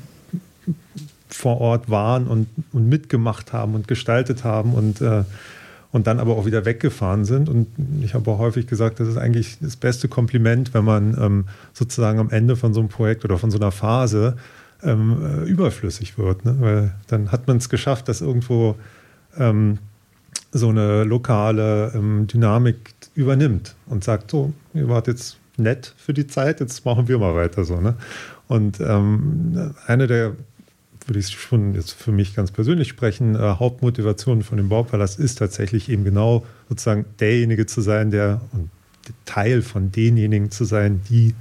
vor 1.30 1.60
Ort 1.60 1.90
waren 1.90 2.28
und, 2.28 2.48
und 2.72 2.88
mitgemacht 2.88 3.54
haben 3.54 3.76
und 3.76 3.88
gestaltet 3.88 4.44
haben 4.44 4.74
und 4.74 5.02
äh, 5.02 5.24
und 5.92 6.08
dann 6.08 6.20
aber 6.20 6.38
auch 6.38 6.46
wieder 6.46 6.66
weggefahren 6.66 7.26
sind. 7.26 7.50
Und 7.50 7.68
ich 8.02 8.14
habe 8.14 8.30
auch 8.32 8.40
häufig 8.40 8.66
gesagt, 8.68 9.00
das 9.00 9.08
ist 9.08 9.18
eigentlich 9.18 9.58
das 9.60 9.76
beste 9.76 10.08
Kompliment, 10.08 10.74
wenn 10.74 10.86
man 10.86 11.18
ähm, 11.20 11.46
sozusagen 11.74 12.20
am 12.20 12.30
Ende 12.30 12.56
von 12.56 12.74
so 12.74 12.80
einem 12.80 12.90
Projekt 12.90 13.26
oder 13.26 13.38
von 13.38 13.52
so 13.52 13.58
einer 13.58 13.72
Phase 13.72 14.38
ähm, 14.84 15.18
äh, 15.22 15.50
überflüssig 15.50 16.18
wird. 16.18 16.46
Ne? 16.46 16.56
Weil 16.60 16.96
dann 17.08 17.32
hat 17.32 17.48
man 17.48 17.58
es 17.58 17.68
geschafft, 17.68 18.08
dass 18.08 18.22
irgendwo 18.22 18.76
ähm, 19.38 19.80
so 20.54 20.70
eine 20.70 21.04
lokale 21.04 21.92
ähm, 21.94 22.26
Dynamik 22.28 22.94
übernimmt 23.14 23.76
und 23.88 24.04
sagt, 24.04 24.32
so, 24.32 24.54
ihr 24.74 24.88
wart 24.88 25.08
jetzt 25.08 25.38
nett 25.62 25.94
für 25.98 26.14
die 26.14 26.28
Zeit, 26.28 26.60
jetzt 26.60 26.86
machen 26.86 27.08
wir 27.08 27.18
mal 27.20 27.36
weiter 27.36 27.64
so. 27.64 27.80
Ne? 27.80 27.96
Und 28.48 28.80
ähm, 28.80 29.74
eine 29.88 30.08
der 30.08 30.34
würde 31.08 31.20
ich 31.20 31.30
schon 31.30 31.74
jetzt 31.74 31.94
für 31.94 32.12
mich 32.12 32.36
ganz 32.36 32.52
persönlich 32.52 32.88
sprechen, 32.88 33.36
äh, 33.36 33.40
Hauptmotivation 33.40 34.44
von 34.44 34.58
dem 34.58 34.70
Baupalast 34.70 35.20
ist 35.20 35.40
tatsächlich 35.40 35.90
eben 35.90 36.04
genau 36.04 36.46
sozusagen 36.70 37.06
derjenige 37.20 37.66
zu 37.66 37.82
sein, 37.82 38.12
der 38.12 38.42
und 38.52 38.70
Teil 39.26 39.62
von 39.62 39.92
denjenigen 39.92 40.52
zu 40.52 40.64
sein, 40.64 41.02
die 41.10 41.34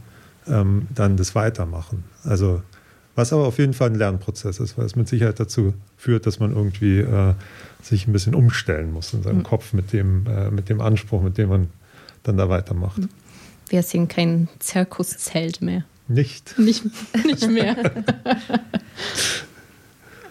ähm, 0.48 0.86
dann 0.94 1.16
das 1.16 1.34
weitermachen. 1.34 2.05
Also 2.24 2.62
was 3.14 3.32
aber 3.32 3.47
auf 3.47 3.59
jeden 3.59 3.74
Fall 3.74 3.90
ein 3.90 3.97
Lernprozess 3.97 4.60
ist, 4.60 4.78
weil 4.78 4.86
es 4.86 4.97
mit 4.97 5.09
Sicherheit 5.09 5.38
dazu 5.38 5.74
führt, 5.97 6.26
dass 6.26 6.40
man 6.40 6.55
irgendwie 6.55 7.01
äh, 7.01 7.34
sich 7.82 8.06
ein 8.06 8.12
bisschen 8.12 8.34
umstellen 8.34 8.92
muss 8.92 9.12
in 9.12 9.22
seinem 9.22 9.38
mhm. 9.38 9.42
Kopf 9.42 9.72
mit 9.72 9.92
dem, 9.92 10.26
äh, 10.26 10.51
mit 10.51 10.68
dem 10.68 10.80
Anspruch, 10.80 11.22
mit 11.22 11.36
dem 11.36 11.48
man 11.48 11.68
dann 12.22 12.36
da 12.36 12.48
weitermacht. 12.48 13.01
Wir 13.70 13.82
sind 13.82 14.09
kein 14.09 14.48
Zirkuszelt 14.59 15.62
mehr. 15.62 15.84
Nicht. 16.09 16.59
Nicht, 16.59 16.84
nicht 17.24 17.48
mehr. 17.48 17.76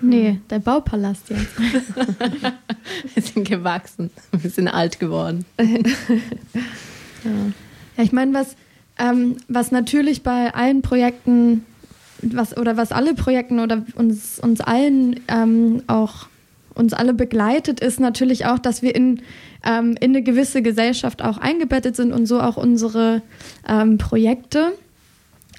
Nee, 0.02 0.40
der 0.50 0.60
Baupalast 0.60 1.30
jetzt. 1.30 1.58
Wir 3.14 3.24
sind 3.24 3.48
gewachsen. 3.48 4.10
Wir 4.32 4.50
sind 4.50 4.68
alt 4.68 5.00
geworden. 5.00 5.46
ja. 5.58 5.66
ja, 7.98 8.04
ich 8.04 8.12
meine, 8.12 8.34
was, 8.34 8.56
ähm, 8.98 9.38
was 9.48 9.72
natürlich 9.72 10.24
bei 10.24 10.54
allen 10.54 10.82
Projekten, 10.82 11.66
was, 12.22 12.58
oder 12.58 12.78
was 12.78 12.92
alle 12.92 13.14
Projekten 13.14 13.60
oder 13.60 13.86
uns, 13.96 14.40
uns 14.40 14.62
allen 14.62 15.20
ähm, 15.28 15.84
auch 15.88 16.28
uns 16.80 16.94
alle 16.94 17.14
begleitet, 17.14 17.80
ist 17.80 18.00
natürlich 18.00 18.46
auch, 18.46 18.58
dass 18.58 18.82
wir 18.82 18.96
in, 18.96 19.22
ähm, 19.64 19.96
in 20.00 20.12
eine 20.12 20.24
gewisse 20.24 20.62
Gesellschaft 20.62 21.22
auch 21.22 21.38
eingebettet 21.38 21.96
sind 21.96 22.12
und 22.12 22.26
so 22.26 22.42
auch 22.42 22.58
unsere 22.58 23.22
ähm, 23.68 23.98
Projekte. 23.98 24.72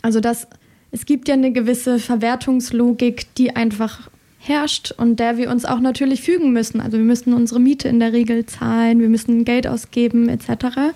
Also 0.02 0.20
dass 0.20 0.48
es 0.90 1.06
gibt 1.06 1.28
ja 1.28 1.34
eine 1.34 1.52
gewisse 1.52 1.98
Verwertungslogik, 1.98 3.32
die 3.36 3.54
einfach 3.54 4.10
herrscht 4.40 4.92
und 4.96 5.20
der 5.20 5.36
wir 5.36 5.50
uns 5.50 5.64
auch 5.64 5.80
natürlich 5.80 6.22
fügen 6.22 6.52
müssen. 6.52 6.80
Also 6.80 6.96
wir 6.96 7.04
müssen 7.04 7.34
unsere 7.34 7.60
Miete 7.60 7.88
in 7.88 8.00
der 8.00 8.12
Regel 8.12 8.46
zahlen, 8.46 8.98
wir 8.98 9.08
müssen 9.08 9.44
Geld 9.44 9.66
ausgeben 9.66 10.28
etc. 10.28 10.94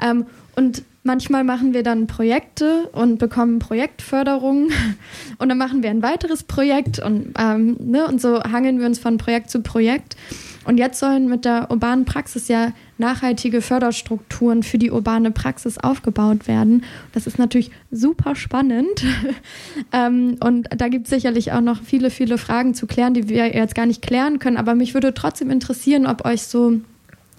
Ähm, 0.00 0.26
und 0.56 0.82
manchmal 1.02 1.44
machen 1.44 1.74
wir 1.74 1.82
dann 1.82 2.06
Projekte 2.06 2.88
und 2.92 3.18
bekommen 3.18 3.58
Projektförderung 3.58 4.70
und 5.38 5.48
dann 5.48 5.58
machen 5.58 5.82
wir 5.82 5.90
ein 5.90 6.02
weiteres 6.02 6.42
Projekt 6.42 6.98
und, 6.98 7.34
ähm, 7.38 7.76
ne, 7.80 8.06
und 8.06 8.20
so 8.20 8.42
hangeln 8.42 8.78
wir 8.78 8.86
uns 8.86 8.98
von 8.98 9.18
Projekt 9.18 9.50
zu 9.50 9.62
Projekt. 9.62 10.16
Und 10.64 10.78
jetzt 10.78 11.00
sollen 11.00 11.28
mit 11.28 11.44
der 11.44 11.72
urbanen 11.72 12.04
Praxis 12.04 12.46
ja 12.46 12.72
nachhaltige 12.96 13.62
Förderstrukturen 13.62 14.62
für 14.62 14.78
die 14.78 14.92
urbane 14.92 15.32
Praxis 15.32 15.76
aufgebaut 15.76 16.46
werden. 16.46 16.84
Das 17.12 17.26
ist 17.26 17.36
natürlich 17.36 17.72
super 17.90 18.36
spannend. 18.36 19.04
ähm, 19.92 20.36
und 20.38 20.68
da 20.76 20.86
gibt 20.86 21.06
es 21.06 21.10
sicherlich 21.10 21.50
auch 21.50 21.60
noch 21.60 21.82
viele, 21.82 22.10
viele 22.10 22.38
Fragen 22.38 22.74
zu 22.74 22.86
klären, 22.86 23.12
die 23.12 23.28
wir 23.28 23.52
jetzt 23.56 23.74
gar 23.74 23.86
nicht 23.86 24.02
klären 24.02 24.38
können. 24.38 24.56
Aber 24.56 24.76
mich 24.76 24.94
würde 24.94 25.14
trotzdem 25.14 25.50
interessieren, 25.50 26.06
ob 26.06 26.24
euch 26.24 26.42
so 26.42 26.80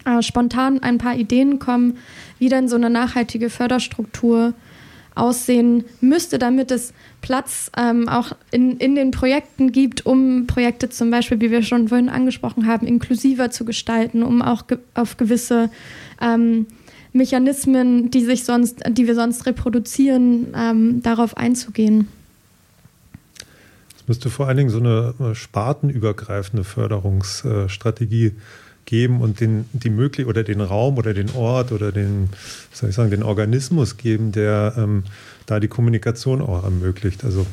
äh, 0.04 0.22
spontan 0.22 0.82
ein 0.82 0.98
paar 0.98 1.16
Ideen 1.16 1.58
kommen, 1.58 1.98
wie 2.38 2.48
denn 2.48 2.68
so 2.68 2.76
eine 2.76 2.90
nachhaltige 2.90 3.50
Förderstruktur 3.50 4.54
aussehen 5.14 5.84
müsste, 6.00 6.38
damit 6.38 6.70
es 6.70 6.92
Platz 7.20 7.70
ähm, 7.76 8.08
auch 8.08 8.32
in, 8.50 8.78
in 8.78 8.94
den 8.94 9.12
Projekten 9.12 9.72
gibt, 9.72 10.04
um 10.06 10.46
Projekte 10.46 10.90
zum 10.90 11.10
Beispiel, 11.10 11.40
wie 11.40 11.50
wir 11.50 11.62
schon 11.62 11.88
vorhin 11.88 12.08
angesprochen 12.08 12.66
haben, 12.66 12.86
inklusiver 12.86 13.50
zu 13.50 13.64
gestalten, 13.64 14.22
um 14.22 14.42
auch 14.42 14.66
ge 14.66 14.78
auf 14.94 15.16
gewisse 15.16 15.70
ähm, 16.20 16.66
Mechanismen, 17.12 18.10
die 18.10 18.24
sich 18.24 18.44
sonst, 18.44 18.82
die 18.90 19.06
wir 19.06 19.14
sonst 19.14 19.46
reproduzieren, 19.46 20.48
ähm, 20.54 21.02
darauf 21.02 21.36
einzugehen. 21.36 22.08
Es 23.96 24.08
müsste 24.08 24.30
vor 24.30 24.48
allen 24.48 24.56
Dingen 24.56 24.70
so 24.70 24.80
eine 24.80 25.34
spartenübergreifende 25.34 26.64
Förderungsstrategie 26.64 28.32
geben 28.84 29.20
und 29.20 29.40
den, 29.40 29.66
die 29.72 29.90
möglich 29.90 30.26
oder 30.26 30.42
den 30.42 30.60
Raum 30.60 30.98
oder 30.98 31.14
den 31.14 31.30
Ort 31.30 31.72
oder 31.72 31.92
den, 31.92 32.30
soll 32.72 32.90
ich 32.90 32.94
sagen, 32.94 33.10
den 33.10 33.22
Organismus 33.22 33.96
geben, 33.96 34.32
der 34.32 34.74
ähm, 34.76 35.04
da 35.46 35.60
die 35.60 35.68
Kommunikation 35.68 36.40
auch 36.40 36.64
ermöglicht. 36.64 37.24
Also 37.24 37.46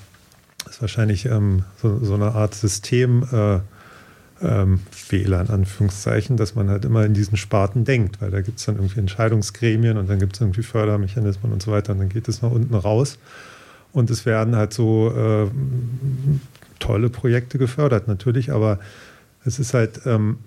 das 0.66 0.76
ist 0.76 0.82
wahrscheinlich 0.82 1.26
ähm, 1.26 1.64
so, 1.82 2.00
so, 2.04 2.14
eine 2.14 2.34
Art 2.34 2.54
Systemfehler 2.54 3.62
äh, 4.42 4.64
ähm, 4.64 4.80
in 5.10 5.34
Anführungszeichen, 5.34 6.38
dass 6.38 6.56
man 6.56 6.70
halt 6.70 6.86
immer 6.86 7.06
in 7.06 7.14
diesen 7.14 7.38
Sparten 7.38 7.86
denkt, 7.86 8.22
weil 8.22 8.32
da 8.32 8.42
gibt 8.42 8.60
es 8.60 8.66
dann 8.66 8.76
irgendwie 8.76 9.00
Entscheidungsgremien 9.00 9.98
und 9.98 10.10
dann 10.10 10.20
gibt 10.20 10.36
es 10.36 10.42
irgendwie 10.42 10.64
Fördermechanismen 10.64 11.52
und 11.52 11.62
so 11.62 11.72
weiter 11.72 11.94
und 11.94 12.00
dann 12.00 12.10
geht 12.10 12.28
es 12.28 12.42
nach 12.42 12.52
unten 12.52 12.76
raus. 12.76 13.18
Und 13.94 14.10
es 14.10 14.26
werden 14.26 14.56
halt 14.56 14.74
so 14.74 15.12
äh, 15.14 15.50
tolle 16.80 17.10
Projekte 17.10 17.58
gefördert, 17.58 18.08
natürlich, 18.08 18.52
aber 18.52 18.80
es 19.44 19.60
ist 19.60 19.74
halt 19.74 20.02
ähm, 20.06 20.38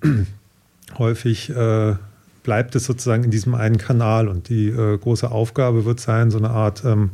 häufig 0.99 1.51
äh, 1.51 1.95
bleibt 2.43 2.77
es 2.77 2.85
sozusagen 2.85 3.25
in 3.25 3.31
diesem 3.31 3.55
einen 3.55 3.79
Kanal 3.79 4.29
und 4.29 4.49
die 4.49 4.69
äh, 4.69 4.99
große 4.99 5.31
Aufgabe 5.31 5.85
wird 5.85 5.99
sein, 5.99 6.31
so 6.31 6.39
eine 6.39 6.51
Art 6.51 6.85
ähm, 6.85 7.11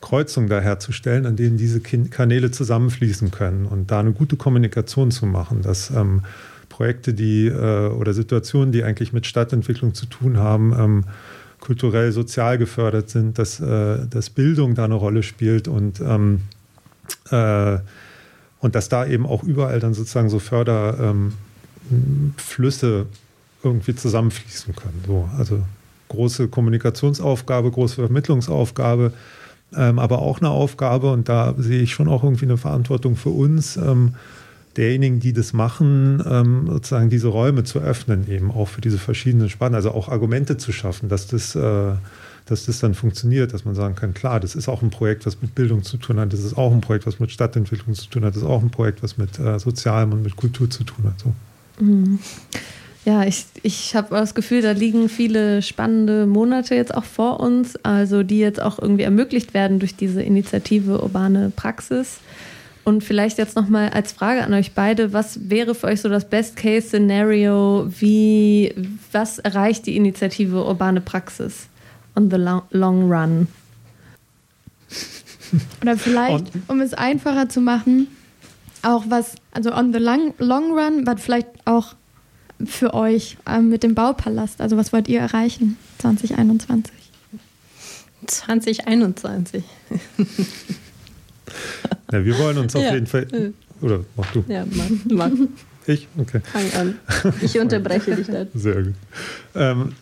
Kreuzung 0.00 0.48
da 0.48 0.60
herzustellen, 0.60 1.24
an 1.24 1.36
denen 1.36 1.56
diese 1.56 1.80
Kanäle 1.80 2.50
zusammenfließen 2.50 3.30
können 3.30 3.64
und 3.64 3.90
da 3.90 4.00
eine 4.00 4.12
gute 4.12 4.36
Kommunikation 4.36 5.10
zu 5.10 5.24
machen, 5.24 5.62
dass 5.62 5.90
ähm, 5.90 6.22
Projekte, 6.68 7.14
die 7.14 7.46
äh, 7.46 7.88
oder 7.88 8.12
Situationen, 8.12 8.72
die 8.72 8.84
eigentlich 8.84 9.12
mit 9.12 9.26
Stadtentwicklung 9.26 9.94
zu 9.94 10.06
tun 10.06 10.36
haben, 10.36 10.74
ähm, 10.78 11.04
kulturell, 11.60 12.12
sozial 12.12 12.58
gefördert 12.58 13.08
sind, 13.08 13.38
dass, 13.38 13.60
äh, 13.60 14.06
dass 14.06 14.28
Bildung 14.28 14.74
da 14.74 14.84
eine 14.84 14.94
Rolle 14.94 15.22
spielt 15.22 15.68
und, 15.68 16.00
ähm, 16.00 16.40
äh, 17.30 17.78
und 18.58 18.74
dass 18.74 18.88
da 18.88 19.06
eben 19.06 19.24
auch 19.24 19.42
überall 19.42 19.80
dann 19.80 19.94
sozusagen 19.94 20.28
so 20.28 20.38
Förderflüsse 20.38 21.10
ähm, 21.10 21.32
irgendwie 23.62 23.94
zusammenfließen 23.94 24.74
können. 24.76 25.02
So, 25.06 25.28
also 25.38 25.60
große 26.08 26.48
Kommunikationsaufgabe, 26.48 27.70
große 27.70 27.96
Vermittlungsaufgabe, 27.96 29.12
ähm, 29.76 29.98
aber 29.98 30.20
auch 30.20 30.40
eine 30.40 30.50
Aufgabe, 30.50 31.12
und 31.12 31.28
da 31.28 31.54
sehe 31.56 31.82
ich 31.82 31.92
schon 31.92 32.08
auch 32.08 32.22
irgendwie 32.22 32.44
eine 32.44 32.56
Verantwortung 32.56 33.16
für 33.16 33.30
uns, 33.30 33.76
ähm, 33.76 34.14
derjenigen, 34.76 35.20
die 35.20 35.32
das 35.32 35.52
machen, 35.52 36.22
ähm, 36.28 36.66
sozusagen 36.68 37.08
diese 37.08 37.28
Räume 37.28 37.64
zu 37.64 37.78
öffnen, 37.78 38.28
eben 38.28 38.50
auch 38.50 38.68
für 38.68 38.80
diese 38.80 38.98
verschiedenen 38.98 39.48
Spannen, 39.48 39.74
also 39.74 39.92
auch 39.92 40.08
Argumente 40.08 40.56
zu 40.56 40.72
schaffen, 40.72 41.08
dass 41.08 41.26
das, 41.26 41.54
äh, 41.54 41.92
dass 42.46 42.66
das 42.66 42.80
dann 42.80 42.94
funktioniert, 42.94 43.54
dass 43.54 43.64
man 43.64 43.74
sagen 43.74 43.94
kann, 43.94 44.14
klar, 44.14 44.40
das 44.40 44.54
ist 44.54 44.68
auch 44.68 44.82
ein 44.82 44.90
Projekt, 44.90 45.26
was 45.26 45.40
mit 45.40 45.54
Bildung 45.54 45.84
zu 45.84 45.96
tun 45.96 46.18
hat, 46.18 46.32
das 46.32 46.40
ist 46.40 46.58
auch 46.58 46.72
ein 46.72 46.80
Projekt, 46.80 47.06
was 47.06 47.20
mit 47.20 47.30
Stadtentwicklung 47.30 47.94
zu 47.94 48.08
tun 48.08 48.24
hat, 48.24 48.34
das 48.34 48.42
ist 48.42 48.48
auch 48.48 48.62
ein 48.62 48.70
Projekt, 48.70 49.02
was 49.02 49.16
mit 49.16 49.38
äh, 49.38 49.58
Sozialem 49.58 50.12
und 50.12 50.22
mit 50.22 50.36
Kultur 50.36 50.68
zu 50.68 50.82
tun 50.82 51.04
hat. 51.04 51.20
So. 51.20 51.32
Mhm. 51.78 52.18
Ja, 53.04 53.24
ich, 53.24 53.44
ich 53.62 53.94
habe 53.94 54.16
das 54.16 54.34
Gefühl, 54.34 54.62
da 54.62 54.72
liegen 54.72 55.10
viele 55.10 55.60
spannende 55.60 56.26
Monate 56.26 56.74
jetzt 56.74 56.94
auch 56.94 57.04
vor 57.04 57.40
uns, 57.40 57.76
also 57.84 58.22
die 58.22 58.38
jetzt 58.38 58.62
auch 58.62 58.78
irgendwie 58.78 59.02
ermöglicht 59.02 59.52
werden 59.52 59.78
durch 59.78 59.94
diese 59.94 60.22
Initiative 60.22 61.02
Urbane 61.02 61.52
Praxis. 61.54 62.18
Und 62.84 63.02
vielleicht 63.02 63.38
jetzt 63.38 63.56
nochmal 63.56 63.90
als 63.90 64.12
Frage 64.12 64.44
an 64.44 64.52
euch 64.54 64.72
beide, 64.72 65.12
was 65.12 65.50
wäre 65.50 65.74
für 65.74 65.86
euch 65.88 66.00
so 66.00 66.08
das 66.08 66.28
Best-Case-Szenario? 66.28 67.90
Wie, 67.98 68.74
was 69.12 69.38
erreicht 69.38 69.86
die 69.86 69.96
Initiative 69.96 70.64
Urbane 70.64 71.00
Praxis 71.00 71.66
on 72.14 72.30
the 72.30 72.36
long, 72.36 72.62
long 72.70 73.10
run? 73.10 73.48
Oder 75.82 75.96
vielleicht, 75.96 76.46
um 76.68 76.80
es 76.80 76.94
einfacher 76.94 77.48
zu 77.48 77.60
machen, 77.60 78.08
auch 78.82 79.04
was, 79.08 79.34
also 79.54 79.72
on 79.72 79.92
the 79.92 79.98
long, 79.98 80.34
long 80.38 80.72
run, 80.72 81.06
was 81.06 81.22
vielleicht 81.22 81.48
auch 81.64 81.94
für 82.64 82.94
euch 82.94 83.36
äh, 83.46 83.60
mit 83.60 83.82
dem 83.82 83.94
Baupalast? 83.94 84.60
Also 84.60 84.76
was 84.76 84.92
wollt 84.92 85.08
ihr 85.08 85.20
erreichen 85.20 85.76
2021? 85.98 86.92
2021. 88.26 89.64
Ja, 92.12 92.24
wir 92.24 92.38
wollen 92.38 92.58
uns 92.58 92.76
auf 92.76 92.82
ja. 92.82 92.94
jeden 92.94 93.06
Fall. 93.06 93.26
Oder 93.80 94.00
mach 94.16 94.30
du. 94.32 94.44
Ja, 94.48 94.64
mach. 94.70 95.30
mach. 95.30 95.30
Ich? 95.86 96.08
Okay. 96.16 96.40
Fang 96.44 96.72
an. 96.80 96.94
Ich 97.42 97.58
unterbreche 97.58 98.14
dich 98.14 98.28
dann. 98.28 98.48
Sehr 98.54 98.82
gut. 98.82 98.94
Ähm, 99.54 99.92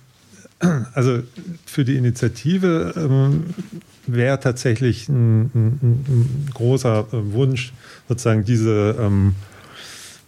also 0.95 1.23
für 1.67 1.85
die 1.85 1.97
Initiative 1.97 2.95
ähm, 2.97 3.47
wäre 4.07 4.39
tatsächlich 4.39 5.09
ein, 5.09 5.51
ein, 5.55 5.79
ein, 5.83 6.49
großer 6.55 7.07
äh, 7.13 7.33
Wunsch, 7.33 7.73
sozusagen 8.09 8.45
diese, 8.45 8.97
ähm, 8.99 9.35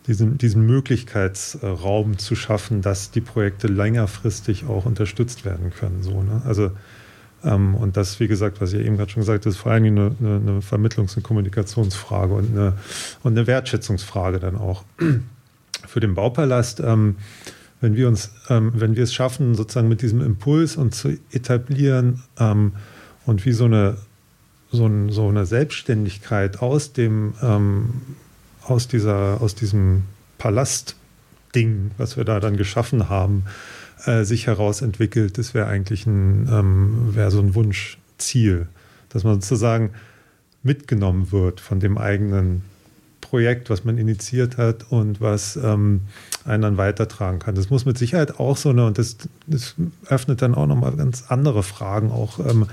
diesen, 0.07 0.39
diesen 0.39 0.67
Möglichkeitsraum 0.67 2.19
zu 2.19 2.35
schaffen, 2.35 2.83
dass 2.83 3.11
die 3.11 3.21
Projekte 3.21 3.69
längerfristig 3.69 4.67
auch 4.67 4.87
unterstützt 4.87 5.45
werden 5.45 5.71
können. 5.71 6.03
So, 6.03 6.23
ne? 6.23 6.43
Also 6.45 6.71
ähm, 7.45 7.75
und 7.75 7.97
das, 7.97 8.21
wie 8.21 8.29
gesagt, 8.29 8.61
was 8.61 8.73
ihr 8.73 8.81
eben 8.81 8.97
gerade 8.97 9.11
schon 9.11 9.21
gesagt 9.21 9.45
habt, 9.45 9.47
ist 9.47 9.59
vor 9.59 9.73
allem 9.73 9.85
eine, 9.85 10.17
eine, 10.19 10.37
eine 10.37 10.61
Vermittlungs- 10.61 11.17
und 11.17 11.23
Kommunikationsfrage 11.23 12.35
und 12.35 12.51
eine, 12.53 12.75
und 13.23 13.33
eine 13.33 13.47
Wertschätzungsfrage 13.47 14.41
dann 14.41 14.57
auch. 14.57 14.85
Für 15.87 16.01
den 16.01 16.15
Baupalast, 16.15 16.81
ähm, 16.81 17.17
wenn 17.81 17.95
wir 17.97 18.09
uns, 18.09 18.31
ähm, 18.49 18.73
wenn 18.75 18.97
wir 18.97 19.05
es 19.05 19.13
schaffen, 19.13 19.55
sozusagen 19.55 19.89
mit 19.89 20.01
diesem 20.01 20.23
Impuls 20.23 20.77
und 20.77 20.95
zu 20.95 21.19
etablieren 21.31 22.23
ähm, 22.39 22.73
und 23.27 23.45
wie 23.45 23.53
so 23.53 23.67
eine, 23.67 23.99
so, 24.75 24.87
ein, 24.87 25.11
so 25.11 25.29
eine 25.29 25.47
Selbstständigkeit 25.47 26.61
aus 26.61 26.93
dem, 26.93 27.35
ähm, 27.43 28.03
aus 28.63 28.89
dieser, 28.89 29.41
aus 29.41 29.55
diesem 29.55 30.05
Palastding, 30.39 31.93
was 31.97 32.17
wir 32.17 32.25
da 32.25 32.41
dann 32.41 32.57
geschaffen 32.57 33.09
haben, 33.09 33.45
äh, 34.05 34.25
sich 34.25 34.47
herausentwickelt, 34.47 35.39
das 35.39 35.55
wäre 35.55 35.67
eigentlich 35.67 36.07
ein, 36.07 36.49
ähm, 36.51 37.15
wäre 37.15 37.31
so 37.31 37.41
ein 37.41 37.55
Wunschziel, 37.55 38.69
dass 39.09 39.25
man 39.25 39.41
sozusagen 39.41 39.91
mitgenommen 40.63 41.31
wird 41.31 41.61
von 41.61 41.81
dem 41.81 41.99
eigenen 41.99 42.63
Projekt, 43.21 43.71
was 43.71 43.85
man 43.85 43.99
initiiert 43.99 44.59
hat 44.59 44.91
und 44.91 45.21
was 45.21 45.57
ähm, 45.57 46.03
einen 46.45 46.63
dann 46.63 46.77
weitertragen 46.77 47.39
kann. 47.39 47.55
Das 47.55 47.71
muss 47.71 47.85
mit 47.85 47.99
Sicherheit 47.99 48.39
auch 48.39 48.57
so 48.57 48.71
eine, 48.71 48.87
und 48.87 48.99
das, 48.99 49.17
das 49.47 49.75
öffnet 50.07 50.43
dann 50.43 50.55
auch 50.55 50.67
nochmal 50.67 50.95
ganz 50.97 51.25
andere 51.29 51.63
Fragen, 51.63 52.11
auch 52.11 52.39
ähm, 52.39 52.63
äh, 52.63 52.67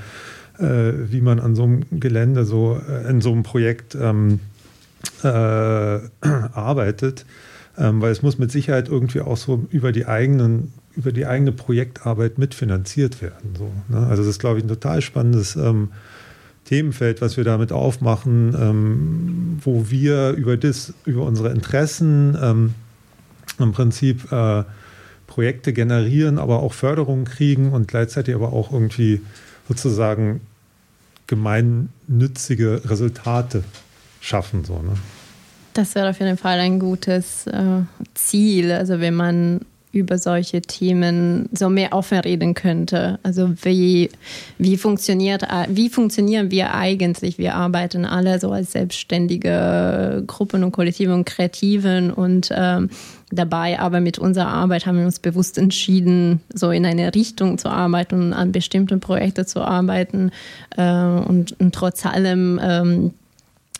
wie 0.64 1.22
man 1.22 1.40
an 1.40 1.56
so 1.56 1.64
einem 1.64 1.84
Gelände, 1.92 2.46
so 2.46 2.80
äh, 2.88 3.10
in 3.10 3.22
so 3.22 3.32
einem 3.32 3.44
Projekt 3.44 3.96
ähm, 3.96 4.40
äh, 5.24 5.28
arbeitet. 6.22 7.26
Ähm, 7.78 8.02
weil 8.02 8.12
es 8.12 8.22
muss 8.22 8.38
mit 8.38 8.52
Sicherheit 8.52 8.90
irgendwie 8.90 9.22
auch 9.22 9.38
so 9.38 9.66
über 9.72 9.92
die 9.92 10.06
eigenen 10.06 10.74
über 10.96 11.12
die 11.12 11.26
eigene 11.26 11.52
Projektarbeit 11.52 12.38
mitfinanziert 12.38 13.22
werden. 13.22 13.56
So, 13.58 13.72
ne? 13.88 14.06
Also 14.08 14.24
das 14.24 14.32
ist, 14.32 14.40
glaube 14.40 14.58
ich, 14.58 14.66
ein 14.66 14.68
total 14.68 15.02
spannendes 15.02 15.56
ähm, 15.56 15.90
Themenfeld, 16.66 17.22
was 17.22 17.38
wir 17.38 17.44
damit 17.44 17.72
aufmachen, 17.72 18.56
ähm, 18.60 19.60
wo 19.62 19.90
wir 19.90 20.32
über 20.32 20.58
das, 20.58 20.94
über 21.06 21.24
unsere 21.24 21.50
Interessen 21.50 22.38
ähm, 22.42 22.74
im 23.60 23.72
Prinzip 23.72 24.32
äh, 24.32 24.64
Projekte 25.28 25.74
generieren, 25.74 26.40
aber 26.40 26.62
auch 26.62 26.74
Förderung 26.74 27.26
kriegen 27.26 27.72
und 27.72 27.88
gleichzeitig 27.88 28.36
aber 28.36 28.54
auch 28.54 28.72
irgendwie 28.72 29.22
sozusagen 29.68 30.42
gemeinnützige 31.27 32.81
Resultate 32.85 33.64
schaffen. 34.19 34.64
So, 34.65 34.81
ne? 34.81 34.93
Das 35.73 35.95
wäre 35.95 36.10
auf 36.10 36.19
jeden 36.19 36.38
Fall 36.38 36.60
ein 36.60 36.80
gutes 36.80 37.48
äh, 37.48 37.81
Ziel. 38.14 38.72
Also 38.72 38.99
wenn 38.99 39.15
man 39.15 39.61
über 39.92 40.18
solche 40.18 40.62
Themen 40.62 41.50
so 41.52 41.70
mehr 41.70 41.92
offen 41.92 42.20
reden 42.20 42.54
könnte. 42.54 43.20
Also 43.24 43.52
wie, 43.64 44.10
wie, 44.58 44.78
funktioniert, 44.78 45.44
wie 45.70 45.90
funktionieren 45.90 46.50
wir 46.50 46.74
eigentlich? 46.74 47.38
Wir 47.38 47.56
arbeiten 47.56 48.06
alle 48.06 48.40
so 48.40 48.52
als 48.52 48.72
selbstständige 48.72 50.24
Gruppen 50.28 50.64
und 50.64 50.72
Kollektive 50.72 51.14
und 51.14 51.26
Kreativen 51.26 52.12
und 52.12 52.50
ähm, 52.56 52.90
dabei 53.32 53.80
aber 53.80 54.00
mit 54.00 54.18
unserer 54.18 54.48
Arbeit 54.48 54.86
haben 54.86 54.98
wir 54.98 55.06
uns 55.06 55.20
bewusst 55.20 55.58
entschieden, 55.58 56.42
so 56.54 56.72
in 56.72 56.86
eine 56.86 57.14
Richtung 57.14 57.58
zu 57.58 57.70
arbeiten 57.70 58.16
und 58.16 58.34
an 58.34 58.52
bestimmten 58.52 59.02
Projekten 59.02 59.46
zu 59.46 59.62
arbeiten 59.62 60.32
äh, 60.78 60.84
und, 60.84 61.60
und, 61.60 61.76
trotz 61.76 62.06
allem 62.06 62.60
ähm, 62.64 63.14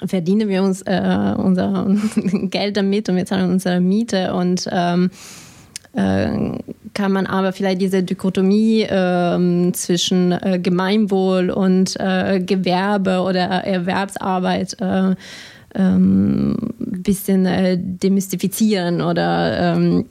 verdienen 0.06 0.50
wir 0.50 0.64
uns 0.64 0.82
äh, 0.82 1.36
unser 1.38 1.88
Geld 2.50 2.76
damit 2.76 3.08
und 3.08 3.16
wir 3.16 3.26
zahlen 3.26 3.52
unsere 3.52 3.80
Miete 3.80 4.34
und 4.34 4.68
ähm, 4.72 5.06
äh, 5.06 5.51
kann 5.94 7.12
man 7.12 7.26
aber 7.26 7.52
vielleicht 7.52 7.82
diese 7.82 8.04
Dichotomie 8.04 8.84
äh, 8.84 9.72
zwischen 9.74 10.32
äh, 10.32 10.60
Gemeinwohl 10.62 11.50
und 11.50 12.00
äh, 12.00 12.40
Gewerbe 12.40 13.20
oder 13.22 13.42
Erwerbsarbeit 13.42 14.82
ein 14.82 15.14
äh, 15.14 15.16
ähm, 15.76 16.58
bisschen 16.78 17.46
äh, 17.46 17.78
demystifizieren 17.80 19.02
oder 19.02 19.76
ähm, 19.76 20.06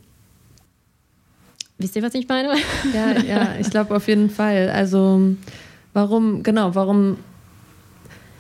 wisst 1.79 1.97
ihr, 1.97 2.03
was 2.03 2.15
ich 2.15 2.29
meine? 2.29 2.55
Ja, 2.95 3.21
ja, 3.23 3.49
ich 3.59 3.71
glaube 3.71 3.95
auf 3.95 4.09
jeden 4.09 4.31
Fall. 4.31 4.71
Also 4.71 5.35
warum, 5.93 6.43
genau, 6.43 6.75
warum 6.75 7.17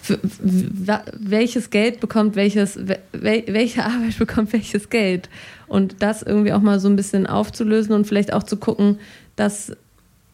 welches 0.08 1.70
Geld 1.70 2.00
bekommt 2.00 2.36
welches, 2.36 2.78
welche 3.12 3.84
Arbeit 3.84 4.18
bekommt 4.18 4.52
welches 4.52 4.90
Geld. 4.90 5.28
Und 5.68 5.96
das 6.00 6.22
irgendwie 6.22 6.52
auch 6.52 6.60
mal 6.60 6.80
so 6.80 6.88
ein 6.88 6.96
bisschen 6.96 7.26
aufzulösen 7.26 7.94
und 7.94 8.06
vielleicht 8.06 8.32
auch 8.32 8.42
zu 8.42 8.56
gucken, 8.56 8.98
dass 9.36 9.72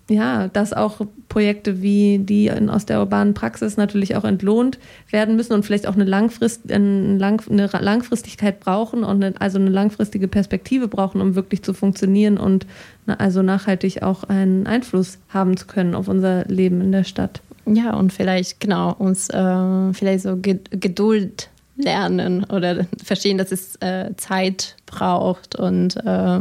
ja, 0.09 0.47
dass 0.48 0.72
auch 0.72 1.01
Projekte 1.28 1.82
wie 1.82 2.18
die 2.18 2.47
in, 2.47 2.70
aus 2.70 2.86
der 2.86 3.01
urbanen 3.01 3.34
Praxis 3.34 3.76
natürlich 3.76 4.14
auch 4.14 4.24
entlohnt 4.24 4.78
werden 5.10 5.34
müssen 5.34 5.52
und 5.52 5.64
vielleicht 5.64 5.88
auch 5.88 5.94
eine, 5.94 6.05
Langfrist, 6.05 6.70
eine, 6.70 7.18
Lang, 7.18 7.43
eine 7.51 7.66
Langfristigkeit 7.66 8.60
brauchen 8.60 9.02
und 9.02 9.24
eine, 9.24 9.40
also 9.40 9.59
eine 9.59 9.70
langfristige 9.70 10.28
Perspektive 10.28 10.86
brauchen, 10.86 11.20
um 11.20 11.34
wirklich 11.34 11.62
zu 11.62 11.74
funktionieren 11.74 12.38
und 12.38 12.66
also 13.06 13.43
nachhaltig 13.43 14.02
auch 14.02 14.22
einen 14.24 14.68
Einfluss 14.68 15.18
haben 15.28 15.56
zu 15.56 15.66
können 15.66 15.97
auf 15.97 16.06
unser 16.06 16.44
Leben 16.44 16.80
in 16.80 16.93
der 16.93 17.05
Stadt. 17.05 17.40
Ja, 17.66 17.94
und 17.94 18.12
vielleicht, 18.12 18.60
genau, 18.60 18.93
uns 18.93 19.28
äh, 19.28 19.93
vielleicht 19.93 20.22
so 20.22 20.36
Geduld 20.40 21.51
lernen 21.76 22.44
oder 22.44 22.86
verstehen, 23.02 23.38
dass 23.38 23.52
es 23.52 23.76
äh, 23.76 24.14
Zeit 24.16 24.76
braucht 24.86 25.56
und 25.56 25.97
äh, 25.97 26.40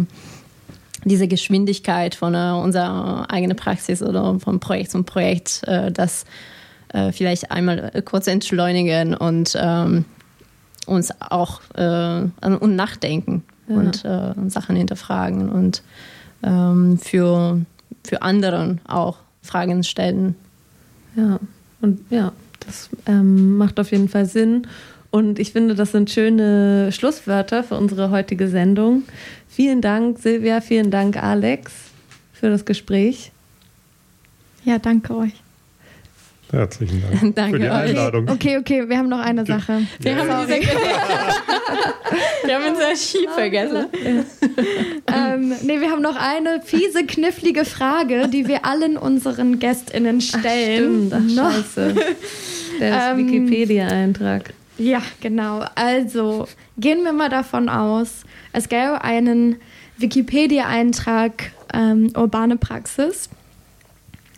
diese 1.04 1.28
Geschwindigkeit 1.28 2.16
von 2.16 2.34
äh, 2.34 2.52
unserer 2.52 3.30
eigenen 3.30 3.58
Praxis 3.58 4.02
oder 4.02 4.40
von 4.40 4.60
Projekt 4.60 4.92
zu 4.92 5.04
Projekt, 5.04 5.62
äh, 5.68 5.92
das 5.92 6.26
äh, 6.90 7.12
vielleicht 7.12 7.52
einmal 7.52 7.92
kurz 8.06 8.28
entschleunigen 8.28 9.16
und 9.16 9.58
ähm, 9.60 10.06
uns 10.86 11.10
auch 11.20 11.62
und 11.76 12.76
nachdenken 12.76 13.44
ja. 13.68 13.76
und 13.76 14.52
Sachen 14.52 14.76
hinterfragen 14.76 15.50
und 15.50 15.82
ähm, 16.44 17.00
für, 17.00 17.62
für 18.04 18.22
anderen 18.22 18.82
auch 18.88 19.18
Fragen 19.42 19.84
stellen 19.84 20.36
ja, 21.16 21.40
und 21.82 22.00
ja, 22.10 22.32
das 22.66 22.90
ähm, 23.06 23.58
macht 23.58 23.80
auf 23.80 23.92
jeden 23.92 24.10
Fall 24.10 24.26
Sinn. 24.26 24.68
Und 25.12 25.40
ich 25.40 25.54
finde, 25.54 25.76
das 25.76 25.92
sind 25.92 26.10
schöne 26.10 26.92
Schlusswörter 26.92 27.64
für 27.64 27.78
unsere 27.78 28.10
heutige 28.10 28.48
Sendung. 28.50 29.04
Vielen 29.48 29.82
Dank, 29.82 30.20
Silvia, 30.20 30.60
vielen 30.60 30.92
Dank, 30.92 31.22
Alex, 31.22 31.72
für 32.34 32.50
das 32.50 32.66
Gespräch. 32.66 33.32
Ja, 34.66 34.78
danke 34.80 35.16
euch. 35.16 35.45
Herzlichen 36.56 37.04
Dank 37.12 37.36
Danke 37.36 37.58
für 37.58 37.64
die 37.64 37.70
Einladung. 37.70 38.30
Okay, 38.30 38.58
okay, 38.58 38.88
wir 38.88 38.98
haben 38.98 39.10
noch 39.10 39.20
eine 39.20 39.46
Sache. 39.46 39.82
Wir, 40.00 40.12
Ja. 40.12 40.18
haben, 40.26 40.48
diese, 40.48 40.62
wir 42.46 42.56
haben 42.56 42.74
unser 42.74 42.96
Ski 42.96 43.28
vergessen. 43.36 43.88
ähm, 45.14 45.54
nee, 45.64 45.82
wir 45.82 45.92
haben 45.92 46.02
noch 46.02 46.16
eine 46.16 46.62
fiese, 46.64 47.06
knifflige 47.06 47.66
Frage, 47.66 48.30
die 48.30 48.48
wir 48.48 48.66
allen 48.66 48.96
unseren 48.98 49.60
GästInnen 49.60 50.22
stellen. 50.22 51.08
Stimmt, 51.12 51.40
ach, 51.40 51.54
scheiße. 51.54 51.96
Der 52.80 53.12
Ähm, 53.12 53.18
Wikipedia-Eintrag. 53.18 54.54
Ja, 54.78 55.02
genau. 55.22 55.64
Also 55.76 56.48
gehen 56.78 57.04
wir 57.04 57.12
mal 57.14 57.30
davon 57.30 57.68
aus, 57.70 58.24
es 58.54 58.70
gäbe 58.70 59.02
einen 59.04 59.58
Wikipedia-Eintrag 59.98 61.52
ähm, 61.74 62.12
urbane 62.16 62.56
Praxis. 62.58 63.30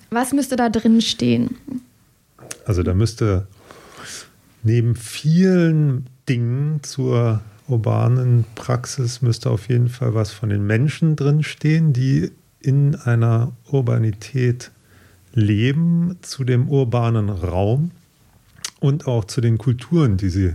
Was 0.10 0.34
müsste 0.34 0.56
da 0.56 0.70
drin 0.70 1.02
stehen? 1.02 1.58
Also 2.66 2.84
da 2.84 2.94
müsste 2.94 3.48
neben 4.64 4.96
vielen 4.96 6.08
Dingen 6.28 6.82
zur 6.84 7.42
urbanen 7.68 8.46
Praxis 8.56 9.22
müsste 9.22 9.50
auf 9.50 9.70
jeden 9.70 9.90
Fall 9.90 10.14
was 10.14 10.32
von 10.32 10.50
den 10.50 10.66
Menschen 10.66 11.16
drinstehen, 11.16 11.94
die 11.94 12.32
in 12.60 12.96
einer 12.96 13.52
Urbanität 13.70 14.72
leben, 15.34 16.18
zu 16.22 16.44
dem 16.44 16.70
urbanen 16.70 17.30
Raum 17.30 17.92
und 18.80 19.08
auch 19.08 19.26
zu 19.26 19.42
den 19.42 19.58
Kulturen, 19.58 20.18
die 20.18 20.30
sie 20.30 20.54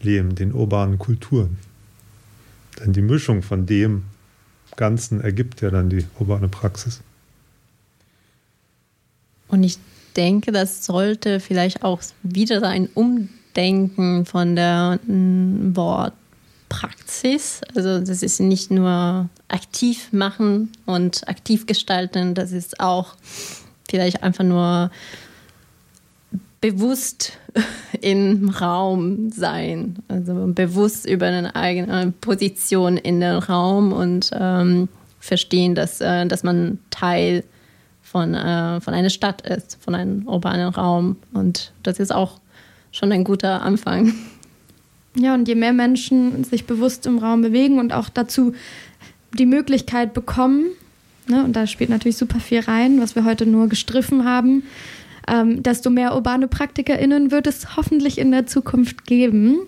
leben, 0.00 0.34
den 0.34 0.52
urbanen 0.52 0.98
Kulturen. 0.98 1.58
Denn 2.80 2.92
die 2.92 3.02
Mischung 3.02 3.42
von 3.42 3.66
dem 3.66 4.04
Ganzen 4.76 5.20
ergibt 5.20 5.60
ja 5.60 5.70
dann 5.70 5.90
die 5.90 6.06
urbane 6.18 6.48
Praxis. 6.48 7.00
Und 9.48 9.64
ich 9.64 9.78
denke, 10.18 10.52
das 10.52 10.84
sollte 10.84 11.40
vielleicht 11.40 11.84
auch 11.84 12.00
wieder 12.22 12.62
ein 12.64 12.88
Umdenken 12.92 14.26
von 14.26 14.56
der 14.56 14.98
mm, 15.06 15.76
Wortpraxis. 15.76 17.60
Also 17.74 18.00
das 18.00 18.22
ist 18.22 18.40
nicht 18.40 18.70
nur 18.70 19.28
aktiv 19.46 20.12
machen 20.12 20.72
und 20.84 21.26
aktiv 21.28 21.66
gestalten, 21.66 22.34
das 22.34 22.52
ist 22.52 22.80
auch 22.80 23.14
vielleicht 23.88 24.22
einfach 24.22 24.44
nur 24.44 24.90
bewusst 26.60 27.38
im 28.00 28.48
Raum 28.48 29.30
sein, 29.30 30.02
also 30.08 30.48
bewusst 30.48 31.08
über 31.08 31.26
eine 31.26 31.54
eigene 31.54 32.12
Position 32.20 32.96
in 32.96 33.20
den 33.20 33.36
Raum 33.36 33.92
und 33.92 34.30
ähm, 34.32 34.88
verstehen, 35.20 35.76
dass, 35.76 36.00
äh, 36.00 36.26
dass 36.26 36.42
man 36.42 36.80
Teil 36.90 37.44
von, 38.10 38.34
äh, 38.34 38.80
von 38.80 38.94
einer 38.94 39.10
Stadt 39.10 39.42
ist, 39.42 39.78
von 39.82 39.94
einem 39.94 40.26
urbanen 40.26 40.68
Raum. 40.68 41.16
Und 41.32 41.72
das 41.82 42.00
ist 42.00 42.12
auch 42.12 42.40
schon 42.90 43.12
ein 43.12 43.24
guter 43.24 43.62
Anfang. 43.62 44.14
Ja, 45.14 45.34
und 45.34 45.48
je 45.48 45.56
mehr 45.56 45.72
Menschen 45.72 46.44
sich 46.44 46.66
bewusst 46.66 47.04
im 47.06 47.18
Raum 47.18 47.42
bewegen 47.42 47.80
und 47.80 47.92
auch 47.92 48.08
dazu 48.08 48.52
die 49.36 49.46
Möglichkeit 49.46 50.14
bekommen, 50.14 50.66
ne, 51.26 51.42
und 51.42 51.56
da 51.56 51.66
spielt 51.66 51.90
natürlich 51.90 52.18
super 52.18 52.38
viel 52.38 52.60
rein, 52.60 53.00
was 53.00 53.16
wir 53.16 53.24
heute 53.24 53.44
nur 53.44 53.68
gestriffen 53.68 54.24
haben, 54.24 54.62
ähm, 55.30 55.62
desto 55.62 55.90
mehr 55.90 56.14
urbane 56.14 56.48
PraktikerInnen 56.48 57.30
wird 57.30 57.46
es 57.46 57.76
hoffentlich 57.76 58.18
in 58.18 58.30
der 58.30 58.46
Zukunft 58.46 59.06
geben. 59.06 59.58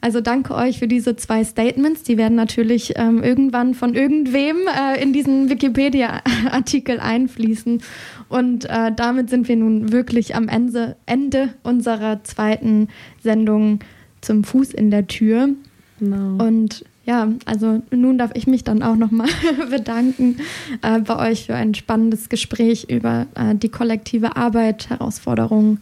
Also 0.00 0.20
danke 0.20 0.54
euch 0.54 0.78
für 0.78 0.88
diese 0.88 1.16
zwei 1.16 1.44
Statements. 1.44 2.02
Die 2.02 2.18
werden 2.18 2.34
natürlich 2.34 2.94
ähm, 2.96 3.22
irgendwann 3.22 3.74
von 3.74 3.94
irgendwem 3.94 4.56
äh, 4.66 5.02
in 5.02 5.12
diesen 5.12 5.48
Wikipedia-Artikel 5.48 7.00
einfließen. 7.00 7.82
Und 8.28 8.64
äh, 8.64 8.92
damit 8.94 9.30
sind 9.30 9.48
wir 9.48 9.56
nun 9.56 9.92
wirklich 9.92 10.34
am 10.34 10.48
Ende, 10.48 10.96
Ende 11.06 11.54
unserer 11.62 12.24
zweiten 12.24 12.88
Sendung 13.22 13.80
zum 14.20 14.44
Fuß 14.44 14.72
in 14.72 14.90
der 14.90 15.06
Tür. 15.06 15.50
Genau. 15.98 16.44
Und 16.44 16.84
ja, 17.04 17.28
also 17.46 17.82
nun 17.90 18.16
darf 18.18 18.30
ich 18.34 18.46
mich 18.46 18.62
dann 18.64 18.82
auch 18.82 18.94
nochmal 18.96 19.28
bedanken 19.70 20.36
äh, 20.82 21.00
bei 21.00 21.30
euch 21.30 21.46
für 21.46 21.54
ein 21.54 21.74
spannendes 21.74 22.28
Gespräch 22.28 22.86
über 22.90 23.26
äh, 23.34 23.54
die 23.54 23.68
kollektive 23.70 24.36
Arbeit, 24.36 24.88
Herausforderungen 24.90 25.80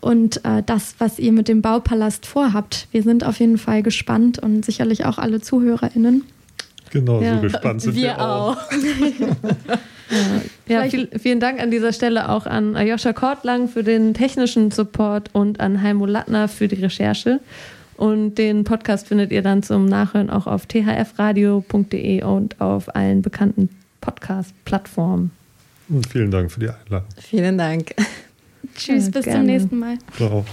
und 0.00 0.44
äh, 0.44 0.62
das, 0.64 0.94
was 0.98 1.18
ihr 1.18 1.32
mit 1.32 1.48
dem 1.48 1.60
Baupalast 1.62 2.24
vorhabt. 2.26 2.86
Wir 2.92 3.02
sind 3.02 3.24
auf 3.24 3.40
jeden 3.40 3.58
Fall 3.58 3.82
gespannt 3.82 4.38
und 4.38 4.64
sicherlich 4.64 5.04
auch 5.06 5.18
alle 5.18 5.40
ZuhörerInnen. 5.40 6.22
Genau, 6.92 7.20
Ja, 7.20 7.36
so 7.36 7.42
gespannt 7.42 7.82
sind 7.82 7.94
wir, 7.96 8.02
Wir 8.02 8.20
auch. 8.20 8.56
Ja, 10.66 10.82
Vielleicht- 10.82 10.90
viel, 10.90 11.08
vielen 11.20 11.38
Dank 11.38 11.60
an 11.60 11.70
dieser 11.70 11.92
Stelle 11.92 12.28
auch 12.30 12.46
an 12.46 12.74
Ayosha 12.76 13.12
Kortlang 13.12 13.68
für 13.68 13.84
den 13.84 14.12
technischen 14.12 14.72
Support 14.72 15.30
und 15.32 15.60
an 15.60 15.82
Heimo 15.82 16.04
Lattner 16.04 16.48
für 16.48 16.66
die 16.66 16.82
Recherche. 16.82 17.38
Und 18.00 18.36
den 18.36 18.64
Podcast 18.64 19.08
findet 19.08 19.30
ihr 19.30 19.42
dann 19.42 19.62
zum 19.62 19.84
Nachhören 19.84 20.30
auch 20.30 20.46
auf 20.46 20.64
thfradio.de 20.64 22.22
und 22.22 22.58
auf 22.58 22.96
allen 22.96 23.20
bekannten 23.20 23.68
Podcast-Plattformen. 24.00 25.30
Und 25.90 26.06
vielen 26.06 26.30
Dank 26.30 26.50
für 26.50 26.60
die 26.60 26.70
Einladung. 26.70 27.08
Vielen 27.18 27.58
Dank. 27.58 27.94
Tschüss, 28.74 29.04
Ja, 29.04 29.10
bis 29.10 29.24
gerne. 29.26 29.38
zum 29.40 29.46
nächsten 29.46 29.78
Mal. 29.78 29.98
Ciao. 30.16 30.46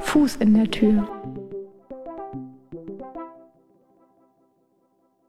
Fuß 0.00 0.36
in 0.36 0.52
der 0.54 0.70
Tür. 0.70 1.08